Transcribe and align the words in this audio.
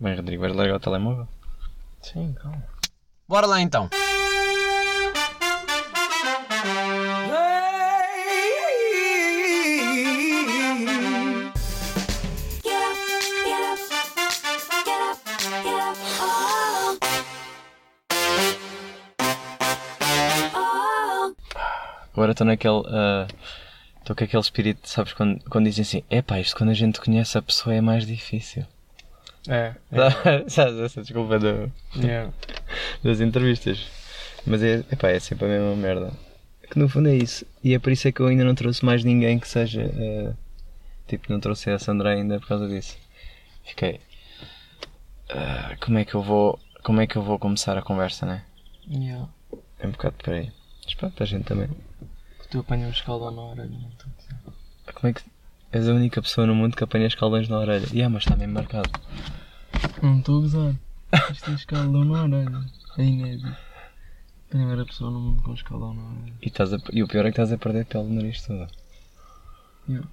Bem, 0.00 0.16
Rodrigo, 0.16 0.42
vais 0.42 0.54
largar 0.56 0.76
o 0.76 0.80
telemóvel? 0.80 1.28
Sim, 2.02 2.32
calma. 2.34 2.64
Bora 3.28 3.46
lá 3.46 3.60
então. 3.60 3.88
Agora 22.12 22.32
estou 22.32 22.46
naquele. 22.46 22.82
ah, 22.88 23.26
Estou 23.98 24.16
com 24.16 24.24
aquele 24.24 24.40
espírito, 24.42 24.88
sabes, 24.88 25.12
quando, 25.12 25.38
quando 25.48 25.66
dizem 25.66 25.82
assim: 25.82 26.02
é 26.10 26.20
pá, 26.22 26.40
isto 26.40 26.56
quando 26.56 26.70
a 26.70 26.74
gente 26.74 27.00
conhece 27.00 27.36
a 27.38 27.42
pessoa 27.42 27.74
é 27.74 27.80
mais 27.80 28.06
difícil. 28.06 28.64
É. 29.48 29.74
Sabes 30.48 30.78
essa 30.80 31.00
desculpa 31.02 31.38
do- 31.38 31.72
Yeah. 31.96 32.32
das 33.02 33.20
entrevistas. 33.20 33.86
Mas 34.46 34.62
é, 34.62 34.84
epá, 34.92 35.08
é 35.08 35.18
sempre 35.20 35.46
a 35.46 35.48
mesma 35.48 35.74
merda. 35.76 36.12
Que 36.70 36.78
no 36.78 36.88
fundo 36.88 37.08
é 37.08 37.16
isso. 37.16 37.44
E 37.64 37.74
é 37.74 37.78
por 37.78 37.90
isso 37.92 38.06
é 38.08 38.12
que 38.12 38.20
eu 38.20 38.26
ainda 38.26 38.44
não 38.44 38.54
trouxe 38.54 38.84
mais 38.84 39.02
ninguém 39.04 39.38
que 39.38 39.48
seja. 39.48 39.82
eh, 39.82 40.32
tipo, 41.08 41.32
não 41.32 41.40
trouxe 41.40 41.68
a 41.70 41.78
Sandra 41.78 42.10
ainda 42.10 42.38
por 42.38 42.46
causa 42.48 42.68
disso. 42.68 42.96
Fiquei. 43.64 44.00
ah, 45.30 45.76
como 45.80 45.98
é 45.98 46.04
que 46.04 46.14
eu 46.14 46.22
vou. 46.22 46.58
Como 46.82 47.00
é 47.00 47.06
que 47.06 47.16
eu 47.16 47.22
vou 47.22 47.38
começar 47.38 47.76
a 47.76 47.82
conversa, 47.82 48.24
né? 48.24 48.44
Yeah. 48.90 49.28
É 49.78 49.86
um 49.86 49.90
bocado 49.90 50.14
por 50.22 50.32
aí. 50.32 50.50
Mas 50.84 50.94
pronto, 50.94 51.22
a 51.22 51.26
gente 51.26 51.44
também. 51.44 51.68
Tu 52.50 52.58
apanhas 52.60 52.88
um 52.88 52.92
escaldão 52.92 53.30
na 53.30 53.42
orelha, 53.42 53.68
não 53.68 53.88
estou 53.90 54.06
a 54.10 54.16
dizer. 54.20 54.94
Como 54.94 55.10
é 55.10 55.12
que. 55.12 55.22
És 55.72 55.88
a 55.88 55.92
única 55.92 56.20
pessoa 56.20 56.46
no 56.46 56.54
mundo 56.54 56.76
que 56.76 56.82
apanha 56.84 57.06
escaldões 57.06 57.48
na 57.48 57.58
orelha. 57.58 57.86
E 57.92 58.02
ah, 58.02 58.08
mas 58.08 58.22
está 58.24 58.36
mesmo 58.36 58.54
marcado. 58.54 58.90
Não 60.02 60.18
estou 60.18 60.38
a 60.38 60.40
gozar. 60.40 60.74
Isto 61.30 61.44
tem 61.44 61.54
escaldão 61.54 62.04
na 62.04 62.22
orelha. 62.24 62.60
É 62.98 63.02
inédito. 63.04 63.56
Primeira 64.48 64.84
pessoa 64.84 65.10
no 65.10 65.20
mundo 65.20 65.42
com 65.42 65.54
escaldão 65.54 65.94
na 65.94 66.02
orelha. 66.02 66.34
E, 66.42 66.48
estás 66.48 66.72
a- 66.74 66.78
e 66.92 67.02
o 67.02 67.08
pior 67.08 67.20
é 67.20 67.30
que 67.30 67.40
estás 67.40 67.52
a 67.52 67.58
perder 67.58 67.84
pele 67.86 68.04
no 68.04 68.14
nariz 68.14 68.42
todo. 68.44 68.66
Yeah. 69.88 70.08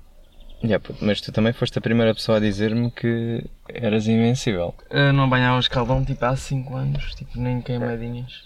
Yeah, 0.64 0.84
mas 1.02 1.22
tu 1.22 1.32
também 1.32 1.54
foste 1.54 1.78
a 1.78 1.82
primeira 1.82 2.14
pessoa 2.16 2.38
a 2.38 2.42
dizer-me 2.42 2.90
que 2.90 3.44
eras 3.70 4.08
invencível. 4.08 4.74
Eu 4.90 5.14
não 5.14 5.26
apanhava 5.26 5.60
escaldão 5.60 6.04
tipo 6.04 6.24
há 6.26 6.36
5 6.36 6.76
anos, 6.76 7.14
tipo 7.14 7.40
nem 7.40 7.62
queimadinhas. 7.62 8.44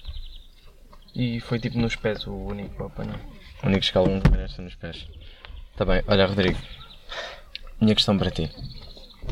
E 1.16 1.40
foi 1.42 1.58
tipo 1.60 1.78
nos 1.80 1.96
pés 1.96 2.26
o 2.28 2.34
único 2.34 2.76
que 2.76 2.82
eu 2.82 2.88
apanhei. 2.88 3.16
O 3.64 3.68
único 3.68 3.84
escalão 3.84 4.20
que 4.20 4.62
nos 4.62 4.76
pés. 4.76 5.08
Está 5.72 5.86
bem, 5.86 6.02
olha 6.08 6.26
Rodrigo. 6.26 6.58
Minha 7.80 7.96
questão 7.96 8.18
para 8.18 8.30
ti. 8.32 8.50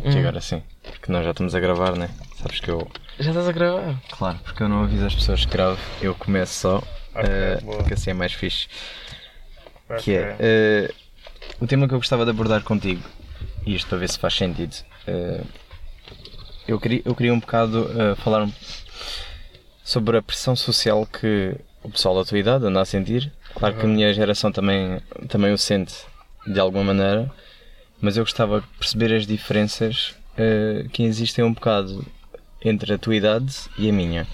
Que 0.02 0.08
Hum. 0.10 0.20
agora 0.20 0.40
sim. 0.42 0.62
Porque 0.84 1.12
nós 1.12 1.24
já 1.24 1.32
estamos 1.32 1.54
a 1.56 1.60
gravar, 1.60 1.96
né? 1.96 2.10
Sabes 2.42 2.60
que 2.60 2.70
eu. 2.70 2.88
Já 3.20 3.32
estás 3.32 3.48
a 3.48 3.52
gravar? 3.52 3.96
Claro, 4.12 4.40
porque 4.44 4.64
eu 4.64 4.70
não 4.70 4.84
aviso 4.84 5.06
as 5.06 5.14
pessoas 5.16 5.46
que 5.46 5.52
gravo, 5.52 5.80
eu 6.02 6.16
começo 6.16 6.54
só. 6.54 6.84
eh, 7.16 7.60
boa. 7.62 7.84
que 7.84 7.94
assim 7.94 8.12
é 8.12 8.14
mais 8.14 8.32
fixe. 8.34 8.68
Que 10.02 10.14
é. 10.16 10.36
eh, 10.40 10.94
o 11.60 11.68
tema 11.68 11.88
que 11.88 11.94
eu 11.94 11.98
gostava 11.98 12.24
de 12.24 12.32
abordar 12.32 12.64
contigo, 12.64 13.02
e 13.66 13.76
isto 13.76 13.88
para 13.90 13.98
ver 13.98 14.10
se 14.10 14.18
faz 14.20 14.34
sentido. 14.36 14.76
eh, 15.08 15.42
eu, 16.68 16.80
queria, 16.80 17.02
eu 17.04 17.16
queria 17.16 17.34
um 17.34 17.40
bocado 17.40 17.90
falar 18.18 18.44
um- 18.44 18.54
sobre 19.84 20.18
a 20.18 20.22
pressão 20.22 20.56
social 20.56 21.06
que 21.08 21.56
o 21.84 21.90
pessoal 21.90 22.16
da 22.16 22.24
tua 22.24 22.38
idade 22.38 22.66
anda 22.66 22.80
a 22.82 22.86
sentir. 22.86 23.32
Claro 23.56 23.76
que 23.76 23.86
a 23.86 23.90
minha 23.90 24.14
geração 24.14 24.52
também, 24.52 25.02
também 25.28 25.52
o 25.52 25.58
sente 25.58 25.96
de 26.46 26.60
alguma 26.60 26.84
maneira, 26.84 27.30
mas 28.02 28.18
eu 28.18 28.24
gostava 28.24 28.62
de 28.62 28.68
perceber 28.78 29.14
as 29.14 29.26
diferenças 29.26 30.16
eh, 30.38 30.86
que 30.92 31.04
existem 31.04 31.44
um 31.44 31.54
bocado 31.54 32.06
entre 32.64 32.94
a 32.94 32.98
tua 32.98 33.16
idade 33.16 33.56
e 33.78 33.90
a 33.90 33.94
minha. 33.94 34.28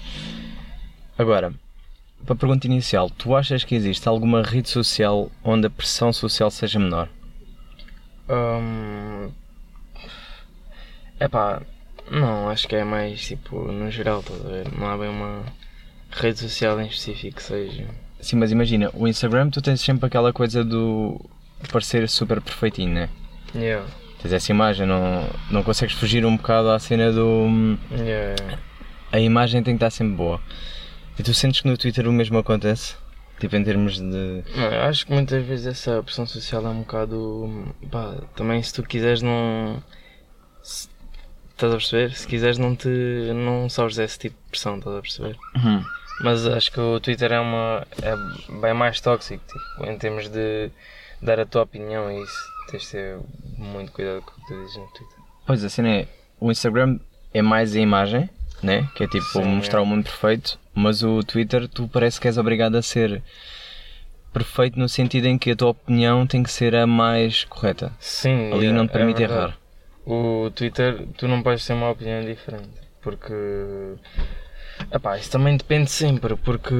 Agora, 1.18 1.52
para 2.24 2.34
a 2.34 2.38
pergunta 2.38 2.66
inicial, 2.66 3.08
tu 3.10 3.34
achas 3.34 3.64
que 3.64 3.74
existe 3.74 4.08
alguma 4.08 4.42
rede 4.42 4.68
social 4.68 5.30
onde 5.44 5.66
a 5.66 5.70
pressão 5.70 6.12
social 6.12 6.50
seja 6.50 6.78
menor? 6.78 7.08
Hum... 8.28 9.30
Epá, 11.18 11.62
não, 12.10 12.48
acho 12.48 12.68
que 12.68 12.76
é 12.76 12.84
mais 12.84 13.26
tipo 13.26 13.72
no 13.72 13.90
geral, 13.90 14.20
estás 14.20 14.44
a 14.44 14.48
ver? 14.48 14.72
Não 14.78 14.86
há 14.86 14.96
bem 14.98 15.08
uma 15.08 15.44
rede 16.10 16.38
social 16.38 16.80
em 16.80 16.86
específico 16.86 17.36
que 17.36 17.42
seja. 17.42 17.86
Sim, 18.20 18.36
mas 18.36 18.52
imagina, 18.52 18.90
o 18.94 19.08
Instagram 19.08 19.50
tu 19.50 19.62
tens 19.62 19.80
sempre 19.80 20.06
aquela 20.06 20.32
coisa 20.32 20.64
do 20.64 21.20
parecer 21.72 22.08
super 22.08 22.40
perfeitinho, 22.40 22.92
né? 22.94 23.08
Yeah. 23.56 23.86
Tens 24.22 24.32
essa 24.32 24.50
imagem, 24.50 24.86
não, 24.86 25.28
não 25.50 25.62
consegues 25.62 25.94
fugir 25.94 26.24
um 26.24 26.36
bocado 26.36 26.70
à 26.70 26.78
cena 26.78 27.12
do. 27.12 27.46
Yeah. 27.92 28.58
A 29.12 29.20
imagem 29.20 29.62
tem 29.62 29.74
que 29.74 29.84
estar 29.84 29.90
sempre 29.90 30.14
boa. 30.16 30.40
E 31.18 31.22
tu 31.22 31.32
sentes 31.32 31.60
que 31.60 31.68
no 31.68 31.76
Twitter 31.78 32.06
o 32.06 32.12
mesmo 32.12 32.38
acontece? 32.38 32.94
Tipo, 33.38 33.56
em 33.56 33.64
termos 33.64 33.98
de. 34.00 34.42
Eu 34.56 34.82
acho 34.82 35.06
que 35.06 35.12
muitas 35.12 35.44
vezes 35.44 35.66
essa 35.66 36.02
pressão 36.02 36.26
social 36.26 36.64
é 36.66 36.68
um 36.70 36.80
bocado. 36.80 37.74
Pá, 37.90 38.14
também 38.34 38.62
se 38.62 38.72
tu 38.72 38.82
quiseres 38.82 39.20
não. 39.22 39.82
se- 40.62 40.88
estás 41.50 41.72
a 41.72 41.76
perceber? 41.76 42.14
Se 42.14 42.26
quiseres 42.26 42.58
não 42.58 42.74
te. 42.74 42.88
não 43.34 43.68
sofres 43.68 43.98
esse 43.98 44.18
tipo 44.18 44.36
de 44.44 44.50
pressão, 44.50 44.78
estás 44.78 44.96
a 44.96 45.00
perceber? 45.00 45.36
Uhum. 45.56 45.84
Mas 46.22 46.46
acho 46.46 46.72
que 46.72 46.80
o 46.80 46.98
Twitter 46.98 47.30
é 47.32 47.38
uma. 47.40 47.86
é 48.02 48.14
bem 48.60 48.72
mais 48.74 49.00
tóxico, 49.00 49.42
tipo, 49.46 49.90
em 49.90 49.98
termos 49.98 50.28
de 50.30 50.70
dar 51.20 51.38
a 51.38 51.44
tua 51.46 51.62
opinião 51.62 52.10
e 52.10 52.22
isso. 52.22 52.55
Tens 52.70 52.82
de 52.82 52.90
ter 52.90 53.18
muito 53.58 53.92
cuidado 53.92 54.22
com 54.22 54.30
o 54.32 54.34
que 54.34 54.46
tu 54.46 54.60
dizes 54.60 54.76
no 54.76 54.86
Twitter. 54.88 55.18
Pois 55.46 55.64
a 55.64 55.68
cena 55.68 55.88
é. 55.90 56.08
O 56.40 56.50
Instagram 56.50 56.98
é 57.32 57.40
mais 57.42 57.74
a 57.76 57.80
imagem, 57.80 58.28
né? 58.62 58.88
Que 58.94 59.04
é 59.04 59.06
tipo 59.08 59.24
Sim, 59.24 59.44
mostrar 59.44 59.78
é. 59.78 59.82
o 59.82 59.86
mundo 59.86 60.04
perfeito, 60.04 60.58
mas 60.74 61.02
o 61.02 61.22
Twitter 61.22 61.68
tu 61.68 61.88
parece 61.88 62.20
que 62.20 62.26
és 62.26 62.36
obrigado 62.38 62.76
a 62.76 62.82
ser 62.82 63.22
perfeito 64.32 64.78
no 64.78 64.88
sentido 64.88 65.26
em 65.26 65.38
que 65.38 65.52
a 65.52 65.56
tua 65.56 65.70
opinião 65.70 66.26
tem 66.26 66.42
que 66.42 66.50
ser 66.50 66.74
a 66.74 66.86
mais 66.86 67.44
correta. 67.44 67.92
Sim, 67.98 68.52
Ali 68.52 68.66
é- 68.66 68.72
não 68.72 68.86
te 68.86 68.90
é 68.90 68.92
permite 68.92 69.18
verdade. 69.18 69.40
errar. 69.40 69.58
O 70.04 70.50
Twitter, 70.54 71.06
tu 71.16 71.26
não 71.26 71.42
podes 71.42 71.66
ter 71.66 71.72
uma 71.72 71.90
opinião 71.90 72.20
diferente. 72.24 72.68
Porque. 73.00 73.32
Epá, 74.92 75.16
isso 75.16 75.30
também 75.30 75.56
depende 75.56 75.90
sempre. 75.90 76.36
Porque. 76.36 76.74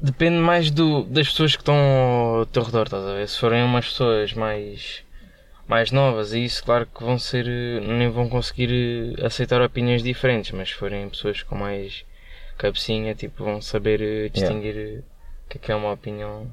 Depende 0.00 0.36
mais 0.36 0.70
do, 0.70 1.04
das 1.04 1.28
pessoas 1.28 1.56
que 1.56 1.62
estão 1.62 1.74
ao 1.74 2.46
teu 2.46 2.62
redor, 2.62 2.84
estás 2.84 3.04
a 3.04 3.14
ver? 3.14 3.28
Se 3.28 3.38
forem 3.38 3.62
umas 3.62 3.86
pessoas 3.86 4.34
mais. 4.34 5.02
mais 5.66 5.90
novas, 5.90 6.32
e 6.32 6.44
isso, 6.44 6.62
claro 6.62 6.86
que 6.86 7.02
vão 7.02 7.18
ser. 7.18 7.46
nem 7.46 8.10
vão 8.10 8.28
conseguir 8.28 9.16
eh, 9.18 9.26
aceitar 9.26 9.62
opiniões 9.62 10.02
diferentes. 10.02 10.50
Mas 10.52 10.68
se 10.68 10.74
forem 10.74 11.08
pessoas 11.08 11.42
com 11.42 11.56
mais 11.56 12.04
cabecinha, 12.58 13.14
tipo, 13.14 13.44
vão 13.44 13.60
saber 13.62 14.00
eh, 14.02 14.28
distinguir 14.28 14.76
eh, 14.76 15.02
o 15.46 15.48
que 15.48 15.58
é 15.58 15.60
que 15.60 15.72
é 15.72 15.74
uma 15.74 15.92
opinião 15.92 16.50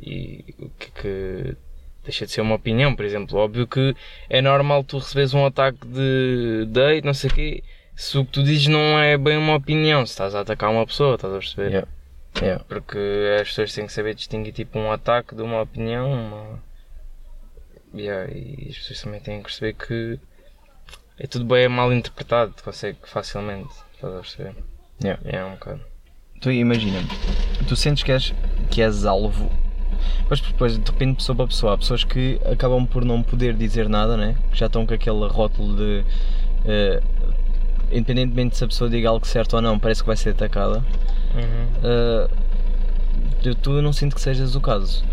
e 0.00 0.54
o 0.58 0.68
que 0.70 0.86
é 0.86 1.02
que 1.02 1.56
deixa 2.04 2.26
de 2.26 2.32
ser 2.32 2.40
uma 2.40 2.56
opinião, 2.56 2.94
por 2.94 3.04
exemplo. 3.04 3.38
Óbvio 3.38 3.66
que 3.66 3.94
é 4.28 4.40
normal 4.40 4.84
tu 4.84 4.98
receberes 4.98 5.34
um 5.34 5.46
ataque 5.46 5.86
de 5.86 6.66
date, 6.68 7.04
não 7.04 7.14
sei 7.14 7.30
o 7.30 7.34
quê, 7.34 7.64
se 7.94 8.18
o 8.18 8.24
que 8.24 8.32
tu 8.32 8.42
dizes 8.42 8.66
não 8.66 8.98
é 8.98 9.16
bem 9.16 9.36
uma 9.36 9.54
opinião, 9.54 10.04
se 10.06 10.12
estás 10.12 10.34
a 10.34 10.40
atacar 10.40 10.70
uma 10.70 10.86
pessoa, 10.86 11.14
estás 11.14 11.32
a 11.32 11.38
perceber? 11.38 11.68
Yeah. 11.68 11.88
Yeah. 12.40 12.64
Porque 12.64 12.98
as 13.40 13.48
pessoas 13.48 13.72
têm 13.72 13.86
que 13.86 13.92
saber 13.92 14.14
distinguir 14.14 14.52
tipo 14.52 14.78
um 14.78 14.90
ataque 14.90 15.34
de 15.34 15.42
uma 15.42 15.60
opinião, 15.60 16.10
uma... 16.10 16.62
Yeah, 17.94 18.32
e 18.32 18.68
as 18.70 18.78
pessoas 18.78 19.02
também 19.02 19.20
têm 19.20 19.38
que 19.38 19.44
perceber 19.44 19.74
que 19.74 20.18
é 21.18 21.26
tudo 21.26 21.44
bem 21.44 21.68
mal 21.68 21.92
interpretado, 21.92 22.54
consegue 22.64 22.98
facilmente, 23.04 23.72
estás 23.94 24.14
a 24.14 24.20
perceber? 24.20 24.54
Yeah. 25.02 25.20
É 25.24 25.44
um 25.44 25.52
bocado. 25.52 25.80
Tu 26.40 26.50
imagina, 26.50 26.98
tu 27.68 27.76
sentes 27.76 28.02
que 28.02 28.10
és, 28.10 28.34
que 28.70 28.82
és 28.82 29.04
alvo, 29.04 29.50
mas 30.28 30.40
depois 30.40 30.76
depende 30.78 31.12
de 31.12 31.16
pessoa 31.18 31.36
para 31.36 31.46
pessoa. 31.46 31.74
Há 31.74 31.78
pessoas 31.78 32.02
que 32.02 32.40
acabam 32.50 32.86
por 32.86 33.04
não 33.04 33.22
poder 33.22 33.54
dizer 33.54 33.88
nada, 33.88 34.16
né? 34.16 34.36
que 34.50 34.58
já 34.58 34.66
estão 34.66 34.86
com 34.86 34.94
aquele 34.94 35.26
rótulo 35.28 35.76
de. 35.76 36.04
eh, 36.66 37.02
independentemente 37.90 38.56
se 38.56 38.64
a 38.64 38.66
pessoa 38.66 38.88
diga 38.88 39.08
algo 39.08 39.26
certo 39.26 39.54
ou 39.54 39.62
não, 39.62 39.78
parece 39.78 40.00
que 40.02 40.06
vai 40.06 40.16
ser 40.16 40.30
atacada. 40.30 40.82
Uhum. 41.34 42.28
Uh, 42.28 43.54
tu- 43.60 43.82
não 43.82 43.92
sinto 43.92 44.14
que 44.14 44.20
sejas 44.20 44.54
o 44.54 44.60
caso. 44.60 45.04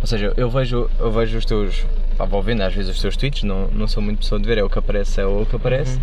Ou 0.00 0.06
seja, 0.06 0.32
eu 0.36 0.50
vejo, 0.50 0.90
eu 0.98 1.10
vejo 1.12 1.38
os 1.38 1.44
teus. 1.44 1.84
Pá, 2.16 2.24
vou 2.24 2.42
vendo 2.42 2.60
às 2.62 2.74
vezes 2.74 2.94
os 2.94 3.00
teus 3.00 3.16
tweets, 3.16 3.42
não, 3.44 3.68
não 3.68 3.86
sou 3.88 4.02
muito 4.02 4.18
pessoa 4.18 4.40
de 4.40 4.46
ver, 4.46 4.58
é 4.58 4.62
o 4.62 4.68
que 4.68 4.78
aparece, 4.78 5.20
é 5.20 5.24
o 5.26 5.46
que 5.48 5.56
aparece. 5.56 6.00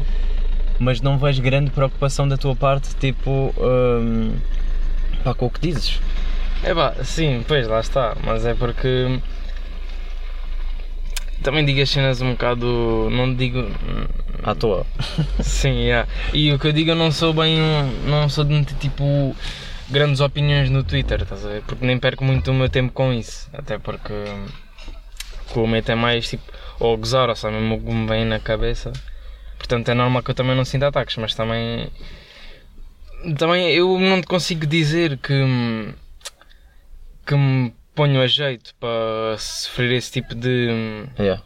Mas 0.80 1.02
não 1.02 1.18
vejo 1.18 1.42
grande 1.42 1.70
preocupação 1.72 2.28
da 2.28 2.38
tua 2.38 2.56
parte, 2.56 2.96
tipo. 2.96 3.54
Um, 3.58 4.32
pá, 5.24 5.34
com 5.34 5.48
o 5.48 5.50
que 5.50 5.60
dizes. 5.60 6.00
É 6.64 6.74
pá, 6.74 6.94
sim, 7.04 7.44
pois 7.48 7.68
lá 7.68 7.80
está, 7.80 8.16
mas 8.24 8.46
é 8.46 8.54
porque 8.54 9.20
também 11.44 11.66
digo 11.66 11.82
as 11.82 11.90
cenas 11.90 12.22
um 12.22 12.32
bocado. 12.32 13.10
não 13.12 13.34
digo. 13.34 13.66
À 14.44 14.56
toa. 14.56 14.86
Sim, 15.42 15.82
yeah. 15.82 16.08
e 16.34 16.52
o 16.52 16.60
que 16.60 16.68
eu 16.68 16.72
digo 16.72 16.92
eu 16.92 16.96
não 16.96 17.12
sou 17.12 17.34
bem. 17.34 17.58
não 18.06 18.30
sou 18.30 18.44
de 18.44 18.54
meter 18.54 18.76
tipo 18.76 19.36
grandes 19.90 20.22
opiniões 20.22 20.70
no 20.70 20.84
Twitter, 20.84 21.22
estás 21.22 21.46
a 21.46 21.50
ver? 21.50 21.62
Porque 21.64 21.86
nem 21.86 21.98
perco 21.98 22.24
muito 22.24 22.52
o 22.52 22.54
meu 22.54 22.70
tempo 22.70 22.94
com 22.94 23.12
isso, 23.12 23.50
até 23.52 23.78
porque 23.78 24.14
o 24.14 25.54
que 25.54 25.58
eu 25.58 25.68
meto 25.68 25.90
é 25.90 25.96
mais 25.96 26.30
tipo 26.30 26.44
ou 26.80 26.96
gozar, 26.98 27.30
ou 27.30 27.36
só 27.36 27.52
mesmo 27.52 27.76
o 27.76 27.82
que 27.82 27.92
me 27.92 28.08
vem 28.08 28.26
na 28.26 28.40
cabeça. 28.40 28.94
Portanto, 29.58 29.90
é 29.90 29.94
normal 29.94 30.24
que 30.24 30.32
eu 30.32 30.36
também 30.36 30.56
não 30.56 30.64
sinta 30.66 30.88
ataques, 30.88 31.18
mas 31.18 31.36
também. 31.36 31.90
Também 33.38 33.70
eu 33.72 34.00
não 34.00 34.22
te 34.22 34.28
consigo 34.28 34.66
dizer 34.66 35.18
que. 35.18 35.94
que 37.26 37.36
me 37.36 37.74
ponho 38.00 38.22
a 38.22 38.28
jeito 38.28 38.74
para 38.80 39.38
sofrer 39.38 39.92
esse 39.92 40.12
tipo 40.12 40.34
de. 40.36 41.06
Yeah. 41.20 41.44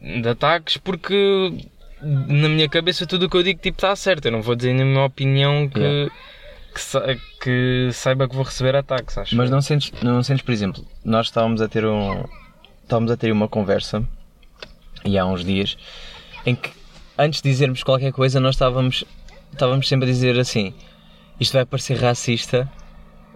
de 0.00 0.28
ataques 0.28 0.76
porque 0.76 1.52
na 2.00 2.48
minha 2.48 2.68
cabeça 2.68 3.04
tudo 3.06 3.26
o 3.26 3.28
que 3.30 3.36
eu 3.36 3.42
digo 3.42 3.60
tipo 3.60 3.76
está 3.76 3.94
certo. 3.96 4.26
Eu 4.26 4.32
não 4.32 4.42
vou 4.42 4.54
dizer 4.54 4.72
na 4.74 4.84
minha 4.84 5.04
opinião 5.04 5.68
que, 5.68 5.80
Yeah. 5.80 6.14
que, 6.72 6.80
sa- 6.80 7.16
que 7.42 7.88
saiba 7.92 8.28
que 8.28 8.34
vou 8.36 8.44
receber 8.44 8.76
ataques, 8.76 9.18
acho. 9.18 9.34
Mas 9.36 9.50
não 9.50 9.60
sentes, 9.60 9.90
não 10.02 10.22
sentes, 10.22 10.42
por 10.44 10.52
exemplo, 10.52 10.86
nós 11.04 11.26
estávamos 11.26 11.60
a 11.60 11.68
ter 11.68 11.84
um. 11.84 12.24
Estávamos 12.84 13.10
a 13.10 13.16
ter 13.16 13.32
uma 13.32 13.48
conversa 13.48 14.02
e 15.04 15.18
há 15.18 15.26
uns 15.26 15.44
dias 15.44 15.76
em 16.46 16.54
que 16.54 16.70
antes 17.18 17.42
de 17.42 17.50
dizermos 17.50 17.82
qualquer 17.82 18.12
coisa 18.12 18.38
nós 18.40 18.54
estávamos, 18.54 19.04
estávamos 19.52 19.86
sempre 19.88 20.08
a 20.08 20.12
dizer 20.12 20.38
assim 20.38 20.72
isto 21.40 21.52
vai 21.52 21.64
parecer 21.66 21.94
racista, 22.00 22.70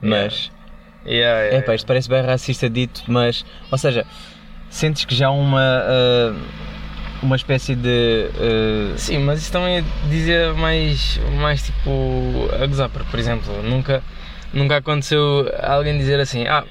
mas 0.00 0.34
Yeah, 0.46 0.61
yeah, 1.06 1.56
é 1.56 1.62
pá, 1.62 1.74
isto 1.74 1.86
parece 1.86 2.08
bem 2.08 2.22
racista 2.22 2.68
dito, 2.68 3.02
mas 3.06 3.44
ou 3.70 3.78
seja, 3.78 4.06
sentes 4.70 5.04
que 5.04 5.14
já 5.14 5.28
há 5.28 5.30
uma 5.30 5.60
ah, 5.60 6.34
uma 7.22 7.36
espécie 7.36 7.74
de 7.74 8.28
ah, 8.34 8.94
Sim, 8.96 9.18
mas 9.18 9.40
isso 9.40 9.52
também 9.52 9.84
dizia 10.08 10.52
mais, 10.54 11.18
mais 11.40 11.62
tipo 11.62 12.48
a 12.60 12.66
gozar, 12.66 12.88
por 12.88 13.18
exemplo, 13.18 13.62
nunca, 13.62 14.02
nunca 14.52 14.76
aconteceu 14.76 15.50
alguém 15.62 15.96
dizer 15.98 16.18
assim, 16.20 16.46
ah, 16.46 16.64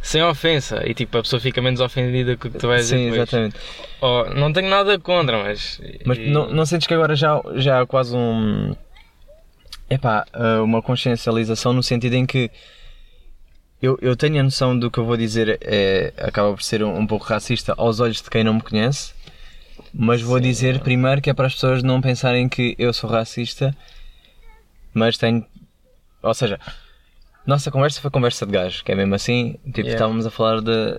sem 0.00 0.22
ofensa, 0.22 0.82
e 0.88 0.94
tipo 0.94 1.18
a 1.18 1.22
pessoa 1.22 1.40
fica 1.40 1.60
menos 1.60 1.80
ofendida 1.80 2.36
com 2.36 2.48
o 2.48 2.50
que 2.50 2.58
tu 2.58 2.68
vais 2.68 2.86
sim, 2.86 2.96
dizer. 2.96 3.10
depois. 3.10 3.28
exatamente. 3.28 3.56
Oh, 4.00 4.24
não 4.34 4.52
tenho 4.52 4.68
nada 4.70 4.98
contra, 4.98 5.42
mas. 5.42 5.80
Mas 6.04 6.18
e- 6.18 6.30
não, 6.30 6.48
não 6.48 6.64
sentes 6.64 6.86
que 6.86 6.94
agora 6.94 7.16
já, 7.16 7.40
já 7.56 7.80
há 7.80 7.86
quase 7.86 8.16
um. 8.16 8.74
Epá, 9.90 10.24
ah, 10.32 10.62
uma 10.62 10.80
consciencialização 10.80 11.72
no 11.72 11.82
sentido 11.82 12.14
em 12.14 12.24
que 12.24 12.50
eu, 13.80 13.98
eu 14.00 14.16
tenho 14.16 14.40
a 14.40 14.42
noção 14.42 14.78
do 14.78 14.90
que 14.90 14.98
eu 14.98 15.04
vou 15.04 15.16
dizer 15.16 15.58
é, 15.60 16.12
acaba 16.18 16.52
por 16.52 16.62
ser 16.62 16.82
um, 16.82 16.96
um 16.98 17.06
pouco 17.06 17.24
racista 17.26 17.74
aos 17.76 18.00
olhos 18.00 18.20
de 18.22 18.28
quem 18.30 18.42
não 18.44 18.54
me 18.54 18.60
conhece, 18.60 19.12
mas 19.94 20.20
vou 20.20 20.40
dizer 20.40 20.80
primeiro 20.80 21.20
que 21.20 21.30
é 21.30 21.34
para 21.34 21.46
as 21.46 21.54
pessoas 21.54 21.82
não 21.82 22.00
pensarem 22.00 22.48
que 22.48 22.74
eu 22.78 22.92
sou 22.92 23.08
racista, 23.08 23.74
mas 24.92 25.16
tenho. 25.16 25.44
Ou 26.22 26.34
seja, 26.34 26.58
nossa 27.46 27.70
conversa 27.70 28.00
foi 28.00 28.10
conversa 28.10 28.44
de 28.44 28.52
gajo, 28.52 28.84
que 28.84 28.90
é 28.92 28.94
mesmo 28.94 29.14
assim, 29.14 29.52
tipo, 29.66 29.80
Yeah. 29.80 29.92
estávamos 29.94 30.26
a 30.26 30.30
falar 30.30 30.60
de, 30.60 30.94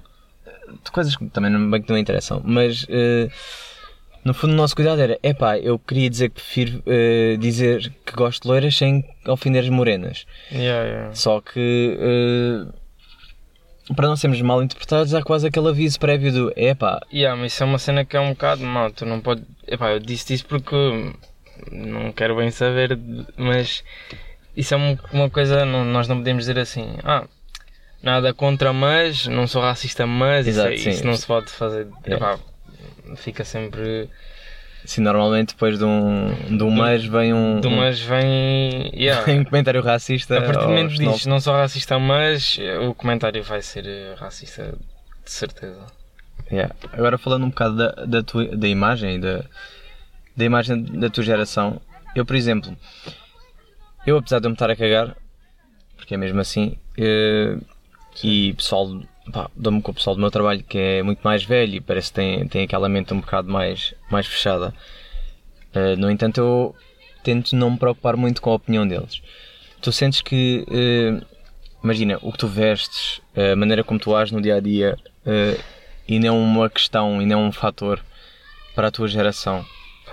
de 0.84 0.92
coisas 0.92 1.16
que 1.16 1.26
também 1.28 1.52
não, 1.52 1.70
bem 1.70 1.81
que 1.81 1.90
não 1.90 1.96
me 1.96 2.02
interessam, 2.02 2.42
mas. 2.46 2.86
eh, 2.90 3.30
no 4.24 4.33
fundo, 4.33 4.54
o 4.54 4.56
nosso 4.56 4.75
cuidado 4.75 5.01
era: 5.01 5.18
epá, 5.24 5.57
eu 5.57 5.77
queria 5.80 6.10
dizer 6.10 6.30
que 6.30 6.36
prefiro 6.36 6.83
eh, 6.86 7.38
dizer 7.39 7.92
que 8.06 8.13
gosto 8.13 8.44
de 8.44 8.48
loiras 8.50 8.75
sem 8.75 9.04
ofender 9.27 9.63
as 9.63 9.69
morenas. 9.69 10.25
Yeah, 10.51 10.86
yeah. 10.88 11.13
Só 11.16 11.42
que, 11.42 11.98
eh, 12.00 13.94
para 13.95 14.07
não 14.07 14.16
sermos 14.16 14.39
mal 14.42 14.62
interpretados, 14.62 15.13
há 15.16 15.24
quase 15.24 15.48
aquele 15.48 15.69
aviso 15.69 16.00
prévio 16.00 16.31
do: 16.31 16.54
epá, 16.56 17.00
Yeah, 17.13 17.39
mas 17.39 17.54
isso 17.54 17.63
é 17.63 17.66
uma 17.66 17.80
cena 17.80 18.06
que 18.06 18.16
é 18.16 18.19
um 18.19 18.30
bocado 18.31 18.62
mau. 18.63 18.92
Tu 18.92 19.06
não 19.06 19.19
pode. 19.21 19.44
Epá, 19.68 19.92
eu 19.92 20.00
disse 20.00 20.33
isso 20.33 20.45
porque 20.45 20.75
não 21.71 22.12
quero 22.12 22.36
bem 22.36 22.51
saber, 22.51 22.98
mas 23.38 23.83
isso 24.56 24.74
é 24.74 24.77
um- 24.77 24.98
uma 25.12 25.30
coisa. 25.30 25.66
Não, 25.66 25.83
nós 25.86 26.07
não 26.07 26.18
podemos 26.18 26.44
dizer 26.44 26.60
assim. 26.60 26.88
Ah, 27.04 27.25
nada 28.04 28.33
contra, 28.33 28.71
mas 28.74 29.25
não 29.27 29.48
sou 29.48 29.62
racista, 29.62 30.06
mas 30.06 30.45
isso, 30.48 30.60
Exato, 30.60 30.74
é- 30.74 30.77
sim. 30.77 30.89
isso 30.92 31.06
não 31.06 31.16
se 31.16 31.25
pode 31.25 31.50
fazer. 31.50 31.88
Yeah. 32.06 32.33
Epá, 32.33 32.39
fica 33.15 33.44
sempre. 33.44 34.09
se 34.85 35.01
normalmente 35.01 35.53
depois 35.53 35.77
de 35.77 35.83
um, 35.83 36.57
de 36.57 36.63
um 36.63 36.71
mês 36.71 37.06
vem 37.06 37.33
um, 37.33 37.59
De 37.59 37.67
um, 37.67 37.75
mas 37.75 38.00
vem. 38.00 38.91
Yeah. 38.94 39.23
vem 39.23 39.39
um 39.41 39.44
comentário 39.44 39.81
racista. 39.81 40.38
A 40.38 40.41
partir 40.41 40.61
do 40.61 40.69
momento 40.69 40.94
que 40.94 41.00
dizes 41.00 41.25
não 41.25 41.39
sou 41.39 41.53
racista, 41.53 42.00
mas 42.00 42.57
o 42.88 42.94
comentário 42.94 43.44
vai 43.44 43.61
ser 43.61 43.85
eh, 43.85 44.15
racista, 44.17 44.75
de 45.23 45.31
certeza. 45.31 45.85
Yeah. 46.51 46.73
Agora 46.94 47.17
falando 47.17 47.45
um 47.45 47.50
bocado 47.50 47.75
da, 47.75 47.91
da, 48.06 48.23
tua, 48.23 48.45
da 48.45 48.67
imagem 48.67 49.19
da, 49.19 49.44
da 50.35 50.45
imagem 50.45 50.83
da 50.83 51.09
tua 51.09 51.23
geração, 51.23 51.81
eu 52.15 52.25
por 52.25 52.35
exemplo, 52.35 52.75
eu 54.06 54.17
apesar 54.17 54.39
de 54.39 54.45
eu 54.45 54.50
me 54.50 54.56
estar 54.56 54.69
a 54.69 54.75
cagar, 54.75 55.15
porque 55.95 56.15
é 56.15 56.17
mesmo 56.17 56.39
assim, 56.39 56.77
eh, 56.97 57.57
e 58.23 58.53
pessoal, 58.53 59.01
pá, 59.31 59.50
dou-me 59.56 59.81
com 59.81 59.92
o 59.92 59.94
pessoal 59.94 60.16
do 60.16 60.22
meu 60.22 60.31
trabalho 60.31 60.64
que 60.64 60.78
é 60.78 61.04
muito 61.04 61.22
mais 61.22 61.44
velho 61.44 61.76
e 61.76 61.81
parece 61.81 62.10
que 62.10 62.16
tem, 62.16 62.48
tem 62.48 62.64
aquela 62.64 62.90
mente 62.90 63.14
um 63.14 63.20
bocado 63.20 63.52
mais, 63.52 63.94
mais 64.10 64.28
fechada. 64.28 64.74
Eh, 65.74 65.96
no 65.96 66.10
entanto, 66.10 66.40
eu 66.40 66.76
tento 67.24 67.56
não 67.56 67.72
me 67.72 67.78
preocupar 67.78 68.16
muito 68.18 68.42
com 68.42 68.52
a 68.52 68.56
opinião 68.56 68.88
deles. 68.88 69.22
Tu 69.81 69.92
sentes 69.92 70.22
que, 70.22 70.66
eh, 70.70 71.24
imagina, 71.84 72.18
o 72.22 72.31
que 72.31 72.38
tu 72.38 72.48
vestes, 72.48 73.22
a 73.36 73.56
maneira 73.56 73.84
como 73.84 74.00
tu 74.00 74.16
ages 74.16 74.31
no 74.31 74.42
dia 74.42 74.56
a 74.56 74.60
dia, 74.60 74.98
eh, 75.26 75.58
e 76.08 76.20
não 76.20 76.42
uma 76.42 76.70
questão 76.70 77.22
e 77.22 77.26
não 77.26 77.46
um 77.46 77.52
fator 77.52 78.04
para 78.76 78.88
a 78.88 78.92
tua 78.92 79.08
geração. 79.08 79.66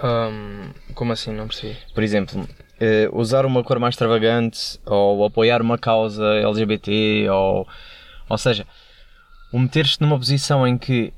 Ahm, 0.02 0.72
como 0.94 1.12
assim? 1.12 1.32
Não 1.32 1.46
percebi. 1.48 1.76
Por 1.94 2.02
exemplo, 2.02 2.46
usar 3.12 3.46
uma 3.46 3.64
cor 3.64 3.78
mais 3.78 3.94
extravagante 3.94 4.78
ou 4.84 5.24
apoiar 5.24 5.62
uma 5.62 5.78
causa 5.78 6.22
LGBT 6.22 7.30
ou, 7.30 7.66
ou 8.28 8.38
seja, 8.38 8.66
o 9.52 9.58
meter-te 9.58 10.00
numa 10.00 10.18
posição 10.18 10.66
em 10.66 10.76
que 10.76 11.12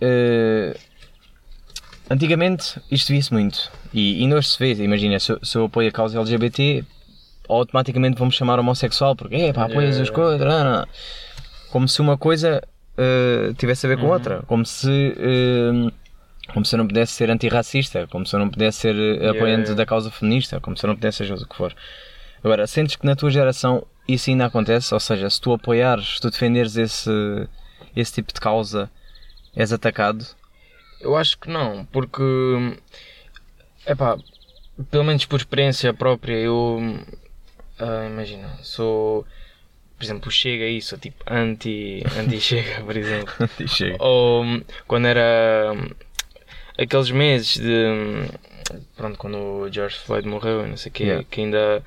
eh, 0.00 0.76
antigamente 2.10 2.80
isto 2.90 3.12
via-se 3.12 3.32
muito 3.32 3.70
e 3.92 4.26
hoje 4.32 4.48
se 4.48 4.58
vê, 4.58 4.82
imagina, 4.82 5.18
se, 5.18 5.32
eu- 5.32 5.44
se 5.44 5.56
eu 5.56 5.64
apoio 5.64 5.88
a 5.88 5.92
causa 5.92 6.18
LGBT 6.18 6.84
automaticamente 7.48 8.16
vão-me 8.18 8.32
chamar 8.32 8.58
homossexual 8.58 9.14
porque 9.16 9.36
é 9.36 9.52
pá, 9.52 9.64
apoias 9.64 9.98
as 9.98 10.10
coisas, 10.10 10.46
não, 10.46 10.64
não, 10.64 10.72
não." 10.80 10.86
como 11.70 11.88
se 11.88 12.00
uma 12.00 12.18
coisa 12.18 12.62
eh, 12.96 13.52
tivesse 13.56 13.86
a 13.86 13.88
ver 13.88 13.98
com 13.98 14.06
outra, 14.08 14.42
como 14.46 14.64
se 14.64 15.14
eh, 15.16 15.90
como 16.52 16.64
se 16.64 16.74
eu 16.74 16.78
não 16.78 16.86
pudesse 16.86 17.12
ser 17.12 17.30
antirracista, 17.30 18.06
como 18.08 18.26
se 18.26 18.34
eu 18.34 18.40
não 18.40 18.48
pudesse 18.50 18.78
ser 18.80 18.94
apoiante 19.26 19.62
yeah. 19.62 19.74
da 19.74 19.86
causa 19.86 20.10
feminista, 20.10 20.60
como 20.60 20.76
se 20.76 20.84
eu 20.84 20.88
não 20.88 20.96
pudesse 20.96 21.18
seja 21.18 21.34
o 21.34 21.46
que 21.46 21.56
for. 21.56 21.74
Agora, 22.44 22.66
sentes 22.66 22.96
que 22.96 23.06
na 23.06 23.14
tua 23.16 23.30
geração 23.30 23.86
isso 24.06 24.28
ainda 24.28 24.46
acontece? 24.46 24.92
Ou 24.92 25.00
seja, 25.00 25.30
se 25.30 25.40
tu 25.40 25.52
apoiares, 25.52 26.16
se 26.16 26.20
tu 26.20 26.30
defenderes 26.30 26.76
esse, 26.76 27.10
esse 27.96 28.12
tipo 28.14 28.32
de 28.32 28.40
causa, 28.40 28.90
és 29.54 29.72
atacado? 29.72 30.24
Eu 31.00 31.16
acho 31.16 31.38
que 31.38 31.48
não, 31.50 31.84
porque. 31.86 32.22
Epá, 33.86 34.16
pelo 34.90 35.04
menos 35.04 35.24
por 35.24 35.36
experiência 35.40 35.92
própria, 35.92 36.34
eu. 36.34 36.78
ah, 37.78 38.06
imagina, 38.06 38.48
sou. 38.62 39.26
Por 39.96 40.04
exemplo, 40.04 40.30
chega 40.32 40.82
sou 40.82 40.98
tipo 40.98 41.22
anti, 41.28 42.02
anti-chega, 42.18 42.82
por 42.82 42.96
exemplo. 42.96 43.32
Chega. 43.68 43.96
Ou 44.00 44.44
quando 44.88 45.06
era 45.06 45.74
aqueles 46.78 47.10
meses 47.10 47.56
de. 47.58 48.28
Pronto, 48.96 49.16
quando 49.18 49.36
o 49.38 49.72
George 49.72 49.96
Floyd 49.98 50.26
morreu, 50.26 50.66
não 50.66 50.76
sei 50.76 50.90
o 50.90 50.92
quê, 50.92 51.04
Yeah. 51.04 51.24
que 51.30 51.40
ainda. 51.40 51.84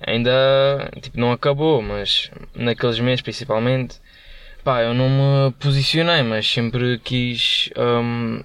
Ainda. 0.00 0.90
Tipo, 1.00 1.20
não 1.20 1.30
acabou, 1.32 1.80
mas 1.82 2.30
naqueles 2.54 2.98
meses 2.98 3.20
principalmente. 3.22 4.00
Pá, 4.66 4.82
eu 4.82 4.92
não 4.92 5.08
me 5.08 5.52
posicionei, 5.60 6.24
mas 6.24 6.44
sempre 6.44 6.98
quis. 6.98 7.70
hum, 7.78 8.42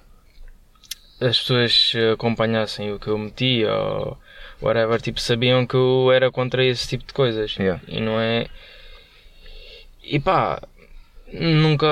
as 1.20 1.40
pessoas 1.40 1.94
acompanhassem 2.14 2.92
o 2.94 3.00
que 3.00 3.08
eu 3.08 3.18
metia 3.18 3.74
ou 3.74 4.20
whatever, 4.62 5.02
tipo, 5.02 5.20
sabiam 5.20 5.66
que 5.66 5.76
eu 5.76 6.12
era 6.12 6.30
contra 6.32 6.64
esse 6.64 6.88
tipo 6.88 7.08
de 7.08 7.14
coisas. 7.14 7.56
Yeah. 7.56 7.82
E 7.88 8.00
não 8.00 8.20
é. 8.20 8.46
E 10.04 10.20
pá, 10.20 10.62
nunca. 11.34 11.88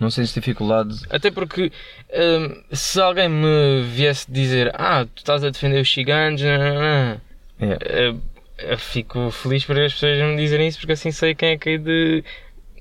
Não 0.00 0.10
sentes 0.10 0.32
dificuldade? 0.32 0.94
Até 1.10 1.30
porque 1.30 1.70
hum, 2.10 2.62
se 2.72 2.98
alguém 3.02 3.28
me 3.28 3.82
viesse 3.82 4.32
dizer 4.32 4.72
Ah, 4.74 5.04
tu 5.04 5.18
estás 5.18 5.44
a 5.44 5.50
defender 5.50 5.82
os 5.82 5.92
ciganos, 5.92 6.40
não, 6.40 6.56
não, 6.58 6.74
não", 6.74 7.20
É. 7.70 7.78
eh, 7.82 8.14
eu 8.58 8.78
fico 8.78 9.30
feliz 9.30 9.62
por 9.66 9.78
as 9.78 9.92
pessoas 9.92 10.16
me 10.18 10.36
dizerem 10.36 10.68
isso 10.68 10.78
porque 10.78 10.92
assim 10.92 11.10
sei 11.12 11.34
quem 11.34 11.50
é 11.50 11.58
que 11.58 11.68
é 11.68 11.76
de. 11.76 12.24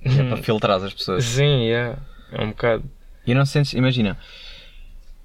É 0.06 0.24
para 0.30 0.38
filtrar 0.38 0.82
as 0.84 0.94
pessoas. 0.94 1.24
Sim, 1.26 1.66
yeah, 1.66 1.98
é 2.32 2.42
um 2.44 2.50
bocado. 2.50 2.84
E 3.26 3.34
não 3.34 3.46
sentes, 3.46 3.74
imagina, 3.74 4.18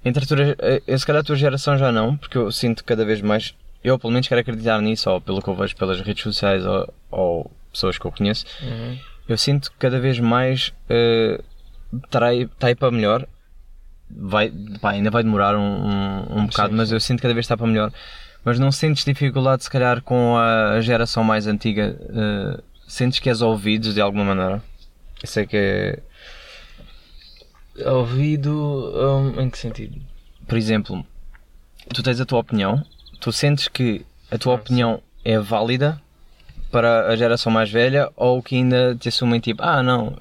entre 0.05 0.23
a 0.23 0.27
tua, 0.27 0.55
eh, 0.87 0.97
se 0.97 1.05
calhar 1.05 1.19
a 1.21 1.23
tua 1.23 1.35
geração 1.35 1.77
já 1.77 1.91
não, 1.91 2.15
porque 2.15 2.37
eu 2.37 2.51
sinto 2.51 2.83
cada 2.85 3.03
vez 3.03 3.21
mais, 3.21 3.53
eu 3.83 3.99
pelo 3.99 4.13
menos 4.13 4.27
quero 4.27 4.39
acreditar 4.41 4.79
nisso, 4.81 5.09
ou 5.09 5.19
pelo 5.19 5.41
que 5.41 5.49
eu 5.49 5.55
vejo 5.55 5.75
pelas 5.75 5.99
redes 6.01 6.23
sociais 6.23 6.65
ou, 6.65 6.93
ou 7.11 7.51
pessoas 7.71 7.97
que 7.97 8.05
eu 8.05 8.11
conheço, 8.11 8.45
Uhum. 8.61 8.97
eu 9.27 9.37
sinto 9.37 9.69
que 9.71 9.77
cada 9.77 9.99
vez 9.99 10.17
mais 10.19 10.69
uh, 10.89 11.43
está 12.05 12.67
aí 12.67 12.75
para 12.75 12.91
melhor. 12.91 13.27
Vai, 14.11 14.51
pá, 14.81 14.91
ainda 14.91 15.11
vai 15.11 15.21
demorar 15.21 15.55
um, 15.55 15.61
um, 15.61 16.39
um 16.39 16.45
bocado, 16.47 16.69
Sim, 16.71 16.75
mas 16.77 16.89
sim. 16.89 16.95
eu 16.95 16.99
sinto 16.99 17.17
que 17.17 17.21
cada 17.23 17.33
vez 17.33 17.43
está 17.45 17.55
para 17.55 17.67
melhor. 17.67 17.91
Mas 18.43 18.57
não 18.57 18.71
sentes 18.71 19.03
dificuldade, 19.05 19.63
se 19.63 19.69
calhar, 19.69 20.01
com 20.01 20.35
a 20.37 20.79
geração 20.81 21.23
mais 21.23 21.45
antiga? 21.45 21.95
uh, 22.09 22.63
sentes 22.87 23.19
que 23.19 23.29
és 23.29 23.41
ouvido 23.43 23.93
de 23.93 24.01
alguma 24.01 24.23
maneira? 24.23 24.63
Eu 25.21 25.27
sei 25.27 25.45
que 25.45 25.57
é. 25.57 25.99
Ouvido. 27.89 28.51
hum, 28.95 29.41
em 29.41 29.49
que 29.49 29.57
sentido? 29.57 29.99
por 30.47 30.57
exemplo, 30.57 31.05
tu 31.93 32.01
tens 32.01 32.19
a 32.19 32.25
tua 32.25 32.39
opinião, 32.39 32.83
tu 33.21 33.31
sentes 33.31 33.67
que 33.67 34.03
a 34.31 34.37
tua 34.37 34.55
opinião 34.55 34.99
é 35.23 35.37
válida 35.37 36.01
para 36.71 37.07
a 37.07 37.15
geração 37.15 37.51
mais 37.51 37.69
velha 37.69 38.09
ou 38.15 38.41
que 38.41 38.55
ainda 38.55 38.95
te 38.95 39.09
assumem 39.09 39.39
tipo, 39.39 39.61
ah 39.61 39.83
não, 39.83 40.17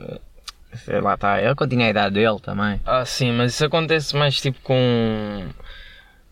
sei 0.84 1.00
lá 1.00 1.14
está, 1.14 1.40
ele 1.42 1.54
continua 1.54 1.86
a 1.86 1.90
idade 1.90 2.14
dele 2.14 2.38
também. 2.40 2.78
Ah, 2.84 3.06
sim, 3.06 3.32
mas 3.32 3.54
isso 3.54 3.64
acontece 3.64 4.14
mais 4.14 4.38
tipo 4.38 4.60
com. 4.60 5.48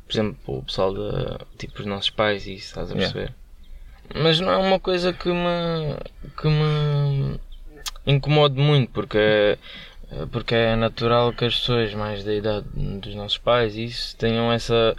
Por 0.06 0.12
exemplo, 0.12 0.58
o 0.58 0.62
pessoal 0.62 0.92
de. 0.92 1.38
Tipo, 1.58 1.80
os 1.80 1.86
nossos 1.86 2.10
pais 2.10 2.46
e 2.46 2.54
isso, 2.54 2.66
estás 2.66 2.90
a 2.90 2.94
Yeah. 2.94 3.12
perceber? 3.14 3.34
Mas 4.22 4.38
não 4.40 4.52
é 4.52 4.56
uma 4.58 4.78
coisa 4.78 5.10
que 5.12 5.28
me. 5.30 5.96
que 6.40 6.46
me 6.48 7.40
incomode 8.06 8.58
muito, 8.60 8.90
porque. 8.92 9.58
Porque 10.30 10.54
é 10.54 10.76
natural 10.76 11.32
que 11.32 11.44
as 11.44 11.56
pessoas 11.56 11.92
mais 11.92 12.22
da 12.22 12.32
idade 12.32 12.64
dos 12.74 13.12
nossos 13.16 13.38
pais 13.38 13.74
isso 13.74 14.16
tenham 14.16 14.52
essa 14.52 14.94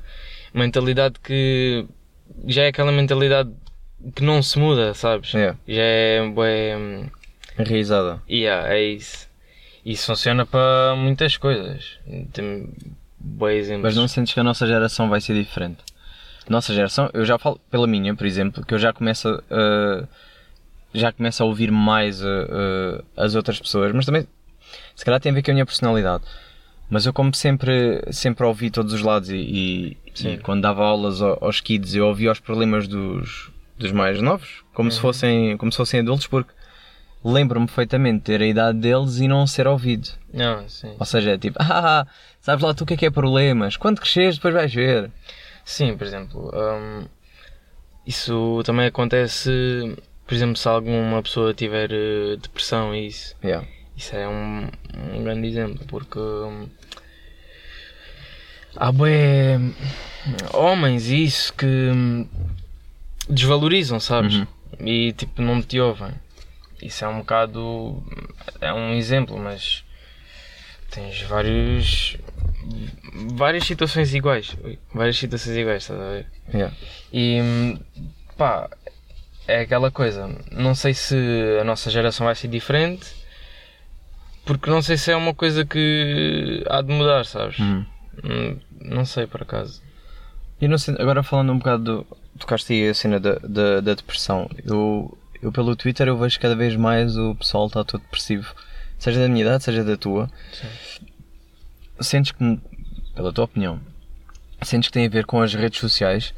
mentalidade 0.53 1.15
que 1.23 1.85
já 2.45 2.63
é 2.63 2.67
aquela 2.67 2.91
mentalidade 2.91 3.49
que 4.13 4.21
não 4.21 4.43
se 4.43 4.59
muda, 4.59 4.93
sabes? 4.93 5.33
Yeah. 5.33 5.57
Já 5.65 5.81
é, 5.81 6.29
bué, 6.29 6.75
Enraizada. 7.57 8.21
Yeah, 8.29 8.73
é 8.73 8.83
isso. 8.83 9.27
Isso 9.83 10.05
funciona 10.05 10.45
para 10.45 10.95
muitas 10.95 11.37
coisas. 11.37 11.97
Tem 12.33 12.69
bons 13.17 13.51
exemplos. 13.51 13.83
Mas 13.83 13.95
não 13.95 14.07
sentes 14.07 14.33
que 14.33 14.39
a 14.39 14.43
nossa 14.43 14.67
geração 14.67 15.09
vai 15.09 15.21
ser 15.21 15.33
diferente? 15.33 15.79
Nossa 16.47 16.73
geração, 16.73 17.09
eu 17.13 17.25
já 17.25 17.37
falo 17.37 17.59
pela 17.69 17.87
minha, 17.87 18.15
por 18.15 18.25
exemplo, 18.25 18.65
que 18.65 18.73
eu 18.73 18.79
já 18.79 18.93
começo 18.93 19.27
a. 19.49 20.07
já 20.93 21.11
começo 21.11 21.43
a 21.43 21.45
ouvir 21.45 21.71
mais 21.71 22.21
uh, 22.21 22.25
uh, 22.25 23.03
as 23.15 23.35
outras 23.35 23.59
pessoas, 23.59 23.91
mas 23.93 24.05
também 24.05 24.27
se 24.95 25.05
calhar 25.05 25.19
tem 25.19 25.31
a 25.31 25.35
ver 25.35 25.41
com 25.43 25.51
a 25.51 25.53
minha 25.53 25.65
personalidade. 25.65 26.23
Mas 26.89 27.05
eu 27.05 27.11
como 27.13 27.33
sempre, 27.35 28.01
sempre 28.11 28.45
ouvi 28.45 28.69
todos 28.71 28.93
os 28.93 29.01
lados 29.01 29.29
e, 29.29 29.35
e- 29.35 29.97
e 30.33 30.37
quando 30.37 30.61
dava 30.61 30.83
aulas 30.85 31.21
ao- 31.21 31.37
aos 31.43 31.59
kids 31.59 31.93
eu 31.93 32.07
ouvia 32.07 32.31
os 32.31 32.39
problemas 32.39 32.87
dos, 32.87 33.51
dos 33.77 33.91
mais 33.91 34.21
novos, 34.21 34.63
como, 34.73 34.89
se 34.89 34.99
fossem, 34.99 35.57
como 35.57 35.71
se 35.71 35.77
fossem 35.77 35.99
adultos, 35.99 36.27
porque 36.27 36.51
lembro-me 37.23 37.65
perfeitamente 37.65 38.21
ter 38.23 38.41
a 38.41 38.45
idade 38.47 38.79
deles 38.79 39.17
e 39.19 39.27
não 39.27 39.45
ser 39.45 39.67
ouvido. 39.67 40.07
Não. 40.33 40.65
Ou 40.97 41.05
seja, 41.05 41.31
é 41.31 41.37
tipo, 41.37 41.57
ah, 41.61 42.07
sabes 42.39 42.63
lá 42.63 42.73
tu 42.73 42.83
o 42.85 42.87
que 42.87 42.93
é 42.93 42.97
que 42.97 43.05
é 43.05 43.11
problemas? 43.11 43.75
Quando 43.75 43.99
cresceres 43.99 44.35
depois 44.37 44.53
vais 44.53 44.73
ver. 44.73 45.11
Sim, 45.65 45.97
por 45.97 46.07
exemplo, 46.07 46.49
hum, 46.55 47.05
isso 48.05 48.61
também 48.63 48.85
acontece, 48.85 49.51
por 50.27 50.33
exemplo, 50.33 50.57
se 50.57 50.67
alguma 50.67 51.23
pessoa 51.23 51.53
tiver 51.53 51.89
eh, 51.91 52.35
depressão 52.35 52.93
e 52.93 53.07
isso. 53.07 53.33
Yeah. 53.41 53.65
Isso 53.95 54.15
é 54.15 54.27
um, 54.27 54.69
um 55.13 55.23
grande 55.23 55.47
exemplo, 55.47 55.83
porque 55.87 56.19
hum, 56.19 56.67
há 58.75 58.91
bué 58.91 59.57
homens 60.53 61.09
e 61.09 61.23
isso 61.23 61.53
que 61.53 61.65
hum, 61.65 62.27
desvalorizam, 63.29 63.99
sabes? 63.99 64.35
Uhum. 64.35 64.47
E 64.85 65.13
tipo, 65.13 65.41
não 65.41 65.61
te 65.61 65.79
ouvem. 65.79 66.11
Isso 66.81 67.05
é 67.05 67.07
um 67.07 67.19
bocado. 67.19 68.03
é 68.61 68.71
um 68.73 68.93
exemplo, 68.93 69.39
mas 69.39 69.83
tens 70.91 71.21
vários. 71.23 72.17
várias 73.31 73.65
situações 73.65 74.13
iguais. 74.13 74.55
Várias 74.93 75.17
situações 75.17 75.55
iguais, 75.55 75.83
estás 75.83 75.99
a 75.99 76.09
ver? 76.09 76.25
Yeah. 76.53 76.75
E 77.11 77.41
hum, 77.41 77.79
pá, 78.37 78.69
é 79.47 79.61
aquela 79.61 79.89
coisa. 79.91 80.29
Não 80.51 80.75
sei 80.75 80.93
se 80.93 81.15
a 81.59 81.63
nossa 81.63 81.89
geração 81.89 82.25
vai 82.25 82.35
ser 82.35 82.47
diferente, 82.47 83.05
porque 84.45 84.69
não 84.69 84.81
sei 84.81 84.97
se 84.97 85.11
é 85.11 85.15
uma 85.15 85.33
coisa 85.33 85.65
que 85.65 86.63
há 86.69 86.81
de 86.81 86.91
mudar, 86.93 87.25
sabes? 87.25 87.57
Uhum. 87.59 87.85
Hum, 88.23 88.59
Não 88.81 89.05
sei 89.05 89.27
por 89.27 89.41
acaso. 89.41 89.81
E 90.59 90.67
não 90.67 90.77
sei, 90.77 90.95
agora 90.99 91.21
falando 91.23 91.51
um 91.51 91.57
bocado 91.57 91.83
do. 91.83 92.17
Tocaste 92.39 92.71
aí 92.73 92.89
a 92.89 92.93
cena 92.93 93.19
da, 93.19 93.33
da, 93.35 93.81
da 93.81 93.93
depressão. 93.95 94.49
Eu, 94.63 95.17
eu 95.41 95.51
pelo 95.51 95.75
Twitter 95.75 96.07
eu 96.07 96.17
vejo 96.17 96.39
cada 96.39 96.55
vez 96.55 96.75
mais 96.75 97.17
o 97.17 97.33
pessoal 97.35 97.67
está 97.67 97.83
todo 97.83 98.01
depressivo. 98.01 98.53
Seja 98.99 99.19
da 99.19 99.27
minha 99.27 99.43
idade, 99.43 99.63
seja 99.63 99.83
da 99.83 99.97
tua. 99.97 100.29
Sentes 101.99 102.31
que, 102.31 102.59
pela 103.15 103.33
tua 103.33 103.45
opinião, 103.45 103.79
sentes 104.61 104.89
que 104.89 104.93
tem 104.93 105.05
a 105.07 105.09
ver 105.09 105.25
com 105.25 105.41
as 105.41 105.53
redes 105.53 105.79
sociais? 105.79 106.33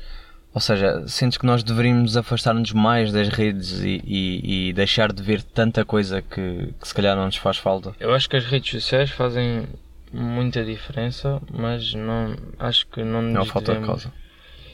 Ou 0.53 0.59
seja, 0.59 1.07
sentes 1.07 1.37
que 1.37 1.45
nós 1.45 1.61
deveríamos 1.63 2.17
afastar-nos 2.17 2.71
mais 2.73 3.11
das 3.11 3.29
redes 3.29 3.79
e, 3.81 4.01
e, 4.03 4.69
e 4.69 4.73
deixar 4.73 5.13
de 5.13 5.21
ver 5.21 5.43
tanta 5.43 5.85
coisa 5.85 6.21
que, 6.23 6.73
que 6.79 6.87
se 6.87 6.93
calhar 6.93 7.15
não 7.15 7.25
nos 7.27 7.35
faz 7.35 7.57
falta? 7.57 7.93
Eu 7.99 8.13
acho 8.13 8.27
que 8.27 8.35
as 8.35 8.45
redes 8.45 8.69
sociais 8.71 9.11
fazem 9.11 9.67
muita 10.11 10.65
diferença, 10.65 11.39
mas 11.51 11.93
não 11.93 12.35
acho 12.57 12.87
que 12.87 13.03
não 13.03 13.21
nos 13.21 13.47
o 13.47 13.51
fator 13.51 13.75
de 13.75 13.81
devemos- 13.81 14.03
causa. 14.03 14.13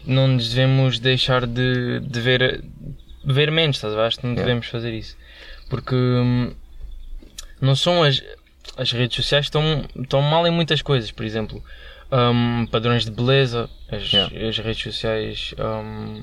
não 0.08 0.28
nos 0.30 0.50
devemos 0.50 0.98
deixar 0.98 1.46
de, 1.46 2.00
de 2.00 2.22
ver, 2.22 2.64
ver 3.26 3.52
menos, 3.52 3.76
estás? 3.76 3.94
Acho 3.96 4.18
que 4.20 4.24
não 4.26 4.32
Yeah. 4.34 4.48
devemos 4.48 4.68
fazer 4.68 4.94
isso. 4.94 5.18
Porque 5.70 5.94
hum, 5.94 6.54
não 7.60 7.76
são 7.76 8.02
as, 8.02 8.24
as 8.78 8.94
redes 8.94 9.16
sociais 9.18 9.48
estão, 9.48 9.84
estão 10.02 10.22
mal 10.22 10.48
em 10.48 10.52
muitas 10.52 10.82
coisas, 10.82 11.12
por 11.12 11.26
exemplo, 11.26 11.62
hum, 12.12 12.66
padrões 12.72 13.06
de 13.06 13.12
beleza, 13.12 13.70
as, 13.92 14.12
Yeah. 14.12 14.48
as 14.50 14.58
redes 14.60 14.82
sociais 14.84 15.54
hum, 15.60 16.22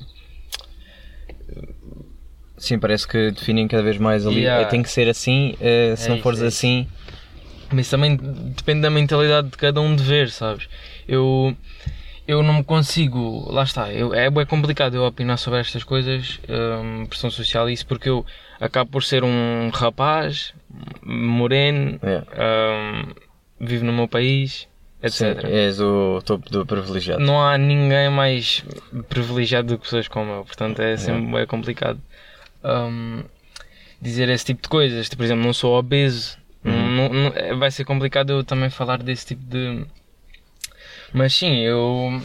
Sim, 2.57 2.79
parece 2.79 3.07
que 3.07 3.31
definem 3.31 3.67
cada 3.67 3.83
vez 3.83 3.97
mais 3.97 4.25
ali. 4.25 4.41
Yeah. 4.41 4.63
É, 4.63 4.65
tem 4.69 4.81
que 4.83 4.89
ser 4.89 5.09
assim, 5.09 5.55
eh, 5.59 5.95
se 5.97 6.05
É 6.07 6.09
não 6.09 6.21
fores 6.21 6.41
é 6.41 6.45
assim. 6.47 6.87
Mas 7.71 7.89
também 7.89 8.15
depende 8.15 8.81
da 8.81 8.89
mentalidade 8.89 9.49
de 9.49 9.57
cada 9.57 9.81
um 9.81 9.95
de 9.95 10.03
ver, 10.03 10.29
sabes? 10.29 10.69
Eu, 11.07 11.57
eu 12.27 12.43
não 12.43 12.53
me 12.55 12.63
consigo. 12.63 13.51
Lá 13.51 13.63
está, 13.63 13.91
eu, 13.91 14.13
é 14.13 14.29
bem 14.29 14.45
complicado 14.45 14.95
eu 14.95 15.03
opinar 15.03 15.37
sobre 15.39 15.59
estas 15.59 15.83
coisas, 15.83 16.39
hum, 16.47 17.05
pressão 17.07 17.29
social 17.31 17.69
e 17.69 17.73
isso, 17.73 17.85
porque 17.87 18.07
eu 18.07 18.25
acabo 18.61 18.91
por 18.91 19.03
ser 19.03 19.23
um 19.23 19.69
rapaz, 19.73 20.53
moreno, 21.01 21.99
Yeah. 22.03 22.25
hum, 22.37 23.13
vivo 23.59 23.83
no 23.83 23.91
meu 23.93 24.07
país, 24.07 24.67
Sim, 25.09 25.25
etc. 25.27 25.45
és 25.49 25.79
o 25.79 26.21
topo 26.25 26.49
do 26.49 26.65
privilegiado. 26.65 27.21
Não 27.23 27.41
há 27.45 27.57
ninguém 27.57 28.09
mais 28.09 28.63
privilegiado 29.09 29.67
do 29.69 29.77
que 29.77 29.83
pessoas 29.83 30.07
como 30.07 30.31
eu, 30.31 30.45
portanto 30.45 30.79
é 30.81 30.95
sempre 30.97 31.31
bem 31.31 31.45
complicado 31.45 31.99
hum, 32.63 33.23
dizer 34.01 34.29
esse 34.29 34.45
tipo 34.45 34.61
de 34.63 34.69
coisas. 34.69 35.09
Tipo, 35.09 35.17
Por 35.17 35.25
exemplo, 35.25 35.43
não 35.43 35.53
sou 35.53 35.77
obeso, 35.77 36.37
não- 36.63 36.87
não- 36.89 37.09
não- 37.09 37.33
é- 37.35 37.53
vai 37.53 37.69
ser 37.71 37.83
complicado 37.85 38.31
eu 38.31 38.43
também 38.43 38.69
falar 38.69 39.01
desse 39.03 39.25
tipo 39.27 39.43
de. 39.45 39.85
Mas 41.11 41.33
sim, 41.35 41.59
eu 41.59 42.21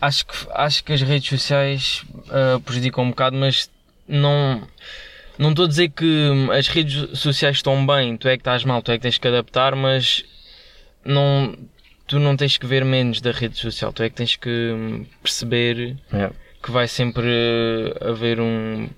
acho 0.00 0.26
que, 0.26 0.34
acho 0.52 0.84
que 0.84 0.92
as 0.92 1.02
redes 1.02 1.28
sociais 1.28 2.02
ah, 2.30 2.60
prejudicam 2.64 3.04
um 3.04 3.10
bocado, 3.10 3.36
mas 3.36 3.70
não. 4.08 4.62
Não 5.36 5.50
estou 5.50 5.64
a 5.64 5.68
dizer 5.68 5.88
que 5.88 6.30
as 6.56 6.68
redes 6.68 7.18
sociais 7.18 7.56
estão 7.56 7.84
bem, 7.84 8.16
tu 8.16 8.28
é 8.28 8.36
que 8.36 8.40
estás 8.42 8.62
mal, 8.64 8.80
tu 8.80 8.92
é 8.92 8.96
que 8.96 9.02
tens 9.02 9.18
que 9.18 9.26
adaptar, 9.26 9.74
mas 9.74 10.24
não, 11.04 11.54
tu 12.06 12.18
não 12.18 12.36
tens 12.36 12.56
que 12.56 12.66
ver 12.66 12.84
menos 12.84 13.20
da 13.20 13.30
rede 13.32 13.56
social, 13.56 13.92
tu 13.92 14.02
é 14.02 14.08
que 14.10 14.16
tens 14.16 14.36
que 14.36 15.04
perceber 15.22 15.96
Yeah. 16.12 16.34
que 16.62 16.70
vai 16.70 16.88
sempre 16.88 17.26
haver 18.00 18.40
um, 18.40 18.88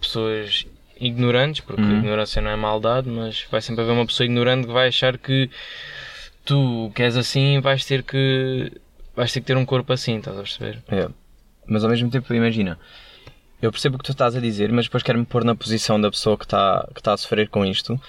pessoas 0.00 0.66
ignorantes, 1.00 1.60
porque 1.60 1.80
Uhum. 1.82 1.98
ignorância 1.98 2.42
não 2.42 2.50
é 2.50 2.56
maldade, 2.56 3.08
mas 3.08 3.46
vai 3.50 3.60
sempre 3.62 3.82
haver 3.82 3.92
uma 3.92 4.06
pessoa 4.06 4.24
ignorante 4.26 4.66
que 4.66 4.72
vai 4.72 4.88
achar 4.88 5.16
que 5.18 5.48
tu 6.44 6.90
que 6.94 7.02
és 7.02 7.16
assim 7.16 7.60
vais 7.60 7.84
ter 7.84 8.02
que 8.02 8.70
vais 9.16 9.32
ter 9.32 9.40
que 9.40 9.46
ter 9.46 9.56
um 9.56 9.64
corpo 9.66 9.92
assim, 9.92 10.18
estás 10.18 10.36
a 10.36 10.42
perceber? 10.42 10.82
É. 10.88 11.08
Mas 11.66 11.84
ao 11.84 11.90
mesmo 11.90 12.10
tempo, 12.10 12.32
imagina, 12.34 12.78
eu 13.62 13.70
percebo 13.70 13.96
o 13.96 13.98
que 13.98 14.04
tu 14.04 14.12
estás 14.12 14.34
a 14.36 14.40
dizer, 14.40 14.72
mas 14.72 14.86
depois 14.86 15.02
quero-me 15.02 15.24
pôr 15.26 15.44
na 15.44 15.54
posição 15.54 16.00
da 16.00 16.10
pessoa 16.10 16.36
que 16.36 16.44
está 16.44 16.88
que 16.94 17.02
tá 17.02 17.12
a 17.12 17.16
sofrer 17.16 17.48
com 17.48 17.64
isto. 17.64 18.00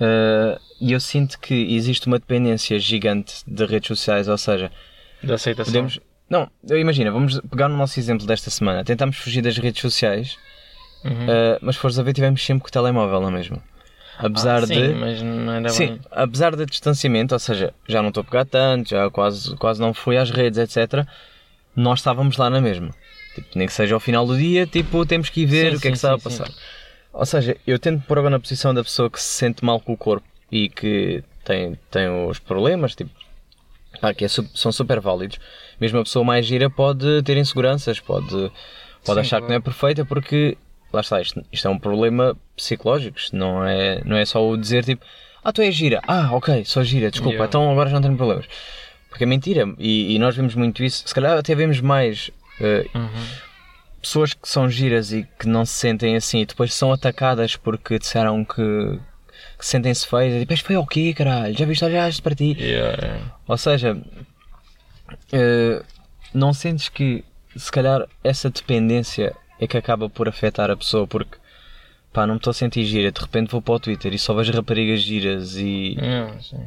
Eh, 0.00 0.58
E 0.80 0.92
eu 0.92 1.00
sinto 1.00 1.38
que 1.40 1.54
existe 1.74 2.06
uma 2.06 2.18
dependência 2.18 2.78
gigante 2.78 3.36
de 3.46 3.64
redes 3.64 3.88
sociais, 3.88 4.28
ou 4.28 4.36
seja, 4.36 4.70
Da 5.22 5.34
aceitação. 5.36 5.72
podemos. 5.72 5.98
Não, 6.28 6.50
eu 6.68 6.78
imagina, 6.78 7.10
vamos 7.10 7.40
pegar 7.50 7.66
no 7.68 7.76
nosso 7.78 7.98
exemplo 7.98 8.26
desta 8.26 8.50
semana. 8.50 8.84
Tentamos 8.84 9.16
fugir 9.16 9.40
das 9.42 9.56
redes 9.56 9.80
sociais, 9.80 10.36
Uhum. 11.04 11.26
eh, 11.30 11.58
mas 11.62 11.76
fores 11.76 11.98
a 11.98 12.02
ver, 12.02 12.12
tivemos 12.12 12.44
sempre 12.44 12.62
com 12.62 12.68
o 12.68 12.70
telemóvel, 12.72 13.20
não 13.22 13.28
é 13.28 13.32
mesmo? 13.32 13.62
Apesar 14.18 14.64
Ah, 14.64 14.66
sim, 14.66 14.74
de. 14.88 14.94
mas 14.94 15.22
não 15.22 15.52
era 15.52 15.68
Sim, 15.70 15.86
bem. 15.86 16.00
apesar 16.10 16.54
do 16.56 16.66
distanciamento, 16.66 17.34
ou 17.34 17.38
seja, 17.38 17.72
já 17.88 18.02
não 18.02 18.08
estou 18.08 18.20
a 18.22 18.24
pegar 18.24 18.44
tanto, 18.44 18.90
já 18.90 19.08
quase, 19.10 19.54
quase 19.56 19.80
não 19.80 19.94
fui 19.94 20.16
às 20.18 20.30
redes, 20.30 20.58
etc. 20.58 21.06
Nós 21.74 22.00
estávamos 22.00 22.36
lá 22.36 22.50
na 22.50 22.60
mesma. 22.60 22.90
Tipo, 23.34 23.48
nem 23.58 23.66
que 23.66 23.72
seja 23.72 23.94
ao 23.94 24.00
final 24.00 24.26
do 24.26 24.36
dia, 24.36 24.66
tipo, 24.66 25.04
temos 25.06 25.28
que 25.30 25.42
ir 25.42 25.46
ver 25.46 25.70
Sim, 25.72 25.76
o 25.76 25.80
que 25.80 25.88
é 25.88 25.90
que 25.90 25.96
sim, 25.98 26.06
está 26.06 26.14
a 26.14 26.18
sim, 26.18 26.30
sim. 26.30 26.38
passar. 26.38 26.50
Ou 27.16 27.26
seja, 27.26 27.56
eu 27.66 27.78
tento 27.78 28.04
pôr 28.06 28.18
agora 28.18 28.30
na 28.30 28.40
posição 28.40 28.74
da 28.74 28.84
pessoa 28.84 29.10
que 29.10 29.20
se 29.20 29.26
sente 29.26 29.64
mal 29.64 29.80
com 29.80 29.92
o 29.92 29.96
corpo 29.96 30.26
e 30.52 30.68
que 30.68 31.24
tem, 31.44 31.78
tem 31.90 32.08
os 32.28 32.38
problemas, 32.38 32.94
tipo, 32.94 33.10
ah, 34.02 34.12
que 34.12 34.24
é 34.24 34.28
são 34.28 34.70
super 34.70 35.00
válidos. 35.00 35.38
Mesmo 35.80 35.98
a 35.98 36.02
pessoa 36.02 36.24
mais 36.24 36.44
gira 36.46 36.68
pode 36.68 37.22
ter 37.22 37.36
inseguranças, 37.36 37.98
pode, 38.00 38.28
pode 39.04 39.20
Sim, 39.20 39.20
achar 39.20 39.40
que 39.40 39.48
não 39.48 39.54
é 39.54 39.60
perfeita 39.60 40.04
porque, 40.04 40.58
lá 40.92 41.00
está, 41.00 41.20
isto, 41.20 41.42
isto 41.50 41.66
é 41.66 41.70
um 41.70 41.78
problema 41.78 42.36
psicológico, 42.54 43.18
isto 43.18 43.34
não 43.34 43.64
é, 43.64 44.02
não 44.04 44.16
é 44.16 44.24
só 44.24 44.46
o 44.46 44.56
dizer 44.56 44.84
tipo, 44.84 45.04
ah, 45.42 45.52
tu 45.52 45.62
és 45.62 45.74
gira, 45.74 46.02
ah, 46.06 46.30
ok, 46.32 46.64
sou 46.64 46.84
gira, 46.84 47.10
desculpa, 47.10 47.34
Yeah. 47.34 47.48
então 47.48 47.70
agora 47.70 47.88
já 47.88 47.94
não 47.94 48.02
tenho 48.02 48.16
problemas. 48.16 48.46
Porque 49.08 49.24
é 49.24 49.26
mentira. 49.26 49.64
E, 49.78 50.14
e 50.14 50.18
nós 50.18 50.36
vemos 50.36 50.54
muito 50.54 50.84
isso. 50.84 51.02
Se 51.06 51.14
calhar 51.14 51.38
até 51.38 51.54
vemos 51.54 51.80
mais 51.80 52.30
eh, 52.60 52.84
pessoas 54.06 54.32
que 54.32 54.48
são 54.48 54.70
giras 54.70 55.12
e 55.12 55.26
que 55.38 55.48
não 55.48 55.66
se 55.66 55.74
sentem 55.74 56.14
assim 56.14 56.40
e 56.40 56.46
depois 56.46 56.72
são 56.72 56.92
atacadas 56.92 57.56
porque 57.56 57.98
disseram 57.98 58.44
que, 58.44 59.00
que 59.58 59.66
sentem-se 59.66 60.06
feias. 60.06 60.34
É 60.34 60.40
Tipo, 60.40 60.52
és 60.52 60.60
feio 60.60 60.80
o 60.80 60.86
quê, 60.86 61.12
caralho? 61.12 61.58
Já 61.58 61.66
viste 61.66 61.84
olhaste 61.84 62.22
para 62.22 62.34
ti? 62.34 62.56
Yeah. 62.58 63.36
Ou 63.48 63.58
seja, 63.58 64.00
eh, 65.32 65.82
não 66.32 66.52
sentes 66.52 66.88
que 66.88 67.24
se 67.56 67.70
calhar 67.72 68.06
essa 68.22 68.48
dependência 68.48 69.34
é 69.58 69.66
que 69.66 69.76
acaba 69.76 70.08
por 70.08 70.28
afetar 70.28 70.70
a 70.70 70.76
pessoa 70.76 71.06
porque 71.06 71.36
pá, 72.12 72.26
não 72.26 72.34
me 72.34 72.38
estou 72.38 72.52
a 72.52 72.54
sentir 72.54 72.84
gira, 72.84 73.10
de 73.10 73.20
repente 73.20 73.50
vou 73.50 73.60
para 73.60 73.74
o 73.74 73.80
Twitter 73.80 74.14
e 74.14 74.18
só 74.18 74.34
vejo 74.34 74.52
raparigas 74.52 75.00
giras 75.00 75.56
e. 75.56 75.96
Não, 76.00 76.40
sim. 76.40 76.64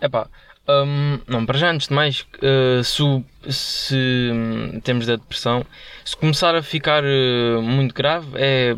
Epá, 0.00 0.28
hum, 0.68 1.18
não, 1.26 1.44
para 1.46 1.58
já, 1.58 1.70
antes 1.70 1.88
de 1.88 1.94
mais, 1.94 2.26
eh, 2.42 2.82
se, 2.82 3.02
o- 3.02 3.24
se 3.48 3.94
hum, 4.32 4.70
em 4.74 4.80
termos 4.80 5.06
da 5.06 5.16
depressão, 5.16 5.64
se 6.04 6.16
começar 6.16 6.54
a 6.54 6.62
ficar 6.62 7.02
eh, 7.04 7.58
muito 7.62 7.94
grave, 7.94 8.28
é 8.36 8.76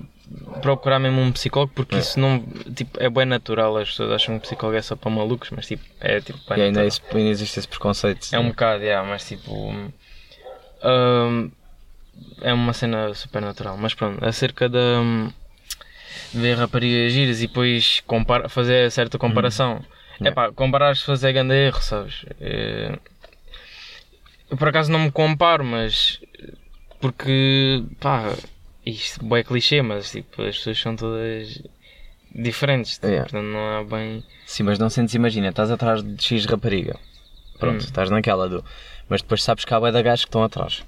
procurar 0.61 0.99
mesmo 0.99 1.21
um 1.21 1.31
psicólogo, 1.33 1.73
porque 1.75 1.97
É. 1.97 1.99
isso 2.01 2.19
não, 2.19 2.43
tipo, 2.75 3.01
é 3.01 3.09
bem 3.09 3.25
natural, 3.27 3.77
as 3.77 3.91
pessoas 3.91 4.11
acham 4.13 4.37
que 4.37 4.43
psicólogo 4.43 4.77
é 4.79 4.83
só 4.83 4.97
para 4.97 5.11
malucos, 5.11 5.51
mas 5.51 5.67
tipo, 5.67 5.85
é 6.01 6.21
tipo, 6.21 6.39
bem 6.49 6.59
E 6.59 6.63
ainda, 6.63 6.83
natural. 6.83 6.87
esse- 6.89 7.01
ainda 7.17 7.31
existe 7.31 7.59
esse 7.61 7.69
preconceito. 7.69 8.27
É 8.33 8.39
um 8.39 8.49
bocado, 8.49 8.83
yeah, 8.83 9.09
mas 9.09 9.25
tipo. 9.27 9.53
hum, 9.53 11.51
é 12.41 12.53
uma 12.53 12.73
cena 12.73 13.13
super 13.15 13.41
natural. 13.43 13.77
Mas 13.77 13.95
pronto, 13.95 14.25
acerca 14.25 14.69
de, 14.69 14.79
hum, 14.79 15.31
de 16.33 16.41
ver 16.41 16.57
raparigas 16.57 17.13
giras 17.13 17.39
e 17.43 17.47
depois 17.47 18.01
compara, 18.07 18.49
fazer 18.49 18.91
certa 18.91 19.19
comparação. 19.19 19.83
É 20.23 20.31
pá, 20.31 20.51
comparar-se 20.53 21.05
fazer 21.05 21.33
grande 21.33 21.55
erro, 21.55 21.81
sabes? 21.83 22.25
É, 22.41 22.99
eu 24.51 24.57
por 24.57 24.69
acaso 24.69 24.91
não 24.91 24.99
me 25.01 25.11
comparo, 25.11 25.65
mas. 25.65 26.21
Porque. 27.01 27.83
pá, 28.01 28.33
isto 28.85 29.35
é 29.37 29.43
clichê, 29.43 29.83
mas 29.83 30.11
tipo, 30.11 30.43
as 30.43 30.57
pessoas 30.57 30.79
são 30.79 30.97
todas 30.97 31.63
diferentes. 32.35 32.95
tipo, 32.95 33.07
Yeah. 33.07 33.25
Portanto, 33.31 33.45
não 33.51 33.79
é 33.81 33.85
bem. 33.85 34.25
Sim, 34.47 34.63
mas 34.63 34.79
não 34.79 34.89
sentes, 34.89 35.15
imagina, 35.15 35.49
estás 35.49 35.71
atrás 35.71 36.03
de 36.03 36.23
X 36.23 36.47
rapariga. 36.47 36.97
Pronto, 37.59 37.77
Hum. 37.83 37.85
estás 37.85 38.11
naquela 38.11 38.49
do. 38.49 38.65
Mas 39.09 39.23
depois 39.23 39.43
sabes 39.43 39.65
que 39.65 39.73
há 39.75 39.81
bué 39.81 39.91
de 39.93 40.03
gajos 40.03 40.25
que 40.25 40.29
estão 40.29 40.43
atrás. 40.45 40.83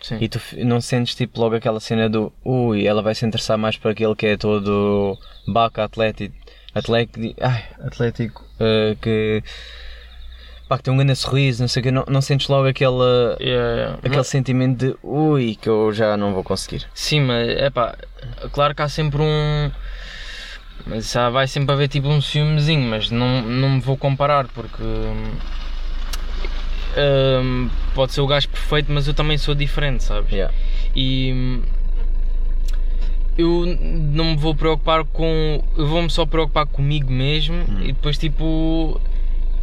Sim. 0.00 0.18
E 0.20 0.28
tu 0.28 0.40
não 0.64 0.80
sentes 0.80 1.14
tipo 1.14 1.40
logo 1.40 1.56
aquela 1.56 1.80
cena 1.80 2.08
do 2.08 2.32
ui, 2.44 2.86
ela 2.86 3.02
vai 3.02 3.14
se 3.14 3.26
interessar 3.26 3.58
mais 3.58 3.76
por 3.76 3.90
aquele 3.90 4.14
que 4.14 4.26
é 4.26 4.36
todo 4.36 5.18
baca 5.46 5.82
atlético, 5.84 6.34
atlético, 6.72 7.34
ai, 7.40 7.64
atlético 7.80 8.47
eh, 8.60 8.96
que 9.00 9.42
pá, 10.68 10.76
que 10.76 10.84
tem 10.84 10.92
um 10.92 10.96
grande 10.96 11.16
sorriso, 11.16 11.62
não 11.62 11.68
sei 11.68 11.80
o 11.80 11.82
que, 11.84 11.90
não, 11.90 12.04
não 12.08 12.20
sentes 12.20 12.46
logo 12.48 12.68
aquele, 12.68 12.92
Yeah, 13.40 13.74
yeah. 13.74 13.98
aquele 14.04 14.24
sentimento 14.24 14.86
de 14.86 14.96
ui, 15.02 15.56
que 15.56 15.68
eu 15.68 15.92
já 15.92 16.16
não 16.16 16.34
vou 16.34 16.44
conseguir. 16.44 16.86
Sim, 16.92 17.22
mas 17.22 17.48
é 17.48 17.70
pá, 17.70 17.96
claro 18.52 18.74
que 18.74 18.82
há 18.82 18.88
sempre 18.88 19.22
um. 19.22 19.70
Mas 20.86 21.10
já 21.10 21.28
vai 21.28 21.46
sempre 21.46 21.72
haver 21.72 21.88
tipo 21.88 22.08
um 22.08 22.20
ciúmezinho, 22.20 22.88
mas 22.88 23.10
não, 23.10 23.42
não 23.42 23.70
me 23.70 23.80
vou 23.80 23.96
comparar 23.96 24.46
porque. 24.48 24.82
hum, 24.82 25.32
hum, 27.42 27.70
pode 27.94 28.12
ser 28.12 28.20
o 28.20 28.26
gajo 28.26 28.48
perfeito, 28.48 28.92
mas 28.92 29.08
eu 29.08 29.14
também 29.14 29.38
sou 29.38 29.54
diferente, 29.54 30.04
sabes? 30.04 30.30
Yeah. 30.30 30.54
E. 30.94 31.62
Eu 33.38 33.64
não 33.66 34.24
me 34.32 34.36
vou 34.36 34.54
preocupar 34.54 35.04
com. 35.04 35.62
Eu 35.76 35.86
vou-me 35.86 36.10
só 36.10 36.26
preocupar 36.26 36.66
comigo 36.66 37.10
mesmo 37.10 37.54
Hum. 37.54 37.82
e 37.82 37.92
depois, 37.92 38.18
tipo. 38.18 39.00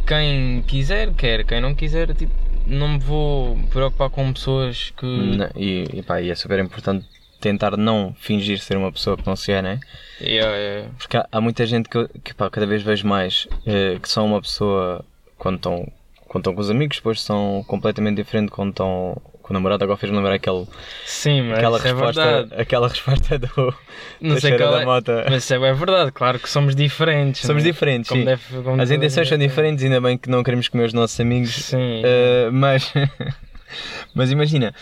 Quem 0.06 0.62
quiser, 0.66 1.12
quer. 1.14 1.44
Quem 1.44 1.60
não 1.60 1.74
quiser, 1.74 2.14
tipo. 2.14 2.32
Não 2.66 2.88
me 2.88 2.98
vou 2.98 3.56
preocupar 3.70 4.08
com 4.10 4.32
pessoas 4.32 4.90
que. 4.96 5.04
Não, 5.06 5.48
E, 5.54 5.84
e, 5.92 6.02
pá, 6.02 6.20
e 6.22 6.30
é 6.30 6.34
super 6.34 6.58
importante 6.58 7.06
tentar 7.40 7.76
não 7.76 8.14
fingir 8.18 8.58
ser 8.58 8.76
uma 8.78 8.90
pessoa 8.90 9.16
que 9.16 9.26
não 9.26 9.36
se 9.36 9.52
é, 9.52 9.60
né? 9.60 9.78
Yeah, 10.20 10.56
yeah. 10.56 10.88
Porque 10.98 11.16
há, 11.18 11.28
há 11.30 11.40
muita 11.40 11.66
gente 11.66 11.88
que, 11.88 12.08
que 12.24 12.34
pá, 12.34 12.48
cada 12.48 12.66
vez 12.66 12.82
vejo 12.82 13.06
mais 13.06 13.46
eh, 13.66 13.98
que 14.00 14.08
são 14.08 14.26
uma 14.26 14.40
pessoa 14.40 15.04
quando 15.36 15.56
estão, 15.56 15.86
quando 16.26 16.42
estão 16.42 16.54
com 16.54 16.60
os 16.62 16.70
amigos, 16.70 16.96
depois 16.96 17.20
são 17.20 17.62
completamente 17.68 18.16
diferente 18.16 18.50
quando 18.50 18.70
estão 18.70 19.20
com 19.46 19.52
o 19.52 19.54
namorado. 19.54 19.84
Agora 19.84 19.96
fez-me 19.96 20.16
lembrar 20.18 20.34
aquele, 20.34 20.66
Sim, 21.04 21.42
mas 21.42 21.58
aquela, 21.58 21.78
é 21.78 21.82
resposta, 21.82 22.22
verdade. 22.24 22.60
aquela 22.62 22.88
resposta 22.88 23.38
do 23.38 23.74
Não 24.20 24.40
sei 24.40 24.56
qual 24.58 24.72
da 24.72 24.82
é, 24.82 24.84
Mota. 24.84 25.24
mas 25.30 25.44
isso 25.44 25.54
é 25.54 25.58
verdade, 25.72 26.10
claro 26.12 26.38
que 26.40 26.48
somos 26.48 26.74
diferentes. 26.74 27.42
Somos 27.42 27.62
né? 27.62 27.70
diferentes, 27.70 28.08
Como 28.08 28.24
deve- 28.24 28.62
como 28.62 28.82
As 28.82 28.90
intenções 28.90 29.28
são 29.28 29.38
gente. 29.38 29.48
diferentes, 29.48 29.84
ainda 29.84 30.00
bem 30.00 30.18
que 30.18 30.28
não 30.28 30.42
queremos 30.42 30.68
comer 30.68 30.84
os 30.86 30.92
nossos 30.92 31.18
amigos. 31.20 31.54
Sim. 31.54 32.02
Eh, 32.04 32.48
mas, 32.50 32.92
mas 34.14 34.30
imagina, 34.30 34.74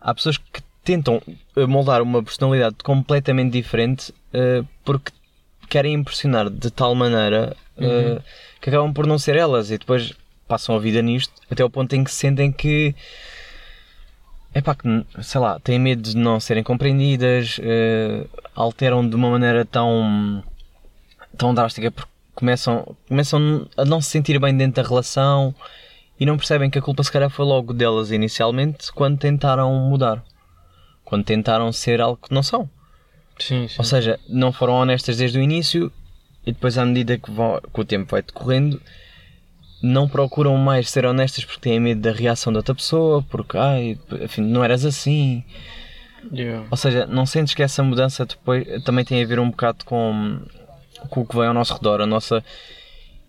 há 0.00 0.14
pessoas 0.14 0.36
que 0.36 0.60
tentam 0.84 1.22
eh, 1.56 1.66
moldar 1.66 2.02
uma 2.02 2.22
personalidade 2.22 2.76
completamente 2.82 3.52
diferente 3.52 4.12
eh, 4.32 4.62
porque 4.84 5.12
querem 5.68 5.94
impressionar 5.94 6.50
de 6.50 6.70
tal 6.70 6.94
maneira 6.94 7.56
eh, 7.78 7.84
Uhum. 7.86 8.18
que 8.60 8.68
acabam 8.68 8.92
por 8.92 9.06
não 9.06 9.18
ser 9.18 9.36
elas 9.36 9.70
e 9.70 9.78
depois 9.78 10.12
passam 10.48 10.74
a 10.74 10.78
vida 10.78 11.00
nisto 11.00 11.32
até 11.50 11.62
ao 11.62 11.70
ponto 11.70 11.94
em 11.94 12.02
que 12.04 12.10
sentem 12.10 12.50
que 12.52 12.94
é 14.52 14.60
pá, 14.60 14.74
que 14.74 14.88
sei 15.22 15.40
lá, 15.40 15.58
têm 15.60 15.78
medo 15.78 16.02
de 16.02 16.16
não 16.16 16.40
serem 16.40 16.62
compreendidas, 16.62 17.58
eh, 17.62 18.26
alteram 18.54 19.08
de 19.08 19.14
uma 19.14 19.30
maneira 19.30 19.64
tão, 19.64 20.42
tão 21.36 21.54
drástica 21.54 21.90
porque 21.90 22.10
começam, 22.34 22.96
começam 23.08 23.68
a 23.76 23.84
não 23.84 24.00
se 24.00 24.10
sentir 24.10 24.38
bem 24.40 24.56
dentro 24.56 24.82
da 24.82 24.88
relação 24.88 25.54
e 26.18 26.26
não 26.26 26.36
percebem 26.36 26.68
que 26.68 26.78
a 26.78 26.82
culpa 26.82 27.02
se 27.02 27.12
calhar 27.12 27.30
foi 27.30 27.44
logo 27.44 27.72
delas 27.72 28.10
inicialmente 28.10 28.92
quando 28.92 29.18
tentaram 29.18 29.72
mudar. 29.88 30.22
Quando 31.04 31.24
tentaram 31.24 31.72
ser 31.72 32.00
algo 32.00 32.18
que 32.22 32.32
não 32.34 32.42
são. 32.42 32.68
Sim, 33.38 33.66
sim. 33.68 33.76
Ou 33.78 33.84
seja, 33.84 34.18
não 34.28 34.52
foram 34.52 34.74
honestas 34.74 35.16
desde 35.16 35.38
o 35.38 35.42
início 35.42 35.90
e 36.46 36.52
depois 36.52 36.76
à 36.76 36.84
medida 36.84 37.18
que, 37.18 37.30
vão- 37.30 37.60
que 37.72 37.80
o 37.80 37.84
tempo 37.84 38.10
vai 38.10 38.22
decorrendo 38.22 38.80
não 39.82 40.08
procuram 40.08 40.56
mais 40.56 40.90
ser 40.90 41.04
honestas 41.06 41.44
porque 41.44 41.60
têm 41.60 41.80
medo 41.80 42.00
da 42.00 42.12
reação 42.12 42.52
da 42.52 42.58
outra 42.58 42.74
pessoa, 42.74 43.22
porque 43.30 43.56
ai, 43.56 43.98
enfim, 44.22 44.42
não 44.42 44.62
eras 44.64 44.84
assim. 44.84 45.42
Yeah. 46.32 46.66
Ou 46.70 46.76
seja, 46.76 47.06
não 47.06 47.24
sentes 47.24 47.54
que 47.54 47.62
essa 47.62 47.82
mudança 47.82 48.26
depois 48.26 48.66
também 48.84 49.04
tem 49.04 49.22
a 49.22 49.26
ver 49.26 49.38
um 49.40 49.50
bocado 49.50 49.84
com, 49.86 50.40
com 51.08 51.20
o 51.22 51.26
que 51.26 51.34
vem 51.36 51.46
ao 51.46 51.54
nosso 51.54 51.72
redor, 51.74 52.00
a 52.02 52.06
nossa 52.06 52.44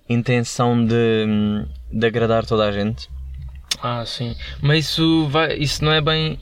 intenção 0.09 0.85
de, 0.85 1.25
de 1.91 2.05
agradar 2.05 2.45
toda 2.45 2.65
a 2.65 2.71
gente? 2.71 3.09
Ah, 3.81 4.03
sim. 4.05 4.35
Mas 4.61 4.85
isso, 4.89 5.27
vai, 5.29 5.55
isso 5.57 5.83
não 5.85 5.91
é 5.93 6.01
bem. 6.01 6.37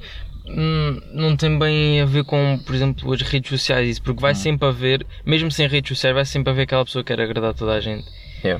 hum, 0.47 0.99
Não 1.13 1.37
tem 1.37 1.57
bem 1.59 2.01
a 2.01 2.05
ver 2.05 2.23
com, 2.23 2.57
por 2.65 2.73
exemplo, 2.73 3.13
as 3.13 3.21
redes 3.21 3.49
sociais, 3.49 3.87
isso, 3.87 4.01
porque 4.01 4.19
vai 4.21 4.33
sempre 4.33 4.67
haver, 4.67 5.05
mesmo 5.25 5.51
sem 5.51 5.67
redes 5.67 5.89
sociais, 5.89 6.15
vai 6.15 6.25
sempre 6.25 6.51
haver 6.51 6.63
aquela 6.63 6.83
pessoa 6.83 7.03
que 7.03 7.13
quer 7.15 7.21
agradar 7.21 7.53
toda 7.53 7.73
a 7.73 7.79
gente. 7.79 8.05
É. 8.43 8.59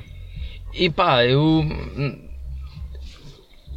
E 0.73 0.89
pá, 0.89 1.25
eu. 1.25 1.41
hum, 1.41 2.29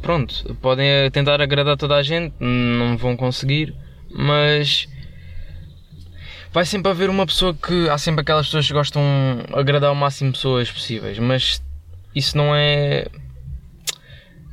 Pronto, 0.01 0.53
podem 0.55 1.09
tentar 1.11 1.41
agradar 1.41 1.77
toda 1.77 1.95
a 1.95 2.03
gente, 2.03 2.33
não 2.39 2.97
vão 2.97 3.15
conseguir, 3.15 3.73
mas. 4.11 4.87
Vai 6.51 6.65
sempre 6.65 6.91
haver 6.91 7.09
uma 7.09 7.25
pessoa 7.25 7.53
que. 7.53 7.89
Há 7.89 7.97
sempre 7.97 8.21
aquelas 8.21 8.47
pessoas 8.47 8.67
que 8.67 8.73
gostam 8.73 9.01
de 9.47 9.55
agradar 9.57 9.91
o 9.91 9.95
máximo 9.95 10.31
de 10.31 10.37
pessoas 10.37 10.69
possíveis, 10.69 11.17
mas 11.19 11.63
isso 12.13 12.37
não 12.37 12.53
é. 12.53 13.07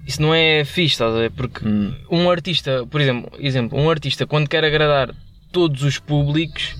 Isso 0.07 0.22
não 0.22 0.35
é 0.35 0.64
fixe, 0.64 0.94
estás 0.94 1.14
a 1.14 1.18
ver? 1.18 1.31
Porque 1.33 1.66
Hum. 1.66 1.94
um 2.11 2.31
artista, 2.31 2.87
por 2.87 3.00
exemplo, 3.00 3.31
exemplo, 3.38 3.79
um 3.79 3.90
artista 3.90 4.26
quando 4.26 4.48
quer 4.48 4.64
agradar 4.64 5.14
todos 5.53 5.83
os 5.83 5.98
públicos 5.98 6.76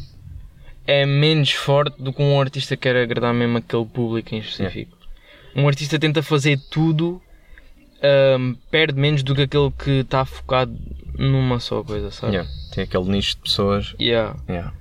é 0.87 1.05
menos 1.05 1.51
forte 1.53 2.01
do 2.03 2.13
que 2.13 2.23
um 2.23 2.41
artista 2.41 2.77
que 2.77 2.83
quer 2.83 2.97
agradar 2.97 3.35
mesmo 3.35 3.59
aquele 3.59 3.85
público 3.85 4.35
em 4.35 4.39
específico. 4.39 4.97
Um 5.55 5.67
artista 5.67 5.99
tenta 5.99 6.23
fazer 6.23 6.59
tudo, 6.71 7.21
hum, 8.39 8.57
perde 8.71 8.99
menos 8.99 9.23
do 9.23 9.35
que 9.35 9.43
aquele 9.43 9.71
que 9.73 9.91
está 10.01 10.25
focado 10.25 10.77
numa 11.19 11.61
só 11.61 11.83
coisa, 11.83 12.11
sabe? 12.11 12.35
Yeah. 12.35 12.51
Tem 12.73 12.85
aquele 12.85 13.05
nicho 13.05 13.37
de 13.37 13.43
pessoas. 13.43 13.95
Yeah. 14.01 14.37
Yeah. 14.49 14.73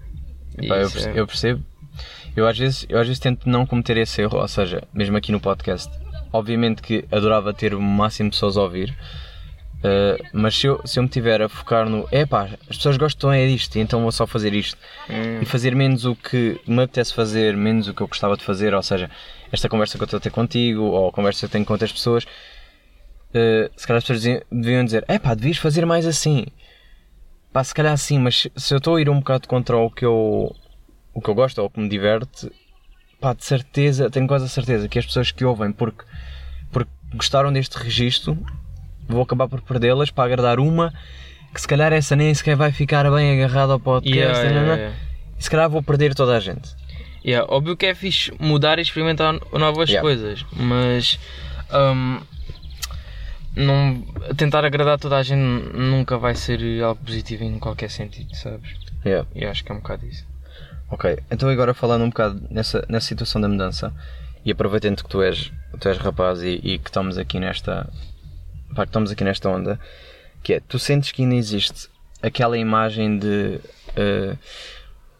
Epá, 0.58 0.76
eu, 0.78 0.84
Isso 0.88 0.94
perce- 0.94 1.10
é. 1.10 1.20
eu 1.20 1.28
percebo. 1.28 1.64
Eu 2.36 2.48
às, 2.48 2.58
vezes, 2.58 2.86
eu 2.88 3.00
às 3.00 3.08
vezes 3.08 3.20
tento 3.20 3.50
não 3.50 3.66
cometer 3.66 3.98
esse 3.98 4.22
erro, 4.22 4.38
ou 4.40 4.48
seja, 4.48 4.84
mesmo 4.94 5.18
aqui 5.18 5.32
no 5.32 5.40
podcast. 5.40 5.92
Obviamente 6.32 6.82
que 6.82 7.04
adorava 7.12 7.54
ter 7.54 7.74
o 7.74 7.82
máximo 7.82 8.30
de 8.30 8.36
pessoas 8.36 8.56
a 8.56 8.62
ouvir, 8.62 8.96
eh, 9.84 10.18
mas 10.32 10.56
se 10.56 10.68
eu, 10.68 10.80
se 10.86 11.00
eu 11.00 11.04
me 11.04 11.10
tiver 11.10 11.42
a 11.42 11.50
focar 11.50 11.90
no 11.90 12.08
epá, 12.12 12.50
as 12.70 12.78
pessoas 12.78 12.98
gostam 12.98 13.32
é 13.32 13.48
disto, 13.48 13.78
então 13.80 14.02
vou 14.04 14.12
só 14.12 14.28
fazer 14.28 14.54
isto 14.54 14.78
Hum, 15.10 15.40
e 15.42 15.46
fazer 15.46 15.74
menos 15.76 16.06
o 16.06 16.16
que 16.16 16.60
me 16.68 16.84
apetece 16.84 17.14
fazer, 17.14 17.58
menos 17.58 17.88
o 17.88 17.94
que 17.94 18.02
eu 18.02 18.08
gostava 18.08 18.38
de 18.38 18.44
fazer, 18.44 18.74
ou 18.76 18.84
seja, 18.84 19.10
esta 19.52 19.68
conversa 19.70 19.98
que 19.98 20.04
eu 20.04 20.06
estou 20.06 20.18
a 20.18 20.22
ter 20.22 20.30
contigo 20.32 20.82
ou 20.84 21.10
a 21.10 21.12
conversa 21.12 21.40
que 21.42 21.46
eu 21.46 21.50
tenho 21.50 21.66
com 21.66 21.74
outras 21.74 21.92
pessoas, 21.92 22.26
eh, 23.34 23.70
se 23.76 23.86
calhar 23.88 23.98
as 23.98 24.04
pessoas 24.04 24.20
diziam- 24.22 24.42
deviam 24.52 24.84
dizer: 24.86 25.04
é 25.08 25.18
pá, 25.20 25.34
devias 25.34 25.58
fazer 25.58 25.86
mais 25.86 26.06
assim. 26.06 26.46
Pá, 27.52 27.64
se 27.64 27.74
calhar 27.74 27.98
sim, 27.98 28.20
mas 28.20 28.48
se- 28.56 28.74
eu 28.74 28.78
estou 28.78 28.96
a 28.96 29.02
ir 29.02 29.10
um 29.10 29.20
bocado 29.20 29.48
contra 29.48 29.76
o 29.78 29.90
que 29.90 30.06
eu, 30.06 30.56
o 31.14 31.22
que 31.22 31.30
eu 31.30 31.34
gosto 31.36 31.60
ou 31.60 31.66
o 31.66 31.70
que 31.70 31.80
me 31.80 31.90
diverte, 31.90 32.52
pá, 33.20 33.34
de 33.34 33.44
certeza, 33.44 34.10
tenho 34.10 34.28
quase 34.28 34.46
a 34.46 34.48
certeza 34.48 34.88
que 34.88 35.00
as 35.00 35.06
pessoas 35.06 35.32
que 35.32 35.44
ouvem 35.44 35.72
porque, 35.72 36.04
porque 36.72 36.92
gostaram 37.16 37.52
deste 37.52 37.76
registro, 37.78 38.38
vou 39.08 39.22
acabar 39.24 39.48
por 39.48 39.62
perdê-las 39.62 40.12
para 40.12 40.26
agradar 40.26 40.60
uma 40.60 40.94
que 41.52 41.60
se 41.60 41.68
calhar 41.68 41.92
essa 41.92 42.16
nem 42.16 42.32
sequer 42.36 42.56
vai 42.56 42.72
ficar 42.72 43.10
bem 43.10 43.34
agarrada 43.44 43.74
ao 43.74 43.80
podcast. 43.80 44.16
Yeah, 44.16 44.38
yeah, 44.40 44.54
nanana, 44.62 44.76
yeah. 44.82 44.96
E 45.40 45.44
se 45.44 45.50
calhar 45.50 45.68
vou 45.68 45.82
perder 45.82 46.14
toda 46.14 46.38
a 46.38 46.40
gente. 46.40 46.70
Yeah, 47.26 47.46
óbvio 47.54 47.76
que 47.76 47.86
é 47.86 47.94
fixe 47.94 48.32
mudar 48.40 48.80
e 48.80 48.82
experimentar 48.82 49.34
novas 49.52 49.90
Yeah. 49.90 50.02
coisas, 50.02 50.46
mas 50.54 51.20
hum, 51.72 52.20
não, 53.56 54.02
tentar 54.38 54.64
agradar 54.64 54.98
toda 54.98 55.18
a 55.18 55.24
gente 55.24 55.42
nunca 55.78 56.18
vai 56.18 56.36
ser 56.36 56.62
algo 56.82 57.04
positivo 57.04 57.44
em 57.44 57.60
qualquer 57.60 57.90
sentido, 57.90 58.34
sabes? 58.36 58.70
Yeah. 59.06 59.28
E 59.36 59.46
acho 59.46 59.64
que 59.64 59.72
é 59.72 59.76
um 59.76 59.80
bocado 59.80 60.06
isso. 60.06 60.26
Ok, 60.90 61.20
então 61.30 61.50
agora 61.50 61.74
falando 61.74 62.04
um 62.04 62.10
bocado 62.10 62.42
nessa, 62.50 62.86
nessa 62.90 63.08
situação 63.08 63.40
da 63.40 63.48
mudança 63.48 63.94
e 64.44 64.52
aproveitando 64.52 65.04
que 65.04 65.10
tu 65.10 65.22
és, 65.22 65.52
tu 65.80 65.88
és 65.88 65.98
rapaz 65.98 66.42
e, 66.42 66.60
e 66.64 66.80
que 66.80 66.90
estamos 66.90 67.18
aqui 67.18 67.40
nesta 67.40 67.88
pá, 68.76 68.84
que 68.84 68.90
estamos 68.90 69.12
aqui 69.12 69.24
nesta 69.24 69.50
onda, 69.50 69.80
que 70.42 70.54
é, 70.54 70.60
tu 70.60 70.80
sentes 70.80 71.12
que 71.12 71.22
ainda 71.22 71.36
existe 71.36 71.90
aquela 72.22 72.58
imagem 72.58 73.20
de 73.20 73.60
eh, 73.96 74.36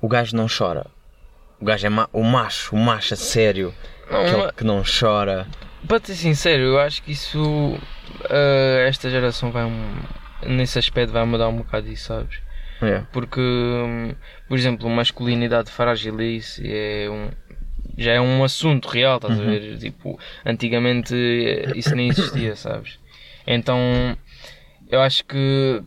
o 0.02 0.08
gajo 0.08 0.36
não 0.36 0.48
chora, 0.48 0.88
o 1.60 1.66
gajo 1.66 1.86
é 1.86 1.90
ma- 1.90 2.10
o 2.14 2.24
macho, 2.24 2.76
o 2.76 2.80
macho 2.80 3.14
a 3.14 3.18
sério, 3.18 3.74
Não, 4.10 4.22
aquele 4.22 4.38
ma- 4.44 4.52
que 4.54 4.64
não 4.64 4.84
chora. 4.84 5.48
Para 5.88 6.00
ser 6.06 6.16
sincero, 6.16 6.62
eu 6.64 6.80
acho 6.80 7.02
que 7.04 7.12
isso 7.12 7.78
ah, 8.30 8.86
esta 8.88 9.10
geração 9.10 9.52
vai 9.52 9.64
um, 9.66 9.96
nesse 10.46 10.78
aspecto 10.80 11.12
vai 11.14 11.26
mudar 11.26 11.48
um 11.48 11.58
bocado 11.58 11.88
isso, 11.90 12.06
sabes? 12.08 12.38
Yeah. 12.82 13.06
Porque, 13.12 13.42
hum, 13.42 14.14
por 14.48 14.58
exemplo, 14.58 14.90
masculinidade 14.90 15.70
frágil 15.70 16.20
isso 16.22 16.62
é 16.64 17.10
um, 17.10 17.30
já 17.98 18.14
é 18.14 18.22
um 18.22 18.42
assunto 18.44 18.88
real, 18.88 19.18
estás 19.18 19.38
a 19.40 19.44
ver? 19.44 19.78
Tipo, 19.78 20.18
antigamente 20.46 21.14
eh, 21.14 21.72
isso 21.76 21.94
nem 21.96 22.08
existia, 22.10 22.56
sabes? 22.58 22.98
Então, 23.46 23.78
eu 24.90 25.02
acho 25.02 25.26
que, 25.26 25.82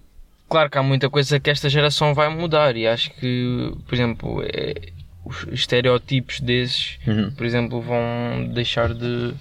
claro 0.50 0.68
que 0.68 0.76
há 0.76 0.82
muita 0.82 1.08
coisa 1.08 1.40
que 1.40 1.48
esta 1.50 1.68
geração 1.70 2.12
vai 2.12 2.28
mudar 2.28 2.76
e 2.76 2.86
acho 2.86 3.10
que, 3.12 3.72
por 3.86 3.94
exemplo, 3.94 4.42
eh, 4.44 4.92
os 5.24 5.44
estereótipos 5.52 6.40
desses, 6.40 6.98
Uhum. 7.06 7.30
por 7.32 7.46
exemplo, 7.46 7.80
vão 7.80 8.48
deixar 8.52 8.92
de 8.94 9.34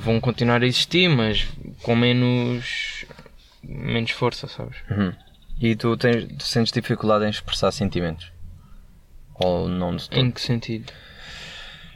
vão 0.00 0.20
continuar 0.20 0.62
a 0.62 0.66
existir, 0.66 1.08
mas 1.08 1.46
com 1.82 1.96
menos 1.96 3.04
menos 3.62 4.12
força, 4.12 4.46
sabes? 4.46 4.76
Uhum. 4.90 5.12
E 5.60 5.74
tu, 5.74 5.96
tens, 5.96 6.26
tu 6.38 6.44
sentes 6.44 6.72
dificuldade 6.72 7.24
em 7.24 7.30
expressar 7.30 7.72
sentimentos? 7.72 8.30
Ou 9.34 9.68
não 9.68 9.96
de 9.96 10.08
todo? 10.08 10.20
Em 10.20 10.30
que 10.30 10.40
sentido? 10.40 10.92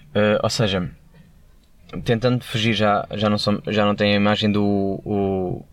Uh, 0.09 0.40
ou 0.42 0.50
seja, 0.50 0.90
tentando 2.05 2.42
fugir 2.44 2.74
já, 2.74 3.07
já, 3.12 3.31
não, 3.31 3.38
sou, 3.38 3.62
já 3.68 3.85
não 3.85 3.94
tem 3.94 4.12
a 4.12 4.16
imagem 4.16 4.50
do 4.50 4.64
o, 4.64 5.64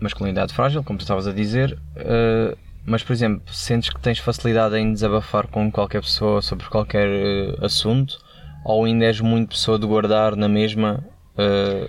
masculinidade 0.00 0.54
frágil, 0.54 0.84
como 0.84 0.98
tu 0.98 1.02
estavas 1.02 1.26
a 1.26 1.32
dizer, 1.32 1.76
uh, 1.96 2.56
mas 2.84 3.02
por 3.02 3.12
exemplo, 3.12 3.42
sentes 3.52 3.90
que 3.90 4.00
tens 4.00 4.18
facilidade 4.18 4.76
em 4.76 4.92
desabafar 4.92 5.46
com 5.46 5.70
qualquer 5.70 6.00
pessoa 6.02 6.40
sobre 6.42 6.66
qualquer 6.66 7.08
uh, 7.08 7.64
assunto, 7.64 8.18
ou 8.64 8.84
ainda 8.84 9.04
és 9.06 9.20
muito 9.20 9.50
pessoa 9.50 9.78
de 9.78 9.86
guardar 9.86 10.36
na 10.36 10.48
mesma? 10.48 11.04
uh, 11.36 11.88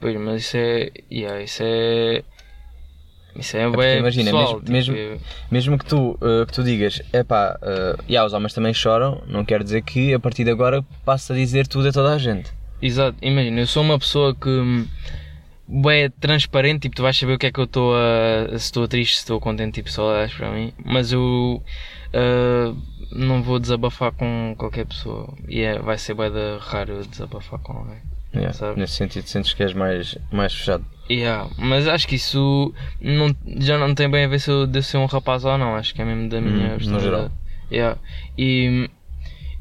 Pois, 0.00 0.16
mas 0.20 0.42
isso 0.42 0.56
é. 0.56 0.90
Yeah, 1.10 1.42
isso 1.42 1.62
é. 1.64 2.22
Isso 3.34 3.56
é, 3.56 3.64
porque 3.64 3.76
bué 3.76 3.98
imagina, 3.98 4.30
pessoal, 4.30 4.62
mesmo- 4.68 4.94
tipo, 4.94 5.20
mesmo 5.50 5.78
que 5.78 5.84
tu, 5.84 6.18
uh, 6.20 6.46
que 6.46 6.52
tu 6.52 6.64
digas, 6.64 7.00
epá, 7.12 7.56
uh, 7.62 8.02
yeah, 8.08 8.26
os 8.26 8.32
homens 8.32 8.52
também 8.52 8.74
choram, 8.74 9.22
não 9.28 9.44
quer 9.44 9.62
dizer 9.62 9.82
que 9.82 10.12
a 10.14 10.18
partir 10.18 10.42
de 10.44 10.50
agora 10.50 10.84
passe 11.04 11.32
a 11.32 11.36
dizer 11.36 11.66
tudo 11.68 11.88
a 11.88 11.92
toda 11.92 12.14
a 12.14 12.18
gente. 12.18 12.50
Exato, 12.82 13.16
imagina, 13.22 13.60
eu 13.60 13.66
sou 13.66 13.82
uma 13.82 13.98
pessoa 13.98 14.34
que 14.34 14.86
é 15.90 16.08
transparente, 16.08 16.82
tipo, 16.82 16.96
tu 16.96 17.02
vais 17.02 17.16
saber 17.16 17.34
o 17.34 17.38
que 17.38 17.46
é 17.46 17.52
que 17.52 17.60
eu 17.60 17.64
estou 17.64 17.94
a. 17.94 18.48
se 18.50 18.66
estou 18.66 18.88
triste, 18.88 19.14
se 19.16 19.20
estou 19.20 19.40
contente, 19.40 19.74
tipo, 19.74 19.90
só 19.90 20.12
olhas 20.12 20.32
para 20.32 20.50
mim, 20.50 20.72
mas 20.84 21.12
eu 21.12 21.62
ah, 22.14 22.74
não 23.12 23.42
vou 23.42 23.58
desabafar 23.58 24.12
com 24.12 24.54
qualquer 24.58 24.86
pessoa 24.86 25.32
e 25.48 25.60
é, 25.60 25.78
vai 25.78 25.98
ser 25.98 26.14
de 26.14 26.58
raro 26.60 26.92
eu 26.92 27.04
desabafar 27.04 27.58
com 27.60 27.72
alguém. 27.72 27.98
Yeah, 28.34 28.52
Sabe? 28.52 28.78
Nesse 28.78 28.92
sentido, 28.94 29.26
sentes 29.26 29.54
que 29.54 29.62
és 29.62 29.72
mais, 29.72 30.18
mais 30.30 30.52
fechado. 30.52 30.84
Yeah, 31.10 31.48
mas 31.56 31.88
acho 31.88 32.06
que 32.06 32.16
isso 32.16 32.74
não, 33.00 33.34
já 33.58 33.78
não 33.78 33.94
tem 33.94 34.10
bem 34.10 34.26
a 34.26 34.28
ver 34.28 34.38
se 34.38 34.50
eu 34.50 34.66
devo 34.66 34.84
ser 34.84 34.98
um 34.98 35.06
rapaz 35.06 35.44
ou 35.46 35.56
não, 35.56 35.74
acho 35.74 35.94
que 35.94 36.02
é 36.02 36.04
mesmo 36.04 36.28
da 36.28 36.38
minha 36.40 36.66
Hum, 36.66 36.72
no 36.72 36.76
personalidade. 36.76 37.04
geral. 37.04 37.30
Yeah. 37.72 37.98
E 38.36 38.90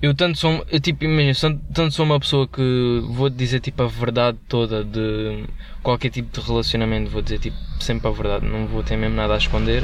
eu 0.02 0.14
tanto 0.14 0.38
sou, 0.38 0.64
eu, 0.72 0.80
tipo, 0.80 1.06
imagina, 1.06 1.60
tanto 1.74 1.92
sou 1.92 2.06
uma 2.06 2.20
pessoa 2.20 2.48
que 2.48 3.02
vou 3.10 3.30
dizer 3.30 3.60
tipo 3.60 3.82
a 3.82 3.88
verdade 3.88 4.38
toda 4.48 4.84
de 4.84 5.46
qualquer 5.82 6.12
tipo 6.12 6.40
de 6.40 6.46
relacionamento, 6.46 7.10
vou 7.10 7.22
dizer 7.22 7.40
tipo 7.40 7.58
sempre 7.80 8.08
a 8.08 8.12
verdade, 8.12 8.46
não 8.46 8.68
vou 8.68 8.84
ter 8.84 8.96
mesmo 8.96 9.16
nada 9.16 9.34
a 9.34 9.38
esconder, 9.38 9.84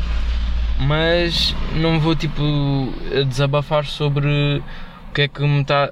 mas 0.79 1.55
não 1.75 1.99
vou 1.99 2.15
tipo 2.15 2.43
desabafar 3.27 3.85
sobre 3.85 4.61
o 5.09 5.13
que 5.13 5.23
é 5.23 5.27
que 5.27 5.41
me 5.41 5.61
está. 5.61 5.91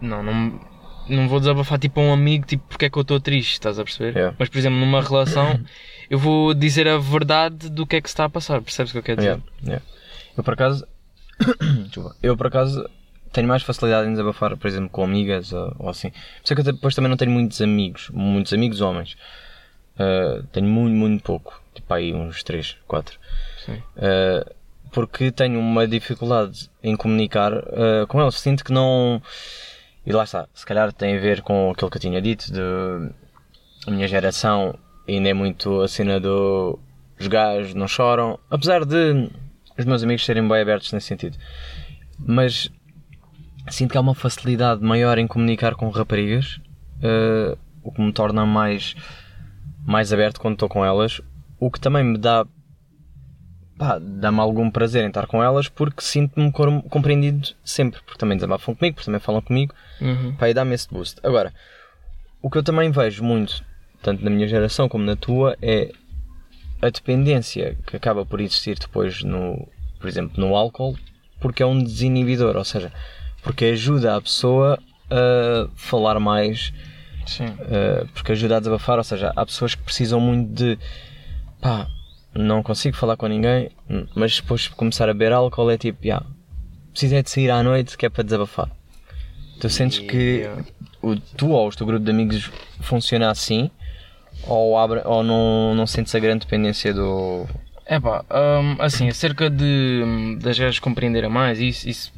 Não, 0.00 0.22
não, 0.22 0.60
não 1.08 1.28
vou 1.28 1.40
desabafar 1.40 1.80
tipo 1.80 2.00
a 2.00 2.04
um 2.04 2.12
amigo 2.12 2.46
tipo 2.46 2.64
porque 2.68 2.84
é 2.84 2.90
que 2.90 2.96
eu 2.96 3.02
estou 3.02 3.18
triste, 3.18 3.54
estás 3.54 3.76
a 3.76 3.84
perceber? 3.84 4.16
Yeah. 4.16 4.36
Mas 4.38 4.48
por 4.48 4.58
exemplo, 4.58 4.78
numa 4.78 5.02
relação 5.02 5.58
eu 6.08 6.18
vou 6.18 6.54
dizer 6.54 6.86
a 6.86 6.96
verdade 6.98 7.68
do 7.68 7.84
que 7.86 7.96
é 7.96 8.00
que 8.00 8.08
se 8.08 8.12
está 8.12 8.26
a 8.26 8.30
passar, 8.30 8.62
percebes 8.62 8.90
o 8.90 8.94
que 8.94 8.98
eu 8.98 9.02
quero 9.02 9.18
dizer? 9.18 9.30
Yeah, 9.30 9.44
yeah. 9.64 9.84
Eu 10.36 10.44
por 10.44 10.54
acaso. 10.54 10.86
Desculpa. 11.86 12.16
Eu 12.22 12.36
por 12.36 12.46
acaso 12.46 12.88
tenho 13.32 13.48
mais 13.48 13.62
facilidade 13.62 14.08
em 14.08 14.12
desabafar, 14.12 14.56
por 14.56 14.66
exemplo, 14.66 14.90
com 14.90 15.02
amigas 15.02 15.52
ou, 15.52 15.74
ou 15.78 15.88
assim. 15.88 16.10
Por 16.10 16.44
isso 16.44 16.52
é 16.52 16.54
que 16.54 16.60
eu 16.60 16.72
depois 16.72 16.94
também 16.94 17.08
não 17.08 17.16
tenho 17.16 17.30
muitos 17.30 17.60
amigos, 17.60 18.10
muitos 18.12 18.52
amigos 18.52 18.80
homens. 18.80 19.16
Uh, 19.94 20.42
tenho 20.52 20.66
muito, 20.66 20.94
muito 20.94 21.22
pouco. 21.22 21.60
Tipo 21.74 21.94
aí 21.94 22.12
uns 22.12 22.42
3, 22.42 22.76
4. 22.86 23.18
Sim. 23.64 23.72
Uh, 23.72 24.54
porque 24.90 25.30
tenho 25.30 25.58
uma 25.58 25.88
dificuldade 25.88 26.70
em 26.82 26.94
comunicar 26.94 27.52
uh, 27.52 28.06
com 28.08 28.20
eles. 28.20 28.34
Sinto 28.38 28.64
que 28.64 28.72
não. 28.72 29.22
E 30.04 30.12
lá 30.12 30.24
está, 30.24 30.48
se 30.52 30.66
calhar 30.66 30.92
tem 30.92 31.16
a 31.16 31.20
ver 31.20 31.42
com 31.42 31.70
aquilo 31.70 31.90
que 31.90 31.96
eu 31.96 32.00
tinha 32.00 32.20
dito, 32.20 32.52
de 32.52 32.60
a 33.86 33.90
minha 33.90 34.06
geração 34.08 34.78
ainda 35.08 35.28
é 35.28 35.34
muito 35.34 35.80
a 35.80 35.88
cena 35.88 36.20
do 36.20 36.78
os 37.18 37.26
gajos 37.28 37.74
não 37.74 37.86
choram, 37.86 38.38
apesar 38.50 38.84
de 38.84 39.30
os 39.78 39.84
meus 39.84 40.02
amigos 40.02 40.24
serem 40.24 40.46
bem 40.46 40.60
abertos 40.60 40.92
nesse 40.92 41.06
sentido. 41.06 41.38
Mas 42.18 42.70
sinto 43.68 43.92
que 43.92 43.96
há 43.98 44.00
uma 44.00 44.14
facilidade 44.14 44.82
maior 44.82 45.18
em 45.18 45.26
comunicar 45.26 45.74
com 45.74 45.88
raparigas, 45.90 46.60
uh, 47.02 47.56
o 47.82 47.92
que 47.92 48.00
me 48.00 48.12
torna 48.12 48.44
mais, 48.46 48.94
mais 49.84 50.12
aberto 50.12 50.40
quando 50.40 50.54
estou 50.54 50.68
com 50.68 50.84
elas, 50.84 51.20
o 51.58 51.70
que 51.70 51.80
também 51.80 52.04
me 52.04 52.18
dá 52.18 52.46
dá-me 54.20 54.38
algum 54.38 54.70
prazer 54.70 55.02
em 55.04 55.08
estar 55.08 55.26
com 55.26 55.42
elas 55.42 55.68
porque 55.68 56.02
sinto-me 56.02 56.52
compreendido 56.52 57.48
sempre, 57.64 58.00
porque 58.02 58.18
também 58.18 58.36
desabafam 58.36 58.76
comigo, 58.76 58.94
porque 58.94 59.06
também 59.06 59.18
falam 59.20 59.42
comigo, 59.42 59.74
Uhum. 60.00 60.36
pá, 60.36 60.48
e 60.48 60.54
dá-me 60.54 60.72
esse 60.74 60.88
boost. 60.88 61.18
Agora, 61.22 61.52
o 62.40 62.48
que 62.48 62.58
eu 62.58 62.62
também 62.62 62.92
vejo 62.92 63.24
muito, 63.24 63.64
tanto 64.00 64.24
na 64.24 64.30
minha 64.30 64.46
geração 64.46 64.88
como 64.88 65.04
na 65.04 65.16
tua, 65.16 65.56
é 65.60 65.90
a 66.80 66.90
dependência 66.90 67.76
que 67.86 67.96
acaba 67.96 68.24
por 68.24 68.40
existir 68.40 68.78
depois 68.78 69.24
no, 69.24 69.66
por 69.98 70.06
exemplo, 70.08 70.38
no 70.38 70.54
álcool, 70.54 70.96
porque 71.40 71.62
é 71.62 71.66
um 71.66 71.82
desinibidor, 71.82 72.56
ou 72.56 72.64
seja, 72.64 72.92
porque 73.42 73.66
ajuda 73.66 74.16
a 74.16 74.20
pessoa 74.20 74.78
a 75.10 75.68
falar 75.74 76.18
mais, 76.18 76.72
Sim. 77.26 77.46
Uh, 77.46 78.06
porque 78.14 78.32
ajuda 78.32 78.56
a 78.56 78.60
desabafar, 78.60 78.98
ou 78.98 79.04
seja, 79.04 79.32
há 79.34 79.46
pessoas 79.46 79.74
que 79.74 79.82
precisam 79.82 80.20
muito 80.20 80.52
de 80.52 80.78
pá, 81.60 81.86
não 82.34 82.62
consigo 82.62 82.96
falar 82.96 83.16
com 83.16 83.26
ninguém, 83.26 83.70
mas 84.14 84.36
depois 84.36 84.62
de 84.62 84.70
começar 84.70 85.08
a 85.08 85.12
beber 85.12 85.32
álcool 85.32 85.70
é 85.70 85.78
tipo, 85.78 86.04
yeah, 86.04 86.24
preciso 86.90 87.14
é 87.14 87.22
de 87.22 87.30
sair 87.30 87.50
à 87.50 87.62
noite 87.62 87.96
que 87.96 88.06
é 88.06 88.08
para 88.08 88.24
desabafar. 88.24 88.70
Tu 89.60 89.68
sentes 89.70 90.00
que 90.00 90.48
o, 91.00 91.16
tu 91.36 91.50
ou 91.50 91.68
o 91.68 91.70
teu 91.70 91.86
grupo 91.86 92.04
de 92.04 92.10
amigos 92.10 92.50
funciona 92.80 93.30
assim 93.30 93.70
ou, 94.46 94.76
abre, 94.76 95.02
ou 95.04 95.22
não, 95.22 95.74
não 95.74 95.86
sentes 95.86 96.14
a 96.14 96.18
grande 96.18 96.40
dependência 96.40 96.92
do. 96.92 97.46
É 97.84 97.98
pá, 97.98 98.24
hum, 98.30 98.76
assim, 98.78 99.08
acerca 99.08 99.50
de 99.50 100.36
das 100.40 100.58
gajas 100.58 100.78
compreenderem 100.78 101.28
mais, 101.28 101.58
isso, 101.60 101.88
isso 101.88 102.12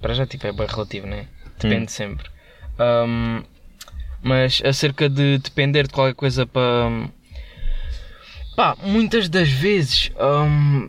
para 0.00 0.14
já 0.14 0.26
tipo, 0.26 0.46
é 0.46 0.52
bem 0.52 0.66
relativo, 0.66 1.06
né? 1.06 1.26
Depende 1.58 1.84
Hum. 1.84 1.88
sempre. 1.88 2.28
Hum, 2.78 3.42
mas 4.22 4.60
acerca 4.64 5.08
de 5.08 5.38
depender 5.38 5.84
de 5.86 5.92
qualquer 5.94 6.14
coisa 6.14 6.46
para. 6.46 7.08
Pá, 8.54 8.76
muitas 8.82 9.28
das 9.28 9.48
vezes, 9.50 10.10
hum, 10.18 10.88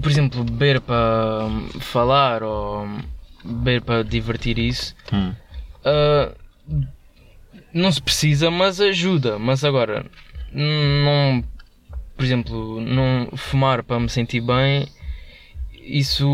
por 0.00 0.10
exemplo, 0.10 0.44
beber 0.44 0.80
para 0.80 1.44
hum, 1.46 1.68
falar 1.80 2.42
ou 2.42 2.84
hum, 2.84 2.98
beber 3.44 3.82
para 3.82 4.02
divertir 4.02 4.58
isso, 4.58 4.94
Hum. 5.12 5.32
Uh, 5.86 6.34
não 7.72 7.92
se 7.92 8.02
precisa, 8.02 8.50
mas 8.50 8.80
ajuda. 8.80 9.38
Mas 9.38 9.62
agora, 9.62 10.04
não, 10.52 11.44
por 12.16 12.24
exemplo, 12.24 12.80
não 12.80 13.28
fumar 13.36 13.82
para 13.82 14.00
me 14.00 14.08
sentir 14.08 14.40
bem, 14.40 14.88
isso 15.82 16.26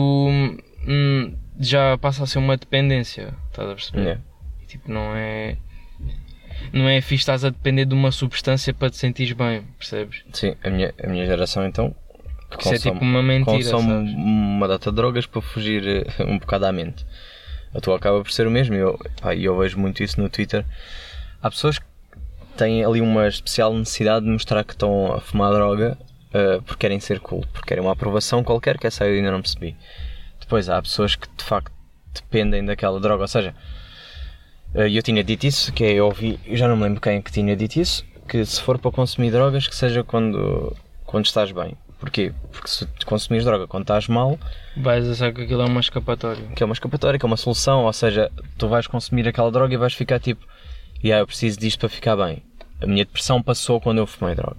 hum, 0.87 1.35
já 1.59 1.99
passa 1.99 2.25
a 2.25 2.27
ser 2.27 2.39
uma 2.39 2.57
dependência. 2.57 3.35
Estás 3.51 3.69
a 3.69 3.75
perceber? 3.75 4.01
Yeah. 4.01 4.23
Tipo, 4.67 4.91
não 4.91 5.15
é. 5.15 5.57
não 6.73 6.89
é 6.89 7.01
fixe 7.01 7.23
estás 7.23 7.45
a 7.45 7.51
depender 7.51 7.85
de 7.85 7.95
uma 7.95 8.11
substância 8.11 8.73
para 8.73 8.91
te 8.91 8.97
sentires 8.97 9.33
bem, 9.33 9.63
percebes? 9.79 10.25
Sim, 10.33 10.57
a 10.63 10.71
minha, 10.71 10.95
a 11.03 11.07
minha 11.09 11.27
geração 11.27 11.67
então. 11.67 11.95
que 12.51 12.63
Isso 12.63 12.75
é 12.75 12.93
tipo 12.93 13.05
uma 13.05 13.23
mentira, 13.23 13.57
consome 13.57 13.89
sabes? 13.89 14.15
uma 14.15 14.69
data 14.69 14.91
de 14.91 14.97
drogas 14.97 15.27
para 15.27 15.43
fugir 15.43 15.87
eh, 15.87 16.25
um 16.25 16.39
bocado 16.39 16.67
à 16.67 16.73
mente. 16.73 17.05
A 17.75 17.81
tua 17.81 17.97
acaba 17.97 18.23
por 18.23 18.31
ser 18.31 18.47
o 18.47 18.51
mesmo 18.51 18.75
e 18.75 18.79
eu, 18.79 18.99
pá, 19.21 19.35
e 19.35 19.45
eu 19.45 19.57
vejo 19.59 19.79
muito 19.79 20.03
isso 20.03 20.21
no 20.21 20.29
Twitter. 20.29 20.65
Há 21.43 21.51
pessoas 21.51 21.79
que 21.79 21.87
têm 22.57 22.85
ali 22.85 23.01
uma 23.01 23.27
especial 23.29 23.75
necessidade 23.75 24.25
de 24.25 24.31
mostrar 24.31 24.65
que 24.65 24.73
estão 24.73 25.13
a 25.13 25.21
fumar 25.21 25.53
droga 25.53 25.99
eh, 26.33 26.61
porque 26.65 26.81
querem 26.81 26.99
ser 26.99 27.21
cool, 27.21 27.45
porque 27.53 27.69
querem 27.69 27.85
uma 27.85 27.93
aprovação 27.93 28.43
qualquer, 28.43 28.79
que 28.79 28.87
essa 28.87 29.05
eu 29.07 29.15
ainda 29.15 29.31
não 29.31 29.43
percebi. 29.43 29.77
Depois 30.41 30.69
há 30.69 30.81
pessoas 30.81 31.15
que 31.15 31.29
de 31.37 31.45
facto 31.45 31.73
dependem 32.15 32.65
daquela 32.65 32.99
droga, 32.99 33.23
ou 33.23 33.29
seja, 33.29 33.55
eh, 34.75 34.89
eu 34.91 35.03
tinha 35.03 35.23
dito 35.23 35.47
isso, 35.47 35.73
que 35.73 35.85
é, 35.85 35.93
eu 35.93 36.07
ouvi, 36.07 36.41
eu 36.47 36.57
já 36.57 36.67
não 36.67 36.77
me 36.77 36.85
lembro 36.85 37.01
quem 37.01 37.17
é 37.17 37.23
que 37.23 37.31
tinha 37.31 37.55
dito 37.55 37.77
isso, 37.77 38.05
que 38.27 38.45
se 38.45 38.61
for 38.61 38.79
para 38.79 38.91
consumir 38.91 39.31
drogas, 39.31 39.69
que 39.69 39.77
seja 39.77 40.03
quando, 40.03 40.75
quando 41.05 41.27
estás 41.27 41.53
bem. 41.53 41.77
Porquê? 42.01 42.33
Porque 42.51 42.69
se 42.69 42.87
consumires 43.05 43.45
droga 43.45 43.69
quando 43.69 43.85
estás 43.85 44.09
mal, 44.09 44.37
Vais 44.77 45.09
achar 45.09 45.33
que 45.33 45.43
aquilo 45.43 45.63
é 45.63 45.67
uma 45.67 45.81
escapatória. 45.81 46.43
que 46.57 46.63
é 46.63 46.67
uma 46.67 46.73
escapatória, 46.73 47.19
que 47.19 47.25
é 47.25 47.29
uma 47.29 47.37
solução, 47.37 47.85
ou 47.85 47.93
seja, 47.93 48.29
tu 48.59 48.67
vais 48.69 48.87
consumir 48.87 49.29
aquela 49.29 49.53
droga 49.53 49.73
e 49.73 49.77
vais 49.77 49.95
ficar 49.95 50.19
tipo, 50.19 50.45
e 51.03 51.09
yeah, 51.09 51.23
eu 51.23 51.27
preciso 51.27 51.59
disto 51.59 51.81
para 51.81 51.89
ficar 51.89 52.17
bem. 52.17 52.43
A 52.81 52.87
minha 52.87 53.05
depressão 53.05 53.43
passou 53.43 53.81
quando 53.81 53.99
eu 53.99 54.07
fumei 54.07 54.35
droga. 54.35 54.57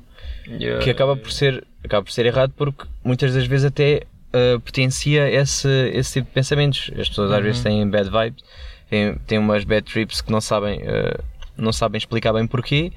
Yeah. 0.47 0.84
Que 0.84 0.89
acaba 0.89 1.15
por 1.15 1.32
ser, 1.32 1.65
acaba 1.84 2.03
por 2.03 2.12
ser 2.12 2.25
errado 2.25 2.53
porque 2.56 2.86
muitas 3.03 3.34
das 3.34 3.45
vezes 3.45 3.65
até 3.65 4.03
uh, 4.34 4.60
potencia 4.60 5.29
esse, 5.29 5.69
esse 5.93 6.13
tipo 6.13 6.27
de 6.27 6.34
pensamentos. 6.34 6.91
As 6.99 7.08
pessoas 7.10 7.32
às 7.32 7.41
vezes 7.41 7.62
têm 7.62 7.88
bad 7.89 8.10
vibes, 8.10 8.43
têm, 8.89 9.15
têm 9.27 9.38
umas 9.38 9.63
bad 9.63 9.84
trips 9.84 10.21
que 10.21 10.32
não 10.32 10.41
sabem, 10.41 10.82
uh, 10.82 11.23
não 11.58 11.71
sabem 11.71 11.97
explicar 11.97 12.34
bem 12.34 12.47
porquê, 12.47 12.91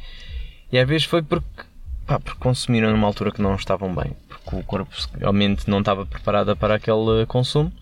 e 0.72 0.78
às 0.78 0.88
vezes 0.88 1.06
foi 1.06 1.22
porque, 1.22 1.46
pá, 2.06 2.18
porque 2.18 2.40
consumiram 2.40 2.90
numa 2.90 3.06
altura 3.06 3.30
que 3.30 3.40
não 3.40 3.54
estavam 3.54 3.94
bem, 3.94 4.12
porque 4.28 4.56
o 4.56 4.62
corpo 4.62 4.90
realmente 5.18 5.68
não 5.68 5.80
estava 5.80 6.04
preparado 6.04 6.56
para 6.56 6.74
aquele 6.74 7.26
consumo. 7.26 7.72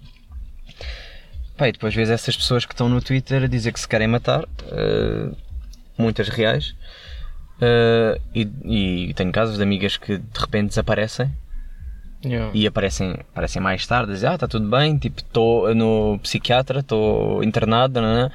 Pá, 1.57 1.69
e 1.69 1.73
depois 1.73 1.95
vês 1.95 2.11
essas 2.11 2.37
pessoas 2.37 2.67
que 2.67 2.73
estão 2.73 2.89
no 2.89 3.01
Twitter 3.01 3.45
a 3.45 3.47
dizer 3.47 3.73
que 3.73 3.79
se 3.79 3.89
querem 3.89 4.09
matar, 4.09 4.45
uh, 4.45 5.37
muitas 5.99 6.29
reais, 6.29 6.75
uh, 7.61 8.21
e, 8.35 9.09
e 9.09 9.15
tenho 9.15 9.31
casos 9.33 9.57
de 9.57 9.63
amigas 9.63 9.97
que 9.97 10.19
de 10.19 10.41
repente 10.41 10.69
desaparecem 10.69 11.31
Yeah. 12.25 12.51
e 12.55 12.67
aparecem, 12.67 13.13
aparecem 13.33 13.61
mais 13.61 13.87
tarde, 13.87 14.13
dizem, 14.13 14.31
ah, 14.31 14.35
está 14.35 14.49
tudo 14.49 14.67
bem, 14.67 14.97
tipo, 14.97 15.21
estou 15.21 15.75
no 15.75 16.19
psiquiatra, 16.23 16.81
estou 16.81 17.45
internado, 17.45 18.01
nanã. 18.01 18.31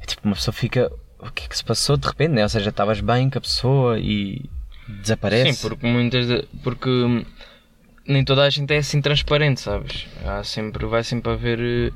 E, 0.00 0.06
tipo, 0.06 0.22
uma 0.28 0.36
pessoa 0.36 0.52
fica, 0.54 0.92
o 1.18 1.28
que 1.32 1.42
é 1.44 1.48
que 1.48 1.56
se 1.56 1.64
passou 1.64 1.96
de 1.96 2.06
repente, 2.06 2.30
né? 2.30 2.44
Ou 2.44 2.48
seja, 2.48 2.70
estavas 2.70 3.00
bem 3.00 3.28
com 3.28 3.38
a 3.38 3.40
pessoa 3.40 3.98
e 3.98 4.48
desaparece. 5.00 5.54
Sim, 5.54 5.68
porque 5.68 5.84
muitas 5.84 6.28
de- 6.28 6.46
porque 6.62 6.88
hum, 6.88 7.24
nem 8.06 8.24
toda 8.24 8.44
a 8.44 8.50
gente 8.50 8.72
é 8.72 8.76
assim 8.76 9.00
transparente, 9.00 9.60
sabes? 9.60 10.06
Há 10.24 10.44
sempre, 10.44 10.86
vai 10.86 11.02
sempre 11.02 11.32
haver 11.32 11.58
eh, 11.60 11.90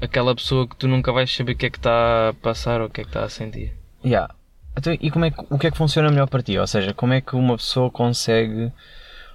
aquela 0.00 0.36
pessoa 0.36 0.68
que 0.68 0.76
tu 0.76 0.86
nunca 0.86 1.10
vais 1.10 1.34
saber 1.34 1.50
o 1.52 1.56
que 1.56 1.66
é 1.66 1.70
que 1.70 1.78
está 1.78 2.28
a 2.28 2.32
passar 2.32 2.80
ou 2.80 2.86
o 2.86 2.90
que 2.90 3.00
é 3.00 3.04
que 3.04 3.10
está 3.10 3.24
a 3.24 3.28
sentir. 3.28 3.72
Yeah. 4.04 4.32
Então, 4.76 4.96
e 5.00 5.10
como 5.10 5.24
é 5.24 5.30
que, 5.30 5.44
o 5.48 5.58
que 5.58 5.66
é 5.66 5.70
que 5.70 5.76
funciona 5.76 6.10
melhor 6.10 6.26
para 6.28 6.42
ti? 6.42 6.58
Ou 6.58 6.66
seja, 6.66 6.92
como 6.92 7.12
é 7.12 7.20
que 7.20 7.36
uma 7.36 7.56
pessoa 7.56 7.90
consegue, 7.90 8.72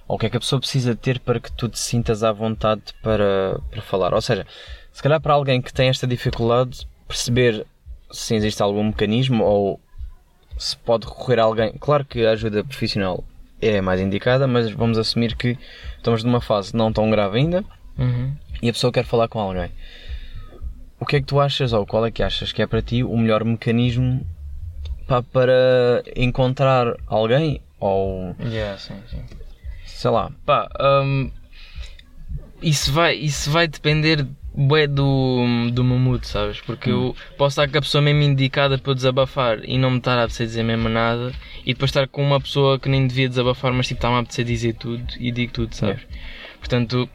ou 0.06 0.16
o 0.16 0.18
que 0.18 0.26
é 0.26 0.30
que 0.30 0.36
a 0.36 0.40
pessoa 0.40 0.60
precisa 0.60 0.94
ter 0.94 1.18
para 1.20 1.40
que 1.40 1.50
tu 1.52 1.68
te 1.68 1.78
sintas 1.78 2.22
à 2.22 2.30
vontade 2.30 2.82
para, 3.02 3.58
para 3.70 3.82
falar? 3.82 4.12
Ou 4.12 4.20
seja, 4.20 4.46
se 4.92 5.02
calhar 5.02 5.20
para 5.20 5.34
alguém 5.34 5.62
que 5.62 5.72
tem 5.72 5.88
esta 5.88 6.06
dificuldade, 6.06 6.86
perceber 7.08 7.66
se 8.12 8.34
existe 8.34 8.62
algum 8.62 8.84
mecanismo 8.84 9.44
ou 9.44 9.80
se 10.58 10.76
pode 10.76 11.06
recorrer 11.06 11.40
a 11.40 11.44
alguém. 11.44 11.72
Claro 11.80 12.04
que 12.04 12.26
a 12.26 12.32
ajuda 12.32 12.62
profissional 12.62 13.24
é 13.62 13.80
mais 13.80 14.00
indicada, 14.00 14.46
mas 14.46 14.70
vamos 14.70 14.98
assumir 14.98 15.34
que 15.36 15.56
estamos 15.96 16.22
numa 16.22 16.40
fase 16.40 16.76
não 16.76 16.92
tão 16.92 17.10
grave 17.10 17.38
ainda 17.38 17.64
Uhum. 17.98 18.34
e 18.62 18.68
a 18.68 18.72
pessoa 18.72 18.92
quer 18.92 19.04
falar 19.04 19.28
com 19.28 19.38
alguém. 19.40 19.70
O 20.98 21.06
que 21.06 21.16
é 21.16 21.20
que 21.20 21.26
tu 21.26 21.40
achas, 21.40 21.72
ou 21.72 21.86
qual 21.86 22.04
é 22.04 22.10
que 22.10 22.22
achas 22.22 22.52
que 22.52 22.62
é 22.62 22.66
para 22.66 22.82
ti 22.82 23.02
o 23.02 23.16
melhor 23.16 23.42
mecanismo 23.44 24.26
pá, 25.10 25.22
para 25.24 26.04
encontrar 26.14 26.94
alguém? 27.08 27.60
Ou 27.80 28.36
Yeah, 28.40 28.78
sim, 28.78 28.94
sim. 29.10 29.24
sei 29.84 30.10
lá, 30.10 30.30
Pá, 30.46 30.68
hum, 31.02 31.32
isso, 32.62 32.92
vai, 32.92 33.16
isso 33.16 33.50
vai 33.50 33.66
depender 33.66 34.24
bué 34.54 34.86
do, 34.86 35.44
do 35.72 35.82
meu 35.82 35.98
mood, 35.98 36.24
sabes? 36.26 36.60
Porque 36.60 36.90
eu 36.90 37.16
posso 37.36 37.60
estar 37.60 37.72
com 37.72 37.78
a 37.78 37.80
pessoa 37.80 38.02
mesmo 38.02 38.22
indicada 38.22 38.78
para 38.78 38.92
eu 38.92 38.94
desabafar 38.94 39.64
e 39.64 39.78
não 39.78 39.90
me 39.90 39.98
estar 39.98 40.16
a 40.16 40.24
apetecer 40.24 40.46
dizer 40.46 40.62
mesmo 40.62 40.88
nada 40.88 41.32
e 41.64 41.72
depois 41.72 41.88
estar 41.88 42.06
com 42.06 42.22
uma 42.22 42.40
pessoa 42.40 42.78
que 42.78 42.88
nem 42.88 43.06
devia 43.06 43.28
desabafar, 43.28 43.72
mas 43.72 43.88
tipo 43.88 43.98
está-me 43.98 44.16
a 44.16 44.18
apetecer 44.20 44.44
dizer 44.44 44.74
tudo 44.74 45.04
e 45.18 45.32
digo 45.32 45.52
tudo, 45.52 45.74
sabes? 45.74 46.06
Portanto, 46.58 47.08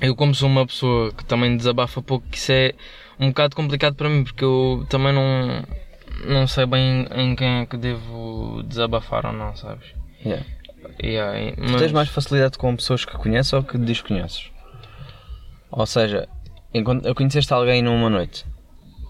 eu 0.00 0.16
como 0.16 0.34
sou 0.34 0.48
uma 0.48 0.66
pessoa 0.66 1.12
que 1.12 1.24
também 1.24 1.56
desabafa 1.56 2.00
pouco, 2.00 2.24
isso 2.32 2.52
é 2.52 2.72
um 3.20 3.28
bocado 3.28 3.54
complicado 3.56 3.96
para 3.96 4.08
mim 4.08 4.24
porque 4.24 4.44
eu 4.44 4.86
também 4.88 5.12
não, 5.12 5.64
não 6.26 6.46
sei 6.46 6.66
bem 6.66 7.06
em 7.14 7.34
quem 7.36 7.60
é 7.62 7.66
que 7.66 7.76
devo 7.76 8.62
desabafar 8.64 9.26
ou 9.26 9.32
não, 9.32 9.54
sabes? 9.56 9.86
yeah. 10.24 10.44
Yeah, 11.02 11.38
e- 11.40 11.52
tu 11.56 11.62
mas- 11.62 11.80
tens 11.80 11.92
mais 11.92 12.08
facilidade 12.08 12.56
com 12.58 12.74
pessoas 12.74 13.04
que 13.04 13.16
conheces 13.16 13.52
ou 13.52 13.62
que 13.62 13.76
desconheces? 13.78 14.50
Ou 15.70 15.86
seja, 15.86 16.28
enquanto 16.72 17.12
conheceste 17.14 17.52
alguém 17.52 17.82
numa 17.82 18.08
noite, 18.08 18.44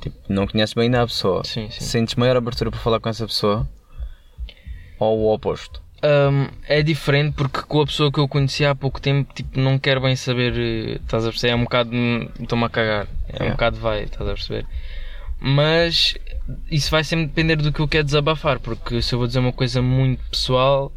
tipo, 0.03 0.17
não 0.29 0.47
conheces 0.47 0.75
bem 0.75 0.85
ainda 0.85 1.03
a 1.03 1.07
pessoa, 1.07 1.45
Sim, 1.45 1.71
sim. 1.71 1.85
sentes 1.85 2.15
maior 2.15 2.37
abertura 2.37 2.71
para 2.71 2.81
falar 2.81 3.01
com 3.01 3.09
essa 3.09 3.27
pessoa 3.27 3.69
ou 4.99 5.19
o 5.21 5.33
oposto? 5.33 5.81
Hum, 6.03 6.49
é 6.69 6.83
diferente 6.83 7.35
porque 7.35 7.63
com 7.63 7.81
a 7.81 7.87
pessoa 7.87 8.11
que 8.13 8.21
eu 8.21 8.29
conheci 8.29 8.65
há 8.65 8.75
pouco 8.75 9.01
tempo, 9.01 9.33
tipo, 9.35 9.59
não 9.59 9.79
quero 9.79 10.01
bem 10.01 10.15
saber, 10.15 10.53
eh, 10.57 11.01
estás 11.03 11.27
a 11.27 11.31
perceber? 11.31 11.53
É 11.53 11.57
um 11.57 11.65
bocado, 11.65 11.91
hum, 11.93 12.29
estou-me 12.41 12.65
a 12.65 12.69
cagar, 12.69 13.07
é 13.29 13.35
um 13.37 13.47
Yeah. 13.47 13.51
bocado 13.53 13.77
vai, 13.79 14.05
estás 14.05 14.29
a 14.29 14.33
perceber? 14.33 14.67
Mas 15.41 16.17
isso 16.71 16.91
vai 16.91 17.05
sempre 17.05 17.27
depender 17.27 17.57
do 17.57 17.73
que 17.73 17.81
eu 17.81 17.89
quero 17.89 18.05
desabafar, 18.05 18.59
porque 18.59 19.01
se 19.01 19.15
eu 19.15 19.19
vou 19.19 19.29
dizer 19.29 19.39
uma 19.39 19.53
coisa 19.53 19.81
muito 19.81 20.23
pessoal, 20.31 20.93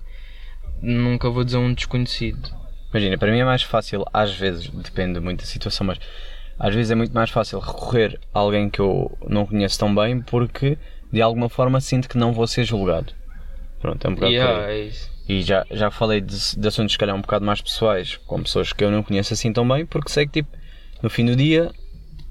nunca 0.81 1.29
vou 1.29 1.43
dizer 1.43 1.57
um 1.57 1.73
desconhecido. 1.73 2.49
Imagina, 2.91 3.17
para 3.17 3.31
mim 3.31 3.39
é 3.39 3.45
mais 3.45 3.63
fácil, 3.63 4.03
às 4.11 4.33
vezes, 4.33 4.67
depende 4.67 5.19
muito 5.19 5.41
da 5.41 5.45
situação, 5.45 5.87
mas 5.87 5.99
às 6.59 6.75
vezes 6.75 6.91
é 6.91 6.95
muito 6.95 7.13
mais 7.13 7.29
fácil 7.29 7.59
recorrer 7.59 8.19
a 8.33 8.39
alguém 8.39 8.69
que 8.69 8.79
eu 8.79 9.17
não 9.27 9.45
conheço 9.45 9.79
tão 9.79 9.93
bem 9.93 10.21
porque 10.21 10.77
de 11.11 11.21
alguma 11.21 11.49
forma 11.49 11.79
sinto 11.79 12.09
que 12.09 12.17
não 12.17 12.33
vou 12.33 12.47
ser 12.47 12.63
julgado. 12.63 13.13
Pronto, 13.79 14.05
é 14.05 14.09
um 14.09 14.13
bocado 14.13 14.31
Yeah, 14.31 14.71
é 14.71 14.79
isso. 14.85 15.09
E 15.27 15.41
já, 15.41 15.65
já 15.71 15.89
falei 15.89 16.21
de, 16.21 16.35
de 16.57 16.67
assuntos, 16.67 16.93
se 16.93 16.97
calhar, 16.97 17.15
um 17.15 17.21
bocado 17.21 17.45
mais 17.45 17.61
pessoais 17.61 18.17
com 18.25 18.43
pessoas 18.43 18.73
que 18.73 18.83
eu 18.83 18.91
não 18.91 19.01
conheço 19.01 19.33
assim 19.33 19.51
tão 19.53 19.67
bem 19.67 19.85
porque 19.85 20.11
sei 20.11 20.25
que, 20.25 20.43
tipo, 20.43 20.55
no 21.01 21.09
fim 21.09 21.25
do 21.25 21.35
dia, 21.35 21.71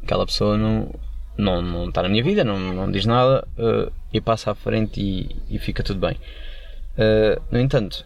aquela 0.03 0.27
pessoa 0.27 0.57
não, 0.57 0.95
não, 1.41 1.63
não 1.63 1.89
está 1.89 2.03
na 2.03 2.09
minha 2.09 2.23
vida, 2.23 2.45
não, 2.45 2.59
não 2.59 2.91
diz 2.91 3.05
nada 3.07 3.47
eh, 3.59 3.91
e 4.13 4.21
passa 4.21 4.51
à 4.51 4.55
frente 4.55 5.01
e, 5.01 5.37
e 5.49 5.59
fica 5.59 5.83
tudo 5.83 6.01
bem. 6.01 6.17
Eh, 6.97 7.39
no 7.51 7.59
entanto, 7.59 8.05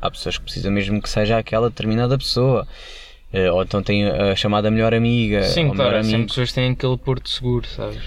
há 0.00 0.10
pessoas 0.10 0.38
que 0.38 0.44
precisam 0.44 0.72
mesmo 0.72 1.00
que 1.00 1.08
seja 1.08 1.38
aquela 1.38 1.68
determinada 1.68 2.16
pessoa. 2.16 2.66
Eh, 3.32 3.50
ou 3.50 3.62
então 3.62 3.82
tem 3.82 4.06
a 4.08 4.36
chamada 4.36 4.70
melhor 4.70 4.94
amiga 4.94 5.42
Sim, 5.42 5.66
ou 5.66 5.74
claro, 5.74 6.02
sempre 6.04 6.26
pessoas 6.26 6.52
têm 6.52 6.70
aquele 6.70 6.96
porto 6.96 7.28
seguro, 7.28 7.66
sabes? 7.66 8.00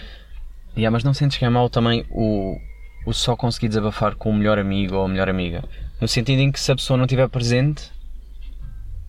Yeah, 0.75 0.91
mas 0.91 1.03
não 1.03 1.13
sentes 1.13 1.37
que 1.37 1.43
é 1.43 1.49
mau 1.49 1.69
também 1.69 2.05
o, 2.09 2.57
o 3.05 3.13
só 3.13 3.35
conseguir 3.35 3.67
desabafar 3.67 4.15
com 4.15 4.29
o 4.29 4.33
melhor 4.33 4.57
amigo 4.57 4.95
ou 4.95 5.05
a 5.05 5.07
melhor 5.07 5.27
amiga? 5.27 5.63
No 5.99 6.07
sentido 6.07 6.39
em 6.39 6.51
que 6.51 6.59
se 6.59 6.71
a 6.71 6.75
pessoa 6.75 6.95
não 6.95 7.05
estiver 7.05 7.27
presente, 7.27 7.91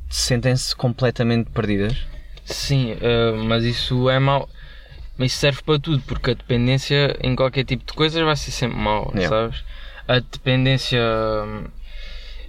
sentem-se 0.08 0.74
completamente 0.74 1.50
perdidas. 1.50 1.94
Sim, 2.44 2.96
eh, 3.00 3.32
mas 3.44 3.62
isso 3.64 4.08
é 4.08 4.18
mau. 4.18 4.48
Mas 5.18 5.32
isso 5.32 5.40
serve 5.40 5.60
para 5.62 5.78
tudo, 5.80 6.00
porque 6.06 6.30
a 6.30 6.34
dependência 6.34 7.16
em 7.22 7.34
qualquer 7.34 7.64
tipo 7.64 7.84
de 7.84 7.92
coisas 7.92 8.22
vai 8.22 8.36
ser 8.36 8.52
sempre 8.52 8.78
mau, 8.78 9.12
Yeah. 9.14 9.28
sabes? 9.28 9.64
A 10.06 10.20
dependência 10.20 11.00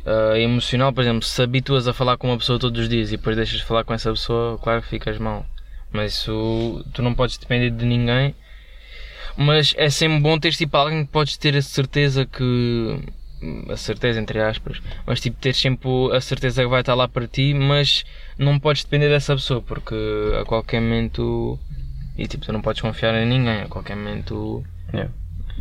eh, 0.06 0.42
emocional, 0.42 0.94
por 0.94 1.02
exemplo, 1.02 1.24
se 1.24 1.42
habituas 1.42 1.88
a 1.88 1.94
falar 1.94 2.18
com 2.18 2.28
uma 2.30 2.38
pessoa 2.38 2.60
todos 2.60 2.80
os 2.82 2.88
dias 2.90 3.10
e 3.10 3.18
depois 3.18 3.36
deixas 3.36 3.58
de 3.60 3.66
falar 3.66 3.84
com 3.84 3.94
essa 3.94 4.10
pessoa, 4.12 4.58
claro 4.60 4.82
que 4.82 4.88
ficas 4.88 5.18
mal. 5.18 5.46
Mas 5.92 6.14
isso 6.14 6.86
tu 6.94 7.02
não 7.02 7.14
podes 7.14 7.38
depender 7.38 7.72
de 7.72 7.86
ninguém. 7.86 8.36
Mas 9.36 9.74
é 9.78 9.90
sempre 9.90 10.20
bom 10.20 10.38
teres 10.40 10.58
tipo 10.58 10.76
alguém 10.78 11.06
que 11.06 11.12
podes 11.12 11.38
ter 11.38 11.56
a 11.56 11.62
certeza 11.62 12.26
que. 12.26 13.00
A 13.70 13.78
certeza, 13.78 14.20
entre 14.20 14.42
aspas, 14.42 14.82
mas 15.08 15.22
tipo 15.22 15.40
ter 15.40 15.56
sempre 15.56 15.90
a 16.12 16.20
certeza 16.20 16.62
que 16.62 16.68
vai 16.68 16.82
estar 16.82 16.94
lá 16.94 17.08
para 17.08 17.26
ti, 17.26 17.54
mas 17.54 18.04
não 18.38 18.60
podes 18.60 18.84
depender 18.84 19.08
dessa 19.08 19.34
pessoa 19.34 19.62
porque 19.62 19.96
a 20.40 20.44
qualquer 20.46 20.82
momento. 20.82 21.58
E 22.20 22.28
tipo, 22.28 22.46
tu 22.46 22.52
não 22.52 22.62
podes 22.62 22.82
confiar 22.82 23.16
em 23.16 23.26
ninguém, 23.26 23.62
a 23.62 23.68
qualquer 23.70 23.96
momento 23.96 24.62
Yeah. 24.94 25.10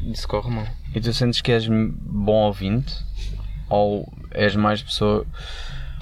isso 0.07 0.27
corre 0.27 0.51
mal. 0.51 0.67
E 0.93 1.01
tu 1.01 1.13
sentes 1.13 1.41
que 1.41 1.53
és 1.53 1.69
bom 1.69 2.47
ouvinte? 2.47 2.93
Ou 3.71 4.13
és 4.33 4.57
mais 4.57 4.83
pessoa. 4.83 5.25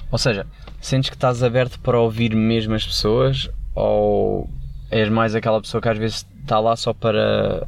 Ou 0.09 0.17
seja, 0.17 0.47
sentes 0.81 1.11
que 1.11 1.15
estás 1.15 1.43
aberto 1.43 1.79
para 1.79 1.99
ouvir 1.99 2.35
mesmo 2.35 2.73
as 2.73 2.83
pessoas? 2.83 3.49
Ou 3.75 4.49
és 4.89 5.09
mais 5.09 5.35
aquela 5.35 5.61
pessoa 5.61 5.79
que 5.79 5.89
às 5.89 5.97
vezes 5.97 6.25
está 6.41 6.59
lá 6.59 6.75
só 6.75 6.91
para, 6.91 7.67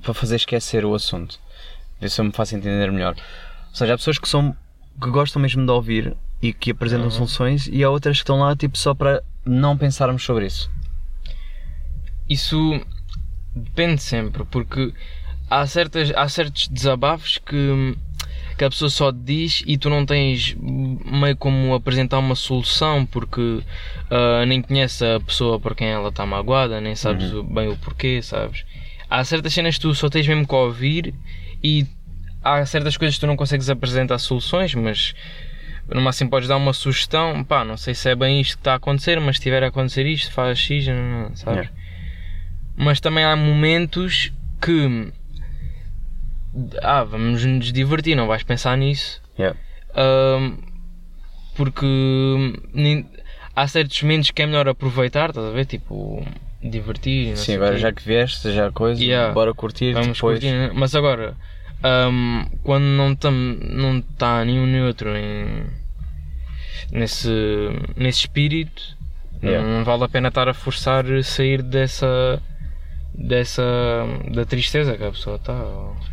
para 0.00 0.14
fazer 0.14 0.36
esquecer 0.36 0.86
o 0.86 0.94
assunto? 0.94 1.38
ver 2.00 2.08
se 2.10 2.20
eu 2.20 2.24
me 2.24 2.32
faço 2.32 2.56
entender 2.56 2.90
melhor. 2.90 3.14
Ou 3.68 3.74
seja, 3.74 3.94
há 3.94 3.96
pessoas 3.96 4.18
que 4.18 4.28
são 4.28 4.56
que 5.02 5.10
gostam 5.10 5.42
mesmo 5.42 5.66
de 5.66 5.70
ouvir 5.70 6.16
e 6.40 6.54
que 6.54 6.70
apresentam 6.70 7.10
soluções 7.10 7.68
e 7.70 7.84
há 7.84 7.90
outras 7.90 8.16
que 8.16 8.22
estão 8.22 8.40
lá 8.40 8.56
tipo 8.56 8.78
só 8.78 8.94
para 8.94 9.22
não 9.44 9.76
pensarmos 9.76 10.22
sobre 10.22 10.46
isso. 10.46 10.70
Isso 12.28 12.80
depende 13.54 14.02
sempre, 14.02 14.44
porque 14.44 14.92
há, 15.50 15.66
certas, 15.66 16.12
há 16.14 16.28
certos 16.28 16.68
desabafos 16.68 17.38
que, 17.38 17.96
que 18.58 18.64
a 18.64 18.70
pessoa 18.70 18.90
só 18.90 19.10
diz 19.10 19.62
e 19.66 19.78
tu 19.78 19.88
não 19.88 20.04
tens 20.04 20.54
meio 20.60 21.36
como 21.36 21.74
apresentar 21.74 22.18
uma 22.18 22.34
solução 22.34 23.06
porque 23.06 23.62
ah, 24.10 24.44
nem 24.46 24.60
conheces 24.60 25.00
a 25.02 25.20
pessoa 25.20 25.58
por 25.60 25.74
quem 25.74 25.88
ela 25.88 26.08
está 26.08 26.26
magoada, 26.26 26.80
nem 26.80 26.94
sabes 26.96 27.32
o- 27.32 27.42
bem 27.42 27.68
o 27.68 27.76
porquê, 27.76 28.20
sabes? 28.22 28.64
Há 29.08 29.22
certas 29.24 29.54
cenas 29.54 29.76
que 29.76 29.82
tu 29.82 29.94
só 29.94 30.08
tens 30.10 30.26
mesmo 30.26 30.46
que 30.46 30.54
ouvir 30.54 31.14
e 31.62 31.86
há 32.42 32.64
certas 32.66 32.96
coisas 32.96 33.14
que 33.14 33.20
tu 33.20 33.26
não 33.26 33.36
consegues 33.36 33.70
apresentar 33.70 34.18
soluções, 34.18 34.74
mas 34.74 35.14
no 35.88 36.00
máximo 36.00 36.28
podes 36.28 36.48
dar 36.48 36.56
uma 36.56 36.72
sugestão, 36.72 37.44
pá, 37.44 37.64
não 37.64 37.76
sei 37.76 37.94
se 37.94 38.10
é 38.10 38.16
bem 38.16 38.40
isto 38.40 38.56
que 38.56 38.60
está 38.60 38.72
a 38.72 38.76
acontecer, 38.76 39.20
mas 39.20 39.36
se 39.36 39.42
tiver 39.42 39.62
a 39.62 39.68
acontecer 39.68 40.04
isto, 40.06 40.32
faz 40.32 40.58
X, 40.58 40.88
não, 40.88 40.94
não, 41.28 41.36
sabes? 41.36 41.60
Yeah. 41.68 41.85
Mas 42.76 43.00
também 43.00 43.24
há 43.24 43.34
momentos 43.34 44.32
que 44.60 45.12
ah, 46.82 47.04
vamos 47.04 47.44
nos 47.44 47.72
divertir, 47.72 48.14
não 48.16 48.26
vais 48.26 48.42
pensar 48.42 48.76
nisso. 48.76 49.20
Yeah. 49.38 49.58
Ahm, 49.94 50.58
porque 51.54 51.86
há 53.54 53.66
certos 53.66 54.02
momentos 54.02 54.30
que 54.30 54.42
é 54.42 54.46
melhor 54.46 54.68
aproveitar, 54.68 55.30
estás 55.30 55.46
a 55.46 55.50
ver? 55.50 55.64
Tipo, 55.66 56.24
divertir. 56.62 57.28
não 57.30 57.36
Sim, 57.36 57.54
agora 57.54 57.78
já 57.78 57.92
que 57.92 58.02
vieste, 58.02 58.52
já 58.52 58.70
coisa, 58.70 59.02
Yeah. 59.02 59.32
bora 59.32 59.54
curtir 59.54 59.92
Vamos 59.92 60.16
depois. 60.16 60.38
curtir, 60.40 60.52
né? 60.52 60.70
mas 60.74 60.94
agora 60.94 61.34
ahm, 61.82 62.44
quando 62.62 62.84
não 62.84 63.12
está 63.12 63.30
não 63.30 64.00
tá 64.00 64.44
nenhum 64.44 64.66
neutro 64.66 65.14
em, 65.16 65.64
nesse, 66.90 67.30
nesse 67.96 68.20
espírito 68.20 68.96
Yeah. 69.42 69.66
não 69.66 69.84
vale 69.84 70.02
a 70.04 70.08
pena 70.08 70.28
estar 70.28 70.48
a 70.48 70.54
forçar 70.54 71.04
sair 71.22 71.62
dessa 71.62 72.42
dessa 73.18 73.62
da 74.32 74.44
tristeza 74.44 74.96
que 74.96 75.04
a 75.04 75.10
pessoa 75.10 75.36
está 75.36 75.54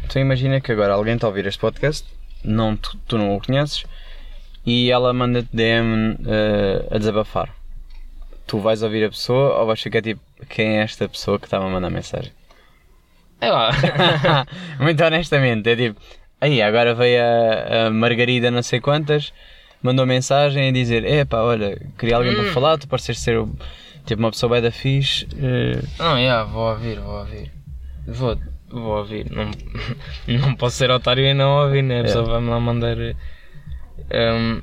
Então 0.05 0.21
imagina 0.21 0.61
que 0.61 0.71
agora 0.71 0.93
alguém 0.93 1.15
está 1.15 1.27
a 1.27 1.29
ouvir 1.29 1.45
este 1.45 1.59
podcast, 1.59 2.05
não, 2.43 2.75
tu, 2.75 2.97
tu 3.07 3.17
não 3.17 3.35
o 3.35 3.41
conheces, 3.41 3.85
e 4.65 4.89
ela 4.89 5.13
manda-te 5.13 5.49
DM 5.51 6.17
eh, 6.25 6.87
a 6.91 6.97
desabafar. 6.97 7.49
Tu 8.47 8.59
vais 8.59 8.81
ouvir 8.83 9.05
a 9.05 9.09
pessoa 9.09 9.59
ou 9.59 9.65
vais 9.65 9.81
ficar 9.81 10.01
tipo, 10.01 10.21
quem 10.49 10.77
é 10.79 10.83
esta 10.83 11.07
pessoa 11.07 11.39
que 11.39 11.45
está-me 11.45 11.65
a 11.65 11.69
mandar 11.69 11.89
mensagem? 11.89 12.31
é 13.41 13.49
lá 13.51 13.71
Muito 14.79 15.03
honestamente, 15.03 15.69
é 15.69 15.75
tipo, 15.75 15.99
aí 16.39 16.61
agora 16.61 16.93
veio 16.95 17.21
a, 17.21 17.87
a 17.87 17.89
Margarida 17.91 18.49
não 18.51 18.61
sei 18.63 18.79
quantas, 18.79 19.33
mandou 19.81 20.05
mensagem 20.05 20.69
a 20.69 20.71
dizer, 20.71 21.03
epá, 21.03 21.41
olha, 21.41 21.77
queria 21.97 22.15
alguém 22.15 22.33
para 22.35 22.51
falar, 22.53 22.77
tu 22.77 22.87
pareces 22.87 23.19
ser 23.19 23.37
o- 23.39 23.49
tipo 24.05 24.21
uma 24.21 24.31
pessoa 24.31 24.51
bem 24.53 24.61
da 24.61 24.71
fixe. 24.71 25.27
eh, 25.37 25.81
não, 25.99 26.17
yeah, 26.17 26.43
vou 26.43 26.69
ouvir, 26.71 26.99
vou 26.99 27.19
ouvir 27.19 27.51
vou, 28.07 28.37
vou 28.69 28.97
ouvir 28.97 29.31
não, 29.31 29.49
não 30.27 30.55
posso 30.55 30.75
ser 30.77 30.91
otário 30.91 31.23
e 31.25 31.33
não 31.33 31.63
ouvir, 31.63 31.81
né? 31.81 32.01
a 32.01 32.03
pessoa 32.03 32.25
vai-me 32.25 32.49
lá 32.49 32.59
mandar 32.59 32.97
ahm, 34.11 34.61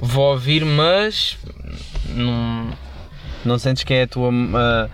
vou 0.00 0.30
ouvir, 0.32 0.64
mas 0.64 1.38
não, 2.14 2.70
Não 3.44 3.58
sentes 3.58 3.84
que 3.84 3.94
é 3.94 4.02
a 4.02 4.06
tua. 4.06 4.30
ah, 4.54 4.88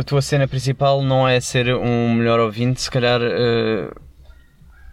a 0.00 0.02
tua 0.02 0.22
cena 0.22 0.48
principal 0.48 1.02
não 1.02 1.28
é 1.28 1.38
ser 1.40 1.74
um 1.74 2.12
melhor 2.14 2.40
ouvinte, 2.40 2.80
se 2.80 2.90
calhar 2.90 3.20
ah, 3.22 3.94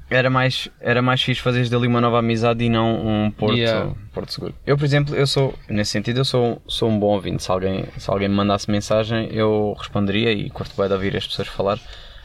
era, 0.09 0.29
mais, 0.29 0.69
era 0.79 1.01
mais 1.01 1.21
fixe 1.21 1.41
fazeres 1.41 1.69
dali 1.69 1.87
uma 1.87 1.99
nova 1.99 2.19
amizade 2.19 2.63
e 2.63 2.69
não 2.69 3.05
um 3.25 3.31
porto, 3.31 3.57
Yeah. 3.57 3.93
porto 4.13 4.31
seguro. 4.31 4.53
Eu, 4.65 4.77
por 4.77 4.85
exemplo, 4.85 5.15
eu 5.15 5.25
sou, 5.25 5.53
nesse 5.69 5.91
sentido, 5.91 6.19
eu 6.19 6.25
sou, 6.25 6.61
sou 6.67 6.89
um 6.89 6.99
bom 6.99 7.07
ouvinte. 7.07 7.43
Se 7.43 7.51
alguém, 7.51 7.85
se 7.97 8.09
alguém 8.09 8.29
me 8.29 8.35
mandasse 8.35 8.69
mensagem, 8.69 9.29
eu 9.31 9.75
responderia 9.77 10.31
e 10.31 10.49
curto 10.49 10.75
bem 10.77 10.87
de 10.87 10.93
ouvir 10.93 11.17
as 11.17 11.25
pessoas 11.27 11.47
falar. 11.47 11.79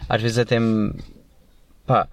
Às 0.09 0.21
vezes 0.21 0.38
até 0.38 0.59
me. 0.61 0.93
pá, 1.87 2.07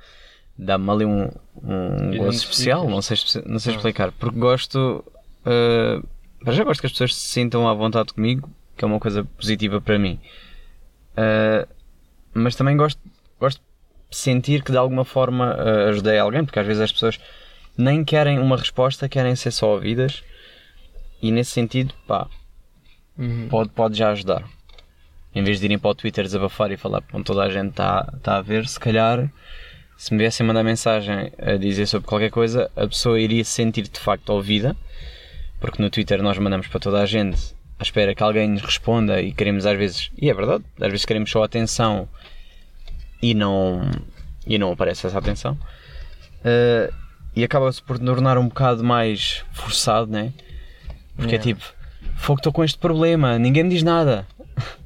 dá-me 0.58 0.90
ali 0.90 1.06
um, 1.06 1.30
um 1.64 2.18
gosto 2.18 2.40
especial, 2.40 2.90
não 2.90 3.02
sei, 3.02 3.18
não 3.46 3.60
sei 3.60 3.76
explicar, 3.76 4.12
porque 4.14 4.40
gosto. 4.40 5.04
ah, 5.46 6.02
para 6.44 6.54
já 6.54 6.64
gosto 6.64 6.80
que 6.82 6.86
as 6.88 6.92
pessoas 6.94 7.16
se 7.16 7.28
sintam 7.28 7.68
à 7.68 7.74
vontade 7.74 8.14
comigo, 8.14 8.50
que 8.78 8.86
é 8.86 8.88
uma 8.88 9.00
coisa 9.00 9.24
positiva 9.24 9.82
para 9.82 10.00
mim. 10.00 10.20
Ah, 11.16 11.68
mas 12.34 12.56
também 12.56 12.78
gosto, 12.78 13.02
gosto 13.40 13.62
sentir 14.10 14.64
que 14.64 14.72
de 14.72 14.78
alguma 14.78 15.04
forma 15.06 15.54
ah, 15.54 15.90
ajudei 15.90 16.18
alguém, 16.18 16.44
porque 16.46 16.60
às 16.60 16.66
vezes 16.68 16.82
as 16.82 16.92
pessoas 16.92 17.20
nem 17.78 18.04
querem 18.04 18.40
uma 18.40 18.58
resposta, 18.58 19.08
querem 19.10 19.36
ser 19.36 19.52
só 19.52 19.74
ouvidas. 19.74 20.24
E 21.22 21.32
nesse 21.32 21.52
sentido, 21.52 21.94
pá, 22.08 22.28
Uhum. 23.18 23.48
pode, 23.50 23.70
pode 23.70 23.98
já 23.98 24.12
ajudar. 24.12 24.44
Em 25.34 25.44
vez 25.44 25.60
de 25.60 25.66
irem 25.66 25.80
para 25.80 25.90
o 25.90 25.96
Twitter 25.96 26.24
desabafar 26.24 26.72
e 26.72 26.78
falar 26.78 27.02
com 27.02 27.22
toda 27.24 27.44
a 27.44 27.50
gente 27.50 27.70
está 27.72 28.04
tá 28.22 28.38
a 28.38 28.42
ver, 28.42 28.68
se 28.68 28.80
calhar, 28.80 29.32
se 29.98 30.14
me 30.14 30.20
viessem 30.20 30.46
mandar 30.46 30.64
mensagem 30.64 31.32
a 31.40 31.58
dizer 31.58 31.88
sobre 31.88 32.08
qualquer 32.08 32.30
coisa, 32.30 32.70
a 32.76 32.88
pessoa 32.88 33.20
iria 33.20 33.44
se 33.44 33.52
sentir 33.52 33.84
de 33.88 34.00
facto 34.00 34.30
ouvida, 34.30 34.76
porque 35.60 35.82
no 35.82 35.90
Twitter 35.90 36.22
nós 36.22 36.38
mandamos 36.38 36.68
para 36.68 36.80
toda 36.80 37.02
a 37.02 37.06
gente 37.08 37.56
à 37.80 37.84
espera 37.84 38.14
que 38.14 38.22
alguém 38.24 38.50
nos 38.50 38.62
responda 38.62 39.20
e 39.22 39.32
queremos 39.32 39.66
às 39.66 39.78
vezes, 39.78 40.12
e 40.20 40.30
é 40.30 40.34
verdade, 40.34 40.64
às 40.80 40.88
vezes 40.92 41.06
queremos 41.06 41.30
só 41.32 41.44
atenção 41.44 42.08
e 43.22 43.34
não, 43.34 43.82
e 44.46 44.58
não 44.58 44.72
aparece 44.72 45.08
essa 45.08 45.18
atenção. 45.18 45.58
Eh, 46.44 46.92
e 47.36 47.44
acaba-se 47.44 47.82
por 47.82 48.00
tornar 48.00 48.38
um 48.38 48.48
bocado 48.48 48.84
mais 48.84 49.44
forçado, 49.52 50.12
né? 50.12 50.32
Porque 51.16 51.36
é 51.36 51.40
Yeah. 51.40 51.44
tipo, 51.44 51.74
fogo, 52.16 52.40
estou 52.40 52.52
com 52.54 52.64
este 52.64 52.78
problema, 52.78 53.38
ninguém 53.38 53.64
me 53.64 53.70
diz 53.70 53.84
nada. 53.84 54.26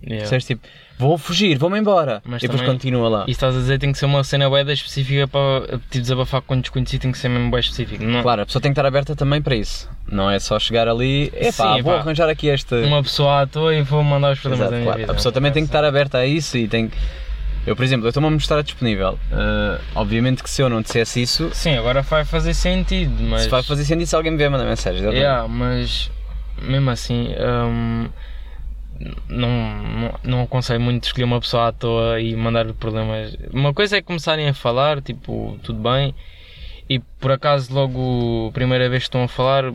Yeah. 0.03 0.19
Percebes? 0.29 0.45
Tipo, 0.45 0.67
vou 0.99 1.17
fugir, 1.17 1.57
vou-me 1.57 1.79
embora. 1.79 2.21
Mas 2.25 2.43
e 2.43 2.47
depois 2.47 2.67
continua 2.67 3.07
lá. 3.07 3.25
E 3.27 3.31
estás 3.31 3.55
a 3.55 3.59
dizer 3.59 3.79
tem 3.79 3.91
que 3.91 3.97
ser 3.97 4.05
uma 4.05 4.21
cena 4.23 4.49
da 4.65 4.73
específica 4.73 5.27
para 5.27 5.77
tipo, 5.77 5.99
desabafar 6.01 6.41
com 6.41 6.59
desconhecido, 6.59 7.01
tem 7.03 7.11
que 7.11 7.17
ser 7.17 7.29
mesmo 7.29 7.49
bem 7.49 7.59
específico. 7.61 8.03
Não, 8.03 8.21
Claro, 8.21 8.41
a 8.41 8.45
pessoa 8.45 8.61
tem 8.61 8.71
que 8.71 8.73
estar 8.79 8.85
aberta 8.85 9.15
também 9.15 9.41
para 9.41 9.55
isso. 9.55 9.89
Não 10.11 10.29
é 10.29 10.37
só 10.39 10.59
chegar 10.59 10.89
ali, 10.89 11.31
epá, 11.35 11.75
Sim, 11.75 11.81
vou 11.83 11.93
arranjar 11.95 12.27
aqui 12.27 12.47
este. 12.47 12.75
Uma 12.75 13.01
pessoa 13.01 13.41
à 13.43 13.47
toa 13.47 13.73
e 13.73 13.81
vou 13.81 14.03
mandar 14.03 14.33
os 14.33 14.39
problemas 14.41 14.67
Exato, 14.67 14.71
da 14.71 14.77
minha 14.77 14.85
claro. 14.87 14.99
vida. 14.99 15.11
A 15.11 15.15
pessoa 15.15 15.31
também 15.31 15.51
tem 15.53 15.63
que 15.63 15.69
estar 15.69 15.85
aberta 15.85 16.17
a 16.17 16.25
isso 16.25 16.57
e 16.57 16.67
tem 16.67 16.89
que- 16.89 16.97
Eu, 17.65 17.75
por 17.75 17.83
exemplo, 17.83 18.05
eu 18.05 18.09
estou-me 18.09 18.27
a 18.27 18.31
mostrar 18.31 18.61
disponível. 18.63 19.19
Uh, 19.31 19.81
obviamente 19.93 20.41
que 20.41 20.49
se 20.49 20.61
eu 20.61 20.69
não 20.69 20.81
dissesse 20.81 21.21
isso, 21.21 21.51
Sim, 21.53 21.77
agora 21.77 22.01
vai 22.01 22.25
fazer 22.25 22.53
sentido, 22.53 23.21
mas. 23.23 23.43
se 23.43 23.49
vai 23.49 23.61
fazer 23.61 23.85
sentido 23.85 24.07
se 24.07 24.15
alguém 24.15 24.31
me 24.31 24.37
vier 24.37 24.49
mandar 24.49 24.65
mensagem. 24.65 25.01
Yeah, 25.09 25.47
mas 25.47 26.09
mesmo 26.61 26.89
assim, 26.89 27.29
hum, 27.39 28.09
não, 29.27 29.49
não, 29.49 30.19
não 30.23 30.41
aconselho 30.43 30.81
muito 30.81 31.05
escolher 31.05 31.25
uma 31.25 31.39
pessoa 31.39 31.67
à 31.67 31.71
toa 31.71 32.19
e 32.19 32.35
mandar 32.35 32.71
problemas. 32.73 33.35
Uma 33.51 33.73
coisa 33.73 33.97
é 33.97 34.01
começarem 34.01 34.47
a 34.47 34.53
falar, 34.53 35.01
tipo, 35.01 35.59
tudo 35.63 35.79
bem, 35.79 36.15
e 36.89 36.99
por 36.99 37.31
acaso 37.31 37.73
logo 37.73 38.49
a 38.49 38.51
primeira 38.51 38.89
vez 38.89 39.03
que 39.03 39.07
estão 39.07 39.23
a 39.23 39.27
falar, 39.27 39.71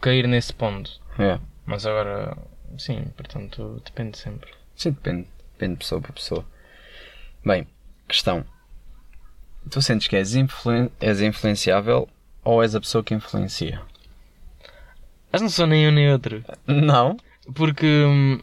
cair 0.00 0.26
nesse 0.26 0.52
ponto. 0.52 1.00
Yeah. 1.18 1.42
Mas 1.66 1.86
agora, 1.86 2.36
sim, 2.78 3.04
portanto, 3.16 3.80
depende 3.84 4.18
sempre. 4.18 4.50
Sim, 4.74 4.90
depende. 4.90 5.26
Depende 5.52 5.74
de 5.74 5.78
pessoa 5.78 6.00
para 6.00 6.12
pessoa. 6.12 6.44
Bem, 7.44 7.66
questão. 8.08 8.44
Tu 9.70 9.80
sentes 9.80 10.08
que 10.08 10.16
és, 10.16 10.34
influen- 10.34 10.90
és 11.00 11.20
influenciável 11.20 12.08
ou 12.44 12.62
és 12.62 12.74
a 12.74 12.80
pessoa 12.80 13.02
que 13.04 13.14
influencia? 13.14 13.80
Mas 15.30 15.40
não 15.40 15.48
sou 15.48 15.66
nem 15.66 15.88
um 15.88 15.92
nem 15.92 16.12
outro. 16.12 16.44
Não. 16.66 17.16
Porque. 17.54 17.86
hum, 17.86 18.40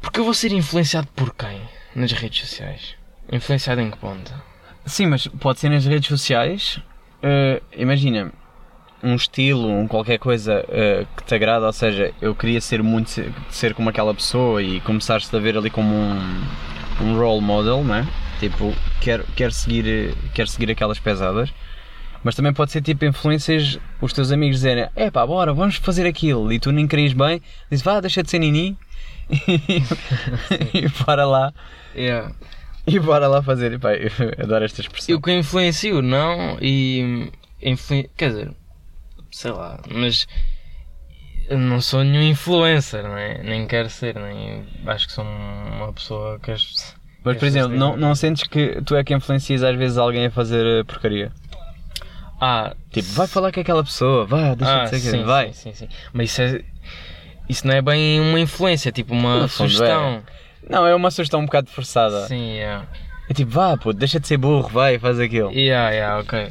Porque 0.00 0.20
eu 0.20 0.24
vou 0.24 0.34
ser 0.34 0.52
influenciado 0.52 1.08
por 1.08 1.34
quem? 1.34 1.60
Nas 1.94 2.12
redes 2.12 2.40
sociais? 2.40 2.94
Influenciado 3.30 3.80
em 3.80 3.90
que 3.90 3.98
ponto? 3.98 4.32
Sim, 4.86 5.06
mas 5.06 5.26
pode 5.26 5.60
ser 5.60 5.68
nas 5.68 5.84
redes 5.84 6.08
sociais. 6.08 6.80
eh, 7.22 7.62
imagina, 7.76 8.32
um 9.02 9.14
estilo, 9.14 9.68
um 9.68 9.86
qualquer 9.86 10.18
coisa 10.18 10.64
eh, 10.68 11.06
que 11.16 11.22
te 11.24 11.34
agrada, 11.34 11.66
ou 11.66 11.72
seja, 11.72 12.12
eu 12.20 12.34
queria 12.34 12.60
ser 12.60 12.82
muito 12.82 13.10
ser, 13.10 13.32
ser 13.50 13.74
como 13.74 13.90
aquela 13.90 14.14
pessoa 14.14 14.62
e 14.62 14.80
começaste 14.80 15.34
a 15.36 15.38
ver 15.38 15.56
ali 15.56 15.68
como 15.70 15.94
um, 15.94 16.42
um 17.02 17.18
role 17.18 17.40
model, 17.40 17.82
né? 17.84 18.06
Tipo, 18.38 18.74
quero, 19.00 19.24
quero, 19.36 19.52
seguir, 19.52 20.14
quero 20.34 20.48
seguir 20.48 20.70
aquelas 20.70 20.98
pesadas. 20.98 21.52
Mas 22.22 22.34
também 22.34 22.52
pode 22.52 22.70
ser 22.70 22.82
tipo 22.82 23.04
influências, 23.04 23.78
os 24.00 24.12
teus 24.12 24.30
amigos 24.30 24.56
dizerem, 24.56 24.88
é 24.94 25.10
pá, 25.10 25.26
bora, 25.26 25.54
vamos 25.54 25.76
fazer 25.76 26.06
aquilo, 26.06 26.52
e 26.52 26.58
tu 26.58 26.70
nem 26.70 26.86
querias 26.86 27.14
bem, 27.14 27.40
dizes, 27.70 27.82
vá, 27.82 27.98
deixa 27.98 28.22
de 28.22 28.30
ser 28.30 28.38
nini, 28.40 28.76
e 29.30 30.88
bora 31.06 31.24
lá, 31.24 31.52
Yeah. 31.94 32.34
e 32.86 32.98
bora 32.98 33.26
lá 33.26 33.42
fazer, 33.42 33.72
e 33.72 33.78
pá, 33.78 33.94
eu 33.94 34.10
adoro 34.38 34.64
esta 34.66 34.82
expressão. 34.82 35.14
Eu 35.14 35.20
que 35.20 35.32
influencio, 35.32 36.02
não, 36.02 36.58
e. 36.60 37.30
Influen... 37.62 38.08
Quer 38.16 38.28
dizer, 38.30 38.54
sei 39.30 39.52
lá, 39.52 39.80
mas. 39.90 40.26
Eu 41.50 41.58
não 41.58 41.80
sou 41.80 42.02
nenhum 42.04 42.22
influencer, 42.22 43.02
não 43.02 43.16
é? 43.18 43.42
Nem 43.42 43.66
quero 43.66 43.90
ser, 43.90 44.14
nem. 44.14 44.64
Acho 44.86 45.06
que 45.08 45.12
sou 45.12 45.24
uma 45.24 45.92
pessoa 45.92 46.38
que 46.38 46.50
as- 46.52 46.94
Mas, 47.22 47.36
por 47.36 47.44
exemplo, 47.44 47.76
não, 47.76 47.96
não 47.96 48.14
sentes 48.14 48.44
que 48.44 48.80
tu 48.86 48.96
é 48.96 49.04
que 49.04 49.12
influencias 49.12 49.62
às 49.62 49.76
vezes 49.76 49.98
alguém 49.98 50.26
a 50.26 50.30
fazer 50.30 50.64
eh, 50.64 50.84
porcaria? 50.84 51.30
Ah, 52.40 52.74
Tipo, 52.90 53.08
vai 53.12 53.26
falar 53.26 53.52
com 53.52 53.60
aquela 53.60 53.84
pessoa, 53.84 54.24
vá, 54.24 54.54
deixa 54.54 54.80
ah, 54.80 54.84
de 54.84 54.90
ser 54.90 54.98
sim, 55.00 55.18
que 55.18 55.24
vai. 55.24 55.52
Sim, 55.52 55.72
sim, 55.74 55.86
sim. 55.86 55.88
Mas 56.12 56.30
isso 56.30 56.40
é. 56.42 56.62
Isso 57.48 57.66
não 57.66 57.74
é 57.74 57.82
bem 57.82 58.20
uma 58.20 58.38
influência, 58.40 58.88
é 58.88 58.92
tipo 58.92 59.12
uma 59.12 59.40
No 59.40 59.48
fundo, 59.48 59.70
sugestão. 59.70 60.22
Não, 60.68 60.86
é 60.86 60.94
uma 60.94 61.10
sugestão 61.10 61.40
um 61.40 61.46
bocado 61.46 61.68
forçada. 61.68 62.26
Sim, 62.28 62.52
yeah. 62.54 62.86
É 63.28 63.34
tipo, 63.34 63.50
vá, 63.50 63.76
pô, 63.76 63.92
deixa 63.92 64.18
de 64.20 64.26
ser 64.26 64.36
burro, 64.38 64.68
vai, 64.68 64.98
faz 64.98 65.18
aquilo. 65.20 65.50
Yeah, 65.52 65.90
yeah, 65.90 66.18
ok. 66.20 66.48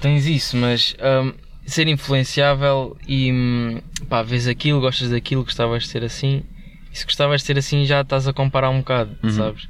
Tens 0.00 0.26
isso, 0.26 0.56
mas 0.56 0.94
hum, 1.00 1.32
ser 1.66 1.88
influenciável 1.88 2.96
e 3.06 3.32
hum, 3.32 3.80
pá, 4.08 4.22
vês 4.22 4.46
aquilo, 4.48 4.80
gostas 4.80 5.10
daquilo, 5.10 5.44
gostavas 5.44 5.84
de 5.84 5.88
ser 5.88 6.04
assim. 6.04 6.42
E 6.92 6.98
se 6.98 7.04
gostavas 7.04 7.40
de 7.40 7.46
ser 7.46 7.58
assim 7.58 7.84
já 7.84 8.00
estás 8.02 8.28
a 8.28 8.32
comparar 8.32 8.70
um 8.70 8.78
bocado, 8.78 9.16
sabes? 9.30 9.68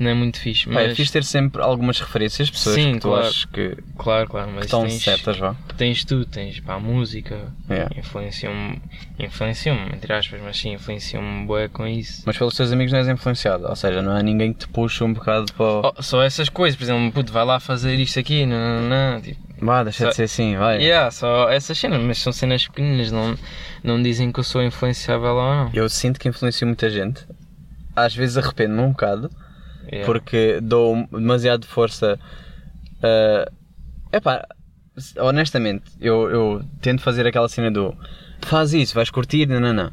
Não 0.00 0.10
é 0.10 0.14
muito 0.14 0.40
fixe. 0.40 0.66
Uhum. 0.66 0.74
Pá, 0.74 0.80
é 0.80 0.88
Mas, 0.88 0.96
fixe 0.96 1.12
ter 1.12 1.22
sempre 1.22 1.62
algumas 1.62 2.00
referências, 2.00 2.50
pessoas 2.50 2.74
Sim, 2.74 2.94
que 2.94 3.00
tu 3.00 3.08
claro. 3.08 3.26
achas 3.26 3.44
que 3.44 3.76
Claro, 3.96 4.28
claro, 4.28 4.50
mas 4.52 4.64
estão 4.64 4.82
tens, 4.82 5.02
certas, 5.02 5.38
vá. 5.38 5.54
tens 5.76 6.04
tu, 6.04 6.24
tens 6.24 6.58
pá, 6.60 6.74
a 6.74 6.80
música, 6.80 7.52
Yeah. 7.70 7.94
influenciam-me, 7.96 8.80
influenciam-me, 9.18 9.94
entre 9.94 10.12
aspas, 10.12 10.40
mas 10.42 10.56
sim, 10.58 10.72
influenciam-me 10.72 11.46
bué 11.46 11.68
com 11.68 11.86
isso. 11.86 12.22
Mas 12.26 12.36
pelos 12.36 12.56
teus 12.56 12.72
amigos 12.72 12.90
não 12.92 12.98
és 12.98 13.08
influenciado, 13.08 13.66
ou 13.68 13.76
seja, 13.76 14.02
não 14.02 14.12
há 14.16 14.22
ninguém 14.22 14.52
que 14.52 14.60
te 14.60 14.68
puxe 14.68 15.04
um 15.04 15.12
bocado 15.12 15.52
para. 15.52 15.92
Oh, 15.96 16.02
só 16.02 16.20
essas 16.22 16.48
coisas, 16.48 16.76
por 16.76 16.82
exemplo, 16.84 17.12
puto, 17.12 17.32
vai 17.32 17.44
lá 17.44 17.60
fazer 17.60 17.94
isto 18.00 18.18
aqui, 18.18 18.44
não, 18.44 18.56
não, 18.82 18.88
não, 18.88 19.20
tipo, 19.20 19.40
Vá, 19.64 19.84
deixa 19.84 20.04
só- 20.04 20.10
de 20.10 20.16
ser 20.16 20.22
assim, 20.24 20.56
vai. 20.56 20.82
Yeah, 20.82 21.10
só 21.12 21.48
essas 21.48 21.78
cenas, 21.78 22.00
mas 22.02 22.18
são 22.18 22.32
cenas 22.32 22.66
pequenas, 22.66 23.12
não, 23.12 23.36
não 23.84 24.02
dizem 24.02 24.32
que 24.32 24.40
eu 24.40 24.44
sou 24.44 24.62
influenciável 24.62 25.34
ou 25.36 25.54
não. 25.54 25.70
Eu 25.72 25.88
sinto 25.88 26.18
que 26.18 26.28
influencio 26.28 26.66
muita 26.66 26.90
gente. 26.90 27.24
Às 27.94 28.14
vezes 28.14 28.36
arrependo-me 28.36 28.80
um 28.82 28.90
bocado, 28.90 29.30
Yeah. 29.84 30.06
porque 30.06 30.60
dou 30.62 31.06
demasiado 31.12 31.66
força. 31.66 32.18
É 33.02 33.46
epá, 34.12 34.46
honestamente, 35.18 35.84
eu, 36.00 36.30
eu 36.30 36.64
tento 36.80 37.02
fazer 37.02 37.26
aquela 37.26 37.48
cena 37.48 37.70
do 37.70 37.96
faz 38.42 38.72
isso, 38.72 38.94
vais 38.94 39.10
curtir, 39.10 39.46
não, 39.46 39.58
não, 39.60 39.72
não. 39.72 39.86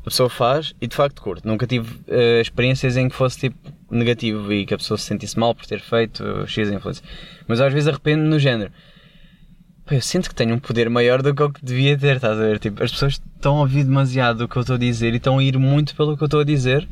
A 0.00 0.04
pessoa 0.04 0.28
faz 0.28 0.74
e 0.80 0.86
de 0.86 0.94
facto 0.94 1.22
curte. 1.22 1.46
Nunca 1.46 1.66
tive 1.66 1.98
eh, 2.08 2.40
experiências 2.40 2.96
em 2.96 3.08
que 3.08 3.14
fosse 3.16 3.38
tipo 3.40 3.56
negativo 3.90 4.52
e 4.52 4.66
que 4.66 4.74
a 4.74 4.76
pessoa 4.78 4.98
se 4.98 5.04
sentisse 5.04 5.38
mal 5.38 5.54
por 5.54 5.64
ter 5.66 5.80
feito 5.80 6.46
X 6.46 6.70
influência. 6.70 7.02
Mas 7.48 7.60
às 7.60 7.72
vezes 7.72 7.88
arrependo 7.88 8.22
no 8.24 8.38
género. 8.38 8.70
Eu 9.90 10.00
sinto 10.00 10.30
que 10.30 10.34
tenho 10.34 10.54
um 10.54 10.58
poder 10.58 10.88
maior 10.88 11.20
do 11.20 11.34
que 11.34 11.42
o 11.42 11.52
que 11.52 11.64
devia 11.64 11.96
ter, 11.96 12.16
estás 12.16 12.38
a 12.38 12.42
ver? 12.42 12.58
Tipo, 12.58 12.82
as 12.82 12.90
pessoas 12.90 13.20
estão 13.36 13.56
a 13.56 13.60
ouvir 13.60 13.84
demasiado 13.84 14.44
o 14.44 14.48
que 14.48 14.56
eu 14.56 14.62
estou 14.62 14.76
a 14.76 14.78
dizer 14.78 15.12
e 15.12 15.18
estão 15.18 15.38
a 15.38 15.44
ir 15.44 15.58
muito 15.58 15.94
pelo 15.94 16.16
que 16.16 16.22
eu 16.22 16.26
estou 16.26 16.40
a 16.40 16.44
dizer. 16.44 16.88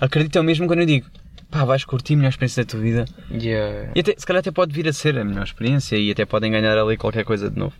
Acreditam 0.00 0.42
mesmo 0.44 0.68
quando 0.68 0.80
eu 0.80 0.86
digo, 0.86 1.08
pá, 1.50 1.64
vais 1.64 1.84
curtir 1.84 2.14
a 2.14 2.16
melhor 2.16 2.28
experiência 2.30 2.64
da 2.64 2.70
tua 2.70 2.80
vida. 2.80 3.04
Yeah. 3.30 3.90
E 3.94 4.00
até, 4.00 4.14
se 4.16 4.24
calhar 4.24 4.38
até 4.38 4.52
pode 4.52 4.72
vir 4.72 4.86
a 4.88 4.92
ser 4.92 5.18
a 5.18 5.24
melhor 5.24 5.44
experiência 5.44 5.96
e 5.96 6.12
até 6.12 6.24
podem 6.24 6.52
ganhar 6.52 6.78
ali 6.78 6.96
qualquer 6.96 7.24
coisa 7.24 7.50
de 7.50 7.58
novo. 7.58 7.74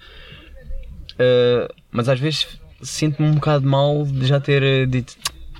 Uh, 1.12 1.72
mas 1.92 2.08
às 2.08 2.18
vezes 2.18 2.48
sinto-me 2.82 3.28
um 3.28 3.34
bocado 3.34 3.64
mal 3.64 4.04
de 4.04 4.26
já 4.26 4.40
ter 4.40 4.62
uh, 4.62 4.86
dito, 4.88 5.14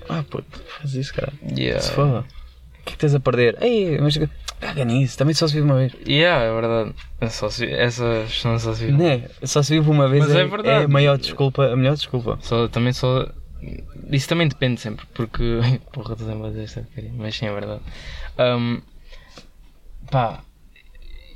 ah, 0.09 0.25
puto, 0.29 0.61
faz 0.79 0.95
isso, 0.95 1.15
cara. 1.15 1.33
Yeah. 1.57 1.81
Se 1.81 1.93
for, 1.93 2.21
o 2.21 2.25
que 2.85 2.91
é 2.91 2.93
que 2.93 2.99
tens 2.99 3.15
a 3.15 3.21
perder? 3.21 3.57
Ei, 3.63 3.99
mas 4.01 4.19
caga 4.63 4.85
nisso, 4.85 5.19
também 5.19 5.35
só 5.35 5.47
se 5.47 5.55
vive 5.55 5.67
uma 5.67 5.77
vez. 5.77 5.93
Yeah, 6.09 6.45
é 6.45 6.53
verdade. 6.55 6.95
É 7.21 7.29
só 7.29 7.51
se- 7.51 7.71
essas 7.71 8.43
não 8.45 8.59
só 8.59 8.73
se 8.73 8.87
viram. 8.87 8.99
Né? 8.99 9.29
Só 9.43 9.63
se 9.63 9.75
vive 9.75 9.91
uma 9.91 10.09
vez 10.09 10.25
Mas 10.27 10.35
é, 10.37 10.41
é 10.41 10.47
verdade. 10.47 10.85
a 10.85 10.89
maior 10.89 11.19
desculpa, 11.19 11.67
a 11.67 11.77
melhor 11.77 11.95
desculpa. 11.97 12.39
Só, 12.41 12.69
também 12.69 12.93
só. 12.93 13.29
Isso 14.11 14.29
também 14.29 14.49
depende 14.49 14.81
sempre, 14.81 15.05
porque. 15.15 15.61
Porra, 15.93 16.13
estou 16.15 16.27
sempre 16.29 16.47
a 16.47 16.51
dizer 16.51 16.63
esta 16.65 16.81
porcaria, 16.83 17.13
mas 17.17 17.37
sim, 17.37 17.47
é 17.47 17.53
verdade. 17.53 17.81
Ahm, 18.39 18.79
pá, 20.11 20.41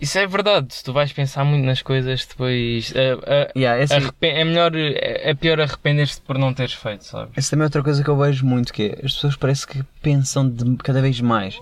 isso 0.00 0.18
é 0.18 0.26
verdade. 0.26 0.74
Se 0.74 0.84
tu 0.84 0.92
vais 0.92 1.12
pensar 1.12 1.44
muito 1.44 1.64
nas 1.64 1.80
coisas, 1.82 2.26
depois. 2.26 2.92
ah, 2.96 3.46
ah, 3.48 3.52
Yeah, 3.56 3.82
essa, 3.82 3.96
é 4.22 4.44
melhor. 4.44 4.74
É 4.76 5.30
é 5.30 5.34
pior 5.34 5.60
arrepender-te 5.60 6.20
por 6.20 6.36
não 6.38 6.52
teres 6.52 6.74
feito, 6.74 7.04
sabes? 7.04 7.32
essa 7.36 7.50
também 7.50 7.62
é 7.64 7.66
outra 7.66 7.82
coisa 7.82 8.02
que 8.04 8.10
eu 8.10 8.16
vejo 8.18 8.44
muito, 8.44 8.72
que 8.72 8.82
é, 8.82 8.92
as 9.06 9.14
pessoas 9.14 9.36
parece 9.36 9.66
que 9.66 9.82
pensam 10.02 10.48
de 10.48 10.76
cada 10.78 11.00
vez 11.00 11.20
mais. 11.20 11.58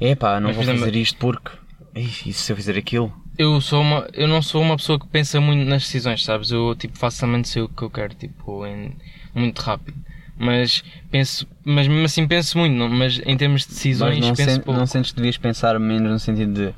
É 0.00 0.14
pá, 0.14 0.40
não 0.40 0.48
Mas, 0.48 0.56
vou 0.56 0.62
exemplo, 0.64 0.80
fazer 0.80 0.96
isto 0.96 1.18
porque... 1.18 1.50
E 1.94 2.32
se 2.32 2.52
eu 2.52 2.56
fizer 2.56 2.76
aquilo? 2.76 3.12
Eu, 3.38 3.60
sou 3.60 3.80
uma, 3.82 4.06
eu 4.12 4.26
não 4.28 4.40
sou 4.42 4.62
uma 4.62 4.76
pessoa 4.76 4.98
que 4.98 5.06
pensa 5.08 5.40
muito 5.40 5.68
nas 5.68 5.82
decisões, 5.82 6.24
sabes? 6.24 6.50
Eu 6.50 6.74
tipo, 6.76 6.98
facilmente 6.98 7.48
sei 7.48 7.62
o 7.62 7.68
que 7.68 7.82
eu 7.82 7.90
quero, 7.90 8.14
tipo, 8.14 8.64
em- 8.66 8.96
muito 9.34 9.58
rápido. 9.60 9.96
Mas 10.36 10.82
penso, 11.10 11.46
mas 11.64 11.86
mesmo 11.86 12.04
assim 12.04 12.26
penso 12.26 12.58
muito, 12.58 12.74
não, 12.74 12.88
mas 12.88 13.20
em 13.24 13.36
termos 13.36 13.62
de 13.62 13.68
decisões 13.68 14.18
Mas 14.18 14.26
não, 14.28 14.34
penso 14.34 14.50
sen- 14.50 14.60
pouco. 14.60 14.78
não 14.80 14.86
sentes 14.86 15.10
que 15.12 15.16
devias 15.16 15.36
pensar 15.36 15.78
menos 15.78 16.10
no 16.10 16.18
sentido 16.18 16.52
de 16.52 16.74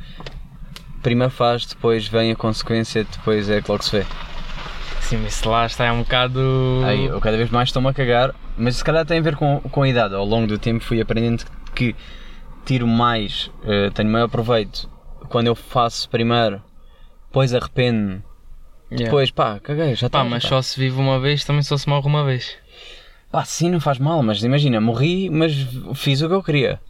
primeiro 1.02 1.30
faz, 1.32 1.64
depois 1.66 2.06
vem 2.08 2.32
a 2.32 2.36
consequência, 2.36 3.04
depois 3.04 3.48
é 3.48 3.60
que 3.62 3.70
logo 3.70 3.82
se 3.82 3.92
vê. 3.98 4.06
Sim, 5.00 5.18
mas 5.18 5.34
se 5.34 5.46
lá 5.48 5.64
está 5.66 5.84
é 5.86 5.92
um 5.92 6.00
bocado. 6.02 6.40
Aí 6.84 7.06
eu 7.06 7.20
cada 7.20 7.36
vez 7.36 7.48
mais 7.48 7.68
estou-me 7.68 7.88
a 7.88 7.94
cagar, 7.94 8.34
mas 8.58 8.76
se 8.76 8.84
calhar 8.84 9.06
tem 9.06 9.18
a 9.18 9.22
ver 9.22 9.36
com, 9.36 9.60
com 9.60 9.82
a 9.82 9.88
idade. 9.88 10.14
Ao 10.14 10.24
longo 10.24 10.46
do 10.46 10.58
tempo 10.58 10.82
fui 10.84 11.00
aprendendo 11.00 11.44
que 11.74 11.94
tiro 12.66 12.86
mais, 12.86 13.50
eh, 13.64 13.90
tenho 13.90 14.10
maior 14.10 14.28
proveito 14.28 14.90
quando 15.28 15.46
eu 15.46 15.54
faço 15.54 16.08
primeiro, 16.10 16.62
depois 17.28 17.54
arrependo-me, 17.54 18.22
depois 18.90 19.30
pá, 19.30 19.58
caguei, 19.60 19.94
já 19.94 20.06
está. 20.08 20.18
Pá, 20.18 20.24
mas 20.24 20.42
só 20.44 20.60
se 20.60 20.78
vive 20.78 20.96
uma 21.00 21.18
vez, 21.18 21.44
também 21.44 21.62
só 21.62 21.76
se 21.76 21.88
morre 21.88 22.06
uma 22.06 22.24
vez. 22.24 22.56
Pá, 23.30 23.44
sim, 23.44 23.70
não 23.70 23.80
faz 23.80 23.98
mal, 23.98 24.22
mas 24.22 24.42
imagina, 24.42 24.80
morri, 24.80 25.28
mas 25.30 25.52
fiz 25.94 26.20
o 26.22 26.28
que 26.28 26.34
eu 26.34 26.42
queria. 26.42 26.80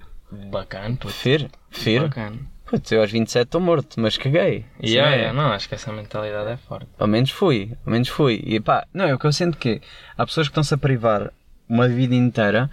Bacana, 0.50 0.90
puto. 0.90 1.06
Prefiro, 1.06 1.48
prefiro. 1.70 2.08
Bacana. 2.08 2.38
Putz, 2.66 2.90
eu 2.90 3.00
aos 3.00 3.12
27 3.12 3.44
estou 3.46 3.60
morto, 3.60 4.00
mas 4.00 4.18
caguei. 4.18 4.64
Isso 4.82 4.94
Yeah, 4.94 5.14
é- 5.14 5.18
yeah, 5.20 5.32
não, 5.32 5.52
acho 5.52 5.68
que 5.68 5.76
essa 5.76 5.92
mentalidade 5.92 6.50
é 6.50 6.56
forte. 6.56 6.88
Ao 6.98 7.06
menos 7.06 7.30
fui, 7.30 7.72
ao 7.86 7.92
menos 7.92 8.08
fui. 8.08 8.42
E 8.44 8.58
pá, 8.58 8.84
não, 8.92 9.04
é 9.04 9.14
o 9.14 9.18
que 9.18 9.26
eu 9.26 9.32
sinto 9.32 9.56
que 9.56 9.80
há 10.18 10.26
pessoas 10.26 10.48
que 10.48 10.50
estão-se 10.50 10.74
a 10.74 10.78
privar 10.78 11.32
uma 11.68 11.86
vida 11.88 12.14
inteira, 12.14 12.68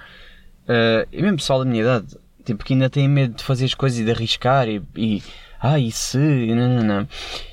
eh, 0.67 1.07
e 1.11 1.21
mesmo 1.21 1.37
pessoal 1.37 1.59
da 1.59 1.65
minha 1.65 1.81
idade, 1.83 2.17
tipo, 2.43 2.63
que 2.63 2.73
ainda 2.73 2.89
têm 2.89 3.07
medo 3.07 3.35
de 3.35 3.43
fazer 3.43 3.65
as 3.65 3.73
coisas 3.73 3.99
e 3.99 4.03
de 4.05 4.11
arriscar 4.11 4.67
e, 4.67 4.81
e 4.95 5.23
ah, 5.59 5.79
e 5.79 5.91
se, 5.91 6.17
e 6.19 6.53
não, 6.53 6.67
não, 6.69 6.83
não. 6.83 7.07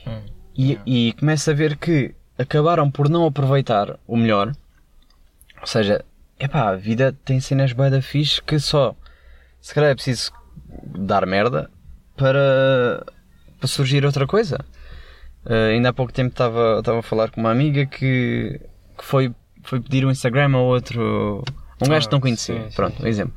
Hum. 0.06 0.22
E, 0.56 0.78
e 0.86 1.12
começa 1.14 1.52
a 1.52 1.54
ver 1.54 1.76
que 1.76 2.14
acabaram 2.38 2.90
por 2.90 3.08
não 3.08 3.24
aproveitar 3.26 3.98
o 4.06 4.16
melhor. 4.16 4.52
Ou 5.60 5.66
seja, 5.66 6.04
epá, 6.38 6.70
a 6.70 6.76
vida 6.76 7.16
tem 7.24 7.38
cenas 7.40 7.72
bué 7.72 7.88
da 7.90 8.02
fixe 8.02 8.42
que 8.42 8.58
só, 8.58 8.94
se 9.60 9.74
calhar 9.74 9.90
é 9.90 9.94
preciso 9.94 10.32
dar 10.98 11.24
merda 11.26 11.70
para, 12.16 13.04
para 13.58 13.68
surgir 13.68 14.04
outra 14.04 14.26
coisa. 14.26 14.58
Uh, 15.44 15.70
ainda 15.72 15.88
há 15.88 15.92
pouco 15.92 16.12
tempo 16.12 16.30
estava 16.30 16.98
a 16.98 17.02
falar 17.02 17.30
com 17.30 17.40
uma 17.40 17.50
amiga 17.50 17.86
que, 17.86 18.60
que 18.98 19.04
foi, 19.04 19.32
foi 19.62 19.80
pedir 19.80 20.04
um 20.04 20.10
Instagram 20.10 20.54
a 20.54 20.58
outro. 20.58 21.42
Um 21.82 21.88
gajo 21.88 22.06
que 22.08 22.12
não 22.12 22.18
Ah, 22.18 22.22
conhecia. 22.22 22.68
sim, 22.68 22.76
Pronto, 22.76 22.96
sim. 22.98 23.04
um 23.04 23.06
exemplo. 23.06 23.34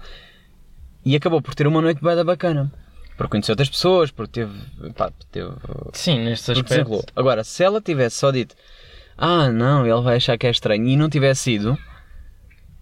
E 1.06 1.16
acabou 1.16 1.42
por 1.42 1.54
ter 1.56 1.68
uma 1.68 1.82
noite 1.82 2.02
bem 2.04 2.16
da 2.16 2.24
bacana. 2.24 2.72
Porque 3.18 3.32
conheceu 3.32 3.54
outras 3.54 3.70
pessoas, 3.70 4.10
porque 4.10 4.42
teve. 4.42 4.92
Pá, 4.94 5.12
teve 5.32 5.52
Sim, 5.94 6.20
neste 6.26 6.52
aspecto. 6.52 6.70
desenrolou. 6.70 7.06
Agora, 7.16 7.44
se 7.44 7.64
ela 7.64 7.80
tivesse 7.82 8.18
só 8.18 8.32
dito 8.32 8.56
Ah, 9.18 9.52
não, 9.52 9.86
ele 9.86 10.02
vai 10.02 10.16
achar 10.18 10.38
que 10.38 10.48
é 10.48 10.50
estranho 10.50 10.88
e 10.88 10.96
não 10.96 11.10
tivesse 11.10 11.52
ido, 11.52 11.78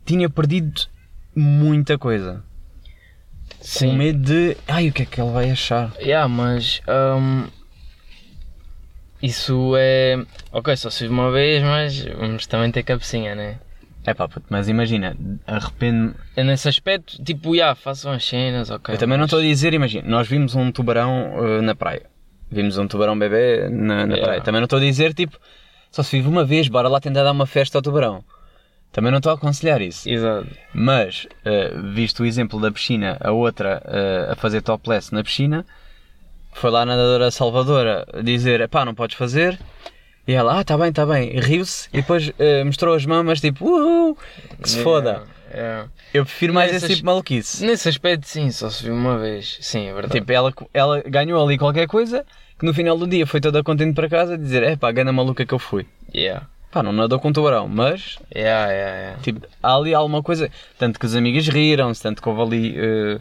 tinha 0.06 0.30
perdido 0.30 0.82
muita 1.36 1.98
coisa. 1.98 2.44
Com 3.60 3.66
Sim. 3.66 3.98
medo 3.98 4.20
de. 4.24 4.58
Ai, 4.68 4.88
o 4.90 4.94
que 4.94 5.04
é 5.04 5.06
que 5.06 5.20
ele 5.22 5.32
vai 5.32 5.52
achar? 5.52 5.92
Yeah, 6.00 6.28
mas 6.30 6.82
hum, 6.88 7.48
isso 9.22 9.74
é. 9.78 10.24
Ok, 10.52 10.76
só 10.78 10.90
se 10.90 11.08
uma 11.08 11.30
vez, 11.32 11.62
mas 11.62 12.00
vamos 12.18 12.48
também 12.48 12.72
ter 12.72 12.84
cabecinha, 12.84 13.36
né? 13.36 13.60
É 14.06 14.14
pá, 14.16 14.28
puto, 14.28 14.46
mas 14.50 14.68
imagina, 14.68 15.16
arrependo-me. 15.46 16.14
É 16.36 16.44
nesse 16.44 16.68
aspecto, 16.68 17.24
tipo, 17.24 17.54
yeah, 17.56 17.76
façam 17.76 18.12
as 18.12 18.26
cenas, 18.26 18.70
ok. 18.72 18.96
Eu 18.96 18.98
também 19.00 19.18
não 19.18 19.24
mas- 19.24 19.30
estou 19.30 19.40
a 19.40 19.44
dizer, 19.44 19.74
imagina, 19.74 20.08
nós 20.08 20.28
vimos 20.28 20.56
um 20.56 20.72
tubarão 20.72 21.36
uh, 21.38 21.62
na 21.62 21.76
praia. 21.76 22.04
Vimos 22.50 22.78
um 22.78 22.88
tubarão 22.88 23.18
bebê 23.18 23.70
na, 23.70 24.06
na 24.08 24.14
Yeah. 24.14 24.24
praia. 24.24 24.42
Também 24.42 24.60
não 24.60 24.66
estou 24.66 24.78
a 24.78 24.82
dizer, 24.82 25.14
tipo, 25.14 25.38
só 25.92 26.02
se 26.04 26.18
vive 26.18 26.28
uma 26.28 26.44
vez, 26.44 26.68
bora 26.68 26.90
lá 26.90 27.00
tentar 27.00 27.24
dar 27.24 27.32
uma 27.32 27.46
festa 27.46 27.78
ao 27.78 27.82
tubarão. 27.82 28.24
Também 28.92 29.10
não 29.12 29.20
estou 29.20 29.32
a 29.32 29.36
aconselhar 29.36 29.82
isso. 29.82 30.10
Exato. 30.10 30.48
Mas, 30.74 31.26
eh, 31.46 31.72
visto 31.94 32.24
o 32.24 32.26
exemplo 32.26 32.60
da 32.60 32.70
piscina, 32.72 33.18
a 33.22 33.32
outra 33.32 33.82
eh, 33.86 34.30
a 34.32 34.36
fazer 34.36 34.62
topless 34.62 35.14
na 35.14 35.24
piscina, 35.24 35.66
foi 36.54 36.70
lá 36.72 36.82
a 36.82 36.86
nadadora 36.86 37.32
salvadora 37.32 38.06
dizer: 38.22 38.68
pá, 38.68 38.84
não 38.84 38.94
podes 38.94 39.16
fazer. 39.16 39.58
E 40.28 40.34
ela, 40.34 40.60
ah, 40.60 40.64
tá 40.64 40.78
bem, 40.78 40.92
tá 40.94 41.06
bem. 41.06 41.40
Riu-se 41.40 41.90
e 41.92 41.98
depois 41.98 42.32
eh, 42.38 42.64
mostrou 42.64 42.94
as 42.96 43.06
mamas, 43.06 43.42
tipo, 43.42 43.66
uhul, 43.66 44.18
que 44.62 44.70
se 44.70 44.82
foda. 44.84 45.24
Eu 46.14 46.24
prefiro 46.26 46.54
mais 46.54 46.72
Nessas- 46.72 46.84
esse 46.84 46.94
tipo 46.94 47.00
de 47.02 47.06
maluquice. 47.06 47.66
Nesse 47.66 47.90
aspecto, 47.90 48.28
sim, 48.28 48.52
só 48.52 48.70
se 48.70 48.84
vive 48.84 48.96
uma 48.96 49.18
vez. 49.18 49.58
Sim, 49.62 49.88
é 49.88 49.94
verdade. 49.94 50.14
Tipo, 50.20 50.32
ela, 50.32 50.54
ela 50.74 51.02
ganhou 51.06 51.44
ali 51.44 51.58
qualquer 51.58 51.88
coisa 51.88 52.26
que 52.58 52.66
no 52.66 52.74
final 52.74 52.98
do 52.98 53.08
dia 53.08 53.26
foi 53.28 53.42
toda 53.42 53.64
contente 53.64 53.94
para 53.96 54.08
casa 54.08 54.38
dizer: 54.38 54.64
é 54.64 54.76
pá, 54.76 54.92
gana 54.92 55.12
maluca 55.12 55.46
que 55.46 55.54
eu 55.54 55.60
fui. 55.60 55.86
Yeah. 56.14 56.48
Pá, 56.72 56.82
não 56.82 56.94
nadou 56.94 57.20
com 57.20 57.28
um 57.30 57.34
tubarão, 57.34 57.68
mas 57.68 58.18
Yeah, 58.34 58.72
yeah, 58.72 58.98
yeah. 58.98 59.22
Tipo, 59.22 59.46
há 59.62 59.76
ali 59.76 59.94
alguma 59.94 60.24
coisa. 60.24 60.50
Tanto 60.78 60.98
que 61.00 61.06
os 61.06 61.16
amigos 61.16 61.48
riram-se, 61.50 62.02
tanto 62.02 62.22
que 62.22 62.30
houve 62.30 62.42
ali 62.42 62.76
eh, 62.78 63.20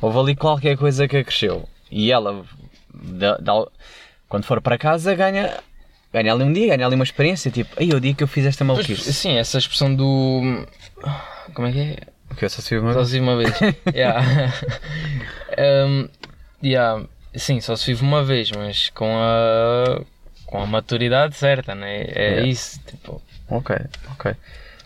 houve 0.00 0.18
ali 0.18 0.36
qualquer 0.36 0.78
coisa 0.78 1.06
que 1.06 1.18
acresceu. 1.18 1.68
E 1.90 2.10
ela, 2.10 2.42
da- 2.94 3.36
da- 3.36 3.66
quando 4.28 4.44
for 4.44 4.62
para 4.62 4.78
casa, 4.78 5.14
ganha, 5.14 5.58
ganha 6.12 6.32
ali 6.32 6.42
um 6.44 6.52
dia, 6.52 6.76
ganha 6.76 6.86
ali 6.86 6.94
uma 6.94 7.04
experiência. 7.04 7.50
Tipo, 7.50 7.74
aí 7.78 7.90
o 7.90 8.00
dia 8.00 8.14
que 8.14 8.22
eu 8.22 8.28
fiz 8.28 8.44
esta 8.46 8.64
maluquice. 8.64 9.12
sim, 9.12 9.36
essa 9.36 9.58
expressão 9.58 9.94
do. 9.94 10.66
Como 11.54 11.68
é 11.68 11.72
que 11.72 11.78
é? 11.80 11.96
Que 12.36 12.44
eu 12.44 12.50
só 12.50 12.62
sei 12.62 12.78
uma 12.78 12.92
Só 12.92 12.98
vez. 13.00 13.08
se 13.08 13.12
vive 13.14 13.24
uma 13.24 13.36
vez. 13.36 13.52
yeah. 13.94 14.52
um, 15.86 16.08
yeah. 16.62 17.04
Sim, 17.34 17.60
só 17.60 17.76
se 17.76 17.86
vive 17.86 18.02
uma 18.02 18.22
vez, 18.24 18.50
mas 18.52 18.88
com 18.90 19.08
a, 19.18 20.02
com 20.46 20.62
a 20.62 20.66
maturidade 20.66 21.36
certa, 21.36 21.74
né? 21.74 22.02
É 22.08 22.28
Yeah. 22.30 22.46
isso. 22.48 22.80
Tipo, 22.86 23.22
Ok, 23.48 23.76
ok. 24.12 24.32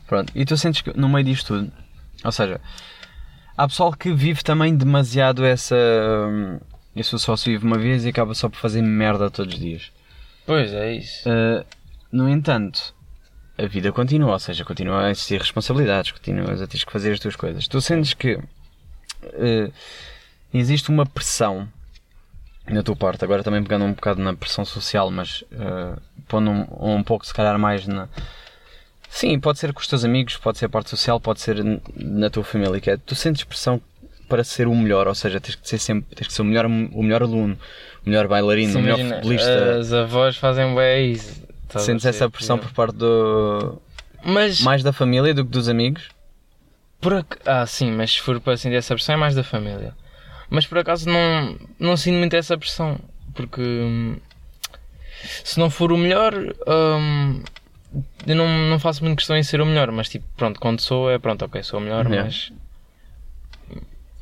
Pronto, 0.07 0.33
e 0.35 0.45
tu 0.45 0.57
sentes 0.57 0.81
que 0.83 0.99
no 0.99 1.09
meio 1.09 1.25
disto 1.25 1.49
tudo, 1.55 1.73
ou 2.25 2.33
seja, 2.33 2.61
há 3.57 3.67
pessoal 3.69 3.93
que 3.93 4.13
vive 4.13 4.43
também 4.43 4.75
demasiado 4.77 5.45
essa. 5.45 5.77
hum, 5.77 6.59
Isso 6.97 7.19
só 7.19 7.37
se 7.37 7.51
vive 7.51 7.65
uma 7.67 7.79
vez 7.79 8.05
e 8.05 8.09
acaba 8.09 8.35
só 8.35 8.49
por 8.49 8.59
fazer 8.59 8.81
merda 8.83 9.31
todos 9.31 9.55
os 9.55 9.61
dias. 9.61 9.91
Pois 10.47 10.73
é 10.73 10.95
isso. 10.95 11.29
Uh, 11.29 11.65
no 12.13 12.29
entanto, 12.29 12.95
a 13.57 13.67
vida 13.67 13.93
continua, 13.93 14.33
ou 14.33 14.39
seja, 14.39 14.65
continua 14.65 15.07
a 15.07 15.11
existir 15.11 15.41
responsabilidades, 15.41 16.13
continuas 16.13 16.61
a 16.61 16.67
ter 16.67 16.85
que 16.85 16.93
fazer 16.93 17.13
as 17.13 17.21
tuas 17.21 17.37
coisas. 17.37 17.69
Tu 17.69 17.81
sentes 17.81 18.15
que 18.15 18.35
uh, 18.35 19.73
existe 20.53 20.91
uma 20.91 21.07
pressão 21.07 21.69
na 22.67 22.83
tua 22.83 22.97
parte, 22.97 23.25
agora 23.25 23.43
também 23.43 23.63
pegando 23.63 23.85
um 23.85 23.93
bocado 23.93 24.23
na 24.23 24.35
pressão 24.35 24.65
social, 24.65 25.11
mas 25.11 25.43
uh, 25.53 26.01
pondo 26.27 26.51
um, 26.51 26.97
um 26.97 27.03
pouco 27.03 27.27
se 27.27 27.35
calhar 27.35 27.59
mais 27.59 27.87
na. 27.87 28.09
Sim, 29.09 29.39
pode 29.39 29.59
ser 29.59 29.73
com 29.73 29.81
os 29.81 29.87
teus 29.87 30.05
amigos, 30.05 30.37
pode 30.37 30.59
ser 30.59 30.67
a 30.67 30.69
parte 30.69 30.91
social, 30.91 31.21
pode 31.21 31.41
ser 31.41 31.63
na 31.95 32.31
tua 32.31 32.43
família, 32.43 32.81
que 32.81 32.91
é, 32.91 32.97
tu 32.97 33.15
sentes 33.15 33.45
pressão 33.45 33.81
para 34.29 34.43
ser 34.43 34.67
o 34.67 34.75
melhor, 34.75 35.07
ou 35.07 35.15
seja, 35.15 35.41
tens 35.41 35.55
que 35.55 35.69
ser 35.69 35.79
sempre, 35.79 36.17
tens 36.17 36.27
que 36.27 36.33
ser 36.33 36.43
o 36.43 36.45
melhor, 36.45 36.67
o 36.67 37.03
melhor 37.03 37.23
aluno, 37.23 37.57
melhor 38.05 38.29
bailarino, 38.29 38.73
Sim, 38.73 38.83
melhor 38.83 38.99
imagina, 38.99 39.17
futebolista. 39.17 39.77
As 39.79 39.93
avós 39.93 40.37
fazem 40.37 40.75
bem 40.75 41.13
isso. 41.13 41.43
Sentes 41.79 42.05
essa 42.05 42.31
pressão 42.31 42.59
por 42.59 42.73
parte 42.73 42.97
do. 42.97 43.81
Mas, 44.25 44.61
mais 44.61 44.83
da 44.83 44.93
família 44.93 45.35
do 45.35 45.45
que 45.45 45.51
dos 45.51 45.69
amigos? 45.69 46.09
por 47.05 47.13
ac... 47.13 47.37
Ah, 47.45 47.67
sim, 47.67 47.93
mas 47.93 48.13
se 48.13 48.21
for 48.23 48.41
para 48.41 48.57
sentir 48.57 48.77
essa 48.77 48.95
pressão 48.95 49.15
é 49.15 49.19
mais 49.19 49.35
da 49.35 49.45
família. 49.45 49.95
Mas 50.49 50.67
por 50.67 50.79
acaso 50.79 51.07
não, 51.07 51.59
não 51.79 51.99
sinto 51.99 52.17
muito 52.17 52.35
essa 52.35 52.57
pressão. 52.57 52.99
Porque 53.35 53.61
hum, 53.61 54.17
se 55.45 55.59
não 55.61 55.69
for 55.69 55.93
o 55.93 55.99
melhor, 55.99 56.33
hum, 56.35 57.43
eu 58.27 58.35
não, 58.35 58.49
não 58.71 58.79
faço 58.79 59.05
muito 59.05 59.19
questão 59.19 59.37
em 59.37 59.43
ser 59.43 59.61
o 59.61 59.67
melhor. 59.67 59.91
Mas 59.93 60.09
tipo, 60.09 60.25
pronto, 60.35 60.59
quando 60.59 60.81
sou 60.81 61.11
é 61.11 61.19
pronto, 61.19 61.45
ok, 61.45 61.63
sou 61.63 61.79
o 61.79 61.83
melhor, 61.83 62.09
mas 62.09 62.51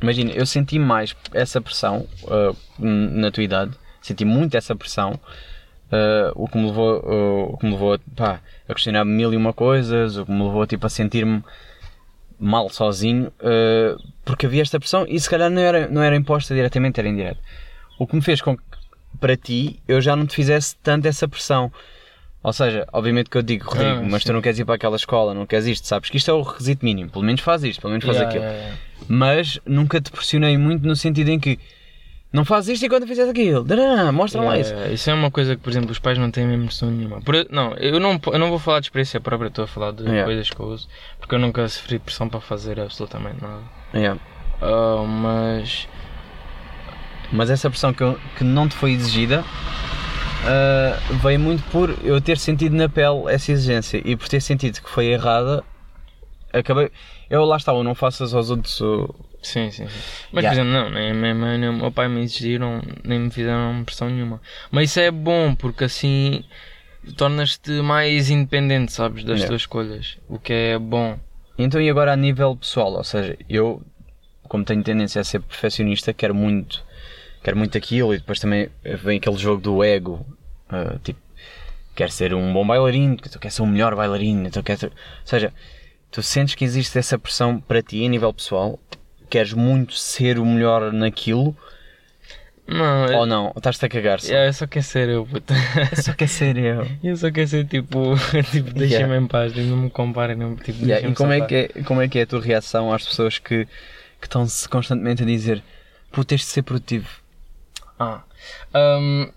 Imagina, 0.02 0.32
eu 0.32 0.44
senti 0.44 0.78
mais 0.78 1.14
essa 1.32 1.60
pressão 1.60 2.06
uh, 2.24 2.56
na 2.78 3.30
tua 3.30 3.44
idade, 3.44 3.72
senti 4.00 4.24
muito 4.24 4.56
essa 4.56 4.74
pressão, 4.74 5.12
uh, 5.12 6.32
o 6.34 6.48
que 6.48 6.58
me 6.58 6.66
levou, 6.66 7.00
uh, 7.00 7.52
o 7.52 7.56
que 7.56 7.66
me 7.66 7.72
levou 7.72 7.98
pá, 8.16 8.40
a 8.68 8.74
questionar 8.74 9.04
mil 9.04 9.32
e 9.32 9.36
uma 9.36 9.52
coisas, 9.52 10.16
o 10.16 10.26
que 10.26 10.32
me 10.32 10.42
levou 10.42 10.66
tipo, 10.66 10.84
a 10.84 10.90
sentir-me 10.90 11.42
mal 12.38 12.68
sozinho, 12.68 13.28
uh, 13.28 14.02
porque 14.24 14.46
havia 14.46 14.62
esta 14.62 14.80
pressão 14.80 15.06
e 15.08 15.20
se 15.20 15.30
calhar 15.30 15.48
não 15.48 15.62
era, 15.62 15.86
não 15.86 16.02
era 16.02 16.16
imposta 16.16 16.52
diretamente, 16.52 16.98
era 16.98 17.08
indireta. 17.08 17.40
O 17.98 18.06
que 18.06 18.16
me 18.16 18.22
fez 18.22 18.40
com 18.40 18.56
que 18.56 18.62
para 19.20 19.36
ti 19.36 19.80
eu 19.86 20.00
já 20.00 20.16
não 20.16 20.26
te 20.26 20.34
fizesse 20.34 20.74
tanto 20.82 21.06
essa 21.06 21.28
pressão. 21.28 21.70
Ou 22.42 22.52
seja, 22.52 22.86
obviamente 22.92 23.30
que 23.30 23.38
eu 23.38 23.42
digo, 23.42 23.66
Rodrigo, 23.70 24.00
Ah, 24.04 24.08
mas 24.10 24.24
tu 24.24 24.28
sim. 24.28 24.32
não 24.32 24.42
queres 24.42 24.58
ir 24.58 24.64
para 24.64 24.74
aquela 24.74 24.96
escola, 24.96 25.32
não 25.32 25.46
queres 25.46 25.66
isto, 25.66 25.86
sabes 25.86 26.10
que 26.10 26.16
isto 26.16 26.30
é 26.30 26.34
o 26.34 26.42
requisito 26.42 26.84
mínimo, 26.84 27.08
pelo 27.10 27.24
menos 27.24 27.40
faz 27.40 27.62
isto, 27.62 27.80
pelo 27.80 27.92
menos 27.92 28.04
faz 28.04 28.16
Yeah, 28.16 28.28
aquilo 28.30 28.44
yeah, 28.44 28.62
yeah. 28.64 28.82
mas 29.08 29.60
nunca 29.64 30.00
te 30.00 30.10
pressionei 30.10 30.58
muito 30.58 30.86
no 30.86 30.96
sentido 30.96 31.28
em 31.28 31.38
que 31.38 31.58
não 32.32 32.44
fazes 32.44 32.70
isto 32.74 32.86
e 32.86 32.88
quando 32.88 33.06
fizeres 33.06 33.30
aquilo, 33.30 33.64
mostra 34.12 34.40
lá 34.40 34.58
isso. 34.58 34.74
Isso 34.92 35.10
é 35.10 35.14
uma 35.14 35.30
coisa 35.30 35.54
que, 35.54 35.62
por 35.62 35.70
exemplo, 35.70 35.92
os 35.92 35.98
pais 35.98 36.16
não 36.18 36.30
têm 36.30 36.46
mesmo 36.46 36.64
noção 36.64 36.90
nenhuma. 36.90 37.20
Por- 37.20 37.46
não, 37.50 37.74
eu 37.74 38.00
não, 38.00 38.18
eu 38.32 38.38
não 38.38 38.48
vou 38.48 38.58
falar 38.58 38.80
de 38.80 38.86
experiência 38.86 39.20
própria, 39.20 39.48
estou 39.48 39.64
a 39.64 39.68
falar 39.68 39.92
de 39.92 40.02
coisas 40.24 40.48
que 40.50 40.58
eu 40.58 40.66
uso, 40.66 40.88
porque 41.20 41.34
eu 41.34 41.38
nunca 41.38 41.68
sofri 41.68 41.98
pressão 41.98 42.28
para 42.28 42.40
fazer 42.40 42.80
absolutamente 42.80 43.36
nada. 43.42 43.62
Ah, 44.60 45.04
mas 45.06 45.86
Mas 47.30 47.50
essa 47.50 47.68
pressão 47.70 47.92
que, 47.94 48.02
eu- 48.02 48.18
que 48.36 48.44
não 48.44 48.68
te 48.68 48.74
foi 48.76 48.92
exigida 48.92 49.44
ah, 50.44 50.98
veio 51.22 51.38
muito 51.40 51.62
por 51.70 51.96
eu 52.04 52.20
ter 52.20 52.38
sentido 52.38 52.74
na 52.76 52.88
pele 52.88 53.24
essa 53.28 53.52
exigência 53.52 54.00
e 54.04 54.16
por 54.16 54.28
ter 54.28 54.40
sentido 54.40 54.80
que 54.80 54.90
foi 54.90 55.06
errada, 55.06 55.62
acabei. 56.52 56.90
Eu 57.30 57.44
lá 57.44 57.56
está, 57.56 57.72
eu 57.72 57.82
não 57.84 57.94
faço 57.94 58.22
aos 58.24 58.50
outros. 58.50 58.80
o- 58.80 59.14
Sim, 59.42 59.70
sim, 59.70 59.88
sim. 59.88 60.00
Mas, 60.32 60.44
Yeah. 60.44 60.48
por 60.48 60.52
exemplo, 60.52 60.72
não, 60.72 60.90
nem 60.90 61.10
a 61.10 61.14
minha 61.14 61.34
mãe 61.34 61.58
nem 61.58 61.68
o 61.68 61.72
meu 61.72 61.90
pai 61.90 62.08
me 62.08 62.22
exigiram, 62.22 62.80
nem 63.02 63.18
me 63.18 63.30
fizeram 63.30 63.82
pressão 63.84 64.08
nenhuma. 64.08 64.40
Mas 64.70 64.90
isso 64.90 65.00
é 65.00 65.10
bom, 65.10 65.54
porque 65.54 65.84
assim 65.84 66.44
tornas-te 67.16 67.70
mais 67.82 68.30
independente, 68.30 68.92
sabes, 68.92 69.24
das 69.24 69.38
Yeah. 69.40 69.48
tuas 69.48 69.62
escolhas. 69.62 70.18
O 70.28 70.38
que 70.38 70.52
é 70.52 70.78
bom. 70.78 71.18
Então, 71.58 71.80
e 71.80 71.90
agora 71.90 72.12
a 72.12 72.16
nível 72.16 72.56
pessoal, 72.56 72.92
ou 72.92 73.02
seja, 73.04 73.36
eu, 73.48 73.82
como 74.48 74.64
tenho 74.64 74.82
tendência 74.84 75.20
a 75.20 75.24
ser 75.24 75.40
perfeccionista, 75.40 76.12
quero 76.14 76.34
muito, 76.34 76.84
quero 77.42 77.56
muito 77.56 77.76
aquilo 77.76 78.14
e 78.14 78.18
depois 78.18 78.38
também 78.40 78.68
vem 79.02 79.18
aquele 79.18 79.36
jogo 79.36 79.60
do 79.60 79.82
ego, 79.84 80.24
ah, 80.68 80.96
tipo, 81.02 81.20
quero 81.94 82.10
ser 82.10 82.34
um 82.34 82.52
bom 82.52 82.66
bailarino, 82.66 83.16
tu 83.16 83.38
queres 83.38 83.54
ser 83.54 83.62
um 83.62 83.66
melhor 83.66 83.94
bailarino, 83.94 84.50
tu 84.50 84.62
queres 84.62 84.80
ser... 84.80 84.86
ou 84.88 85.26
seja, 85.26 85.52
tu 86.10 86.22
sentes 86.22 86.54
que 86.54 86.64
existe 86.64 86.98
essa 86.98 87.18
pressão 87.18 87.60
para 87.60 87.82
ti 87.82 88.04
a 88.04 88.08
nível 88.08 88.32
pessoal, 88.32 88.78
queres 89.30 89.52
muito 89.52 89.94
ser 89.94 90.38
o 90.38 90.46
melhor 90.46 90.92
naquilo, 90.92 91.56
Não, 92.66 93.06
eu, 93.06 93.18
ou 93.18 93.26
não, 93.26 93.52
estás-te 93.56 93.84
a 93.84 93.88
cagar 93.88 94.20
só. 94.20 94.28
yeah, 94.32 94.48
eu 94.48 94.52
só 94.52 94.66
quero 94.66 94.84
ser 94.84 95.08
eu, 95.08 95.26
puta. 95.26 95.52
Eu 95.90 96.02
só 96.02 96.14
quero 96.14 96.30
ser 96.30 96.56
eu. 96.56 96.86
Eu 97.02 97.16
só 97.16 97.30
quero 97.30 97.48
ser 97.48 97.66
tipo, 97.66 98.14
tipo 98.50 98.72
deixem-me 98.72 99.14
Yeah. 99.14 99.16
em 99.16 99.26
paz, 99.26 99.54
não 99.54 99.76
me 99.76 99.90
comparem, 99.90 100.36
não, 100.36 100.54
tipo, 100.56 100.84
Yeah, 100.84 101.06
e 101.08 101.12
como 101.14 101.32
é, 101.32 101.40
que 101.40 101.54
é, 101.54 101.82
como 101.82 102.00
é 102.00 102.08
que 102.08 102.18
é 102.18 102.22
a 102.22 102.26
tua 102.26 102.40
reação 102.40 102.92
às 102.92 103.04
pessoas 103.06 103.38
que, 103.38 103.66
que 104.20 104.26
estão-se 104.26 104.68
constantemente 104.68 105.22
a 105.22 105.26
dizer 105.26 105.62
pô, 106.12 106.24
tens 106.24 106.42
de 106.42 106.46
ser 106.46 106.62
produtivo? 106.62 107.08
Ah, 108.02 108.98
hum, 108.98 109.30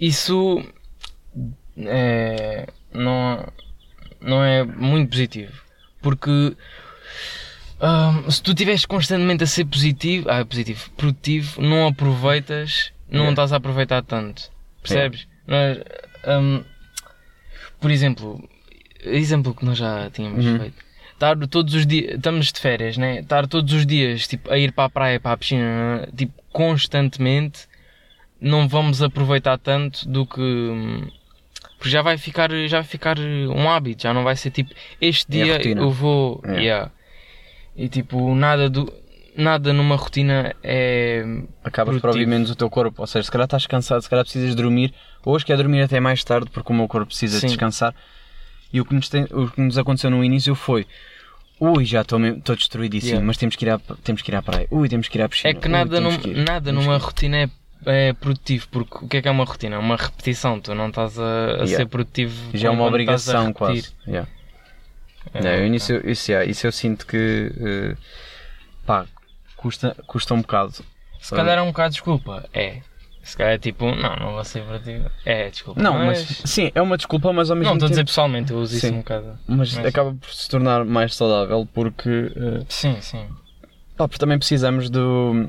isso 0.00 0.62
é, 1.76 2.66
não, 2.92 3.46
não 4.20 4.42
é 4.44 4.64
muito 4.64 5.10
positivo. 5.10 5.52
Porque 6.00 6.30
hum, 7.80 8.30
se 8.30 8.42
tu 8.42 8.50
estiveres 8.52 8.84
constantemente 8.86 9.44
a 9.44 9.46
ser 9.46 9.64
positivo, 9.64 10.28
ah, 10.30 10.44
positivo, 10.44 10.90
produtivo, 10.96 11.60
não 11.60 11.88
aproveitas, 11.88 12.92
não 13.10 13.30
estás 13.30 13.52
a 13.52 13.56
aproveitar 13.56 14.02
tanto. 14.02 14.50
Percebes? 14.82 15.26
Nós, 15.46 15.78
hum, 16.26 16.62
por 17.80 17.90
exemplo, 17.90 18.48
exemplo 19.02 19.54
que 19.54 19.64
nós 19.64 19.78
já 19.78 20.10
tínhamos 20.10 20.44
Uhum. 20.44 20.58
feito. 20.58 20.88
Estar 21.14 21.36
todos 21.48 21.74
os 21.74 21.84
dias, 21.84 22.14
estamos 22.14 22.52
de 22.52 22.60
férias, 22.60 22.96
né? 22.96 23.18
Estar 23.20 23.48
todos 23.48 23.72
os 23.72 23.84
dias 23.84 24.28
tipo, 24.28 24.52
a 24.52 24.56
ir 24.56 24.70
para 24.70 24.84
a 24.84 24.88
praia, 24.90 25.18
para 25.18 25.32
a 25.32 25.36
piscina, 25.36 26.08
tipo, 26.16 26.32
constantemente, 26.52 27.66
não 28.40 28.68
vamos 28.68 29.02
aproveitar 29.02 29.58
tanto 29.58 30.08
do 30.08 30.26
que. 30.26 31.08
Porque 31.76 31.90
já 31.90 32.02
vai 32.02 32.18
ficar, 32.18 32.50
já 32.66 32.78
vai 32.78 32.88
ficar 32.88 33.18
um 33.18 33.70
hábito, 33.70 34.02
já 34.02 34.12
não 34.12 34.24
vai 34.24 34.34
ser 34.36 34.50
tipo, 34.50 34.74
este 35.00 35.40
É 35.40 35.44
dia 35.44 35.52
rotina. 35.54 35.80
eu 35.82 35.90
vou. 35.90 36.40
É. 36.44 36.60
yeah. 36.60 36.90
E 37.76 37.88
tipo, 37.88 38.34
nada, 38.34 38.68
do, 38.68 38.92
nada 39.36 39.72
numa 39.72 39.94
rotina 39.94 40.54
é. 40.62 41.24
Acabas 41.62 42.00
por 42.00 42.08
ouvir 42.10 42.26
menos 42.26 42.50
o 42.50 42.56
teu 42.56 42.68
corpo, 42.68 43.00
ou 43.02 43.06
seja, 43.06 43.22
se 43.24 43.30
calhar 43.30 43.44
estás 43.44 43.66
cansado, 43.66 44.02
se 44.02 44.10
calhar 44.10 44.24
precisas 44.24 44.54
dormir, 44.56 44.92
hoje 45.24 45.44
quer 45.44 45.56
dormir 45.56 45.82
até 45.82 46.00
mais 46.00 46.24
tarde 46.24 46.50
porque 46.50 46.72
o 46.72 46.74
meu 46.76 46.88
corpo 46.88 47.06
precisa 47.06 47.38
Sim. 47.38 47.46
descansar. 47.46 47.94
E 48.72 48.80
o 48.80 48.84
que, 48.84 48.94
nos 48.94 49.08
tem- 49.08 49.26
o 49.30 49.48
que 49.48 49.60
nos 49.60 49.78
aconteceu 49.78 50.10
no 50.10 50.22
início 50.24 50.54
foi 50.54 50.86
Ui, 51.60 51.84
já 51.84 52.02
estou 52.02 52.20
destruidíssimo, 52.54 53.10
Yeah. 53.14 53.26
mas 53.26 53.36
temos 53.36 53.56
que, 53.56 53.64
ir 53.64 53.70
à, 53.70 53.78
temos 54.04 54.22
que 54.22 54.30
ir 54.30 54.34
à 54.36 54.42
praia. 54.42 54.68
Ui, 54.70 54.88
temos 54.88 55.08
que 55.08 55.18
ir 55.18 55.22
à 55.22 55.28
piscina. 55.28 55.50
É 55.50 55.54
que 55.54 55.66
Ui, 55.66 55.72
nada, 55.72 55.90
temos 55.96 56.16
num- 56.18 56.44
nada 56.44 56.60
temos 56.66 56.84
numa 56.84 56.98
rotina 56.98 57.36
é, 57.38 57.50
é 58.08 58.12
produtivo, 58.12 58.68
porque 58.70 59.04
o 59.04 59.08
que 59.08 59.16
é 59.16 59.22
que 59.22 59.28
é 59.28 59.30
uma 59.30 59.44
rotina? 59.44 59.76
É 59.76 59.78
uma 59.78 59.96
repetição, 59.96 60.60
tu 60.60 60.74
não 60.74 60.88
estás 60.88 61.18
a, 61.18 61.22
a 61.22 61.48
Yeah. 61.64 61.76
ser 61.76 61.86
produtivo. 61.86 62.34
Já 62.54 62.68
é 62.68 62.70
uma 62.70 62.84
obrigação 62.84 63.52
quase. 63.52 63.88
Yeah. 64.06 64.28
É, 65.34 65.42
Não, 65.42 65.50
eu, 65.50 65.66
eu- 65.66 65.74
isso, 65.74 66.30
yeah, 66.30 66.48
isso 66.50 66.66
eu 66.66 66.72
sinto 66.72 67.06
que 67.06 67.52
eh, 67.60 67.96
pá, 68.86 69.04
custa, 69.56 69.94
custa 70.06 70.32
um 70.34 70.40
bocado. 70.40 70.72
Se 71.20 71.34
calhar 71.34 71.58
é 71.58 71.62
um 71.62 71.66
bocado 71.66 71.90
desculpa, 71.92 72.48
é. 72.54 72.80
Se 73.28 73.36
calhar 73.36 73.52
é 73.52 73.58
tipo, 73.58 73.84
não, 73.94 74.16
não 74.16 74.32
vou 74.32 74.42
ser 74.42 74.62
produtivo. 74.64 75.10
É, 75.24 75.50
desculpa. 75.50 75.82
Não, 75.82 75.92
mas 76.06 76.20
sim, 76.46 76.70
é 76.74 76.80
uma 76.80 76.96
desculpa, 76.96 77.30
mas 77.30 77.50
ao 77.50 77.56
mesmo 77.56 77.68
Não, 77.68 77.74
estou 77.76 77.86
a 77.86 77.90
dizer 77.90 78.00
tempo. 78.00 78.08
pessoalmente, 78.08 78.52
eu 78.52 78.58
uso 78.58 78.74
isso 78.74 78.86
Sim. 78.86 78.94
um 78.94 78.98
bocado. 78.98 79.38
Mas, 79.46 79.74
mas- 79.74 79.84
acaba 79.86 80.14
por 80.14 80.30
se 80.32 80.48
tornar 80.48 80.82
mais 80.86 81.14
saudável 81.14 81.68
porque, 81.74 82.32
eh, 82.34 82.64
Sim, 82.70 82.96
sim. 83.02 83.26
pá, 83.98 84.08
porque 84.08 84.18
também 84.18 84.38
precisamos 84.38 84.88
do. 84.88 85.46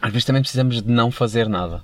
Às 0.00 0.12
vezes 0.12 0.24
também 0.24 0.40
precisamos 0.40 0.80
de 0.82 0.90
não 0.90 1.10
fazer 1.10 1.46
nada. 1.46 1.82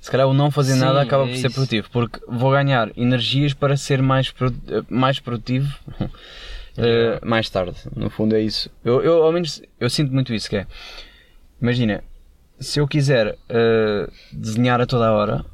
Se 0.00 0.10
calhar 0.10 0.26
o 0.26 0.34
não 0.34 0.50
fazer 0.50 0.74
Sim, 0.74 0.80
nada 0.80 1.00
acaba 1.00 1.24
é 1.24 1.28
por 1.28 1.36
ser 1.36 1.46
isso. 1.46 1.54
produtivo, 1.54 1.88
porque 1.92 2.18
vou 2.28 2.50
ganhar 2.50 2.90
energias 2.96 3.54
para 3.54 3.76
ser 3.76 4.02
mais, 4.02 4.32
pro- 4.32 4.48
eh, 4.68 4.82
mais 4.90 5.20
produtivo 5.20 5.72
eh, 6.76 7.20
mais 7.24 7.48
tarde. 7.48 7.76
No 7.94 8.10
fundo 8.10 8.34
é 8.34 8.40
isso. 8.40 8.68
Eu, 8.84 9.00
eu, 9.02 9.22
ao 9.22 9.30
menos, 9.32 9.62
eu 9.78 9.88
sinto 9.88 10.12
muito 10.12 10.34
isso, 10.34 10.50
que 10.50 10.56
é. 10.56 10.66
imagina, 11.62 12.02
se 12.58 12.80
eu 12.80 12.88
quiser 12.88 13.36
eh, 13.48 14.08
desenhar 14.32 14.80
a 14.80 14.86
toda 14.86 15.06
a 15.08 15.12
hora, 15.12 15.44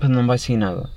não 0.00 0.26
vai 0.26 0.38
sair 0.38 0.56
nada. 0.56 0.88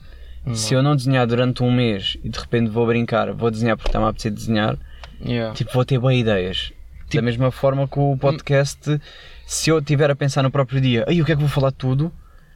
Se 0.54 0.76
eu 0.76 0.84
não 0.84 0.96
desenhar 0.96 1.26
durante 1.26 1.64
um 1.64 1.72
mês 1.72 2.18
e 2.24 2.30
de 2.30 2.38
repente 2.40 2.70
vou 2.70 2.86
brincar, 2.86 3.32
vou 3.34 3.50
desenhar 3.50 3.76
porque 3.76 3.90
está-me 3.90 4.06
a 4.06 4.10
apetecer 4.10 4.32
desenhar, 4.32 4.78
Yeah. 5.26 5.56
tipo, 5.56 5.72
vou 5.74 5.86
ter 5.86 5.98
boas 5.98 6.16
ideias. 6.16 6.72
da 7.14 7.22
mesma 7.22 7.50
forma 7.52 7.88
que 7.88 7.98
o 8.00 8.18
podcast, 8.18 9.00
se 9.46 9.70
eu 9.70 9.80
estiver 9.80 10.12
a 10.12 10.16
pensar 10.16 10.44
no 10.44 10.52
próprio 10.52 10.82
dia, 10.82 11.06
aí 11.08 11.22
o 11.22 11.26
que 11.26 11.32
é 11.32 11.36
que 11.36 11.40
vou 11.42 11.50
falar 11.50 11.72
tudo, 11.72 12.12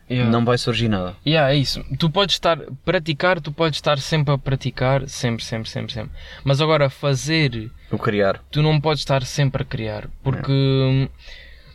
Yeah. 0.10 0.30
não 0.32 0.44
vai 0.44 0.58
surgir 0.58 0.88
nada. 0.90 1.16
Yeah, 1.26 1.54
é 1.54 1.56
isso. 1.56 1.84
Tu 1.98 2.10
podes 2.10 2.36
estar, 2.36 2.58
praticar, 2.84 3.40
tu 3.40 3.52
podes 3.52 3.78
estar 3.78 3.98
sempre 4.00 4.34
a 4.34 4.38
praticar, 4.38 5.08
sempre, 5.08 5.44
sempre, 5.46 5.70
sempre, 5.70 5.94
sempre. 5.94 6.12
Mas 6.44 6.60
agora 6.60 6.90
fazer, 6.90 7.72
O 7.92 7.98
criar. 7.98 8.42
tu 8.52 8.62
não 8.62 8.82
podes 8.82 9.02
estar 9.02 9.24
sempre 9.24 9.62
a 9.62 9.66
criar, 9.66 10.08
porque 10.24 11.10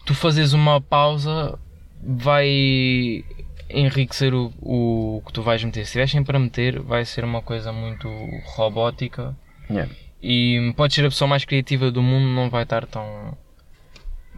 tu 0.05 0.15
fazes 0.15 0.53
uma 0.53 0.81
pausa 0.81 1.59
vai 2.03 3.25
enriquecer 3.71 4.35
o, 4.35 4.53
o 4.61 5.23
que 5.27 5.33
tu 5.33 5.43
vais 5.43 5.63
meter. 5.65 5.81
Se 5.81 5.87
estiveres 5.87 6.11
sempre 6.11 6.37
a 6.37 6.41
meter, 6.41 6.81
vai 6.81 7.05
ser 7.05 7.25
uma 7.25 7.43
coisa 7.43 7.73
muito 7.73 8.09
robótica 8.45 9.35
Yeah. 9.71 9.91
e 10.23 10.75
podes 10.77 10.95
ser 10.95 11.07
a 11.07 11.09
pessoa 11.09 11.27
mais 11.27 11.47
criativa 11.47 11.91
do 11.91 12.03
mundo, 12.03 12.27
não 12.27 12.51
vai 12.51 12.65
estar 12.65 12.85
tão. 12.87 13.35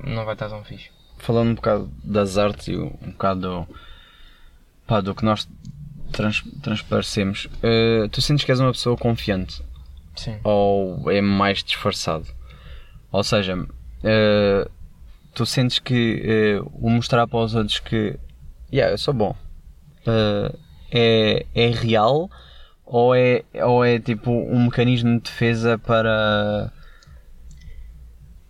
não 0.05 0.25
vai 0.25 0.35
estar 0.35 0.49
tão 0.49 0.63
fixe. 0.63 0.89
Falando 1.19 1.51
um 1.51 1.55
bocado 1.57 1.91
das 2.05 2.39
artes 2.39 2.69
e 2.69 2.77
um 2.77 2.91
bocado 3.11 3.41
do, 3.41 3.77
pá, 4.87 5.01
do 5.01 5.17
que 5.17 5.25
nós 5.25 5.49
trans, 6.13 6.45
transparecemos, 6.63 7.49
eh, 7.61 8.07
tu 8.13 8.23
sentes 8.23 8.45
que 8.45 8.53
és 8.53 8.61
uma 8.61 8.71
pessoa 8.71 8.97
confiante 8.97 9.61
Sim. 10.15 10.39
ou 10.45 11.11
é 11.11 11.21
mais 11.21 11.65
disfarçado? 11.65 12.27
Ou 13.11 13.25
seja, 13.25 13.67
eh, 14.05 14.69
tu 15.37 15.45
sentes 15.45 15.79
que 15.79 16.23
eh, 16.25 16.61
o 16.73 16.89
mostrar 16.89 17.27
para 17.29 17.39
os 17.39 17.55
outros 17.55 17.79
que 17.79 18.19
yeah, 18.73 18.93
eu 18.93 18.99
sou 18.99 19.13
bom 19.13 19.37
eh, 20.07 20.53
é, 20.91 21.47
é 21.55 21.71
real 21.71 22.31
ou 22.85 23.15
é, 23.15 23.43
ou 23.65 23.85
é 23.85 23.99
tipo 23.99 24.31
um 24.31 24.65
mecanismo 24.65 25.17
de 25.17 25.25
defesa 25.25 25.77
para. 25.77 26.73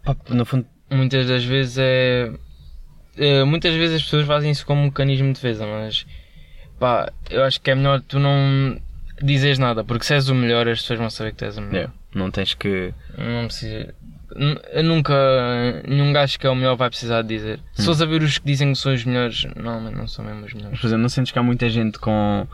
pá, 0.05 0.15
no 0.29 0.45
fundo, 0.45 0.67
muitas 0.91 1.27
das 1.27 1.43
vezes 1.45 1.79
é. 1.79 2.31
eh, 3.17 3.45
Muitas 3.45 3.75
vezes 3.75 3.97
as 3.97 4.03
pessoas 4.03 4.27
fazem 4.27 4.51
isso 4.51 4.65
como 4.67 4.83
um 4.83 4.85
mecanismo 4.85 5.29
de 5.29 5.35
defesa, 5.35 5.67
mas 5.67 6.07
pá, 6.79 7.11
eu 7.31 7.43
acho 7.43 7.61
que 7.61 7.71
é 7.71 7.75
melhor 7.75 8.01
tu 8.03 8.19
não 8.19 8.81
dizes 9.23 9.59
nada, 9.59 9.83
porque 9.83 10.05
se 10.05 10.15
és 10.15 10.29
o 10.29 10.35
melhor, 10.35 10.69
as 10.69 10.83
pessoas 10.83 10.99
vão 10.99 11.11
saber 11.11 11.33
que 11.33 11.39
tu 11.39 11.45
és 11.47 11.57
o 11.57 11.63
melhor. 11.63 11.75
yeah, 11.75 11.95
não 12.15 12.31
tens 12.31 12.55
que. 12.55 12.93
Não 13.17 13.47
precisa. 13.47 13.95
Nunca. 14.83 15.15
Nenhum 15.87 16.13
gajo 16.13 16.39
que 16.39 16.47
é 16.47 16.51
o 16.51 16.55
melhor 16.55 16.77
vai 16.77 16.89
precisar 16.89 17.23
de 17.23 17.29
dizer. 17.29 17.61
Se 17.75 17.85
fores 17.85 18.01
a 18.01 18.07
ver 18.07 18.23
os 18.23 18.39
que 18.39 18.47
dizem 18.47 18.73
que 18.73 18.79
são 18.79 18.93
os 18.93 19.05
melhores, 19.05 19.45
normalmente 19.57 19.97
não 19.97 20.07
são 20.07 20.25
mesmo 20.25 20.45
os 20.45 20.53
melhores. 20.53 20.79
Por 20.79 20.87
exemplo, 20.87 21.03
não 21.03 21.09
sentes 21.09 21.33
que 21.33 21.39
há 21.39 21.43
muita 21.43 21.69
gente 21.69 21.99
com. 21.99 22.47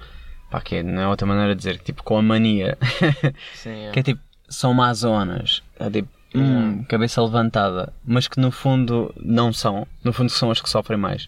pá, 0.51 0.61
que 0.61 0.77
é, 0.77 0.83
não 0.83 1.03
é 1.03 1.09
outra 1.09 1.27
maneira 1.27 1.55
de 1.55 1.59
dizer, 1.59 1.79
tipo, 1.79 2.03
com 2.03 2.17
a 2.17 2.23
mania. 2.23 2.79
Sim, 3.55 3.87
é. 3.87 3.91
que 3.91 4.01
é 4.01 4.03
tipo, 4.03 4.21
são 4.49 4.73
mazonas. 4.73 5.63
É 5.79 5.91
tipo, 5.91 6.09
hum, 6.35 6.85
cabeça 6.85 7.23
levantada. 7.23 7.93
Mas 8.05 8.29
que 8.29 8.41
no 8.41 8.51
fundo 8.51 9.13
não 9.17 9.53
são. 9.53 9.87
No 10.05 10.13
fundo 10.13 10.31
são 10.31 10.51
as 10.51 10.61
que 10.61 10.69
sofrem 10.69 10.99
mais. 10.99 11.27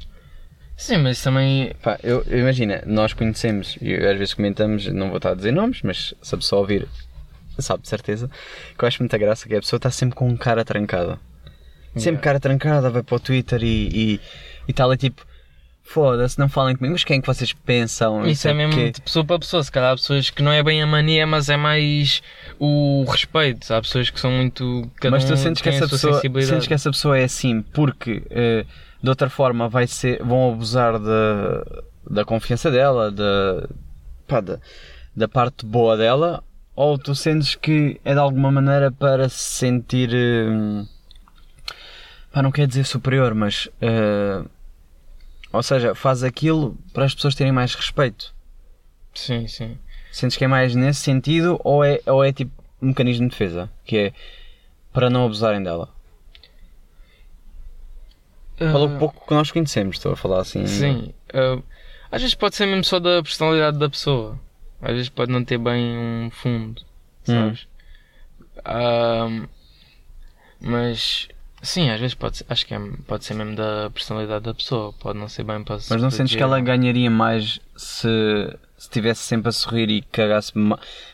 Sim, 0.76 0.98
mas 0.98 1.22
também. 1.22 1.72
Pá, 1.82 1.98
eu, 2.02 2.22
eu 2.26 2.40
imagina, 2.40 2.82
nós 2.86 3.12
conhecemos, 3.12 3.78
e 3.80 3.94
às 3.94 4.18
vezes 4.18 4.34
comentamos, 4.34 4.86
não 4.88 5.08
vou 5.08 5.18
estar 5.18 5.30
a 5.30 5.34
dizer 5.34 5.52
nomes, 5.52 5.80
mas 5.82 6.14
se 6.20 6.34
a 6.34 6.38
pessoa 6.38 6.62
ouvir, 6.62 6.88
sabe 7.62 7.82
de 7.82 7.88
certeza, 7.88 8.30
que 8.76 8.84
eu 8.84 8.88
acho 8.88 9.02
muita 9.02 9.18
graça 9.18 9.48
que 9.48 9.54
a 9.54 9.60
pessoa 9.60 9.78
está 9.78 9.90
sempre 9.90 10.16
com 10.16 10.36
cara 10.36 10.64
trancada. 10.64 11.18
Sempre 11.96 12.10
Yeah. 12.10 12.22
cara 12.22 12.40
trancada, 12.40 12.90
vai 12.90 13.02
para 13.02 13.14
o 13.14 13.20
Twitter 13.20 13.62
e, 13.62 13.88
e, 14.16 14.20
e 14.66 14.72
tal, 14.72 14.92
é 14.92 14.96
tipo, 14.96 15.24
foda-se, 15.84 16.38
não 16.38 16.48
falem 16.48 16.74
comigo, 16.74 16.92
mas 16.92 17.04
quem 17.04 17.18
é 17.18 17.20
que 17.20 17.26
vocês 17.26 17.52
pensam? 17.52 18.26
Isso 18.26 18.48
é 18.48 18.54
mesmo 18.54 18.74
quê. 18.74 18.90
de 18.90 19.00
pessoa 19.00 19.24
para 19.24 19.38
pessoa. 19.38 19.62
Se 19.62 19.70
calhar 19.70 19.92
há 19.92 19.94
pessoas 19.94 20.30
que 20.30 20.42
não 20.42 20.50
é 20.50 20.62
bem 20.62 20.82
a 20.82 20.86
mania, 20.86 21.26
mas 21.26 21.48
é 21.48 21.56
mais 21.56 22.22
o 22.58 23.04
respeito. 23.06 23.72
Há 23.72 23.80
pessoas 23.80 24.10
que 24.10 24.18
são 24.18 24.30
muito. 24.32 24.90
Cada 24.96 25.16
Mas 25.16 25.24
tu 25.24 25.34
um 25.34 25.36
sentes 25.36 25.62
que, 25.62 25.68
essa 25.68 25.86
pessoa, 25.86 26.20
sentes 26.20 26.66
que 26.66 26.74
essa 26.74 26.90
pessoa 26.90 27.18
é 27.18 27.24
assim 27.24 27.62
porque 27.62 28.22
eh, 28.30 28.64
de 29.02 29.08
outra 29.08 29.28
forma 29.28 29.68
vai 29.68 29.86
ser, 29.86 30.22
vão 30.22 30.52
abusar 30.52 30.98
da, 30.98 31.82
da 32.10 32.24
confiança 32.24 32.70
dela, 32.70 33.12
da, 33.12 33.68
pá, 34.26 34.40
da, 34.40 34.58
da 35.14 35.28
parte 35.28 35.66
boa 35.66 35.96
dela, 35.96 36.42
ou 36.76 36.98
tu 36.98 37.14
sentes 37.14 37.54
que 37.54 38.00
é 38.04 38.12
de 38.14 38.18
alguma 38.20 38.50
maneira 38.50 38.90
para 38.90 39.28
se 39.28 39.38
sentir. 39.58 40.10
eh, 40.12 40.84
pá, 42.32 42.42
não 42.42 42.50
quer 42.52 42.66
dizer 42.66 42.84
superior, 42.84 43.34
mas. 43.34 43.68
eh, 43.80 44.42
ou 45.52 45.62
seja, 45.62 45.94
faz 45.94 46.24
aquilo 46.24 46.76
para 46.92 47.04
as 47.04 47.14
pessoas 47.14 47.34
terem 47.34 47.52
mais 47.52 47.74
respeito. 47.74 48.34
Sim, 49.14 49.46
sim. 49.46 49.78
Sentes 50.10 50.36
que 50.36 50.44
é 50.44 50.48
mais 50.48 50.74
nesse 50.74 51.00
sentido 51.00 51.60
ou 51.62 51.84
é, 51.84 52.00
ou 52.06 52.24
é 52.24 52.32
tipo 52.32 52.50
um 52.82 52.88
mecanismo 52.88 53.26
de 53.26 53.30
defesa? 53.30 53.70
Que 53.84 53.96
é 53.98 54.12
para 54.92 55.08
não 55.08 55.24
abusarem 55.26 55.62
dela? 55.62 55.88
Pelo 58.56 58.86
Ah, 58.94 58.98
pouco 58.98 59.26
que 59.26 59.34
nós 59.34 59.50
conhecemos, 59.50 59.96
estou 59.96 60.12
a 60.12 60.16
falar 60.16 60.40
assim. 60.40 60.66
Sim. 60.66 61.12
ah, 61.32 61.60
às 62.10 62.22
vezes 62.22 62.34
pode 62.34 62.54
ser 62.54 62.66
mesmo 62.66 62.84
só 62.84 63.00
da 63.00 63.22
personalidade 63.22 63.78
da 63.78 63.88
pessoa. 63.90 64.38
Às 64.82 64.92
vezes 64.92 65.08
pode 65.08 65.30
não 65.32 65.44
ter 65.44 65.58
bem 65.58 65.96
um 65.96 66.30
fundo, 66.30 66.82
sabes? 67.24 67.66
Ah, 68.64 69.28
mas 70.60 71.28
sim, 71.62 71.90
às 71.90 72.00
vezes 72.00 72.14
pode 72.14 72.38
ser, 72.38 72.46
acho 72.48 72.66
que 72.66 72.74
é, 72.74 72.80
pode 73.06 73.24
ser 73.24 73.34
mesmo 73.34 73.54
da 73.56 73.90
personalidade 73.90 74.44
da 74.44 74.54
pessoa. 74.54 74.92
Pode 74.94 75.18
não 75.18 75.28
ser 75.28 75.44
bem 75.44 75.62
para 75.62 75.78
se 75.78 75.92
Mas 75.92 76.02
não 76.02 76.10
sentes 76.10 76.34
que 76.34 76.42
ela 76.42 76.60
ganharia 76.60 77.10
mais 77.10 77.60
se 77.76 78.08
se 78.76 78.88
estivesse 78.88 79.22
sempre 79.22 79.48
a 79.48 79.52
sorrir 79.52 79.88
e 79.88 80.02
cagasse, 80.02 80.52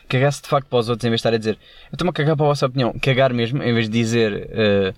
cagasse 0.09 0.41
de 0.41 0.49
facto 0.49 0.67
para 0.67 0.79
os 0.79 0.89
outros 0.89 1.05
em 1.05 1.09
vez 1.09 1.19
de 1.19 1.27
estar 1.27 1.33
a 1.33 1.37
dizer 1.37 1.57
eu 1.85 1.93
estou-me 1.93 2.09
a 2.09 2.13
cagar 2.13 2.35
para 2.35 2.45
a 2.45 2.49
vossa 2.49 2.65
opinião, 2.65 2.91
cagar 2.99 3.31
mesmo, 3.33 3.63
em 3.63 3.73
vez 3.73 3.87
de 3.87 3.93
dizer 3.97 4.49
eh, 4.51 4.93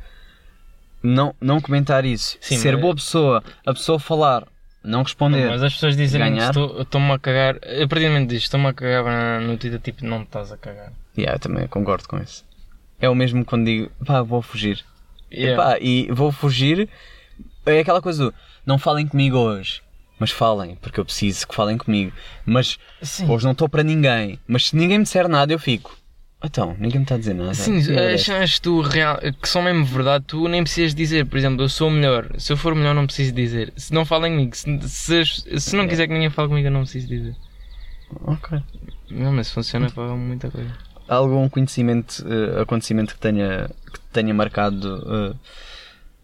não, 1.03 1.35
não 1.39 1.61
comentar 1.61 2.03
isso, 2.03 2.35
Sim, 2.41 2.57
ser 2.57 2.71
mas- 2.73 2.81
boa 2.81 2.95
pessoa, 2.95 3.43
a 3.65 3.73
pessoa 3.73 3.99
falar, 3.99 4.47
não 4.83 5.03
responder. 5.03 5.49
Mas 5.49 5.63
as 5.63 5.73
pessoas 5.73 5.95
dizem 5.95 6.19
Ganhar. 6.19 6.49
estou- 6.49 6.81
estou-me 6.81 7.11
a 7.11 7.19
cagar. 7.19 7.55
A 7.57 7.87
partir 7.87 8.05
do 8.05 8.11
momento 8.11 8.29
disto, 8.29 8.43
estou-me 8.45 8.67
a 8.67 8.73
cagar 8.73 9.03
na- 9.05 9.39
no 9.39 9.57
Twitter, 9.57 9.79
tipo, 9.79 10.05
não 10.05 10.19
te 10.19 10.27
estás 10.27 10.51
a 10.51 10.57
cagar. 10.57 10.91
Yeah, 11.17 11.35
eu 11.35 11.39
também 11.39 11.67
concordo 11.67 12.07
com 12.07 12.17
isso. 12.17 12.43
É 12.99 13.09
o 13.09 13.15
mesmo 13.15 13.43
quando 13.45 13.65
digo, 13.65 13.91
pá, 14.05 14.21
vou 14.21 14.41
fugir. 14.41 14.83
Yeah. 15.31 15.53
Epá, 15.53 15.79
e 15.81 16.11
vou 16.11 16.31
fugir. 16.31 16.87
É 17.65 17.79
aquela 17.79 18.01
coisa 18.01 18.25
do 18.25 18.33
não 18.65 18.77
falem 18.77 19.07
comigo 19.07 19.37
hoje, 19.37 19.81
mas 20.19 20.31
falem, 20.31 20.75
porque 20.75 20.99
eu 20.99 21.05
preciso 21.05 21.47
que 21.47 21.55
falem 21.55 21.77
comigo. 21.77 22.11
Mas 22.45 22.77
Sim. 23.01 23.29
hoje 23.29 23.43
não 23.45 23.51
estou 23.53 23.67
para 23.69 23.83
ninguém. 23.83 24.39
Mas 24.47 24.67
se 24.69 24.75
ninguém 24.75 24.97
me 24.99 25.03
disser 25.03 25.27
nada, 25.27 25.51
eu 25.53 25.59
fico. 25.59 25.97
Então, 26.45 26.75
ninguém 26.77 26.99
me 26.99 27.03
está 27.03 27.15
a 27.15 27.17
dizer 27.17 27.33
nada. 27.33 27.53
Sim, 27.53 27.79
E 27.79 27.91
agora 27.91 28.13
as 28.13 28.21
é? 28.21 28.23
cenas 28.23 28.55
que 28.55 28.61
tu 28.61 28.81
real, 28.81 29.17
que 29.41 29.47
são 29.47 29.61
mesmo 29.61 29.85
verdade, 29.85 30.25
tu 30.27 30.47
nem 30.49 30.61
precisas 30.61 30.93
dizer, 30.93 31.25
por 31.25 31.37
exemplo, 31.37 31.63
eu 31.63 31.69
sou 31.69 31.89
melhor. 31.89 32.29
Se 32.37 32.51
eu 32.51 32.57
for 32.57 32.75
melhor, 32.75 32.93
não 32.93 33.05
preciso 33.05 33.31
dizer. 33.31 33.71
Se 33.77 33.93
não 33.93 34.05
falem 34.05 34.33
comigo, 34.33 34.55
se, 34.55 35.25
se, 35.25 35.59
se 35.59 35.75
não 35.75 35.87
quiser 35.87 36.07
que 36.07 36.13
ninguém 36.13 36.29
fale 36.29 36.49
comigo, 36.49 36.67
eu 36.67 36.71
não 36.71 36.81
preciso 36.81 37.07
dizer. 37.07 37.35
Ok. 38.25 38.59
Não, 39.09 39.31
mas 39.31 39.49
funciona 39.51 39.89
para 39.89 40.15
muita 40.15 40.51
coisa. 40.51 40.69
Há 41.07 41.15
algum 41.15 41.47
conhecimento, 41.47 42.25
eh, 42.27 42.61
acontecimento 42.61 43.13
que 43.13 43.19
tenha, 43.21 43.69
que 43.85 43.99
te 43.99 44.05
tenha 44.11 44.33
marcado, 44.33 45.33
eh, 45.33 45.35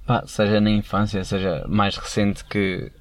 pá, 0.06 0.24
seja 0.28 0.60
na 0.60 0.70
infância, 0.70 1.24
seja 1.24 1.66
mais 1.68 1.96
recente, 1.98 2.44
que, 2.46 2.92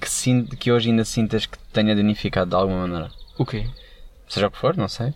que, 0.00 0.10
sin- 0.10 0.46
que 0.46 0.72
hoje 0.72 0.90
ainda 0.90 1.04
sintas 1.04 1.46
que 1.46 1.56
te 1.58 1.64
tenha 1.72 1.94
danificado 1.94 2.50
de 2.50 2.56
alguma 2.56 2.86
maneira? 2.86 3.10
O 3.36 3.46
quê? 3.46 3.66
seja 4.28 4.46
o 4.46 4.50
que 4.50 4.58
for, 4.58 4.76
não 4.76 4.88
sei. 4.88 5.12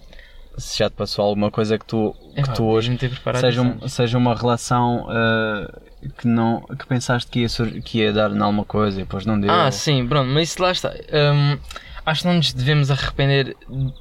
Se 0.58 0.78
já 0.78 0.90
te 0.90 0.94
passou 0.94 1.24
alguma 1.24 1.50
coisa 1.50 1.78
que 1.78 1.84
tu, 1.86 2.14
que 2.34 2.54
tu 2.54 2.64
hoje 2.64 2.96
seja, 3.40 3.62
um- 3.62 3.88
seja 3.88 4.18
uma 4.18 4.34
relação 4.34 5.06
uh, 5.06 6.10
que, 6.18 6.26
não, 6.28 6.60
que 6.78 6.86
pensaste 6.86 7.30
que 7.30 7.40
ia, 7.40 7.48
sur- 7.48 7.80
que 7.82 7.98
ia 7.98 8.12
dar 8.12 8.30
em 8.30 8.40
alguma 8.40 8.64
coisa 8.64 9.00
e 9.00 9.04
depois 9.04 9.24
não 9.24 9.40
deu. 9.40 9.50
Ah, 9.50 9.70
sim, 9.70 10.06
pronto, 10.06 10.28
mas 10.28 10.50
isso 10.50 10.62
lá 10.62 10.70
está. 10.72 10.90
Hum, 10.90 11.58
acho 12.04 12.22
que 12.22 12.28
não 12.28 12.34
nos 12.34 12.52
devemos 12.52 12.90
arrepender, 12.90 13.56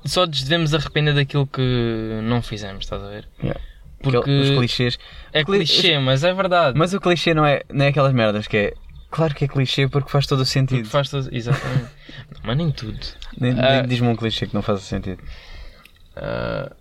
só 0.05 0.25
nos 0.25 0.43
devemos 0.43 0.73
arrepender 0.73 1.13
daquilo 1.15 1.47
que 1.47 2.19
não 2.23 2.41
fizemos, 2.41 2.83
estás 2.83 3.01
a 3.03 3.07
ver? 3.07 3.27
Yeah. 3.41 3.59
Porque 4.03 4.17
Aquele- 4.17 4.41
Os 4.53 4.57
clichês. 4.57 4.99
é 5.31 5.43
cli- 5.45 5.57
clichê, 5.59 5.99
mas 5.99 6.23
é 6.23 6.33
verdade. 6.33 6.77
Mas 6.77 6.93
o 6.93 6.99
clichê 6.99 7.33
não 7.33 7.45
é, 7.45 7.61
não 7.71 7.85
é 7.85 7.89
aquelas 7.89 8.11
merdas 8.13 8.47
que 8.47 8.57
é. 8.57 8.73
Claro 9.11 9.35
que 9.35 9.45
é 9.45 9.47
clichê 9.47 9.87
porque 9.87 10.09
faz 10.09 10.25
todo 10.25 10.39
o 10.39 10.43
Porque 10.43 10.51
sentido. 10.53 10.87
faz 10.89 11.09
todo... 11.09 11.29
Exatamente. 11.31 11.81
Não, 12.33 12.39
mas 12.43 12.57
nem 12.57 12.71
tudo. 12.71 12.97
Nem- 13.37 13.53
nem 13.53 13.63
Ah. 13.63 13.81
Diz-me 13.81 14.07
um 14.07 14.15
clichê 14.15 14.47
que 14.47 14.53
não 14.55 14.61
faz 14.61 14.81
sentido. 14.81 15.21
Ah, 16.15 16.71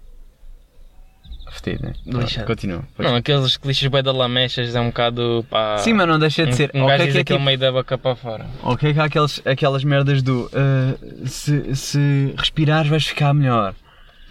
Fetido, 1.51 1.85
né? 1.85 1.95
Lixado. 2.07 2.47
Continua. 2.47 2.85
não, 2.97 3.17
aqueles 3.17 3.57
clichês 3.57 3.91
bem 3.91 4.03
da 4.03 4.13
lamechas 4.13 4.75
é 4.75 4.81
um 4.81 4.87
bocado 4.87 5.45
pá. 5.51 5.79
Sim, 5.79 5.95
mas 5.95 6.07
não 6.07 6.19
deixa 6.19 6.45
de 6.45 6.53
um, 6.53 6.55
ser. 6.55 6.71
um 6.73 6.83
ok, 6.85 6.89
gajo 6.89 6.99
que 6.99 7.07
diz 7.09 7.17
é 7.17 7.21
aquele 7.21 7.39
tipo- 7.39 7.45
meio 7.45 7.59
da 7.59 7.73
boca 7.73 7.99
para 7.99 8.15
fora. 8.17 8.47
Ok, 8.63 8.95
que 8.95 9.01
há 9.01 9.05
aqueles, 9.05 9.43
aquelas 9.45 9.83
merdas 9.83 10.23
do. 10.23 10.47
uh, 10.47 11.27
se, 11.27 11.75
se 11.75 12.35
respirares 12.37 12.89
vais 12.89 13.05
ficar 13.05 13.35
melhor. 13.35 13.75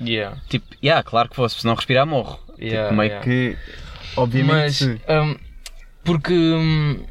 Yeah. 0.01 0.37
Tipo, 0.47 0.65
yeah, 0.81 1.03
claro 1.03 1.27
que 1.27 1.35
fosse, 1.35 1.59
se 1.59 1.65
não 1.65 1.75
respirar 1.75 2.05
morro. 2.05 2.39
Yeah, 2.57 2.87
tipo, 2.87 2.97
meio 2.97 3.09
yeah. 3.09 3.25
que. 3.25 3.57
Obviamente. 4.15 4.53
Mas 4.53 4.81
hum, 4.81 5.37
Porque. 6.05 6.33
hum, 6.33 7.03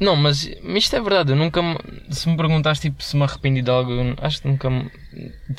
Não, 0.00 0.14
mas 0.14 0.48
isto 0.76 0.94
é 0.96 1.00
verdade. 1.00 1.32
Eu 1.32 1.36
nunca. 1.36 1.60
Se 2.10 2.28
me 2.28 2.36
perguntares 2.36 2.78
tipo, 2.78 3.02
se 3.02 3.16
me 3.16 3.24
arrependi 3.24 3.62
de 3.62 3.70
algo, 3.70 3.92
acho 4.22 4.40
que 4.42 4.48
nunca. 4.48 4.68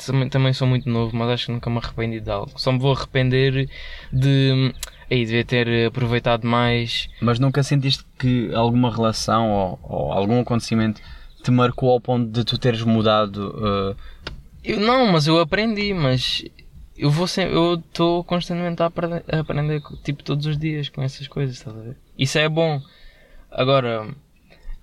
Também, 0.06 0.28
também 0.28 0.52
sou 0.52 0.66
muito 0.66 0.88
novo, 0.88 1.14
mas 1.14 1.28
acho 1.30 1.46
que 1.46 1.52
nunca 1.52 1.68
me 1.68 1.78
arrependi 1.78 2.20
de 2.20 2.30
algo. 2.30 2.52
Só 2.56 2.72
me 2.72 2.78
vou 2.78 2.92
arrepender 2.92 3.68
de. 4.12 4.74
Aí, 5.10 5.26
devia 5.26 5.44
ter 5.44 5.86
aproveitado 5.86 6.46
mais. 6.46 7.08
Mas 7.20 7.38
nunca 7.38 7.62
sentiste 7.62 8.04
que 8.18 8.54
alguma 8.54 8.94
relação 8.94 9.50
ou, 9.50 9.78
ou 9.82 10.12
algum 10.12 10.40
acontecimento 10.40 11.02
te 11.42 11.50
marcou 11.50 11.90
ao 11.90 12.00
ponto 12.00 12.30
de 12.30 12.44
tu 12.44 12.56
teres 12.56 12.82
mudado? 12.82 13.50
uh, 13.58 13.96
Eu, 14.64 14.78
não, 14.80 15.06
mas 15.12 15.26
eu 15.26 15.38
aprendi, 15.38 15.92
mas. 15.92 16.44
Eu 16.96 17.10
vou 17.10 17.26
sempre. 17.26 17.54
Eu 17.56 17.74
estou 17.74 18.22
constantemente 18.24 18.82
a 18.82 18.86
aprender, 18.86 19.24
a 19.30 19.40
aprender, 19.40 19.82
tipo, 20.02 20.22
todos 20.22 20.46
os 20.46 20.56
dias 20.56 20.88
com 20.88 21.02
essas 21.02 21.26
coisas, 21.28 21.56
estás 21.56 21.76
a 21.76 21.80
ver? 21.80 21.96
Isso 22.16 22.38
é 22.38 22.48
bom. 22.48 22.80
Agora, 23.50 24.06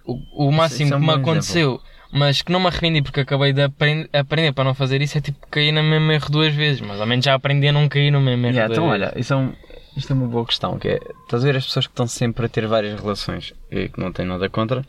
o, 0.08 0.48
o 0.48 0.52
máximo 0.52 0.96
é 0.96 1.00
que 1.00 1.06
me 1.06 1.12
aconteceu, 1.12 1.82
mas 2.12 2.42
que 2.42 2.52
não 2.52 2.60
me 2.60 2.68
arrependi 2.68 3.02
porque 3.02 3.20
acabei 3.20 3.52
de 3.54 3.62
aprend- 3.64 4.08
aprender 4.14 4.54
para 4.54 4.64
não 4.64 4.74
fazer 4.74 5.02
isso, 5.02 5.18
é 5.18 5.22
tipo 5.22 5.46
cair 5.52 5.72
no 5.72 5.84
mesmo 5.84 6.12
erro 6.12 6.30
duas 6.30 6.54
vezes. 6.54 6.82
Mas 6.82 7.00
ao 7.02 7.06
menos 7.08 7.26
já 7.26 7.34
aprendi 7.34 7.68
a 7.68 7.72
não 7.72 7.88
cair 7.90 8.10
no 8.12 8.22
mesmo 8.22 8.46
erro 8.46 8.56
Yeah, 8.56 8.74
então, 8.74 8.90
vezes. 8.90 9.08
olha, 9.10 9.20
isso 9.20 9.34
é 9.34 9.38
um- 9.38 9.54
isto 9.96 10.14
é 10.14 10.16
uma 10.16 10.28
boa 10.28 10.46
questão, 10.46 10.78
que 10.80 10.88
é, 10.90 11.00
estás 11.24 11.44
a 11.44 11.46
ver 11.48 11.58
as 11.58 11.66
pessoas 11.66 11.86
que 11.88 11.92
estão 11.92 12.08
sempre 12.08 12.46
a 12.46 12.50
ter 12.50 12.66
várias 12.68 13.00
relações, 13.00 13.54
e 13.72 13.90
que 13.90 14.00
não 14.00 14.12
têm 14.12 14.26
nada 14.26 14.48
contra, 14.48 14.86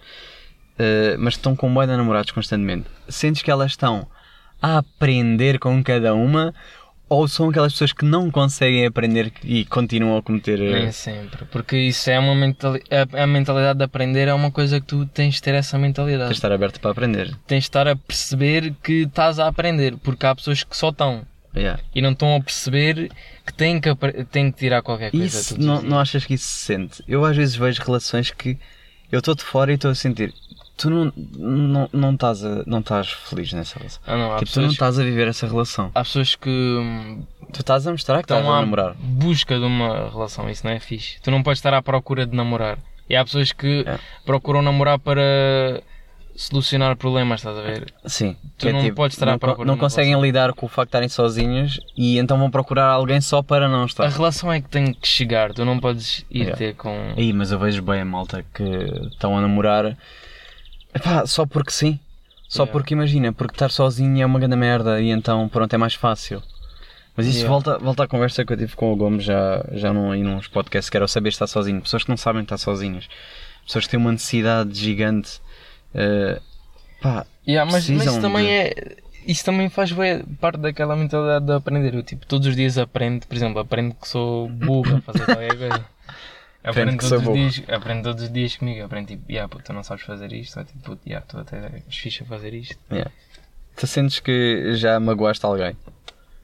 eh, 0.79 1.17
mas 1.19 1.35
que 1.35 1.39
estão 1.41 1.57
com 1.57 1.73
boia 1.73 1.89
de 1.89 1.97
namorados 1.97 2.31
constantemente. 2.31 2.87
Sentes 3.09 3.43
que 3.43 3.51
elas 3.51 3.73
estão 3.73 4.07
a 4.61 4.79
aprender 4.79 5.59
com 5.59 5.83
cada 5.83 6.15
uma, 6.15 6.55
ou 7.09 7.27
são 7.27 7.49
aquelas 7.49 7.73
pessoas 7.73 7.93
que 7.93 8.05
não 8.05 8.31
conseguem 8.31 8.85
aprender 8.85 9.33
e 9.43 9.65
continuam 9.65 10.19
a 10.19 10.23
cometer... 10.23 10.59
Nem 10.59 10.93
sempre, 10.93 11.45
porque 11.47 11.77
isso 11.77 12.11
é 12.11 12.19
uma 12.19 12.35
mentalidade. 12.35 13.17
A, 13.17 13.27
mentalidade 13.27 13.79
de 13.79 13.85
aprender 13.85 14.29
é 14.29 14.35
uma 14.35 14.51
coisa 14.51 14.81
que 14.81 14.87
tu 14.87 15.07
tens 15.07 15.35
de 15.35 15.43
ter 15.43 15.55
essa 15.55 15.79
mentalidade. 15.79 16.29
tens 16.29 16.35
de 16.35 16.39
estar 16.39 16.53
aberto 16.53 16.81
para 16.81 16.91
aprender. 16.91 17.35
tens 17.47 17.65
de 17.65 17.69
estar 17.69 17.89
a 17.89 17.97
perceber 17.97 18.75
que 18.83 19.03
estás 19.03 19.39
a 19.39 19.49
aprender, 19.49 19.97
porque 19.97 20.27
há 20.27 20.35
pessoas 20.35 20.63
que 20.63 20.77
só 20.77 20.91
estão 20.91 21.27
Yeah. 21.57 21.83
e 21.95 22.03
não 22.03 22.13
estão 22.13 22.37
a 22.37 22.41
perceber 22.41 23.11
que 23.45 23.53
têm 23.53 23.81
que, 23.81 23.89
têm 24.31 24.53
que 24.53 24.59
tirar 24.59 24.83
qualquer 24.83 25.11
coisa. 25.11 25.27
Isso, 25.27 25.59
não, 25.61 25.83
não 25.83 25.99
achas 25.99 26.25
que 26.25 26.35
isso 26.35 26.45
se 26.45 26.67
sente? 26.67 27.03
Eu 27.09 27.25
às 27.25 27.37
vezes 27.37 27.57
vejo 27.57 27.83
relações 27.83 28.31
que 28.31 28.57
eu 29.11 29.19
estou 29.19 29.35
de 29.35 29.43
fora 29.43 29.73
e 29.73 29.75
estou 29.75 29.91
a 29.91 29.95
sentir. 29.95 30.33
Tu 30.79 30.89
não, 30.89 31.13
não, 31.37 31.91
não, 31.93 32.15
estás, 32.15 32.45
a, 32.45 32.63
não 32.67 32.79
estás 32.79 33.11
feliz 33.11 33.53
nessa 33.53 33.79
relação. 33.79 34.01
Ah, 34.07 34.17
não, 34.17 34.37
tipo, 34.39 34.53
tu 34.53 34.61
não 34.63 34.69
estás 34.69 34.99
a 34.99 35.03
viver 35.03 35.27
essa 35.29 35.47
relação. 35.47 35.91
há 35.95 36.03
pessoas 36.05 36.35
que 36.37 36.49
hum, 36.49 37.23
Tu 37.53 37.61
estás 37.61 37.87
a 37.87 37.91
mostrar 37.91 38.19
que 38.19 38.25
estás 38.25 38.41
estão 38.41 38.55
a 38.55 38.59
à 38.59 38.61
namorar. 38.61 38.95
busca 38.99 39.59
de 39.59 39.65
uma 39.65 40.09
relação, 40.11 40.49
isso 40.49 40.65
não 40.67 40.73
é 40.73 40.79
fixe. 40.79 41.19
Tu 41.23 41.31
não 41.31 41.43
podes 41.43 41.59
estar 41.59 41.75
à 41.75 41.83
procura 41.83 42.25
de 42.27 42.37
namorar. 42.37 42.79
E 43.11 43.17
há 43.17 43.25
pessoas 43.25 43.53
que 43.53 43.85
É. 43.87 43.99
procuram 44.25 44.63
namorar 44.63 44.99
para 44.99 45.83
solucionar 46.37 46.95
problemas, 46.97 47.41
estás 47.41 47.59
a 47.59 47.63
ver? 47.63 47.93
Sim. 48.07 48.37
Tu 48.57 48.69
é 48.69 48.73
não 48.73 48.81
tipo, 48.83 48.95
podes 48.97 49.17
estar 49.17 49.29
à 49.29 49.33
não, 49.33 49.39
procura 49.39 49.67
não 49.67 49.77
conseguem 49.77 50.21
lidar 50.21 50.53
com 50.53 50.67
o 50.67 50.69
facto 50.69 50.87
de 50.87 50.91
estarem 50.91 51.09
sozinhos 51.09 51.81
e 51.97 52.19
então 52.19 52.39
vão 52.39 52.51
procurar 52.51 52.87
alguém 52.87 53.21
só 53.21 53.43
para 53.43 53.67
não 53.69 53.83
A 53.83 53.87
estar. 53.87 54.07
relação 54.09 54.53
é 54.53 54.61
que 54.61 54.69
tem 54.69 54.93
que 54.93 55.09
chegar, 55.09 55.53
tu 55.53 55.65
não 55.65 55.81
podes 55.81 56.25
ir 56.31 56.39
Yeah. 56.43 56.57
ter 56.57 56.75
com. 56.77 57.15
Aí, 57.17 57.33
mas 57.33 57.51
eu 57.51 57.59
vejo 57.59 57.83
bem 57.83 58.03
a 58.03 58.05
malta 58.05 58.45
que 58.55 58.63
estão 59.13 59.37
a 59.37 59.41
namorar 59.41 59.97
epá, 60.95 61.27
só 61.27 61.47
porque 61.47 61.71
sim. 61.71 61.99
Só 62.49 62.63
Yeah. 62.63 62.73
porque 62.73 62.95
imagina, 62.95 63.33
porque 63.33 63.55
estar 63.55 63.71
sozinho 63.71 64.23
é 64.23 64.27
uma 64.27 64.39
grande 64.39 64.57
merda 64.57 65.01
e 65.01 65.11
então 65.11 65.47
pronto, 65.49 65.73
é 65.75 65.77
mais 65.77 65.95
fácil. 65.95 66.43
Mas 67.17 67.27
isso 67.27 67.39
Yeah. 67.41 67.51
volta, 67.53 67.79
volta 67.79 68.05
à 68.05 68.09
conversa 68.09 68.45
que 68.45 68.53
eu 68.53 68.57
tive 68.57 68.75
com 68.75 68.93
o 68.93 68.97
Gomes 68.97 69.25
já, 69.25 69.63
já 69.73 69.93
num, 69.93 70.11
aí 70.13 70.23
nos 70.23 70.47
podcasts 70.49 70.89
que 70.89 70.97
era 70.97 71.05
o 71.05 71.09
saber 71.09 71.29
estar 71.31 71.47
sozinho. 71.47 71.81
Pessoas 71.83 72.05
que 72.05 72.09
não 72.11 72.17
sabem 72.17 72.43
estar 72.43 72.57
sozinhas. 72.57 73.07
Pessoas 73.67 73.85
que 73.85 73.91
têm 73.91 74.01
uma 74.01 74.13
necessidade 74.13 74.73
gigante. 74.79 75.41
eh, 75.95 76.41
pá, 77.03 77.27
Yeah, 77.47 77.71
mas, 77.71 77.89
mas 77.91 78.07
isso 78.07 78.21
também 78.21 78.45
de- 78.45 78.51
é. 78.51 78.97
Isso 79.27 79.45
também 79.45 79.69
faz 79.69 79.91
parte 80.41 80.57
daquela 80.59 80.97
mentalidade 80.97 81.45
de 81.45 81.53
aprender. 81.53 81.93
Eu, 81.95 82.03
tipo, 82.03 82.25
todos 82.27 82.47
os 82.49 82.57
dias 82.57 82.79
aprendo, 82.79 83.27
por 83.27 83.35
exemplo, 83.37 83.59
aprendo 83.59 83.95
que 83.95 84.09
sou 84.09 84.49
burro 84.49 84.97
a 84.97 85.01
fazer 85.03 85.25
qualquer 85.27 85.57
coisa. 85.59 85.85
Aprendo 86.65 86.99
todos, 86.99 87.27
os 87.27 87.35
dias, 87.35 87.63
aprendo 87.71 88.03
todos 88.03 88.23
os 88.25 88.33
dias 88.33 88.57
comigo. 88.57 88.85
Aprendo 88.85 89.07
tipo, 89.09 89.31
yeah, 89.31 89.49
puto, 89.49 89.65
tu 89.65 89.73
não 89.73 89.83
sabes 89.83 90.05
fazer 90.05 90.33
isto. 90.33 90.59
Ou 90.59 90.65
tipo, 90.65 90.79
puto, 90.81 91.09
yeah, 91.09 91.25
tu 91.27 91.39
até 91.39 91.57
és 91.87 91.97
fixe 91.97 92.23
a 92.23 92.27
fazer 92.27 92.53
isto. 92.53 92.79
yeah. 92.91 93.11
Tu 93.77 93.87
sentes 93.87 94.19
que 94.21 94.75
já 94.75 94.99
magoaste 94.99 95.47
alguém? 95.47 95.77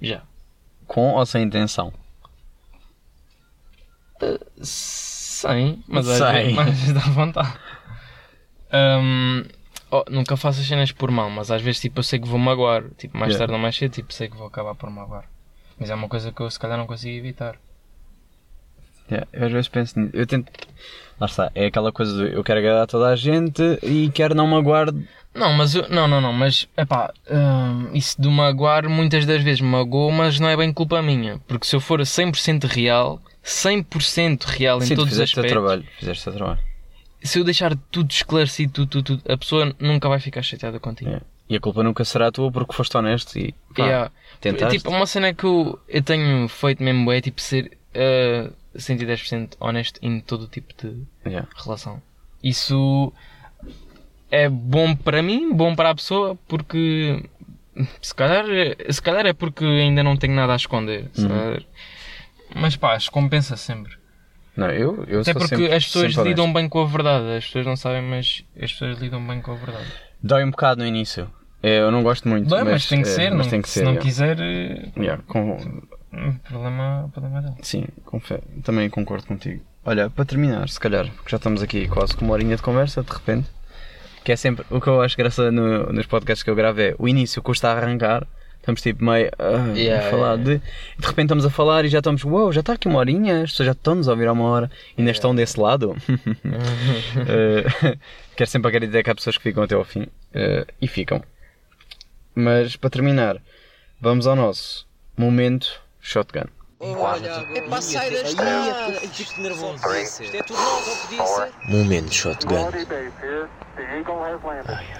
Já. 0.00 0.22
Com 0.86 1.12
ou 1.14 1.26
sem 1.26 1.42
intenção? 1.42 1.92
Sem, 4.62 5.82
mas 5.86 6.06
Sem. 6.06 6.54
mas 6.54 6.92
dá 6.92 7.00
vontade. 7.00 7.52
Hum, 8.72 9.44
oh, 9.90 10.04
nunca 10.08 10.36
faço 10.36 10.60
as 10.60 10.66
cenas 10.66 10.92
por 10.92 11.10
mal, 11.10 11.28
mas 11.30 11.50
às 11.50 11.60
vezes 11.60 11.80
tipo, 11.80 11.98
eu 11.98 12.02
sei 12.02 12.18
que 12.18 12.28
vou 12.28 12.38
magoar. 12.38 12.84
Tipo, 12.96 13.16
mais 13.18 13.32
Yeah. 13.32 13.38
tarde 13.40 13.52
ou 13.54 13.58
mais 13.58 13.76
cedo, 13.76 13.92
tipo, 13.92 14.12
sei 14.12 14.28
que 14.28 14.36
vou 14.36 14.46
acabar 14.46 14.74
por 14.74 14.88
magoar. 14.90 15.24
Mas 15.78 15.90
é 15.90 15.94
uma 15.94 16.08
coisa 16.08 16.32
que 16.32 16.40
eu 16.40 16.50
se 16.50 16.58
calhar 16.58 16.78
não 16.78 16.86
consigo 16.86 17.16
evitar. 17.16 17.56
Yeah, 19.10 19.26
eu 19.32 19.46
às 19.46 19.52
vezes 19.52 19.68
penso 19.68 19.98
nisso. 19.98 20.10
Eu 20.16 20.26
tento. 20.26 20.50
Lá 21.20 21.26
está, 21.26 21.50
é 21.54 21.66
aquela 21.66 21.92
coisa 21.92 22.12
do 22.12 22.26
eu 22.26 22.42
quero 22.42 22.58
agradar 22.58 22.86
toda 22.86 23.08
a 23.08 23.16
gente 23.16 23.62
e 23.82 24.10
quero 24.12 24.34
não 24.34 24.46
magoar. 24.46 24.88
Não, 25.34 25.52
mas 25.52 25.74
eu, 25.74 25.88
não, 25.88 26.06
não, 26.08 26.20
não, 26.20 26.32
mas 26.32 26.68
epá, 26.76 27.12
hum, 27.30 27.90
isso 27.92 28.20
de 28.20 28.28
magoar 28.28 28.88
muitas 28.88 29.26
das 29.26 29.42
vezes 29.42 29.60
magoou, 29.60 30.10
mas 30.10 30.38
não 30.40 30.48
é 30.48 30.56
bem 30.56 30.72
culpa 30.72 31.02
minha. 31.02 31.40
Porque 31.46 31.66
se 31.66 31.74
eu 31.76 31.80
for 31.80 32.00
100% 32.00 32.64
real, 32.66 33.20
100% 33.44 34.44
real 34.44 34.78
em 34.78 34.86
Sim, 34.86 34.94
tu 34.94 34.98
todos 34.98 35.14
os 35.14 35.20
aspectos, 35.20 35.52
trabalho. 35.52 35.84
Fizeste 35.98 36.28
o 36.28 36.32
trabalho. 36.32 36.58
se 37.22 37.38
eu 37.38 37.44
deixar 37.44 37.76
tudo 37.90 38.10
esclarecido, 38.10 38.72
tudo, 38.72 38.88
tudo, 39.02 39.18
tudo, 39.18 39.32
a 39.32 39.36
pessoa 39.36 39.74
nunca 39.80 40.08
vai 40.08 40.18
ficar 40.20 40.42
chateada 40.42 40.78
contigo. 40.78 41.10
Yeah. 41.10 41.26
E 41.48 41.56
a 41.56 41.60
culpa 41.60 41.82
nunca 41.82 42.04
será 42.04 42.30
tua 42.32 42.50
porque 42.50 42.72
foste 42.72 42.96
honesto 42.96 43.36
e 43.38 43.52
pá, 43.76 43.84
Yeah. 43.84 44.10
tentaste. 44.40 44.78
Tipo, 44.78 44.90
uma 44.90 45.06
cena 45.06 45.34
que 45.34 45.44
eu, 45.44 45.78
eu 45.88 46.02
tenho 46.02 46.48
feito 46.48 46.82
mesmo 46.82 47.10
é 47.12 47.20
tipo 47.20 47.40
ser 47.40 47.76
uh, 47.94 48.52
110% 48.76 49.56
honesto 49.60 49.98
em 50.02 50.20
todo 50.20 50.46
tipo 50.48 50.72
de 50.80 51.02
Yeah. 51.26 51.48
relação. 51.64 52.02
Isso 52.42 53.12
é 54.30 54.48
bom 54.48 54.94
para 54.94 55.22
mim, 55.22 55.52
bom 55.54 55.74
para 55.74 55.90
a 55.90 55.94
pessoa, 55.94 56.36
porque 56.48 57.22
se 58.02 58.14
calhar, 58.14 58.44
se 58.90 59.00
calhar 59.02 59.26
é 59.26 59.32
porque 59.32 59.64
ainda 59.64 60.02
não 60.02 60.16
tenho 60.16 60.34
nada 60.34 60.52
a 60.52 60.56
esconder. 60.56 61.08
se 61.12 61.24
Uhum. 61.26 61.56
Mas 62.56 62.76
pá, 62.76 62.94
acho 62.94 63.08
que 63.08 63.12
compensa 63.14 63.56
sempre. 63.56 63.94
Não, 64.56 64.68
eu, 64.70 65.04
eu 65.08 65.20
Até 65.22 65.32
porque 65.32 65.48
sempre, 65.48 65.72
as 65.72 65.84
pessoas 65.84 66.12
lidam 66.12 66.44
honesto. 66.44 66.54
bem 66.54 66.68
com 66.68 66.80
a 66.82 66.86
verdade. 66.86 67.36
As 67.38 67.44
pessoas 67.46 67.66
não 67.66 67.74
sabem, 67.76 68.02
mas 68.02 68.44
as 68.60 68.72
pessoas 68.72 68.98
lidam 69.00 69.26
bem 69.26 69.40
com 69.40 69.50
a 69.52 69.56
verdade. 69.56 69.86
Dói 70.22 70.44
um 70.44 70.50
bocado 70.50 70.82
no 70.82 70.86
início. 70.86 71.28
É, 71.62 71.78
Eu 71.80 71.90
não 71.90 72.02
gosto 72.02 72.28
muito. 72.28 72.48
Dói, 72.48 72.62
mas, 72.62 72.72
mas, 72.72 72.88
tem 72.88 73.02
que 73.02 73.08
é, 73.08 73.12
ser. 73.12 73.30
Mas 73.30 73.46
não, 73.46 73.50
tem 73.50 73.62
que 73.62 73.68
se 73.68 73.74
ser. 73.80 73.84
não 73.84 73.92
yeah. 73.92 74.06
quiser, 74.06 74.38
eh, 74.40 74.92
Yeah, 74.96 75.22
com- 75.26 75.82
hum, 76.16 76.34
problema, 76.48 77.10
problema 77.12 77.42
dela. 77.42 77.56
Sim, 77.62 77.84
confe- 78.04 78.40
também 78.62 78.88
concordo 78.90 79.26
contigo. 79.26 79.62
Olha, 79.84 80.08
para 80.08 80.24
terminar, 80.24 80.68
se 80.68 80.80
calhar, 80.80 81.10
porque 81.12 81.30
já 81.30 81.36
estamos 81.36 81.62
aqui 81.62 81.86
quase 81.88 82.16
com 82.16 82.24
uma 82.24 82.32
horinha 82.34 82.56
de 82.56 82.62
conversa, 82.62 83.02
de 83.02 83.12
repente, 83.12 83.48
que 84.24 84.32
é 84.32 84.36
sempre 84.36 84.64
o 84.70 84.80
que 84.80 84.86
eu 84.88 85.00
acho 85.02 85.16
graça 85.16 85.50
no- 85.52 85.92
nos 85.92 86.06
podcasts 86.06 86.42
que 86.42 86.48
eu 86.50 86.54
gravo 86.54 86.80
é 86.80 86.94
o 86.98 87.06
início 87.06 87.42
custa 87.42 87.68
a 87.68 87.72
arrancar, 87.76 88.26
estamos 88.56 88.80
tipo 88.80 89.04
meio 89.04 89.30
ah, 89.38 89.76
Yeah, 89.76 90.06
a 90.06 90.10
falar 90.10 90.38
yeah. 90.38 90.42
de. 90.42 90.58
de 90.98 91.06
repente 91.06 91.26
estamos 91.26 91.44
a 91.44 91.50
falar 91.50 91.84
e 91.84 91.88
já 91.90 91.98
estamos, 91.98 92.24
uau, 92.24 92.50
já 92.50 92.60
está 92.60 92.72
aqui 92.72 92.88
uma 92.88 92.98
horinha, 92.98 93.42
as 93.42 93.50
pessoas 93.50 93.66
já 93.66 93.72
estão-nos 93.72 94.08
a 94.08 94.12
ouvir 94.12 94.26
há 94.26 94.32
uma 94.32 94.44
hora, 94.48 94.70
ainda 94.96 95.10
estão 95.10 95.34
desse 95.34 95.60
lado. 95.60 95.94
Eh, 97.28 97.98
quero 98.36 98.50
sempre 98.50 98.68
acreditar 98.68 99.02
que 99.02 99.10
há 99.10 99.14
pessoas 99.14 99.36
que 99.36 99.42
ficam 99.42 99.62
até 99.62 99.74
ao 99.74 99.84
fim 99.84 100.06
eh, 100.32 100.66
e 100.80 100.88
ficam. 100.88 101.22
Mas 102.34 102.74
para 102.76 102.90
terminar, 102.90 103.36
vamos 104.00 104.26
ao 104.26 104.34
nosso 104.34 104.86
momento 105.16 105.80
shotgun. 106.04 106.44
É 106.80 107.60
para 107.62 107.80
sair 107.80 108.12
da 108.12 108.22
estrada. 108.28 108.92
Fico 109.12 109.40
nervoso. 109.40 109.74
Isto 109.96 110.36
é 110.36 110.42
tudo 110.42 110.58
novo, 110.60 110.90
não 110.90 110.96
podia 110.96 111.26
ser. 111.26 111.52
Momento 111.70 112.14
shotgun. 112.14 112.68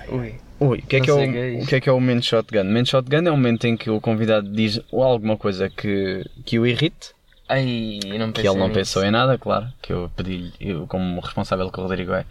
Ui. 0.09 0.34
Ui, 0.61 0.78
o 0.78 0.82
que, 0.86 0.96
é 0.96 1.00
que 1.00 1.11
é 1.11 1.12
o, 1.12 1.16
o 1.16 1.20
que 1.20 1.38
é 1.38 1.62
o 1.62 1.66
que 1.66 1.74
é 1.74 1.80
que 1.80 1.88
é 1.88 1.92
o 1.92 2.00
momento 2.00 2.24
shotgun? 2.24 2.61
O 2.61 2.64
momento 2.64 2.88
shotgun 2.88 3.16
é 3.26 3.30
o 3.30 3.36
momento 3.36 3.66
em 3.66 3.76
que 3.76 3.90
o 3.90 4.00
convidado 4.00 4.48
diz 4.50 4.80
alguma 4.92 5.36
coisa 5.36 5.68
que, 5.68 6.24
que 6.46 6.59
o 6.59 6.66
irrite, 6.66 7.12
Ai, 7.48 7.98
eu 8.07 8.18
não 8.18 8.32
que 8.32 8.40
ele 8.40 8.48
não 8.57 8.68
nisso. 8.68 8.72
pensou 8.78 9.05
em 9.05 9.11
nada, 9.11 9.36
claro, 9.36 9.66
que 9.82 9.92
eu 9.92 10.11
pedi 10.16 10.52
eu 10.61 10.86
como 10.86 11.20
responsável 11.20 11.70
que 11.70 11.78
o 11.78 11.82
Rodrigo 11.82 12.14
é. 12.14 12.24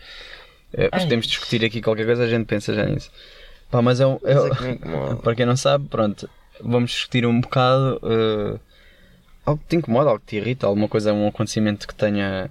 Eh, 0.74 0.90
Ai. 0.92 1.02
podemos 1.02 1.28
discutir 1.28 1.64
aqui 1.64 1.82
qualquer 1.82 2.06
coisa, 2.06 2.24
a 2.24 2.28
gente 2.28 2.46
pensa 2.46 2.74
já 2.74 2.84
nisso. 2.86 3.12
Pá, 3.70 3.82
mas 3.82 4.00
é, 4.00 4.08
um- 4.08 4.20
é- 4.24 5.12
é 5.12 5.16
para 5.22 5.36
quem 5.36 5.46
não 5.46 5.56
sabe, 5.58 5.88
pronto, 5.88 6.28
vamos 6.64 6.92
discutir 6.92 7.26
um 7.26 7.42
bocado 7.42 8.00
eh, 8.04 8.60
algo 9.46 9.62
que 9.62 9.68
te 9.70 9.76
incomoda, 9.76 10.10
algo 10.10 10.22
que 10.22 10.28
te 10.28 10.36
irrita, 10.38 10.68
alguma 10.68 10.88
coisa, 10.88 11.14
um 11.14 11.28
acontecimento 11.28 11.88
que 11.88 11.96
tenha 11.96 12.50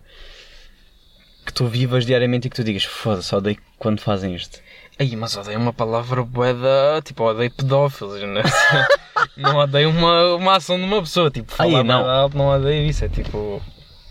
que 1.44 1.52
tu 1.52 1.66
vivas 1.66 2.06
diariamente 2.06 2.46
e 2.46 2.50
que 2.50 2.56
tu 2.56 2.64
digas, 2.64 2.84
foda-se, 2.84 3.34
odeio 3.34 3.58
quando 3.78 4.00
fazem 4.00 4.34
isto. 4.34 4.60
Ai, 4.98 5.16
mas 5.16 5.36
odeio 5.36 5.58
uma 5.58 5.72
palavra 5.72 6.22
boeda, 6.22 7.02
tipo, 7.04 7.24
odeio 7.24 7.50
pedófilos, 7.50 8.20
né? 8.22 8.42
não 9.36 9.56
odeio 9.56 9.90
uma, 9.90 10.36
uma 10.36 10.56
ação 10.56 10.76
de 10.76 10.84
uma 10.84 11.00
pessoa, 11.00 11.30
tipo, 11.30 11.50
falar 11.50 11.78
Ai, 11.78 11.84
não. 11.84 12.02
não. 12.02 12.10
alto, 12.10 12.38
não 12.38 12.48
odeio 12.48 12.88
isso, 12.88 13.04
é 13.04 13.08
tipo... 13.08 13.60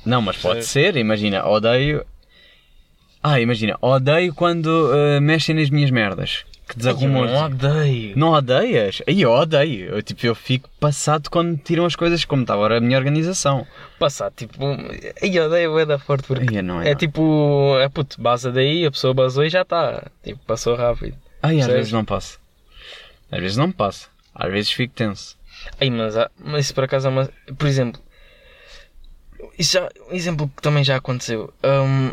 Não, 0.06 0.22
mas 0.22 0.38
pode 0.38 0.66
ser, 0.66 0.98
imagina, 0.98 1.48
odeio. 1.48 2.04
Ah, 3.22 3.40
imagina, 3.40 3.78
odeio 3.80 4.34
quando 4.34 4.92
eh, 4.92 5.20
mexem 5.20 5.54
nas 5.54 5.70
minhas 5.70 5.92
merdas. 5.92 6.44
Que 6.72 6.78
desarrumam. 6.78 7.26
Não 7.26 7.46
odeio. 7.46 8.18
Não 8.18 8.30
odeias? 8.32 9.02
Aí 9.08 9.22
eu 9.22 9.32
odeio. 9.32 9.90
Eu, 9.96 10.02
tipo, 10.02 10.26
eu 10.26 10.34
fico 10.34 10.70
passado 10.80 11.30
quando 11.30 11.58
tiram 11.58 11.86
as 11.86 11.96
coisas 11.96 12.24
como 12.26 12.42
estava 12.44 12.78
a 12.78 12.80
minha 12.80 12.98
organização. 12.98 13.68
Passar, 14.00 14.32
tipo. 14.32 14.58
Aí 15.22 15.40
odeio 15.40 15.78
é 15.80 15.86
da 15.86 16.00
forte 16.00 16.26
porque. 16.28 16.56
Aí, 16.58 16.62
não 16.62 16.82
é, 16.82 16.88
É 16.88 16.92
não. 16.92 16.96
tipo. 16.98 17.78
É 17.80 17.90
puto, 17.90 18.20
basa 18.22 18.52
daí, 18.52 18.86
a 18.86 18.92
pessoa 18.92 19.14
basou 19.14 19.44
e 19.44 19.50
já 19.50 19.64
está. 19.64 20.06
Tipo, 20.24 20.40
passou 20.46 20.76
rápido. 20.76 21.16
Ai, 21.44 21.60
às 21.60 21.68
vezes 21.68 21.92
não 21.92 22.06
passa. 22.06 22.38
Às 23.32 23.40
vezes 23.40 23.58
não 23.58 23.72
passa. 23.72 24.08
Às 24.34 24.52
vezes 24.52 24.72
fico 24.72 24.94
tenso. 24.94 25.38
Aí, 25.80 25.92
mas, 25.92 26.16
há- 26.16 26.32
mas 26.44 26.66
isso 26.66 26.74
por 26.74 26.84
acaso 26.86 27.08
é 27.08 27.12
uma. 27.12 27.30
Por 27.58 27.68
exemplo. 27.68 28.02
Isso 29.58 29.74
já, 29.74 29.90
um 30.10 30.16
exemplo 30.16 30.48
que 30.56 30.62
também 30.62 30.84
já 30.84 30.96
aconteceu. 30.96 31.54
Hum, 31.64 32.12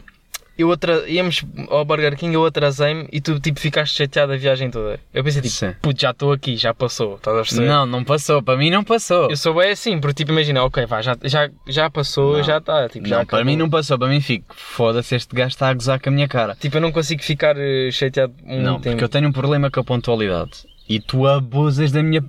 eu 0.59 0.71
atra... 0.73 1.09
íamos 1.09 1.45
ao 1.71 1.85
Burger 1.85 2.17
King, 2.17 2.35
eu 2.35 2.45
atrasei-me 2.45 3.09
e 3.13 3.21
tu 3.21 3.39
tipo 3.39 3.61
ficaste 3.61 3.97
chateado 3.97 4.33
a 4.33 4.37
viagem 4.37 4.71
toda. 4.71 4.99
Eu 5.15 5.23
pensei 5.23 5.41
tipo, 5.41 5.81
puto, 5.81 6.01
já 6.01 6.11
estou 6.11 6.33
aqui, 6.33 6.57
já 6.57 6.75
passou. 6.75 7.15
Estás 7.15 7.37
a 7.37 7.41
perceber? 7.41 7.67
Não, 7.69 7.87
não 7.87 8.03
passou. 8.05 8.43
Para 8.43 8.57
mim 8.59 8.69
não 8.71 8.83
passou. 8.83 9.31
Eu 9.31 9.37
sou 9.37 9.55
bem 9.55 9.71
assim, 9.71 9.99
porque 10.01 10.15
tipo, 10.15 10.33
imagina, 10.33 10.65
ok, 10.65 10.85
vá, 10.87 11.01
já, 11.01 11.17
já, 11.23 11.49
já 11.67 11.89
passou, 11.89 12.39
Não. 12.39 12.43
já 12.43 12.59
está. 12.59 12.89
Tipo, 12.89 13.07
já 13.07 13.19
Não, 13.19 13.25
para 13.27 13.39
acabou. 13.39 13.45
mim 13.53 13.57
não 13.57 13.71
passou. 13.71 13.99
Para 13.99 14.09
mim 14.09 14.21
fico. 14.21 14.55
Foda-se, 14.57 15.15
este 15.15 15.35
gajo 15.35 15.49
está 15.49 15.69
a 15.69 15.75
gozar 15.75 16.01
com 16.01 16.09
a 16.09 16.13
minha 16.13 16.27
cara. 16.29 16.57
Tipo, 16.59 16.77
eu 16.77 16.81
não 16.81 16.91
consigo 16.93 17.23
ficar 17.23 17.57
eh, 17.57 17.91
chateado 17.93 18.35
um 18.45 18.61
Não, 18.61 18.75
tempo. 18.81 18.91
porque 18.97 19.05
eu 19.05 19.09
tenho 19.09 19.29
um 19.29 19.33
problema 19.33 19.71
com 19.71 19.81
a 19.81 19.85
pontualidade. 19.85 20.67
E 20.89 20.99
tu 21.01 21.27
abusas 21.27 21.93
da 21.93 22.03
minha. 22.03 22.25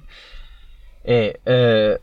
É. 1.03 1.39
eh, 1.45 1.99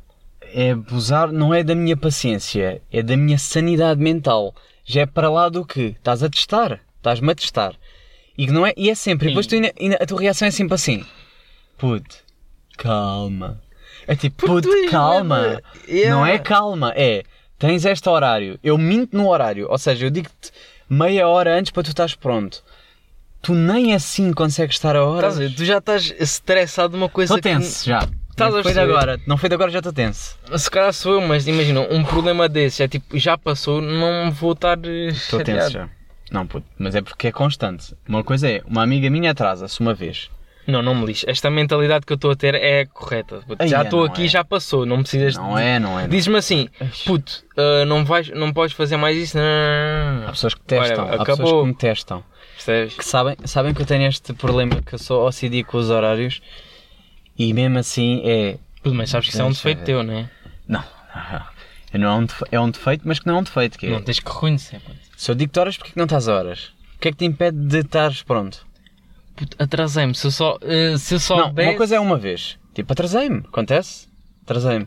é 0.55 0.71
abusar, 0.71 1.33
não 1.33 1.53
é 1.53 1.63
da 1.65 1.75
minha 1.75 1.97
paciência, 1.97 2.81
é 2.91 3.03
da 3.03 3.17
minha 3.17 3.37
sanidade 3.37 4.01
mental. 4.01 4.55
Já 4.87 5.01
é 5.03 5.07
para 5.07 5.29
lá 5.29 5.49
do 5.49 5.67
que? 5.67 5.97
Estás 5.99 6.23
a 6.23 6.31
testar. 6.31 6.81
Estás-me 6.97 7.31
a 7.31 7.35
testar. 7.35 7.75
E, 8.39 8.47
que 8.47 8.53
não 8.53 8.65
é, 8.67 8.73
e 8.77 8.89
é 8.89 8.95
sempre. 8.95 9.27
E 9.27 9.31
depois 9.31 9.47
tu 9.47 9.55
ainda- 9.57 9.73
ainda- 9.79 9.99
a 10.01 10.07
tua 10.07 10.21
reação 10.21 10.47
é 10.47 10.51
sempre 10.51 10.75
assim: 10.75 11.05
Puto, 11.77 12.17
calma. 12.79 13.61
É 14.07 14.15
tipo, 14.15 14.47
puto, 14.47 14.69
calma. 14.91 15.61
Yeah. 15.89 16.15
Não 16.15 16.25
é 16.25 16.39
calma, 16.39 16.93
é. 16.95 17.25
Tens 17.59 17.85
este 17.85 18.09
horário. 18.09 18.59
Eu 18.63 18.79
minto 18.79 19.17
no 19.17 19.29
horário. 19.29 19.67
Ou 19.69 19.79
seja, 19.79 20.07
eu 20.07 20.11
digo-te 20.11 20.53
meia 20.89 21.27
hora 21.27 21.59
antes 21.59 21.73
para 21.73 21.83
tu 21.83 21.89
estás 21.89 22.15
pronto. 22.15 22.63
Tu 23.43 23.55
nem 23.55 23.95
assim 23.95 24.33
consegues 24.33 24.77
estar 24.77 24.95
a 24.95 25.05
hora. 25.05 25.33
Tu 25.33 25.65
já 25.65 25.79
estás 25.79 26.15
estressado 26.19 26.91
de 26.91 26.97
uma 26.97 27.09
coisa 27.09 27.35
Estou 27.37 27.51
tenso 27.53 27.85
já. 27.87 28.07
Estás 28.37 28.53
não 28.53 28.63
foi 28.63 28.73
de 28.75 28.81
agora. 28.81 29.21
Não 29.27 29.37
foi 29.39 29.49
de 29.49 29.55
agora, 29.55 29.71
já 29.71 29.79
estou 29.79 29.95
tenso. 29.95 30.39
Se 30.59 30.71
calhar 30.71 30.93
sou 30.93 31.15
eu, 31.15 31.21
mas 31.23 31.47
imagina, 31.47 31.81
um 31.81 32.05
problema 32.05 32.47
desse 32.47 32.83
é 32.83 32.89
tipo, 32.89 33.19
já 33.19 33.39
passou, 33.39 33.81
não 33.81 34.31
vou 34.31 34.53
estar 34.53 34.79
eh, 34.85 35.09
Estou 35.09 35.43
tenso 35.43 35.71
já. 35.71 35.89
Não, 36.31 36.47
puto, 36.47 36.67
mas 36.79 36.95
é 36.95 37.01
porque 37.01 37.29
é 37.29 37.33
constante. 37.33 37.97
Uma 38.07 38.23
coisa 38.23 38.47
é, 38.47 38.61
uma 38.67 38.83
amiga 38.83 39.09
minha 39.09 39.31
atrasa-se 39.31 39.81
uma 39.81 39.95
vez. 39.95 40.29
Não, 40.67 40.83
não 40.83 40.95
me 40.95 41.07
lixe. 41.07 41.25
Esta 41.31 41.49
mentalidade 41.49 42.05
que 42.05 42.13
eu 42.13 42.17
estou 42.17 42.31
a 42.31 42.37
ter 42.37 42.55
é 42.55 42.85
correta. 42.85 43.37
Puto, 43.47 43.57
Ai, 43.59 43.69
já 43.69 43.79
é, 43.79 43.85
estou 43.85 44.05
aqui, 44.05 44.25
é. 44.25 44.29
já 44.29 44.45
passou. 44.45 44.85
Não 44.85 44.99
precisas 44.99 45.37
Não 45.37 45.55
de... 45.55 45.63
é, 45.63 45.79
não 45.79 45.99
é. 45.99 46.07
Diz-me 46.07 46.37
assim, 46.37 46.69
puto, 47.07 47.43
ah, 47.57 47.87
não, 47.87 48.05
vais, 48.05 48.29
não 48.31 48.53
podes 48.53 48.77
fazer 48.77 48.99
mais 48.99 49.17
isso. 49.17 49.39
Não, 49.39 49.45
não, 49.45 50.21
não, 50.21 50.29
Há 50.29 50.31
pessoas 50.33 50.53
que 50.53 50.61
testam. 50.61 51.07
Olha, 51.07 51.15
há 51.15 51.19
pessoas 51.19 51.39
acabou. 51.39 51.63
que 51.63 51.69
me 51.69 51.75
testam. 51.75 52.25
Percebes? 52.57 52.95
Que 52.97 53.05
sabem, 53.05 53.37
sabem 53.45 53.73
que 53.73 53.81
eu 53.81 53.87
tenho 53.87 54.07
este 54.09 54.35
problema 54.35 54.83
que 54.83 54.95
eu 54.95 54.99
sou 54.99 55.27
OCD 55.27 55.63
com 55.63 55.79
os 55.79 55.89
horários. 55.89 56.43
E 57.39 57.53
mesmo 57.53 57.79
assim 57.79 58.23
é... 58.25 58.59
Mas 58.85 59.11
sabes 59.11 59.29
que 59.29 59.33
isso 59.35 59.43
é 59.43 59.45
um 59.45 59.51
defeito 59.51 59.79
ver. 59.79 59.85
teu, 59.85 60.03
não 60.03 60.15
é? 60.15 60.31
Não. 60.69 60.85
Não 61.95 62.09
é 62.09 62.15
um 62.15 62.25
defe- 62.27 62.45
é 62.53 62.61
um 62.61 62.71
defeito, 62.71 63.03
mas 63.09 63.19
que 63.19 63.27
não 63.27 63.37
é 63.37 63.39
um 63.41 63.43
defeito. 63.43 63.79
Que 63.79 63.87
é, 63.87 63.91
Não, 63.91 64.03
tens 64.03 64.21
que 64.21 64.31
reconhecer. 64.31 64.81
Se 65.17 65.31
eu 65.31 65.35
digo-te 65.35 65.59
horas, 65.59 65.77
porquê 65.77 65.93
que 65.93 65.97
não 65.99 66.05
estás 66.05 66.29
horas? 66.29 66.73
O 66.97 66.99
que 67.01 67.09
é 67.09 67.11
que 67.11 67.17
te 67.19 67.25
impede 67.25 67.57
de 67.59 67.79
estares 67.79 68.23
pronto? 68.23 68.67
Puto, 69.35 69.57
atrasei-me. 69.63 70.15
Se 70.15 70.27
eu 70.27 70.31
só, 70.31 70.59
eh, 70.63 70.97
se 70.99 71.15
eu 71.15 71.21
só 71.21 71.37
não, 71.37 71.51
uma 71.51 71.75
coisa 71.75 71.97
é 71.97 72.01
uma 72.01 72.17
vez. 72.19 72.59
Tipo, 72.75 72.93
atrasei-me. 72.93 73.39
Acontece? 73.41 74.09
Atrasei-me. 74.45 74.87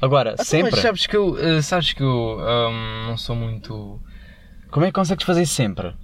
Agora, 0.00 0.32
Então, 0.32 0.44
sempre. 0.44 0.70
Mas 0.72 0.80
sabes 0.80 1.06
que 1.06 1.16
eu, 1.16 1.38
eh, 1.38 1.62
sabes 1.62 1.92
que 1.92 2.02
eu 2.02 2.38
ahm, 2.40 3.06
não 3.08 3.16
sou 3.18 3.36
muito. 3.36 4.00
Como 4.70 4.84
é 4.84 4.88
que 4.88 4.94
consegues 4.94 5.24
fazer 5.24 5.46
sempre? 5.46 5.94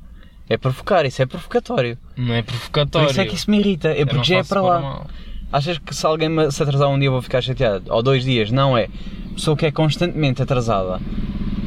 É 0.48 0.56
provocar, 0.56 1.04
isso 1.06 1.20
é 1.22 1.26
provocatório. 1.26 1.96
Não 2.16 2.34
é 2.34 2.42
Por 2.42 2.52
provocatório. 2.52 3.10
isso 3.10 3.20
é 3.20 3.24
que 3.26 3.34
isso 3.34 3.50
me 3.50 3.58
irrita. 3.58 3.88
É 3.88 4.04
porque 4.04 4.24
já 4.24 4.38
é 4.38 4.42
para 4.44 4.60
por 4.60 4.68
lá. 4.68 4.80
mal. 4.80 5.06
Achas 5.52 5.78
que 5.78 5.94
se 5.94 6.06
alguém 6.06 6.28
me- 6.28 6.50
se 6.50 6.62
atrasar 6.62 6.88
um 6.88 6.98
dia 6.98 7.08
eu 7.08 7.12
vou 7.12 7.22
ficar 7.22 7.42
chateado? 7.42 7.84
Ou 7.90 8.02
dois 8.02 8.24
dias? 8.24 8.50
Não 8.50 8.76
é. 8.76 8.88
Pessoa 9.34 9.56
que 9.56 9.66
é 9.66 9.70
constantemente 9.72 10.40
atrasada. 10.42 11.00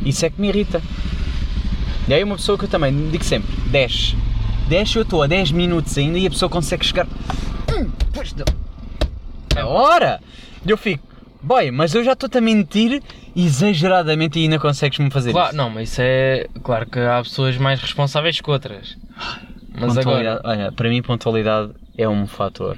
Isso 0.05 0.25
é 0.25 0.29
que 0.29 0.39
me 0.41 0.47
irrita. 0.49 0.81
E 2.07 2.13
aí 2.13 2.23
uma 2.23 2.36
pessoa 2.36 2.57
que 2.57 2.65
eu 2.65 2.69
também 2.69 3.09
digo 3.09 3.23
sempre, 3.23 3.49
10. 3.69 4.15
10 4.67 4.95
eu 4.95 5.01
estou 5.03 5.21
a 5.23 5.27
10 5.27 5.51
minutos 5.51 5.97
ainda 5.97 6.17
e 6.17 6.25
a 6.27 6.29
pessoa 6.29 6.49
consegue 6.49 6.86
chegar. 6.86 7.07
Hum. 7.75 7.89
É 9.55 9.63
hora! 9.63 10.19
E 10.65 10.69
eu 10.69 10.77
fico, 10.77 11.03
boy, 11.41 11.71
mas 11.71 11.93
eu 11.95 12.03
já 12.03 12.13
estou-te 12.13 12.38
a 12.38 12.41
mentir 12.41 13.01
exageradamente 13.36 14.39
e 14.39 14.43
ainda 14.43 14.59
consegues-me 14.59 15.09
fazer 15.11 15.31
Claro, 15.31 15.47
isso. 15.49 15.57
não, 15.57 15.69
mas 15.69 15.89
isso 15.91 16.01
é. 16.01 16.47
Claro 16.63 16.86
que 16.88 16.99
há 16.99 17.21
pessoas 17.23 17.57
mais 17.57 17.79
responsáveis 17.79 18.39
que 18.41 18.49
outras. 18.49 18.97
Mas 19.79 19.97
agora, 19.97 20.41
olha, 20.43 20.71
para 20.71 20.89
mim 20.89 21.01
pontualidade 21.01 21.71
é 21.97 22.07
um 22.07 22.25
fator. 22.27 22.77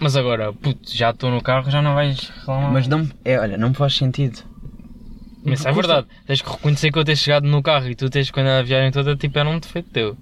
Mas 0.00 0.16
agora, 0.16 0.52
puto, 0.52 0.94
já 0.94 1.10
estou 1.10 1.30
no 1.30 1.42
carro, 1.42 1.70
já 1.70 1.82
não 1.82 1.94
vais 1.94 2.28
reclamar. 2.28 2.72
Mas 2.72 2.86
não, 2.88 3.08
é, 3.24 3.38
olha, 3.38 3.56
não 3.56 3.70
me 3.70 3.74
faz 3.74 3.94
sentido. 3.94 4.38
Mas 5.44 5.64
é 5.64 5.72
verdade. 5.72 6.06
Tens 6.26 6.42
que 6.42 6.50
reconhecer 6.50 6.92
que 6.92 6.98
eu 6.98 7.04
ter 7.04 7.16
chegado 7.16 7.44
no 7.46 7.62
carro 7.62 7.88
e 7.88 7.94
tu 7.94 8.10
tens 8.10 8.30
quando 8.30 8.48
a 8.48 8.62
viagem 8.62 8.90
toda 8.90 9.16
tipo 9.16 9.38
era 9.38 9.48
um 9.48 9.58
defeito 9.58 9.90
teu. 9.90 10.16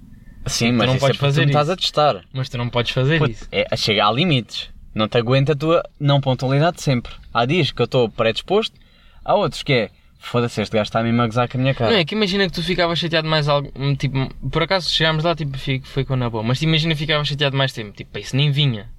Sim, 0.45 0.71
tu 0.71 0.77
mas 0.77 0.87
não 0.87 0.95
isso 0.95 1.01
podes 1.01 1.17
é 1.17 1.19
fazer 1.19 1.41
tu 1.43 1.47
estás 1.47 1.69
a 1.69 1.75
testar. 1.75 2.23
Mas 2.33 2.49
tu 2.49 2.57
não 2.57 2.69
podes 2.69 2.91
fazer 2.91 3.19
Puto, 3.19 3.31
isso. 3.31 3.47
é, 3.51 3.75
chega 3.75 4.05
a 4.07 4.11
limites. 4.11 4.69
Não 4.95 5.07
te 5.07 5.17
aguenta 5.17 5.53
a 5.53 5.55
tua 5.55 5.83
não 5.99 6.21
pontualidade 6.21 6.81
sempre. 6.81 7.13
Há 7.33 7.45
dias 7.45 7.71
que 7.71 7.81
eu 7.81 7.85
estou 7.85 8.09
predisposto, 8.09 8.75
há 9.23 9.35
outros 9.35 9.61
que 9.63 9.73
é 9.73 9.89
foda-se, 10.17 10.61
este 10.61 10.73
gajo 10.73 10.87
está 10.87 11.03
mesmo 11.03 11.21
a 11.21 11.25
gozar 11.27 11.47
com 11.47 11.57
a 11.57 11.61
minha 11.61 11.73
cara. 11.73 11.91
Não 11.91 11.97
é 11.97 12.05
que 12.05 12.15
imagina 12.15 12.45
que 12.47 12.53
tu 12.53 12.63
ficavas 12.63 12.97
chateado 12.97 13.27
mais 13.27 13.47
algo. 13.47 13.71
Tipo, 13.97 14.33
por 14.49 14.63
acaso 14.63 14.89
chegámos 14.89 15.23
lá, 15.23 15.35
tipo, 15.35 15.57
foi 15.83 16.03
com 16.03 16.15
na 16.15 16.29
boa. 16.29 16.43
Mas 16.43 16.61
imagina 16.61 16.93
que 16.93 16.99
ficavas 16.99 17.27
chateado 17.27 17.55
mais 17.55 17.71
tempo. 17.73 17.91
Tipo, 17.91 18.17
isso 18.17 18.35
nem 18.35 18.49
vinha. 18.51 18.89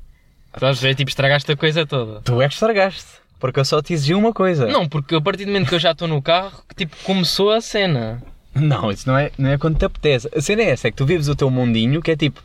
Estás 0.55 0.79
a 0.79 0.81
ver? 0.81 0.95
Tipo, 0.95 1.11
estragaste 1.11 1.53
a 1.53 1.57
coisa 1.57 1.87
toda. 1.87 2.21
Tu 2.21 2.43
é 2.43 2.49
que 2.49 2.55
estragaste. 2.55 3.07
Porque 3.39 3.61
eu 3.61 3.65
só 3.65 3.81
te 3.81 3.93
exigi 3.93 4.15
uma 4.15 4.33
coisa. 4.33 4.67
Não, 4.67 4.89
porque 4.89 5.15
a 5.15 5.21
partir 5.21 5.45
do 5.45 5.53
momento 5.53 5.69
que 5.69 5.75
eu 5.75 5.79
já 5.79 5.93
estou 5.93 6.09
no 6.09 6.21
carro, 6.21 6.63
que 6.69 6.75
tipo, 6.75 6.97
começou 7.05 7.51
a 7.53 7.61
cena. 7.61 8.21
Não, 8.55 8.91
isso 8.91 9.09
não 9.09 9.17
é, 9.17 9.31
não 9.39 9.51
é 9.51 9.59
quando 9.59 9.79
te 9.79 9.85
apetece. 9.85 10.29
A 10.35 10.41
cena 10.41 10.63
é 10.63 10.71
essa, 10.71 10.89
é 10.89 10.91
que 10.91 10.97
tu 10.97 11.07
vives 11.07 11.29
o 11.29 11.37
teu 11.37 11.49
mundinho 11.49 12.03
que 12.03 12.11
é 12.11 12.17
tipo, 12.17 12.43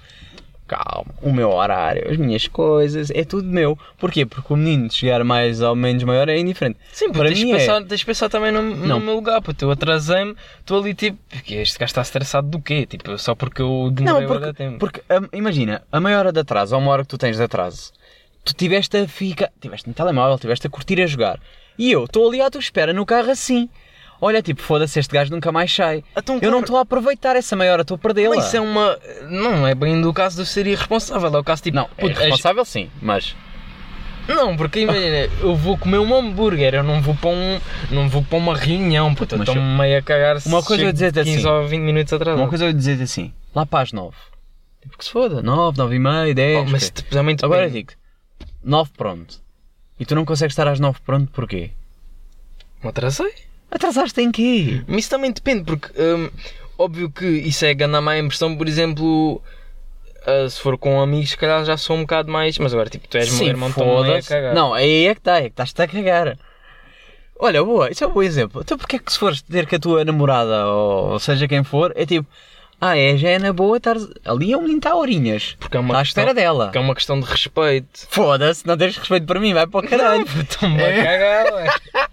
calma, 0.76 1.14
o 1.22 1.32
meu 1.32 1.52
horário, 1.52 2.10
as 2.10 2.18
minhas 2.18 2.48
coisas, 2.48 3.10
é 3.12 3.24
tudo 3.24 3.48
meu. 3.48 3.78
Porquê? 3.98 4.26
Porque 4.26 4.52
o 4.54 4.56
menino 4.58 4.88
de 4.88 4.96
chegar 4.96 5.24
mais 5.24 5.62
ou 5.62 5.76
menos 5.76 6.04
maior 6.04 6.28
é 6.30 6.38
indiferente. 6.38 6.78
Sim, 6.92 7.06
porque 7.08 7.20
Para 7.20 7.28
tens, 7.30 7.40
de 7.40 7.46
mim 7.46 7.52
é- 7.52 7.58
pensar, 7.58 7.84
tens 7.84 8.00
de 8.00 8.06
pensar 8.06 8.30
também 8.30 8.52
no, 8.52 8.62
no 8.62 8.88
Não. 8.88 9.00
meu 9.00 9.16
lugar, 9.16 9.42
porque 9.42 9.64
eu 9.64 9.72
atrasei-me, 9.72 10.36
estou 10.60 10.80
ali 10.82 10.94
tipo, 10.94 11.18
porque 11.30 11.56
este 11.56 11.78
gajo 11.78 11.90
está 11.92 12.02
estressado 12.02 12.48
do 12.48 12.60
quê? 12.60 12.86
Tipo, 12.86 13.18
só 13.18 13.36
porque 13.36 13.62
eu 13.62 13.92
Não, 14.00 14.20
demorei 14.20 14.22
de 14.22 14.28
porque, 14.28 14.54
tempo. 14.54 14.78
porque 14.80 15.02
hum, 15.12 15.28
imagina, 15.34 15.84
a 15.92 16.00
meia 16.00 16.18
hora 16.20 16.32
de 16.32 16.40
atraso, 16.40 16.76
ou 16.76 16.82
uma 16.82 16.92
hora 16.92 17.04
que 17.04 17.10
tu 17.10 17.18
tens 17.18 17.38
de 17.38 17.44
atraso, 17.44 17.92
tu 18.44 18.54
tiveste 18.54 18.98
a 18.98 19.08
ficar, 19.08 19.50
tiveste 19.62 19.88
no 19.88 19.94
telemóvel, 19.94 20.38
tiveste 20.40 20.68
a 20.68 20.70
curtir 20.70 21.02
a 21.02 21.08
jogar. 21.08 21.40
E 21.78 21.92
eu 21.92 22.04
estou 22.06 22.28
ali 22.28 22.40
à 22.42 22.50
tua 22.52 22.60
espera 22.60 22.94
no 22.94 23.06
carro 23.06 23.32
assim. 23.32 23.70
Olha, 24.26 24.42
tipo, 24.42 24.62
foda-se, 24.62 24.98
este 25.00 25.14
gajo 25.14 25.32
nunca 25.32 25.52
mais 25.52 25.70
sai. 25.76 26.02
Então, 26.16 26.36
Eu 26.36 26.40
claro. 26.40 26.52
não 26.56 26.60
estou 26.62 26.78
a 26.78 26.82
aproveitar 26.82 27.36
essa 27.36 27.58
meia 27.58 27.74
hora, 27.74 27.82
estou 27.82 27.96
a 27.96 27.98
perdê-la. 27.98 28.38
Mas 28.38 28.46
isso 28.48 28.56
é 28.56 28.62
uma. 28.62 28.98
Não 29.30 29.68
é 29.68 29.76
bem 29.76 30.00
do 30.00 30.14
caso 30.14 30.42
de 30.42 30.48
ser 30.48 30.66
irresponsável, 30.66 31.36
é 31.36 31.40
o 31.40 31.44
caso 31.44 31.62
tipo. 31.62 31.76
Não, 31.76 31.84
é 31.84 31.88
puto, 32.02 32.06
és- 32.08 32.20
responsável 32.20 32.64
sim, 32.64 32.90
mas... 33.02 33.36
Não, 34.26 34.56
porque 34.56 34.80
imagina, 34.80 35.30
eu 35.42 35.54
vou 35.54 35.78
comer 35.78 35.98
um 36.00 36.16
hambúrguer, 36.16 36.74
eu 36.76 36.84
não 36.84 37.02
vou 37.02 37.14
para 37.14 37.32
um. 37.32 37.60
não 37.92 38.08
vou 38.08 38.24
para 38.24 38.38
uma 38.38 38.56
reunião, 38.56 39.10
Mas 39.10 39.40
estou 39.42 39.62
meio 39.62 40.00
a 40.00 40.02
cagar 40.02 40.40
se 40.40 40.48
Uma 40.48 40.64
coisa 40.64 40.84
eu 40.84 40.94
dizer-te 40.94 41.22
15 41.22 41.40
assim, 41.40 41.48
ou 41.50 41.68
20 41.68 41.82
minutos 41.82 42.14
atrás. 42.14 42.40
Uma 42.40 42.48
coisa 42.48 42.64
eu 42.64 42.72
dizer 42.72 43.02
assim, 43.02 43.34
lá 43.54 43.66
para 43.66 43.82
as 43.84 43.92
nove. 43.92 44.16
Tipo 44.82 44.98
que 44.98 45.04
se 45.04 45.12
foda, 45.12 45.42
nove, 45.42 45.78
nove 45.78 45.96
e 45.96 46.00
meia, 46.00 46.34
dez... 46.34 46.66
Oh, 46.66 46.72
mas 46.72 46.88
ok. 46.88 47.04
tipo. 47.04 47.46
Agora 47.46 47.66
eu 47.66 47.70
digo 47.70 47.92
nove 48.64 48.92
pronto. 48.96 49.42
E 50.00 50.06
tu 50.06 50.16
não 50.16 50.24
consegues 50.24 50.54
estar 50.54 50.70
às 50.70 50.80
nove 50.80 51.00
pronto 51.06 51.30
porquê? 51.34 51.72
Me 52.82 52.90
atrasei. 52.90 53.34
Atrasaste 53.74 54.22
em 54.22 54.32
quê? 54.32 54.82
Mas 54.88 55.00
isso 55.02 55.10
também 55.10 55.32
depende, 55.32 55.64
porque 55.64 55.90
hum, 56.00 56.30
óbvio 56.78 57.10
que 57.10 57.26
isso 57.26 57.66
é 57.66 57.74
ganhar 57.74 58.02
má 58.02 58.18
impressão, 58.18 58.56
por 58.56 58.68
exemplo, 58.68 59.42
ah, 60.26 60.48
se 60.50 60.60
for 60.60 60.78
com 60.78 61.02
amigos, 61.02 61.32
se 61.32 61.38
calhar 61.38 61.64
já 61.66 61.76
sou 61.76 61.96
um 61.96 62.02
bocado 62.02 62.32
mais. 62.32 62.58
Mas 62.60 62.74
agora, 62.74 62.90
tipo, 62.90 63.08
tu 63.08 63.18
és 63.18 63.32
meu 63.34 63.48
irmão, 63.48 63.70
estou 63.70 64.04
meio 64.04 64.18
a 64.18 64.22
cagar. 64.22 64.54
Não, 64.54 64.74
aí 64.74 65.08
é 65.08 65.14
que 65.16 65.20
está, 65.20 65.38
é 65.40 65.42
que 65.44 65.48
estás-te 65.50 65.82
a 65.82 65.88
cagar. 65.88 66.38
Olha, 67.40 67.64
boa, 67.64 67.90
isso 67.92 68.04
é 68.04 68.08
um 68.08 68.12
bom 68.12 68.22
exemplo. 68.24 68.62
Então 68.62 68.78
porque 68.78 68.96
é 68.98 69.00
que 69.00 69.12
se 69.12 69.18
fores 69.20 69.42
ter 69.42 69.68
com 69.68 69.76
a 69.76 69.80
tua 69.80 70.06
namorada, 70.06 70.68
ou 70.68 71.20
seja 71.20 71.48
quem 71.48 71.64
for, 71.64 71.92
é 71.96 72.06
tipo, 72.06 72.28
ah 72.80 72.98
é, 72.98 73.18
já 73.18 73.30
é 73.32 73.40
na 73.40 73.52
boa, 73.52 73.78
estar 73.78 73.96
ali 74.24 74.54
é 74.54 74.58
um 74.58 74.62
menino 74.62 74.78
está 74.78 74.92
a 74.92 74.96
horinhas. 74.96 75.56
Porque 75.60 75.76
é 75.76 75.80
uma 75.80 75.90
Está 75.90 76.00
à 76.00 76.04
questão- 76.04 76.22
espera 76.24 76.34
dela. 76.34 76.66
Porque 76.66 76.78
é 76.78 76.82
uma 76.82 76.96
questão 76.96 77.20
de 77.20 77.26
respeito. 77.26 78.08
Foda-se, 78.10 78.66
não 78.68 78.78
tens 78.78 78.96
respeito 78.96 79.26
para 79.26 79.40
mim, 79.40 79.54
vai 79.54 79.66
para 79.68 79.80
o 79.86 79.90
caralho. 79.90 80.24
Estou-me 80.40 80.82
a 80.84 81.04
cagar, 81.04 81.54
ué. 81.54 81.70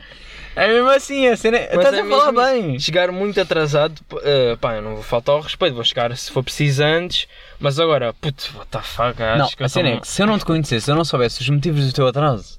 É 0.56 0.66
mesmo 0.66 0.90
assim, 0.90 1.26
a 1.26 1.36
cena. 1.36 1.58
Estás 1.58 1.94
é 1.94 2.00
a 2.00 2.04
falar 2.04 2.32
mesmo 2.32 2.68
bem. 2.68 2.78
Chegar 2.78 3.12
muito 3.12 3.40
atrasado, 3.40 4.00
eh, 4.22 4.56
pá, 4.60 4.74
eu 4.74 4.82
não 4.82 4.94
vou 4.94 5.02
faltar 5.02 5.34
ao 5.34 5.40
respeito, 5.40 5.74
vou 5.74 5.84
chegar 5.84 6.14
se 6.16 6.30
for 6.30 6.42
preciso 6.42 6.82
antes, 6.82 7.28
mas 7.58 7.78
agora, 7.78 8.12
puto, 8.14 8.52
what 8.56 8.68
the 8.70 8.80
fuck, 8.80 9.22
acho 9.22 9.38
Não, 9.38 9.48
que 9.48 9.62
a 9.62 9.68
cena 9.68 9.88
é 9.90 10.00
que 10.00 10.08
se 10.08 10.22
eu 10.22 10.26
não 10.26 10.38
te 10.38 10.44
conhecesse, 10.44 10.86
se 10.86 10.90
eu 10.90 10.96
não 10.96 11.04
soubesse 11.04 11.40
os 11.40 11.48
motivos 11.48 11.86
do 11.86 11.92
teu 11.92 12.06
atraso, 12.06 12.58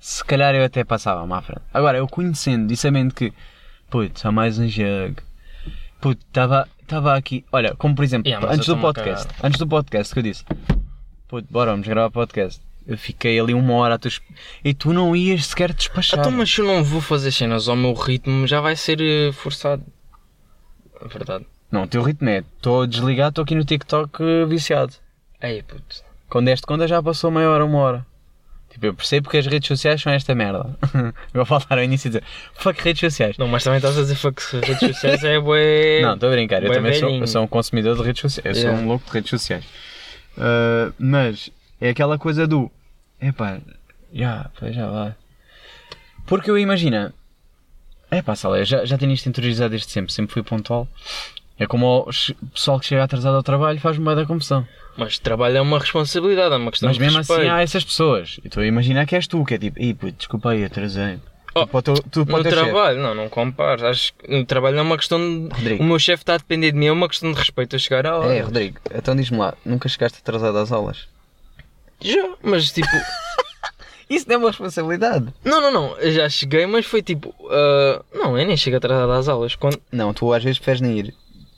se 0.00 0.24
calhar 0.24 0.54
eu 0.54 0.64
até 0.64 0.84
passava-me 0.84 1.32
à 1.32 1.42
frente. 1.42 1.62
Agora, 1.72 1.98
eu 1.98 2.08
conhecendo 2.08 2.72
e 2.72 2.76
sabendo 2.76 3.14
que, 3.14 3.32
putz, 3.90 4.24
há 4.24 4.32
mais 4.32 4.58
um 4.58 4.66
jogo, 4.66 5.16
putz, 6.00 6.24
estava 6.26 6.66
aqui, 7.14 7.44
olha, 7.52 7.74
como 7.76 7.94
por 7.94 8.04
exemplo, 8.04 8.28
Yeah, 8.28 8.50
antes 8.50 8.66
do 8.66 8.78
podcast, 8.78 9.28
antes 9.42 9.58
do 9.58 9.66
podcast 9.66 10.14
que 10.14 10.20
eu 10.20 10.22
disse, 10.22 10.44
putz, 11.28 11.46
bora, 11.50 11.72
vamos 11.72 11.86
gravar 11.86 12.10
podcast. 12.10 12.67
Eu 12.88 12.96
fiquei 12.96 13.38
ali 13.38 13.52
uma 13.52 13.74
hora 13.74 13.96
a 13.96 13.98
tu 13.98 14.08
e 14.64 14.72
tu 14.72 14.94
não 14.94 15.14
ias 15.14 15.44
sequer 15.46 15.74
despachar. 15.74 16.20
Então, 16.20 16.32
mas 16.32 16.50
se 16.50 16.62
eu 16.62 16.66
não 16.66 16.82
vou 16.82 17.02
fazer 17.02 17.30
cenas 17.30 17.68
ao 17.68 17.76
meu 17.76 17.92
ritmo, 17.92 18.46
já 18.46 18.62
vai 18.62 18.74
ser 18.76 18.98
eh, 19.00 19.30
forçado. 19.30 19.84
É 20.98 21.06
Verdade. 21.06 21.44
Não, 21.70 21.82
o 21.82 21.86
teu 21.86 22.02
ritmo 22.02 22.26
é, 22.30 22.38
estou 22.38 22.86
desligado, 22.86 23.28
estou 23.28 23.42
aqui 23.44 23.54
no 23.54 23.62
TikTok 23.62 24.22
eh, 24.22 24.46
viciado. 24.46 24.94
Ei, 25.42 25.62
puto. 25.62 26.02
Quando 26.30 26.46
deste 26.46 26.66
conta 26.66 26.88
já 26.88 27.02
passou 27.02 27.30
meia 27.30 27.50
hora, 27.50 27.64
uma 27.64 27.78
hora. 27.78 28.06
Tipo, 28.70 28.86
eu 28.86 28.94
percebo 28.94 29.28
que 29.28 29.36
as 29.36 29.46
redes 29.46 29.68
sociais 29.68 30.00
são 30.00 30.10
esta 30.10 30.34
merda. 30.34 30.74
vou 31.34 31.44
falar 31.44 31.66
ao 31.70 31.82
início 31.82 32.08
e 32.08 32.10
dizer, 32.10 32.24
fuck 32.54 32.82
redes 32.82 33.00
sociais. 33.00 33.36
Não, 33.36 33.48
mas 33.48 33.64
também 33.64 33.78
estás 33.78 33.98
a 33.98 34.00
dizer 34.00 34.14
fuck 34.14 34.42
redes 34.56 34.78
sociais 34.78 35.22
é 35.24 35.38
bué... 35.38 36.00
Não, 36.02 36.14
estou 36.14 36.30
a 36.30 36.32
brincar, 36.32 36.62
eu 36.62 36.72
também 36.72 36.94
sou, 36.94 37.10
eu 37.10 37.26
sou 37.26 37.42
um 37.42 37.46
consumidor 37.46 37.96
de 37.96 38.02
redes 38.02 38.22
sociais, 38.22 38.56
eu 38.56 38.62
Yeah. 38.62 38.78
sou 38.78 38.84
um 38.84 38.88
louco 38.88 39.04
de 39.06 39.12
redes 39.12 39.30
sociais. 39.30 39.64
Ah, 40.38 40.92
mas 40.98 41.50
é 41.80 41.90
aquela 41.90 42.18
coisa 42.18 42.46
do, 42.46 42.70
epá, 43.20 43.58
já, 44.12 44.50
pois 44.58 44.74
já 44.74 44.86
vai. 44.88 45.14
Porque 46.26 46.50
eu 46.50 46.58
imagino, 46.58 47.12
epá, 48.10 48.34
Sala, 48.34 48.58
eu 48.58 48.64
já, 48.64 48.84
já 48.84 48.98
tenho 48.98 49.12
isto 49.12 49.28
interiorizado 49.28 49.70
desde 49.70 49.90
sempre, 49.90 50.12
sempre 50.12 50.32
fui 50.32 50.42
pontual. 50.42 50.86
É 51.58 51.66
como 51.66 52.00
o 52.08 52.48
pessoal 52.52 52.78
que 52.78 52.86
chega 52.86 53.02
atrasado 53.02 53.34
ao 53.36 53.42
trabalho 53.42 53.80
faz-me 53.80 54.04
bem 54.04 54.14
da 54.14 54.24
confusão. 54.26 54.66
Mas 54.96 55.18
trabalho 55.18 55.56
é 55.56 55.60
uma 55.60 55.78
responsabilidade, 55.78 56.54
é 56.54 56.56
uma 56.56 56.70
questão 56.70 56.88
Mas 56.88 56.96
de 56.96 57.02
mesmo 57.02 57.18
respeito. 57.18 57.40
assim 57.42 57.50
há 57.50 57.62
essas 57.62 57.84
pessoas. 57.84 58.38
E 58.44 58.48
estou 58.48 58.62
a 58.62 58.66
imaginar 58.66 59.06
que 59.06 59.14
és 59.14 59.26
tu, 59.26 59.44
que 59.44 59.54
é 59.54 59.58
tipo, 59.58 59.80
ih, 59.80 59.94
puto, 59.94 60.12
desculpa 60.12 60.50
aí, 60.50 60.64
atrasei. 60.64 61.18
Oh, 61.54 61.66
tu 61.82 61.94
tu 62.10 62.26
para 62.26 62.34
o 62.34 62.38
No 62.38 62.42
teu 62.44 62.52
chefe. 62.52 62.64
trabalho, 62.64 63.00
não, 63.02 63.14
não 63.14 63.28
compares. 63.28 63.82
Acho 63.82 64.12
que 64.14 64.28
no 64.28 64.44
trabalho 64.44 64.78
é 64.78 64.82
uma 64.82 64.96
questão 64.96 65.18
de... 65.18 65.54
Rodrigo. 65.54 65.82
O 65.82 65.86
meu 65.86 65.98
chefe 65.98 66.22
está 66.22 66.34
a 66.34 66.38
depender 66.38 66.70
de 66.72 66.78
mim, 66.78 66.86
é 66.86 66.92
uma 66.92 67.08
questão 67.08 67.32
de 67.32 67.38
respeito 67.38 67.74
a 67.74 67.78
chegar 67.78 68.06
à 68.06 68.16
hora. 68.18 68.32
É, 68.34 68.40
Rodrigo, 68.40 68.78
então 68.94 69.16
diz-me 69.16 69.38
lá, 69.38 69.54
nunca 69.64 69.88
chegaste 69.88 70.18
atrasado 70.18 70.58
às 70.58 70.70
aulas? 70.70 71.08
Já, 72.00 72.28
mas 72.42 72.70
tipo... 72.72 72.88
Isso 74.08 74.24
não 74.26 74.36
é 74.36 74.38
uma 74.38 74.48
responsabilidade. 74.48 75.26
não, 75.44 75.60
não, 75.60 75.70
não. 75.70 75.98
Eu 75.98 76.10
já 76.12 76.28
cheguei, 76.30 76.66
mas 76.66 76.86
foi 76.86 77.02
tipo... 77.02 77.34
ah, 77.50 78.02
não, 78.14 78.38
eu 78.38 78.46
nem 78.46 78.56
chego 78.56 78.76
atrasado 78.78 79.12
às 79.12 79.28
aulas. 79.28 79.54
Quando, 79.54 79.78
Não, 79.92 80.14
tu 80.14 80.32
às 80.32 80.42
vezes 80.42 80.58
preferes 80.58 80.80
nem 80.80 80.98
ir. 80.98 81.14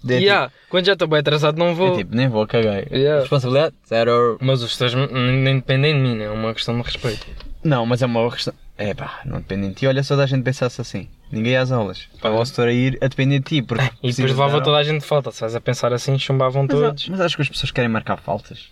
É, 0.09 0.15
Yeah, 0.15 0.51
quando 0.71 0.87
já 0.87 0.95
estou 0.95 1.07
bem 1.07 1.19
atrasado 1.21 1.59
não 1.59 1.69
tipo, 1.75 1.77
vou. 1.77 1.95
é 1.95 1.99
tipo, 1.99 2.17
nem 2.17 2.27
vou 2.27 2.47
cagar. 2.47 2.91
Yeah. 2.91 3.21
Responsabilidade? 3.21 3.75
Zero. 3.87 4.39
Mas 4.41 4.63
os 4.63 4.77
teus 4.77 4.95
nem 4.95 5.57
dependem 5.57 5.95
de 5.95 6.01
mim, 6.01 6.17
né? 6.17 6.25
é 6.25 6.31
uma 6.31 6.55
questão 6.55 6.75
de 6.77 6.83
respeito. 6.83 7.27
Não, 7.63 7.85
mas 7.85 8.01
é 8.01 8.07
uma 8.07 8.31
questão. 8.31 8.55
É 8.79 8.95
pá, 8.95 9.21
não 9.27 9.37
depende 9.39 9.69
de 9.69 9.75
ti. 9.75 9.87
Olha 9.87 10.03
só 10.03 10.17
da 10.17 10.25
gente 10.25 10.43
pensasse 10.43 10.81
assim. 10.81 11.07
Ninguém 11.31 11.53
ia 11.53 11.61
às 11.61 11.71
aulas. 11.71 12.09
Estava 12.15 12.41
o 12.41 12.45
setor 12.47 12.69
a 12.69 12.73
ir 12.73 12.97
a 13.03 13.09
depender 13.09 13.41
de 13.41 13.45
ti. 13.45 13.63
Porque 13.63 13.85
E 14.03 14.11
depois 14.11 14.31
levava 14.31 14.63
toda 14.63 14.79
a 14.79 14.83
gente 14.83 15.03
de 15.03 15.07
falta. 15.07 15.31
Se 15.31 15.43
vais 15.43 15.55
a 15.55 15.61
pensar 15.61 15.93
assim, 15.93 16.19
chumbavam 16.19 16.63
Mas, 16.63 16.71
todos. 16.81 17.09
mas 17.11 17.21
acho 17.21 17.37
que 17.37 17.43
as 17.43 17.49
pessoas 17.51 17.71
querem 17.71 17.91
marcar 17.91 18.17
faltas. 18.17 18.71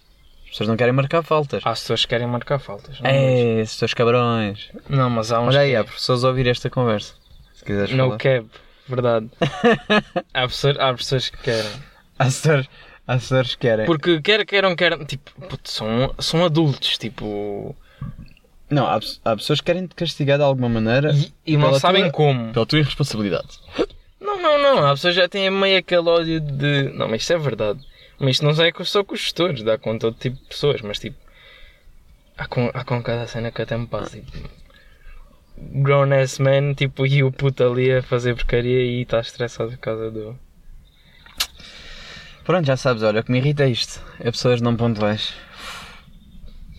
As 0.48 0.52
pessoas 0.52 0.68
não 0.68 0.76
querem 0.76 0.92
marcar 0.94 1.22
faltas. 1.22 1.62
Há 1.64 1.70
pessoas 1.70 2.02
que 2.02 2.08
querem 2.08 2.26
marcar 2.26 2.58
faltas. 2.58 2.98
Não, 3.00 3.10
É, 3.10 3.60
esses 3.60 3.76
teus 3.78 3.92
cabrões. 3.94 4.70
não 4.88 5.10
mas 5.10 5.30
há 5.30 5.40
uns. 5.40 5.48
Olha 5.48 5.60
aí, 5.60 5.70
que- 5.70 5.76
há 5.76 5.84
professores 5.84 6.24
a 6.24 6.28
ouvir 6.28 6.46
esta 6.48 6.70
conversa. 6.70 7.14
Se 7.54 7.64
quiseres 7.64 7.90
No 7.94 8.04
falar. 8.04 8.18
cap, 8.18 8.46
verdade. 8.88 9.28
há, 10.32 10.48
pessoas, 10.48 10.78
há 10.78 10.94
pessoas 10.94 11.28
que 11.28 11.36
querem. 11.38 11.70
Há 12.18 12.24
assessores, 12.24 12.66
há 13.06 13.14
assessores 13.14 13.54
que 13.54 13.60
querem. 13.60 13.86
Porque 13.86 14.20
quer 14.22 14.44
queiram, 14.46 14.74
querem. 14.74 15.04
Tipo, 15.04 15.30
puto, 15.48 15.70
são, 15.70 16.14
são 16.18 16.44
adultos. 16.44 16.96
Tipo. 16.98 17.76
Não, 18.70 18.86
há, 18.86 18.98
há 19.24 19.36
pessoas 19.36 19.60
que 19.60 19.66
querem 19.66 19.86
te 19.86 19.94
castigar 19.94 20.38
de 20.38 20.44
alguma 20.44 20.68
maneira 20.68 21.12
E, 21.14 21.32
e 21.46 21.56
não 21.56 21.74
sabem 21.78 22.02
tua- 22.04 22.12
como. 22.12 22.52
pela 22.52 22.66
tua 22.66 22.78
irresponsabilidade. 22.78 23.48
Não, 24.20 24.40
não, 24.40 24.58
não. 24.58 24.86
Há 24.86 24.90
pessoas 24.90 25.14
que 25.14 25.20
já 25.20 25.28
têm 25.28 25.50
meio 25.50 25.78
aquele 25.78 26.08
ódio 26.08 26.40
de. 26.40 26.90
Não, 26.94 27.08
mas 27.08 27.20
isto 27.22 27.32
é 27.34 27.38
verdade. 27.38 27.80
Mas 28.18 28.30
isto 28.32 28.44
não 28.44 28.50
é 28.50 28.84
só 28.84 29.04
com 29.04 29.14
os 29.14 29.20
gestores, 29.20 29.62
dá 29.62 29.78
com 29.78 29.96
todo 29.98 30.16
tipo 30.16 30.36
de 30.36 30.44
pessoas, 30.44 30.80
mas 30.80 30.98
tipo. 30.98 31.16
Há 32.36 32.46
com, 32.46 32.70
há 32.72 32.84
com 32.84 33.02
cada 33.02 33.26
cena 33.26 33.50
que 33.50 33.62
até 33.62 33.76
me 33.76 33.86
passa. 33.86 34.20
Tipo, 34.20 34.48
grown 35.56 36.12
ass 36.12 36.38
man, 36.38 36.74
tipo, 36.74 37.06
e 37.06 37.22
o 37.22 37.32
puto 37.32 37.64
ali 37.64 37.92
a 37.92 38.02
fazer 38.02 38.34
porcaria 38.34 38.82
e 38.82 39.02
está 39.02 39.20
estressado 39.20 39.70
por 39.70 39.78
causa 39.78 40.10
do. 40.10 40.38
Pronto, 42.44 42.66
já 42.66 42.76
sabes, 42.76 43.02
olha, 43.02 43.20
o 43.20 43.24
que 43.24 43.30
me 43.30 43.38
irrita 43.38 43.64
é 43.64 43.70
isto. 43.70 44.00
É 44.20 44.30
pessoas 44.30 44.60
não 44.60 44.76
pontuais. 44.76 45.34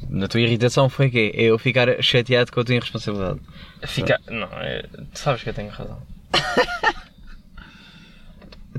Na 0.09 0.27
tua 0.27 0.41
irritação 0.41 0.89
foi 0.89 1.07
o 1.07 1.11
quê? 1.11 1.31
É 1.35 1.43
eu 1.43 1.59
ficar 1.59 2.01
chateado 2.01 2.51
com 2.51 2.59
a 2.59 2.63
tua 2.63 2.75
irresponsabilidade. 2.75 3.39
Fica. 3.85 4.19
Não, 4.27 4.47
é, 4.53 4.81
tu 4.81 5.19
sabes 5.19 5.43
que 5.43 5.49
eu 5.49 5.53
tenho 5.53 5.69
razão. 5.69 6.01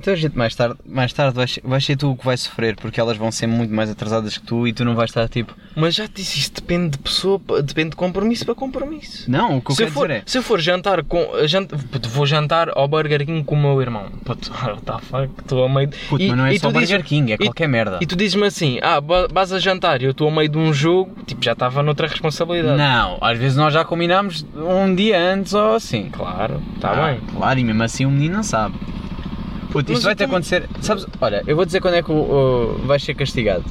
Então 0.00 0.14
a 0.14 0.16
gente 0.16 0.34
mais 0.36 0.54
tarde, 0.54 0.76
mais 0.86 1.12
tarde 1.12 1.36
vais, 1.36 1.60
vais 1.62 1.84
ser 1.84 1.94
tu 1.94 2.10
o 2.12 2.16
que 2.16 2.24
vai 2.24 2.34
sofrer, 2.34 2.74
porque 2.76 2.98
elas 2.98 3.18
vão 3.18 3.30
ser 3.30 3.46
muito 3.46 3.72
mais 3.74 3.90
atrasadas 3.90 4.38
que 4.38 4.46
tu 4.46 4.66
e 4.66 4.72
tu 4.72 4.82
não 4.82 4.94
vais 4.94 5.10
estar 5.10 5.28
tipo. 5.28 5.54
Mas 5.76 5.94
já 5.94 6.08
te 6.08 6.14
disse, 6.14 6.38
isso 6.38 6.52
depende 6.54 6.92
de 6.92 6.98
pessoa, 6.98 7.38
depende 7.62 7.90
de 7.90 7.96
compromisso 7.96 8.46
para 8.46 8.54
compromisso. 8.54 9.30
Não, 9.30 9.58
o 9.58 9.60
que 9.60 9.72
eu 9.72 9.74
Se 9.76 9.82
quero 9.82 9.92
for, 9.94 10.08
dizer 10.08 10.20
é. 10.20 10.22
se 10.24 10.38
eu 10.38 10.42
for 10.42 10.58
jantar 10.58 11.04
com. 11.04 11.28
jant- 11.46 11.68
puto, 11.90 12.08
vou 12.08 12.24
jantar 12.24 12.70
ao 12.74 12.88
Burger 12.88 13.26
King 13.26 13.44
com 13.44 13.54
o 13.54 13.58
meu 13.60 13.82
irmão. 13.82 14.06
Puto, 14.24 14.50
tá 14.86 14.98
fuck, 15.00 15.28
estou 15.38 15.64
a 15.64 15.68
meio. 15.68 15.88
de- 15.88 15.98
Puto, 16.08 16.22
e- 16.24 16.28
mas 16.28 16.38
não 16.38 16.46
é 16.46 16.54
e 16.54 16.58
só 16.58 16.68
tu 16.68 16.72
Burger 16.72 16.88
dizes- 16.98 17.06
King, 17.06 17.32
é 17.32 17.34
e- 17.34 17.38
qualquer 17.38 17.68
merda. 17.68 17.98
E 18.00 18.06
tu 18.06 18.16
dizes-me 18.16 18.46
assim, 18.46 18.78
ah, 18.82 19.00
vas 19.30 19.52
a 19.52 19.58
jantar 19.58 20.00
e 20.00 20.06
eu 20.06 20.12
estou 20.12 20.28
a 20.28 20.30
meio 20.30 20.48
de 20.48 20.56
um 20.56 20.72
jogo, 20.72 21.14
tipo, 21.26 21.44
já 21.44 21.52
estava 21.52 21.82
noutra 21.82 22.06
responsabilidade. 22.08 22.78
Não, 22.78 23.18
às 23.20 23.38
vezes 23.38 23.54
nós 23.54 23.74
já 23.74 23.84
combinámos 23.84 24.46
um 24.56 24.94
dia 24.94 25.20
antes 25.34 25.52
ou 25.52 25.74
assim. 25.74 26.08
Claro, 26.10 26.62
está 26.74 26.90
Ah, 26.92 27.06
bem. 27.12 27.20
Claro, 27.36 27.58
e 27.58 27.64
mesmo 27.64 27.82
assim 27.82 28.06
o 28.06 28.10
menino 28.10 28.36
não 28.36 28.42
sabe. 28.42 28.74
Puto, 29.70 29.92
isto 29.92 30.02
vai 30.02 30.12
eu 30.12 30.16
te 30.16 30.18
também- 30.18 30.34
acontecer. 30.36 30.68
Sabes, 30.80 31.06
olha, 31.20 31.42
eu 31.46 31.54
vou 31.56 31.64
dizer 31.64 31.80
quando 31.80 31.94
é 31.94 32.02
que 32.02 32.10
o, 32.10 32.14
o- 32.14 32.82
vais 32.86 33.02
ser 33.02 33.14
castigado. 33.14 33.64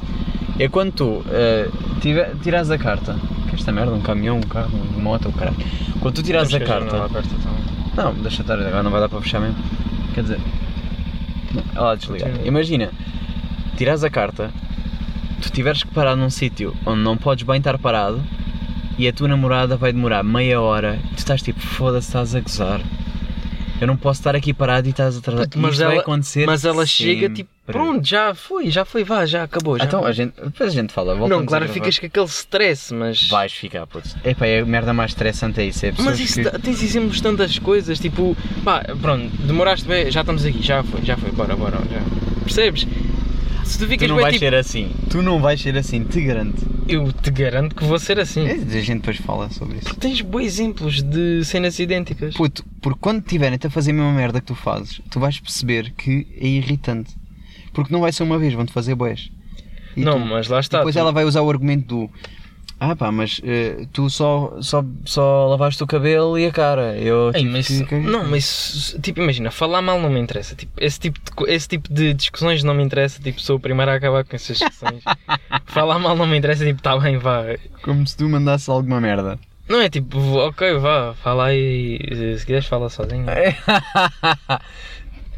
É 0.58 0.68
quando 0.68 0.92
tu 0.92 1.22
eh, 1.30 1.68
tiver, 2.00 2.34
tirares 2.42 2.70
a 2.70 2.78
carta. 2.78 3.16
Que 3.48 3.56
esta 3.56 3.72
merda, 3.72 3.92
um 3.92 4.00
caminhão, 4.00 4.36
um 4.36 4.42
carro, 4.42 4.70
uma 4.94 5.02
moto, 5.02 5.28
o 5.28 5.32
caralho. 5.32 5.56
Quando 6.00 6.14
tu 6.14 6.22
tirares 6.22 6.52
a 6.54 6.60
carta. 6.60 7.04
aberta 7.04 7.28
também. 7.28 7.60
Não, 7.96 8.14
deixa 8.22 8.42
estar, 8.42 8.54
agora 8.58 8.82
não 8.82 8.90
vai 8.90 9.00
dar 9.00 9.08
para 9.08 9.20
fechar 9.20 9.40
mesmo. 9.40 9.56
Quer 10.14 10.22
dizer. 10.22 10.40
Não, 11.52 11.62
é 11.74 11.80
lá 11.80 11.94
desligar. 11.96 12.30
Imagina, 12.44 12.90
tirares 13.76 14.04
a 14.04 14.10
carta, 14.10 14.50
tu 15.42 15.50
tiveres 15.50 15.82
que 15.82 15.90
parar 15.92 16.14
num 16.16 16.30
sítio 16.30 16.74
onde 16.86 17.00
não 17.02 17.16
podes 17.16 17.44
bem 17.44 17.58
estar 17.58 17.76
parado 17.78 18.22
e 18.96 19.08
a 19.08 19.12
tua 19.12 19.26
namorada 19.28 19.76
vai 19.76 19.92
demorar 19.92 20.22
meia 20.22 20.60
hora 20.60 20.98
e 21.10 21.14
tu 21.14 21.18
estás 21.18 21.42
tipo, 21.42 21.60
foda-se, 21.60 22.06
estás 22.08 22.34
a 22.34 22.40
gozar. 22.40 22.80
Eu 23.80 23.86
não 23.86 23.96
posso 23.96 24.20
estar 24.20 24.36
aqui 24.36 24.52
parado 24.52 24.86
e 24.86 24.90
estás 24.90 25.16
atrasado. 25.16 25.50
Mas 25.56 25.72
Isto 25.72 25.84
vai 25.84 25.92
ela- 25.94 26.02
acontecer. 26.02 26.46
Mas 26.46 26.64
ela 26.64 26.84
chega 26.84 27.30
tipo, 27.30 27.48
pronto, 27.66 28.06
já 28.06 28.34
foi, 28.34 28.70
já 28.70 28.84
foi, 28.84 29.04
vá, 29.04 29.24
já 29.24 29.44
acabou. 29.44 29.78
Já. 29.78 29.84
Então 29.84 30.04
a 30.04 30.12
gente, 30.12 30.34
depois 30.42 30.70
a 30.70 30.74
gente 30.74 30.92
fala. 30.92 31.14
não, 31.28 31.46
claro 31.46 31.68
ficas 31.68 31.98
com 31.98 32.06
aquele 32.06 32.26
stress, 32.26 32.92
mas. 32.92 33.28
Vais 33.28 33.52
ficar, 33.52 33.86
puto. 33.86 34.08
Epá, 34.24 34.46
é 34.46 34.60
a 34.60 34.66
merda 34.66 34.92
mais 34.92 35.12
estressante 35.12 35.60
é 35.60 35.64
isso. 35.64 35.86
É 35.86 35.92
Mas 35.98 36.20
isso, 36.20 36.42
que... 36.42 36.58
tens 36.58 36.82
exemplos 36.82 37.20
tantas 37.20 37.58
coisas, 37.58 37.98
tipo, 37.98 38.36
pá, 38.64 38.84
pronto, 39.00 39.28
demoraste 39.46 39.86
bem, 39.86 40.10
já 40.10 40.20
estamos 40.20 40.44
aqui, 40.44 40.62
já 40.62 40.82
foi, 40.82 41.02
já 41.02 41.16
foi, 41.16 41.30
bora, 41.32 41.56
bora, 41.56 41.78
já. 41.90 42.00
Percebes? 42.44 42.86
Se 43.70 43.78
tu 43.78 43.84
Tu 43.84 43.88
ficas 43.90 44.08
não 44.08 44.16
bem 44.16 44.22
vais 44.24 44.34
tipo, 44.34 44.44
ser 44.46 44.54
assim. 44.54 44.90
Tu 45.08 45.22
não 45.22 45.40
vais 45.40 45.60
ser 45.60 45.76
assim, 45.76 46.04
te 46.04 46.20
garanto. 46.20 46.66
eu 46.88 47.12
te 47.12 47.30
garanto 47.30 47.74
que 47.74 47.84
vou 47.84 47.98
ser 47.98 48.18
assim. 48.18 48.46
É, 48.46 48.52
A 48.54 48.56
gente 48.80 48.98
depois 49.00 49.16
fala 49.18 49.48
sobre 49.50 49.78
isso. 49.78 49.94
Tens 49.96 50.20
bons 50.22 50.42
exemplos 50.44 51.02
de 51.02 51.44
cenas 51.44 51.78
idênticas. 51.78 52.34
Puto, 52.34 52.64
porque 52.82 52.98
quando 53.00 53.22
tiverem-te 53.22 53.66
a 53.66 53.70
fazer 53.70 53.92
a 53.92 53.94
mesma 53.94 54.12
merda 54.12 54.40
que 54.40 54.46
tu 54.46 54.54
fazes, 54.54 55.00
tu 55.10 55.20
vais 55.20 55.38
perceber 55.38 55.92
que 55.96 56.26
é 56.40 56.46
irritante. 56.46 57.14
Porque 57.72 57.92
não 57.92 58.00
vai 58.00 58.12
ser 58.12 58.24
uma 58.24 58.38
vez, 58.38 58.52
vão-te 58.54 58.72
fazer 58.72 58.94
boés. 58.96 59.30
E 59.96 60.04
não, 60.04 60.20
tu- 60.20 60.26
mas 60.26 60.48
lá 60.48 60.58
está. 60.60 60.78
Depois 60.78 60.94
tu- 60.94 60.98
ela 60.98 61.12
vai 61.12 61.24
usar 61.24 61.42
o 61.42 61.48
argumento 61.50 61.86
do 61.86 62.10
Ah 62.82 62.96
pá, 62.96 63.12
mas 63.12 63.42
eh, 63.44 63.86
tu 63.92 64.08
só, 64.08 64.56
só, 64.62 64.82
só 65.04 65.46
lavaste 65.48 65.82
o 65.82 65.86
cabelo 65.86 66.38
e 66.38 66.46
a 66.46 66.50
cara. 66.50 66.96
Eu 66.96 67.26
Ei, 67.34 67.40
tive 67.42 67.50
mas, 67.52 67.66
que- 67.68 67.84
que- 67.84 67.94
não, 67.98 68.24
mas 68.26 68.96
tipo, 69.02 69.20
imagina, 69.20 69.50
falar 69.50 69.82
mal 69.82 70.00
não 70.00 70.08
me 70.08 70.18
interessa. 70.18 70.54
Tipo, 70.54 70.72
esse, 70.82 70.98
tipo 70.98 71.20
de, 71.20 71.52
esse 71.52 71.68
tipo 71.68 71.92
de 71.92 72.14
discussões 72.14 72.64
não 72.64 72.72
me 72.72 72.82
interessa. 72.82 73.20
Tipo, 73.22 73.38
sou 73.38 73.56
o 73.56 73.60
primeiro 73.60 73.90
a 73.90 73.96
acabar 73.96 74.24
com 74.24 74.34
essas 74.34 74.56
discussões. 74.58 75.02
falar 75.66 75.98
mal 75.98 76.16
não 76.16 76.26
me 76.26 76.38
interessa. 76.38 76.64
Tipo, 76.64 76.80
tá 76.80 76.96
bem, 76.98 77.18
vá. 77.18 77.42
Como 77.82 78.06
se 78.06 78.16
tu 78.16 78.26
mandasses 78.28 78.68
alguma 78.70 78.98
merda. 78.98 79.38
Não 79.68 79.78
é 79.80 79.90
tipo, 79.90 80.18
ok, 80.38 80.78
vá, 80.78 81.14
fala 81.22 81.46
aí. 81.48 81.98
Se 82.38 82.46
quiseres, 82.46 82.66
fala 82.66 82.88
sozinho. 82.88 83.26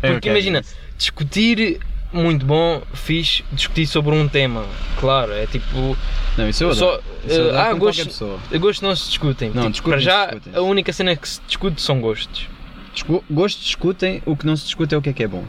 É, 0.03 0.11
Porque 0.13 0.29
imagina, 0.31 0.63
discutir 0.99 1.79
muito 2.13 2.45
bom, 2.47 2.83
fixe, 2.93 3.45
discutir 3.53 3.87
sobre 3.87 4.15
um 4.15 4.29
tema. 4.29 4.65
Claro, 4.99 5.33
é 5.33 5.47
tipo. 5.47 5.97
Não, 6.37 6.49
isso 6.49 6.65
eu 6.65 6.75
Só. 6.75 7.01
Isso 7.27 7.35
eu 7.41 7.59
ah, 7.59 7.71
com 7.73 7.79
gosto- 7.79 7.97
qualquer 7.99 8.05
pessoa. 8.07 8.39
Gostos 8.59 8.81
não 8.83 8.97
se 8.97 9.09
discutem. 9.09 9.49
Não, 9.51 9.63
Tipo, 9.63 9.71
discutem, 9.73 9.91
para 9.93 10.01
já, 10.01 10.27
discutem. 10.27 10.53
a 10.55 10.61
única 10.63 10.93
cena 10.93 11.15
que 11.17 11.29
se 11.29 11.41
discute 11.47 11.81
são 11.81 12.01
gostos. 12.01 12.49
Discu- 12.95 13.25
Gostos 13.31 13.65
discutem, 13.65 14.23
o 14.27 14.37
que 14.37 14.47
não 14.47 14.57
se 14.57 14.65
discute 14.65 14.95
é 14.95 14.99
o 14.99 15.03
que 15.03 15.09
é 15.09 15.13
que 15.13 15.23
é 15.23 15.29
bom. 15.29 15.45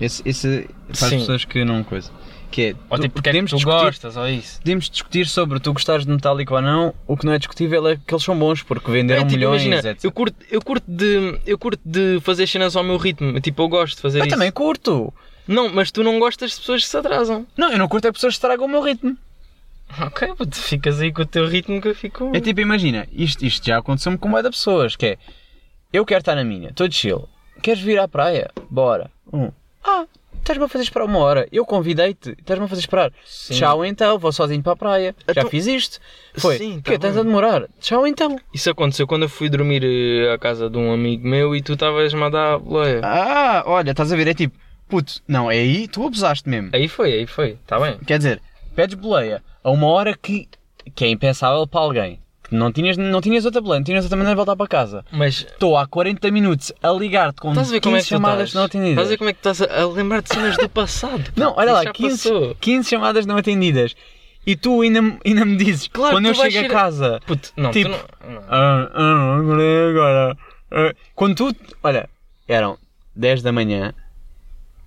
Esse, 0.00 0.22
esse 0.24 0.68
para 0.96 1.06
as 1.08 1.12
pessoas 1.14 1.44
que 1.44 1.64
não 1.64 1.82
coisa. 1.82 2.10
Que 2.50 2.62
é, 2.62 2.74
Ou 2.88 2.98
tipo, 2.98 3.14
porque 3.14 3.28
é 3.28 3.32
que 3.32 3.38
podemos 3.38 3.50
tu 3.50 3.56
discutir, 3.56 3.78
gostas, 3.84 4.16
ou 4.16 4.26
isso. 4.28 4.58
podemos 4.60 4.88
discutir 4.90 5.26
sobre 5.26 5.60
tu 5.60 5.72
gostares 5.74 6.06
de 6.06 6.10
Metallica 6.12 6.54
ou 6.54 6.62
não, 6.62 6.94
o 7.06 7.16
que 7.16 7.26
não 7.26 7.32
é 7.34 7.38
discutível 7.38 7.86
é 7.88 7.96
que 7.96 8.14
eles 8.14 8.24
são 8.24 8.38
bons, 8.38 8.62
porque 8.62 8.90
venderam 8.90 9.22
É, 9.22 9.24
tipo, 9.26 9.36
milhões, 9.36 9.62
imagina, 9.62 9.90
etc. 9.90 10.04
eu 10.04 10.10
curto, 10.12 10.36
eu, 10.50 10.62
curto 10.62 10.84
de, 10.90 11.38
eu 11.46 11.58
curto 11.58 11.80
de 11.84 12.20
fazer 12.22 12.46
cenas 12.46 12.74
ao 12.74 12.82
meu 12.82 12.96
ritmo. 12.96 13.38
Tipo, 13.40 13.62
eu 13.62 13.68
gosto 13.68 13.96
de 13.96 14.02
fazer 14.02 14.20
Eu 14.20 14.24
isso. 14.26 14.34
também 14.34 14.50
curto. 14.50 15.12
Não, 15.46 15.68
mas 15.72 15.90
tu 15.90 16.02
não 16.02 16.18
gostas 16.18 16.52
de 16.52 16.56
pessoas 16.58 16.82
que 16.82 16.88
se 16.88 16.96
atrasam. 16.96 17.46
Não, 17.56 17.70
eu 17.70 17.78
não 17.78 17.86
curto 17.88 18.06
é 18.06 18.08
que 18.08 18.14
pessoas 18.14 18.34
estragam 18.34 18.64
o 18.66 18.68
meu 18.68 18.82
ritmo. 18.82 19.16
Ok, 20.00 20.28
tu 20.50 20.56
ficas 20.56 21.00
aí 21.00 21.10
com 21.12 21.22
o 21.22 21.26
teu 21.26 21.46
ritmo 21.46 21.80
que 21.80 21.88
eu 21.88 21.94
fico. 21.94 22.30
É 22.34 22.40
tipo, 22.40 22.60
imagina, 22.60 23.06
isto, 23.12 23.44
isto 23.44 23.66
já 23.66 23.78
aconteceu-me 23.78 24.18
com 24.18 24.28
uma 24.28 24.42
da 24.42 24.50
pessoas, 24.50 24.94
que 24.96 25.06
é, 25.06 25.18
eu 25.92 26.04
quero 26.04 26.20
estar 26.20 26.34
na 26.34 26.44
minha, 26.44 26.68
estou 26.68 26.86
de 26.86 26.94
chill, 26.94 27.26
queres 27.62 27.80
vir 27.82 27.98
à 27.98 28.06
praia? 28.06 28.50
Bora. 28.70 29.10
Um. 29.32 29.50
Ah, 29.82 30.04
estás-me 30.48 30.64
a 30.64 30.68
fazer 30.68 30.84
esperar 30.84 31.04
uma 31.04 31.18
hora, 31.18 31.46
eu 31.52 31.64
convidei-te, 31.66 32.30
estás-me 32.30 32.64
a 32.64 32.68
fazer 32.68 32.80
esperar. 32.80 33.12
Sim. 33.24 33.54
Tchau 33.54 33.84
então, 33.84 34.18
vou 34.18 34.32
sozinho 34.32 34.62
para 34.62 34.72
a 34.72 34.76
praia, 34.76 35.14
já 35.26 35.32
Então- 35.40 35.50
fiz 35.50 35.66
isto. 35.66 35.98
Foi, 36.36 36.56
Sim, 36.58 36.76
que 36.80 36.90
tá 36.90 36.94
estás 36.94 37.14
bem. 37.14 37.20
a 37.20 37.24
demorar? 37.24 37.68
Tchau 37.80 38.06
então. 38.06 38.38
Isso 38.54 38.70
aconteceu 38.70 39.06
quando 39.06 39.22
eu 39.24 39.28
fui 39.28 39.48
dormir 39.48 39.82
eh, 39.84 40.32
à 40.32 40.38
casa 40.38 40.70
de 40.70 40.78
um 40.78 40.92
amigo 40.92 41.26
meu 41.26 41.54
e 41.54 41.60
tu 41.62 41.74
estavas-me 41.74 42.22
a 42.22 42.28
dar 42.28 42.58
boleia. 42.58 43.00
Ah, 43.04 43.62
olha, 43.66 43.90
estás 43.90 44.12
a 44.12 44.16
ver, 44.16 44.28
é 44.28 44.34
tipo, 44.34 44.56
puto, 44.88 45.14
não, 45.28 45.50
é 45.50 45.56
aí, 45.58 45.86
tu 45.88 46.06
abusaste 46.06 46.48
mesmo. 46.48 46.70
Aí 46.72 46.88
foi, 46.88 47.12
aí 47.12 47.26
foi, 47.26 47.50
está 47.62 47.78
bem. 47.78 47.98
Quer 48.06 48.18
dizer, 48.18 48.40
pedes 48.74 48.94
boleia 48.94 49.42
a 49.62 49.70
uma 49.70 49.86
hora 49.88 50.16
que, 50.16 50.48
que 50.94 51.04
é 51.04 51.08
impensável 51.08 51.66
para 51.66 51.80
alguém. 51.80 52.20
Não 52.50 52.72
tinhas, 52.72 52.96
não 52.96 53.20
tinhas 53.20 53.44
outra 53.44 53.60
não 53.60 53.82
tinhas 53.82 54.04
outra 54.04 54.16
maneira 54.16 54.34
de 54.34 54.36
voltar 54.36 54.56
para 54.56 54.66
casa. 54.66 55.04
Mas 55.12 55.40
Estou 55.50 55.76
há 55.76 55.86
40 55.86 56.30
minutos 56.30 56.72
a 56.82 56.90
ligar-te 56.90 57.40
com 57.40 57.50
estás 57.50 57.68
a 57.68 57.72
ver 57.72 57.80
15 57.80 57.82
como 57.82 57.96
é 57.96 58.02
chamadas 58.02 58.54
não 58.54 58.64
atendidas. 58.64 58.90
Estás 58.92 59.06
a 59.06 59.10
ver 59.10 59.16
como 59.18 59.30
é 59.30 59.32
que 59.34 59.38
estás 59.38 59.62
a, 59.62 59.86
lembrar 59.86 60.22
de 60.22 60.28
cenas 60.32 60.56
do 60.56 60.68
passado? 60.68 61.24
Não, 61.36 61.52
olha 61.56 61.66
Isso 61.66 61.74
lá, 61.74 61.84
já 61.84 61.92
15, 61.92 62.28
passou. 62.30 62.54
15 62.60 62.88
chamadas 62.88 63.26
não 63.26 63.36
atendidas. 63.36 63.94
E 64.46 64.56
tu 64.56 64.80
ainda, 64.80 65.02
me- 65.02 65.18
ainda 65.26 65.44
me 65.44 65.56
dizes, 65.56 65.88
Claro, 65.88 66.16
quando 66.16 66.26
eu 66.26 66.34
chego 66.34 66.66
a 66.66 66.68
casa, 66.70 67.20
Puto, 67.26 67.52
não, 67.54 67.70
Tipo, 67.70 67.90
não. 67.90 67.98
não. 68.32 68.42
ah, 68.48 68.90
ah, 68.94 69.36
agora 69.38 69.62
é 69.62 69.90
agora. 69.90 70.38
Ah, 70.70 70.94
quando 71.14 71.34
tu, 71.34 71.56
olha, 71.82 72.08
eram 72.46 72.78
10 73.14 73.42
da 73.42 73.52
manhã 73.52 73.92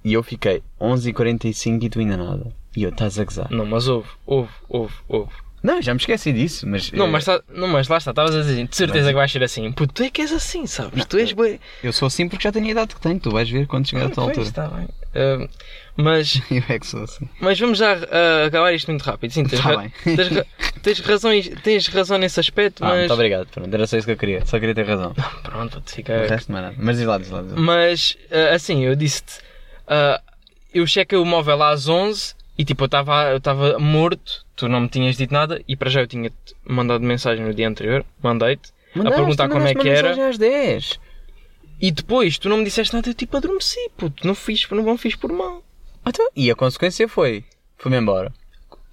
e 0.04 0.14
eu 0.14 0.24
fiquei 0.24 0.64
11h45 0.80 1.84
e 1.84 1.90
tu 1.90 2.00
ainda 2.00 2.18
nada. 2.18 2.48
E 2.76 2.82
eu, 2.84 2.90
estás 2.90 3.20
a 3.20 3.24
gozar. 3.24 3.48
Não, 3.52 3.66
mas 3.66 3.88
houve, 3.88 4.08
houve, 4.26 4.50
houve, 4.68 4.94
houve. 5.08 5.32
Não, 5.64 5.82
já 5.82 5.94
me 5.94 6.00
esqueci 6.00 6.34
disso, 6.34 6.68
mas. 6.68 6.92
Não, 6.92 7.06
eh, 7.06 7.10
mas, 7.10 7.26
tá- 7.26 7.42
não, 7.54 7.68
mas 7.68 7.88
lá 7.88 7.98
está, 7.98 8.12
estavas 8.12 8.36
a 8.36 8.42
dizer, 8.42 8.68
de 8.68 8.76
certeza 8.76 9.10
que 9.10 9.16
vais 9.16 9.32
ser 9.32 9.44
assim. 9.44 9.72
Puto, 9.72 9.94
tu 9.94 10.04
é 10.04 10.10
que 10.10 10.22
és 10.22 10.32
assim, 10.32 10.66
sabes? 10.66 11.06
Tu 11.06 11.18
és 11.18 11.32
bem. 11.34 11.60
Eu 11.84 11.94
sou 11.94 12.08
assim 12.08 12.28
porque 12.28 12.44
já 12.44 12.52
tenho 12.52 12.66
a 12.68 12.70
idade 12.72 12.96
que 12.96 13.02
tenho, 13.02 13.20
tu 13.20 13.30
vais 13.32 13.50
ver 13.50 13.68
quando 13.68 13.88
chegar 13.88 14.06
a 14.06 14.10
tua 14.10 14.26
Pois, 14.26 14.38
altura. 14.38 14.48
está 14.50 14.68
bem. 14.68 14.88
Ah, 15.14 15.48
mas, 15.98 16.42
Eu 16.50 16.64
é 16.70 16.80
que 16.80 16.88
sou 16.88 17.04
assim. 17.04 17.28
mas 17.40 17.60
vamos 17.60 17.78
já 17.78 17.92
ah, 17.94 18.46
acabar 18.48 18.74
isto 18.74 18.88
muito 18.90 19.04
rápido. 19.04 19.32
Sim, 19.32 19.44
tens, 19.44 19.62
Tá 19.62 19.70
ra- 19.70 19.78
bem. 19.78 19.94
tens, 20.16 20.28
ra- 20.30 20.46
tens, 20.82 21.00
razões, 21.02 21.52
tens 21.64 21.88
razão 21.88 22.18
nesse 22.18 22.40
aspecto, 22.40 22.84
Ah, 22.84 22.88
mas. 22.90 23.00
muito 23.00 23.14
obrigado, 23.14 23.48
pronto, 23.48 23.72
era 23.74 23.86
só 23.86 23.98
isso 23.98 24.08
que 24.08 24.14
eu 24.14 24.18
queria, 24.18 24.46
só 24.46 24.58
queria 24.60 24.74
ter 24.74 24.86
razão. 24.88 25.14
Pronto, 25.44 25.78
O 25.86 25.92
fica. 25.92 26.26
resto 26.28 26.52
não 26.52 26.60
é 26.60 26.62
nada. 26.64 26.76
Mas 26.80 26.98
diz 26.98 27.06
lá, 27.06 27.18
diz 27.18 27.30
lá, 27.30 27.42
diz 27.42 27.52
lá. 27.52 27.60
Mas, 27.60 28.18
ah, 28.32 28.56
assim, 28.56 28.84
eu 28.86 28.96
disse-te. 28.96 29.34
ah, 29.88 30.20
eu 30.74 30.88
chequei 30.88 31.18
o 31.18 31.26
móvel 31.26 31.62
às 31.62 31.88
11 31.90 32.34
e 32.58 32.64
tipo, 32.64 32.84
eu 32.84 32.86
estava 32.86 33.30
eu 33.32 33.38
estava 33.38 33.78
morto, 33.78 34.46
tu 34.62 34.70
não 34.70 34.82
me 34.82 34.88
tinhas 34.88 35.18
dito 35.18 35.34
nada 35.34 35.60
e 35.68 35.76
para 35.76 35.90
já 35.90 36.02
eu 36.02 36.08
tinha-te 36.08 36.56
mandado 36.64 37.04
mensagem 37.04 37.44
no 37.44 37.52
dia 37.54 37.68
anterior, 37.68 38.06
mandei-te, 38.22 38.72
a 38.96 39.10
perguntar 39.12 39.50
como 39.50 39.66
é 39.68 39.74
que 39.74 39.90
era. 39.90 40.30
às 40.30 40.38
10. 40.38 41.00
E 41.82 41.90
depois 41.92 42.38
tu 42.38 42.48
não 42.48 42.58
me 42.58 42.64
disseste 42.64 42.94
nada, 42.94 43.10
eu 43.10 43.14
tipo 43.16 43.36
adormeci, 43.36 43.80
puto, 43.98 44.26
não 44.26 44.36
fiz, 44.36 44.70
não, 44.70 44.84
não 44.84 44.98
fiz 45.00 45.16
por 45.16 45.32
mal. 45.32 45.64
Então, 46.08 46.28
e 46.36 46.52
a 46.52 46.56
consequência 46.56 47.08
foi, 47.08 47.44
fui-me 47.78 47.98
embora. 47.98 48.32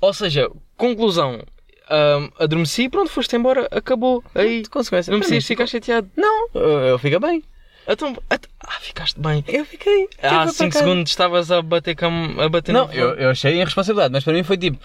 Ou 0.01 0.15
seja, 0.15 0.51
conclusão, 0.75 1.43
ah, 1.91 2.29
adormeci 2.39 2.85
e 2.85 2.89
pronto, 2.89 3.11
foste 3.11 3.37
embora, 3.37 3.69
acabou. 3.71 4.25
Aí, 4.35 4.63
De 4.63 4.71
consequência. 4.71 5.11
não 5.13 5.19
precisas 5.21 5.45
ficar 5.47 5.67
chateado. 5.67 6.11
Não, 6.17 6.49
eu, 6.55 6.99
fico 6.99 7.21
bem. 7.21 7.45
Então, 7.87 8.17
ah, 8.31 8.81
ficaste 8.81 9.21
bem. 9.21 9.45
Eu 9.49 9.65
fiquei. 9.67 10.09
Há 10.23 10.47
Tipo, 10.47 10.53
5 10.53 10.57
para 10.57 10.69
cá. 10.71 10.79
segundos 10.79 11.11
estavas 11.11 11.51
a 11.51 11.61
bater, 11.63 11.95
cam... 11.95 12.35
a 12.39 12.49
bater 12.49 12.73
Não, 12.73 12.91
eu, 12.93 13.15
eu 13.15 13.31
achei 13.31 13.55
irresponsabilidade, 13.55 14.13
mas 14.13 14.25
para 14.25 14.33
mim 14.35 14.43
foi 14.43 14.57
tipo. 14.59 14.79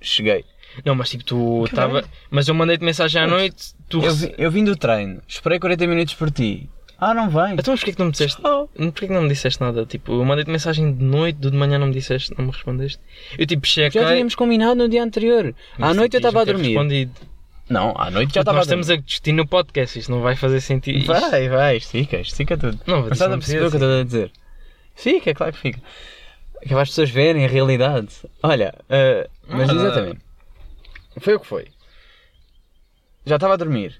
Cheguei. 0.00 0.44
Não, 0.84 0.94
mas 0.94 1.10
tipo, 1.10 1.24
tu 1.24 1.64
estava. 1.64 2.04
Mas 2.30 2.46
eu 2.48 2.54
mandei-te 2.54 2.84
mensagem 2.84 3.20
à 3.22 3.26
noite, 3.26 3.74
tu. 3.88 4.02
Eu, 4.04 4.14
vi- 4.14 4.34
eu 4.38 4.50
vim 4.50 4.64
do 4.64 4.76
treino, 4.76 5.20
esperei 5.26 5.58
40 5.58 5.86
minutos 5.86 6.14
por 6.14 6.30
ti. 6.30 6.68
Ah, 6.98 7.14
não 7.14 7.28
vem. 7.30 7.54
Então, 7.54 7.72
mas 7.72 7.80
porquê 7.80 7.92
que 7.92 7.98
não 7.98 8.06
me 8.06 8.12
disseste? 8.12 8.40
Oh. 8.44 8.68
Porquê 8.68 9.06
que 9.06 9.12
não 9.12 9.22
me 9.22 9.28
disseste 9.30 9.60
nada? 9.60 9.86
Tipo, 9.86 10.12
eu 10.12 10.24
mandei-te 10.24 10.50
mensagem 10.50 10.92
de 10.94 11.02
noite, 11.02 11.36
de 11.38 11.50
manhã 11.56 11.78
não 11.78 11.86
me 11.86 11.94
disseste, 11.94 12.32
não 12.36 12.44
me 12.44 12.50
respondeste. 12.52 13.00
Eu 13.38 13.46
tipo, 13.46 13.66
chequei. 13.66 14.02
Já 14.02 14.12
tínhamos 14.12 14.34
combinado 14.34 14.74
no 14.76 14.88
dia 14.88 15.02
anterior. 15.02 15.54
mas 15.78 15.90
à 15.90 15.94
noite 15.94 16.14
eu 16.14 16.18
estava 16.18 16.42
a 16.42 16.44
tinhas-me 16.44 16.62
ter 16.62 16.70
dormir. 16.74 16.98
Respondido. 17.08 17.12
Não, 17.70 17.94
à 17.96 18.10
noite 18.10 18.34
já 18.34 18.40
estava 18.42 18.58
a 18.58 18.60
Nós 18.60 18.66
estamos 18.66 18.90
a 18.90 18.96
discutir 18.96 19.32
no 19.32 19.46
podcast, 19.46 19.98
isto 19.98 20.10
não 20.10 20.20
vai 20.20 20.36
fazer 20.36 20.60
sentido. 20.60 20.98
Isto- 20.98 21.12
Vai, 21.12 21.48
vai, 21.48 21.76
estica, 21.78 22.18
estica 22.18 22.56
tudo. 22.58 22.78
Não, 22.86 23.00
Mas 23.02 23.12
estás 23.12 23.22
a 23.22 23.28
não 23.28 23.38
perceber 23.38 23.64
o 23.66 23.70
que 23.70 23.76
eu 23.76 23.80
estou 23.80 24.00
a 24.00 24.04
dizer? 24.04 24.32
Fica, 24.94 25.34
claro 25.34 25.52
que 25.54 25.58
fica. 25.58 25.80
É 26.60 26.64
que 26.64 26.68
para 26.68 26.82
as 26.82 26.88
pessoas 26.90 27.08
verem 27.08 27.44
a 27.46 27.48
realidade. 27.48 28.08
Olha, 28.42 28.74
eh, 28.90 29.26
mas 29.50 29.68
Ah. 29.70 29.74
exatamente. 29.74 30.20
Foi 31.18 31.34
o 31.34 31.40
que 31.40 31.46
foi. 31.46 31.68
Já 33.26 33.36
estava 33.36 33.54
a 33.54 33.56
dormir. 33.56 33.96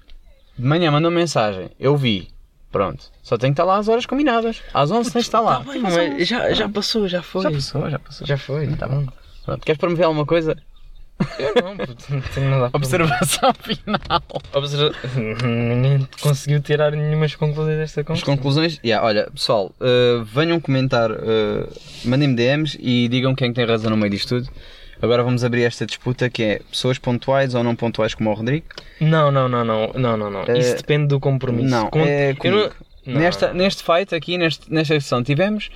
De 0.57 0.65
manhã 0.65 0.91
mandou 0.91 1.11
mensagem. 1.11 1.69
Eu 1.79 1.95
vi. 1.95 2.29
Pronto. 2.71 3.11
Só 3.21 3.37
tenho 3.37 3.53
que 3.53 3.61
estar 3.61 3.65
lá 3.65 3.77
às 3.77 3.87
horas 3.87 4.05
combinadas. 4.05 4.61
Às 4.73 4.89
11 4.91 5.11
tens 5.11 5.23
de 5.23 5.27
estar 5.27 5.41
lá. 5.41 5.57
Tá 5.63 5.71
bem, 5.71 5.81
mas 5.81 6.27
já, 6.27 6.51
já 6.53 6.69
passou, 6.69 7.07
já 7.07 7.21
foi. 7.21 7.43
Já 7.43 7.51
passou, 7.51 7.89
já 7.89 7.99
passou. 7.99 8.27
Já 8.27 8.37
foi. 8.37 8.67
Tá 8.75 8.87
bom. 8.87 9.05
Pronto. 9.45 9.65
Queres 9.65 9.79
promover 9.79 10.05
alguma 10.05 10.25
coisa? 10.25 10.55
Eu 11.37 11.53
não, 11.63 11.77
puto, 11.77 12.03
não 12.13 12.21
tenho 12.21 12.49
nada 12.49 12.69
a 12.73 12.77
Observação 12.77 13.53
final. 13.53 14.23
Observa... 14.53 14.95
Ninguém 15.43 16.07
conseguiu 16.19 16.61
tirar 16.61 16.91
nenhumas 16.93 17.35
conclusões 17.35 17.77
desta 17.77 18.01
As 18.01 18.07
conversa. 18.07 18.25
conclusões. 18.25 18.79
Yeah, 18.83 19.05
olha, 19.05 19.29
pessoal, 19.29 19.71
eh, 19.79 20.23
venham 20.25 20.59
comentar, 20.59 21.11
eh, 21.11 21.67
mandem-me 22.05 22.35
DMs 22.35 22.75
e 22.81 23.07
digam 23.07 23.35
quem 23.35 23.51
é 23.51 23.53
tem 23.53 23.65
razão 23.65 23.91
no 23.91 23.97
meio 23.97 24.09
disto 24.09 24.29
tudo. 24.41 24.49
Agora 25.01 25.23
vamos 25.23 25.43
abrir 25.43 25.63
esta 25.63 25.85
disputa 25.85 26.29
que 26.29 26.43
é 26.43 26.61
pessoas 26.71 26.97
pontuais 26.97 27.55
ou 27.55 27.63
não 27.63 27.75
pontuais 27.75 28.13
como 28.13 28.29
o 28.29 28.33
Rodrigo. 28.33 28.65
Não, 28.99 29.31
não, 29.31 29.49
não, 29.49 29.65
não, 29.65 29.87
não, 29.93 30.17
não, 30.17 30.29
não. 30.29 30.41
Isso 30.55 30.73
Eh, 30.73 30.75
depende 30.75 31.07
do 31.07 31.19
compromisso. 31.19 31.69
Não, 31.69 31.89
é 31.95 32.35
não- 32.43 32.71
Nesta, 33.05 33.47
não. 33.47 33.55
neste 33.55 33.83
fight 33.83 34.13
aqui, 34.13 34.37
neste, 34.37 34.71
nesta 34.71 34.93
sessão 34.99 35.23
tivemos. 35.23 35.69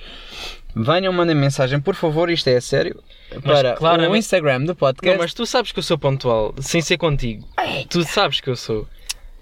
Venham, 0.76 1.12
mandem 1.12 1.34
mensagem, 1.34 1.80
por 1.80 1.94
favor, 1.94 2.30
isto 2.30 2.48
é 2.48 2.60
sério. 2.60 3.02
Para 3.42 3.72
o 3.72 3.76
claramente- 3.76 4.18
Instagram 4.18 4.60
do 4.60 4.66
Não, 4.68 4.74
podcast. 4.76 5.18
mas 5.18 5.34
tu 5.34 5.44
sabes 5.46 5.72
que 5.72 5.78
eu 5.78 5.82
sou 5.82 5.98
pontual, 5.98 6.54
sem 6.60 6.80
ser 6.80 6.96
contigo. 6.98 7.48
Tu 7.88 8.04
sabes 8.04 8.40
que 8.40 8.48
eu 8.48 8.54
sou. 8.56 8.86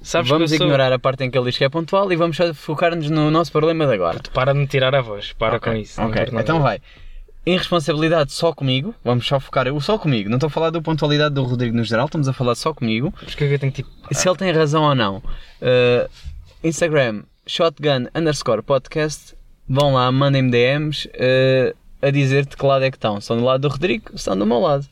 Sabes 0.01 0.29
vamos 0.31 0.51
que 0.51 0.55
eu 0.55 0.59
sou... 0.59 0.67
ignorar 0.67 0.93
a 0.93 0.99
parte 0.99 1.25
em 1.25 1.31
que 1.31 1.37
ele 1.37 1.47
diz 1.47 1.57
que 1.59 1.65
é 1.65 1.69
pontual 1.69 2.11
e 2.13 2.17
vamos 2.17 2.37
focar-nos 2.55 3.11
no 3.11 3.31
nosso 3.31 3.51
problema 3.51 3.87
de 3.87 3.95
agora. 3.95 4.19
Tu 4.21 4.31
para 4.31 4.53
de 4.53 4.59
me 4.61 4.67
tirar 4.67 4.95
a 4.95 5.01
voz, 5.03 5.33
para 5.33 5.57
Ok, 5.57 5.73
com 5.73 5.79
isso. 5.79 6.01
não 6.01 6.09
Ok, 6.09 6.27
então 6.39 6.61
vai. 6.63 6.81
Irresponsabilidade 7.47 8.33
só 8.33 8.53
comigo. 8.53 8.95
Vamos 9.05 9.27
só 9.27 9.39
focar 9.39 9.69
o 9.69 9.81
só 9.81 9.99
comigo. 9.99 10.31
Não 10.31 10.37
estou 10.37 10.47
a 10.47 10.51
falar 10.51 10.71
da 10.71 10.81
pontualidade 10.81 11.35
do 11.35 11.43
Rodrigo 11.43 11.77
no 11.77 11.85
geral, 11.85 12.07
estamos 12.07 12.27
a 12.27 12.33
falar 12.33 12.55
só 12.55 12.73
comigo. 12.73 13.13
Porque 13.13 13.47
que 13.47 13.55
eu 13.55 13.59
tenho 13.59 13.73
tipo. 13.73 13.91
Se 14.13 14.29
ele 14.29 14.37
tem 14.39 14.51
razão 14.51 14.83
ou 14.85 14.95
não. 14.95 15.19
Uh, 15.19 16.09
Instagram, 16.63 17.23
shotgun 17.47 18.07
underscore 18.15 18.63
podcast. 18.63 19.35
Vão 19.69 19.95
lá, 19.95 20.11
mandem-me 20.11 20.51
DMs 20.51 21.09
uh, 21.09 21.77
a 22.01 22.11
dizer-te 22.11 22.57
que 22.57 22.65
lado 22.65 22.85
é 22.85 22.91
que 22.91 22.97
estão. 22.97 23.21
São 23.21 23.37
do 23.37 23.45
lado 23.45 23.61
do 23.61 23.69
Rodrigo, 23.69 24.11
estão 24.15 24.37
do 24.39 24.47
meu 24.47 24.61
lado. 24.61 24.87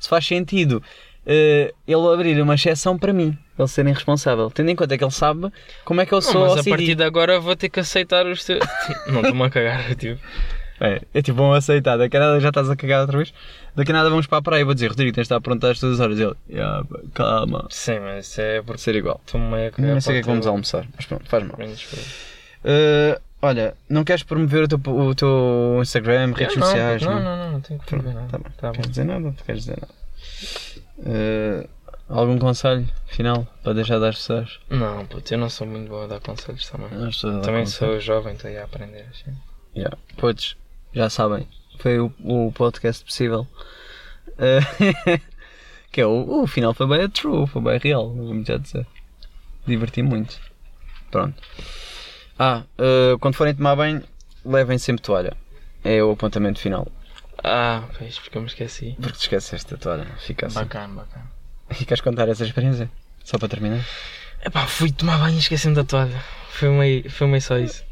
Se 0.00 0.08
faz 0.08 0.26
sentido 0.26 0.82
uh, 1.26 1.74
ele 1.86 2.12
abrir 2.12 2.40
uma 2.40 2.54
exceção 2.54 2.98
para 2.98 3.12
mim, 3.12 3.36
ele 3.58 3.68
ser 3.68 3.86
irresponsável. 3.86 4.50
Tendo 4.50 4.70
em 4.70 4.76
conta 4.76 4.96
que 4.96 5.04
ele 5.04 5.10
sabe 5.10 5.50
como 5.84 6.00
é 6.00 6.06
que 6.06 6.12
eu 6.12 6.16
Não, 6.16 6.22
sou 6.22 6.42
mas 6.42 6.50
a 6.50 6.54
OCD. 6.60 6.70
partir 6.70 6.94
de 6.94 7.02
agora 7.02 7.40
vou 7.40 7.56
ter 7.56 7.68
que 7.68 7.80
aceitar 7.80 8.26
os 8.26 8.44
teus. 8.44 8.60
não, 9.08 9.20
estou-me 9.20 9.42
a 9.42 9.50
cagar, 9.50 9.94
tipo. 9.94 10.20
É, 10.80 11.00
é 11.14 11.22
tipo, 11.22 11.36
vão 11.38 11.52
aceitar. 11.52 11.96
Daqui 11.96 12.16
a 12.16 12.20
nada 12.20 12.40
já 12.40 12.48
estás 12.48 12.68
a 12.68 12.74
cagar 12.76 13.02
outra 13.02 13.16
vez. 13.18 13.32
Daqui 13.76 13.92
a 13.92 13.94
nada 13.94 14.10
vamos 14.10 14.26
para 14.26 14.38
a 14.38 14.42
praia. 14.42 14.64
Vou 14.64 14.74
dizer, 14.74 14.88
Rodrigo, 14.88 15.12
tens 15.14 15.22
de 15.22 15.34
estar 15.34 15.40
pronto 15.40 15.64
às 15.66 15.78
todas 15.78 16.00
as 16.00 16.04
horas. 16.04 16.18
Ele, 16.18 16.34
"Ya, 16.50 16.82
pá, 16.88 16.98
calma. 17.14 17.66
Sim, 17.70 18.00
mas 18.00 18.26
isso 18.26 18.40
é 18.40 18.60
porque 18.62 18.80
ser 18.80 18.94
igual. 18.96 19.20
estou-me 19.24 19.46
a. 19.68 19.72
Não 19.78 20.00
sei 20.00 20.12
o 20.12 20.14
que 20.14 20.18
é 20.18 20.22
que 20.22 20.28
vamos 20.28 20.46
almoçar. 20.46 20.86
Mas 20.96 21.06
pronto, 21.06 21.28
faz 21.28 21.44
mal. 21.44 21.56
Uh, 21.58 23.20
olha, 23.42 23.74
não 23.88 24.04
queres 24.04 24.22
promover 24.22 24.64
o 24.64 24.68
teu, 24.68 24.80
o 24.92 25.14
teu 25.14 25.78
Instagram, 25.82 26.32
redes 26.34 26.56
não, 26.56 26.66
sociais? 26.66 27.02
Não, 27.02 27.20
não, 27.20 27.36
não, 27.36 27.52
não 27.52 27.60
tenho 27.60 27.78
que 27.78 27.86
promover 27.86 28.14
nada. 28.14 28.28
Tá 28.28 28.38
bem. 28.38 28.52
Tá 28.56 28.66
bom. 28.68 28.72
Queres 28.74 28.90
dizer 28.90 29.04
nada? 29.04 29.20
Não 29.20 29.32
queres 29.32 29.60
dizer 29.64 29.78
nada. 29.80 29.94
Uh, 30.98 31.68
algum 32.08 32.38
conselho 32.38 32.88
final 33.06 33.46
para 33.62 33.74
deixar 33.74 33.98
das 33.98 34.16
pessoas? 34.16 34.58
Não, 34.70 35.04
puto, 35.06 35.32
eu 35.34 35.38
não 35.38 35.50
sou 35.50 35.66
muito 35.66 35.88
boa 35.88 36.04
a 36.04 36.06
dar 36.08 36.20
conselhos 36.20 36.68
também. 36.68 36.88
Pessoas 36.88 37.44
Também 37.44 37.64
conselho. 37.64 37.92
sou 37.92 38.00
jovem, 38.00 38.34
estou 38.34 38.50
aí 38.50 38.58
a 38.58 38.64
aprender. 38.64 39.06
Assim. 39.10 39.36
Yeah. 39.76 39.96
Podes, 40.16 40.56
já 40.94 41.10
sabem, 41.10 41.46
foi 41.78 41.98
o, 41.98 42.12
o 42.22 42.52
podcast 42.52 43.04
possível. 43.04 43.46
Eh, 44.38 45.20
que 45.90 46.00
é 46.00 46.06
o, 46.06 46.42
o 46.42 46.46
final 46.46 46.74
foi 46.74 46.86
bem 46.86 47.08
true, 47.08 47.46
foi 47.46 47.62
bem 47.62 47.78
real, 47.78 48.10
vou 48.10 48.44
já 48.44 48.56
dizer. 48.56 48.86
Diverti 49.66 50.02
muito. 50.02 50.38
Pronto. 51.10 51.40
Ah, 52.38 52.62
eh, 52.78 53.16
quando 53.20 53.34
forem 53.34 53.54
tomar 53.54 53.76
banho, 53.76 54.02
levem 54.44 54.78
sempre 54.78 55.02
toalha. 55.02 55.36
É 55.82 56.02
o 56.02 56.12
apontamento 56.12 56.58
final. 56.58 56.86
Ah, 57.42 57.84
pois, 57.98 58.18
porque 58.18 58.38
eu 58.38 58.42
me 58.42 58.48
esqueci. 58.48 58.96
Porque 59.00 59.18
te 59.18 59.22
esqueceste 59.22 59.74
a 59.74 59.76
toalha, 59.76 60.06
fica 60.18 60.46
assim. 60.46 60.60
Bacana, 60.60 60.94
bacana. 60.94 61.30
E 61.78 61.84
queres 61.84 62.00
contar 62.00 62.28
essa 62.28 62.44
experiência? 62.44 62.90
Só 63.24 63.38
para 63.38 63.48
terminar? 63.48 63.84
Epá, 64.44 64.66
fui 64.66 64.92
tomar 64.92 65.18
banho 65.18 65.36
e 65.36 65.38
esqueci-me 65.38 65.74
da 65.74 65.84
toalha. 65.84 66.22
Foi 66.50 66.68
meio, 66.68 67.10
foi 67.10 67.26
meio 67.26 67.42
só 67.42 67.58
isso. 67.58 67.84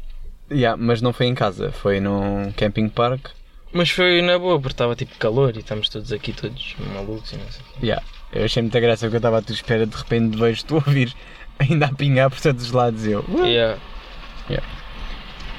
Yeah, 0.53 0.77
mas 0.81 1.01
não 1.01 1.11
foi 1.13 1.25
em 1.27 1.33
casa, 1.35 1.71
foi 1.71 1.99
num 1.99 2.51
camping 2.55 2.87
park. 2.89 3.27
Mas 3.71 3.89
foi 3.89 4.21
na 4.21 4.37
boa, 4.37 4.59
porque 4.59 4.73
estava 4.73 4.95
tipo 4.95 5.17
calor 5.17 5.55
e 5.55 5.59
estamos 5.59 5.89
todos 5.89 6.11
aqui, 6.11 6.31
todos 6.31 6.75
malucos 6.93 7.31
e 7.33 7.37
não 7.37 7.45
sei. 7.49 7.61
Yeah. 7.81 8.03
Eu 8.31 8.45
achei 8.45 8.61
muita 8.61 8.79
graça 8.79 9.05
porque 9.05 9.15
eu 9.15 9.19
estava 9.19 9.39
à 9.39 9.41
tua 9.41 9.53
espera, 9.55 9.85
de 9.85 9.95
repente 9.95 10.37
vejo-te 10.37 10.71
a 10.73 10.75
ouvir 10.75 11.13
ainda 11.59 11.87
a 11.87 11.93
pingar 11.93 12.29
por 12.29 12.39
todos 12.39 12.63
os 12.65 12.71
lados 12.71 13.05
e 13.05 13.11
eu. 13.11 13.25
"Uh". 13.27 13.45
Yeah, 13.45 13.79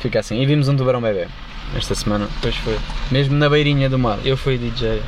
Fica 0.00 0.20
assim. 0.20 0.40
E 0.40 0.46
vimos 0.46 0.68
um 0.68 0.76
tubarão 0.76 1.00
bebê 1.00 1.26
esta 1.76 1.94
semana, 1.94 2.26
depois 2.36 2.54
foi. 2.56 2.78
mesmo 3.10 3.34
na 3.36 3.48
beirinha 3.48 3.88
do 3.88 3.98
mar. 3.98 4.18
Eu 4.24 4.36
fui 4.36 4.58
DJ. 4.58 5.02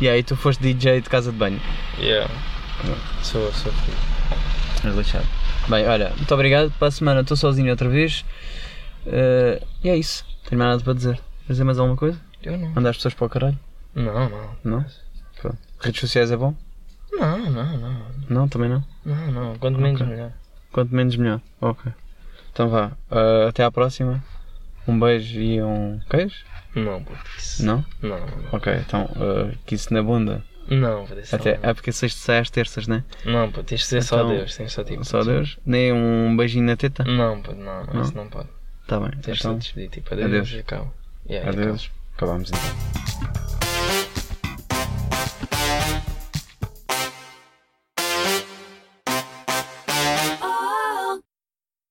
E 0.00 0.08
aí 0.08 0.22
tu 0.22 0.36
foste 0.36 0.60
DJ 0.62 1.00
de 1.00 1.08
casa 1.08 1.32
de 1.32 1.38
banho. 1.38 1.60
Yeah. 1.98 2.30
Sou, 3.22 3.50
sou 3.52 3.72
filho. 3.72 3.96
És 4.84 4.94
lixado. 4.96 5.26
Bem, 5.68 5.86
olha, 5.86 6.12
muito 6.16 6.32
obrigado. 6.34 6.70
Para 6.78 6.88
a 6.88 6.90
semana 6.90 7.20
estou 7.22 7.36
sozinho 7.36 7.70
outra 7.70 7.88
vez. 7.88 8.24
Eh, 9.06 9.62
e 9.84 9.88
é 9.88 9.96
isso. 9.96 10.24
Tenho 10.48 10.58
mais 10.58 10.70
nada 10.72 10.84
para 10.84 10.92
dizer. 10.94 11.20
Quer 11.46 11.52
dizer 11.52 11.64
mais 11.64 11.78
alguma 11.78 11.96
coisa? 11.96 12.18
Eu 12.42 12.58
não. 12.58 12.68
Mandar 12.70 12.90
as 12.90 12.96
pessoas 12.96 13.14
para 13.14 13.26
o 13.26 13.30
caralho? 13.30 13.58
Não, 13.94 14.28
não. 14.28 14.56
Não? 14.64 14.84
Pronto. 15.40 15.58
Redes 15.80 16.00
sociais 16.00 16.30
é 16.30 16.36
bom? 16.36 16.54
Não, 17.12 17.38
não, 17.50 17.78
não. 17.78 18.06
Não, 18.28 18.48
também 18.48 18.68
não. 18.68 18.84
Não, 19.04 19.30
não. 19.32 19.58
Quanto 19.58 19.78
menos 19.78 20.00
Ok. 20.00 20.12
melhor. 20.12 20.32
Quanto 20.72 20.94
menos 20.94 21.16
melhor. 21.16 21.40
Ok. 21.60 21.92
Então 22.52 22.68
vá. 22.68 22.92
Eh, 23.10 23.46
até 23.48 23.64
à 23.64 23.70
próxima. 23.70 24.22
Um 24.86 24.98
beijo 24.98 25.38
e 25.40 25.62
um 25.62 26.00
queijo? 26.10 26.44
Não, 26.74 27.02
puto, 27.04 27.20
isso. 27.38 27.64
Não? 27.64 27.84
Não, 28.00 28.18
não. 28.18 28.28
Ok, 28.52 28.72
então 28.74 29.08
eh, 29.20 29.54
que 29.66 29.74
isso 29.74 29.92
na 29.94 30.02
bunda. 30.02 30.42
Não, 30.68 31.04
isso 31.04 31.34
Até, 31.36 31.58
não. 31.58 31.70
é 31.70 31.74
porque 31.74 31.92
sexta 31.92 32.18
sai 32.20 32.38
às 32.38 32.48
terças, 32.50 32.86
né? 32.88 33.04
Não, 33.24 33.48
puto, 33.50 33.64
tens 33.64 33.80
de 33.82 33.86
ser 33.86 34.02
só 34.02 34.16
Então, 34.16 34.28
Deus. 34.30 34.56
Tens 34.56 34.72
só 34.72 34.82
tipo. 34.82 35.04
Só 35.04 35.22
Deus? 35.22 35.58
Nem 35.66 35.92
um 35.92 36.34
beijinho 36.36 36.64
na 36.64 36.76
teta? 36.76 37.04
Não, 37.04 37.36
não, 37.42 37.54
não, 37.54 37.84
Não? 37.94 38.02
isso 38.02 38.16
não 38.16 38.28
pode. 38.28 38.48
Tá 38.86 39.00
bem. 39.00 39.10
Tens 39.22 39.38
Então, 39.40 39.54
de 39.54 39.60
despedir, 39.60 39.90
tipo, 39.90 40.12
adeus, 40.12 40.28
adeus. 40.28 40.50
e 40.52 40.58
acaba. 40.58 40.92
Yeah, 41.28 41.48
adeus. 41.50 41.90
Acabamos 42.16 42.50
então. 42.50 43.41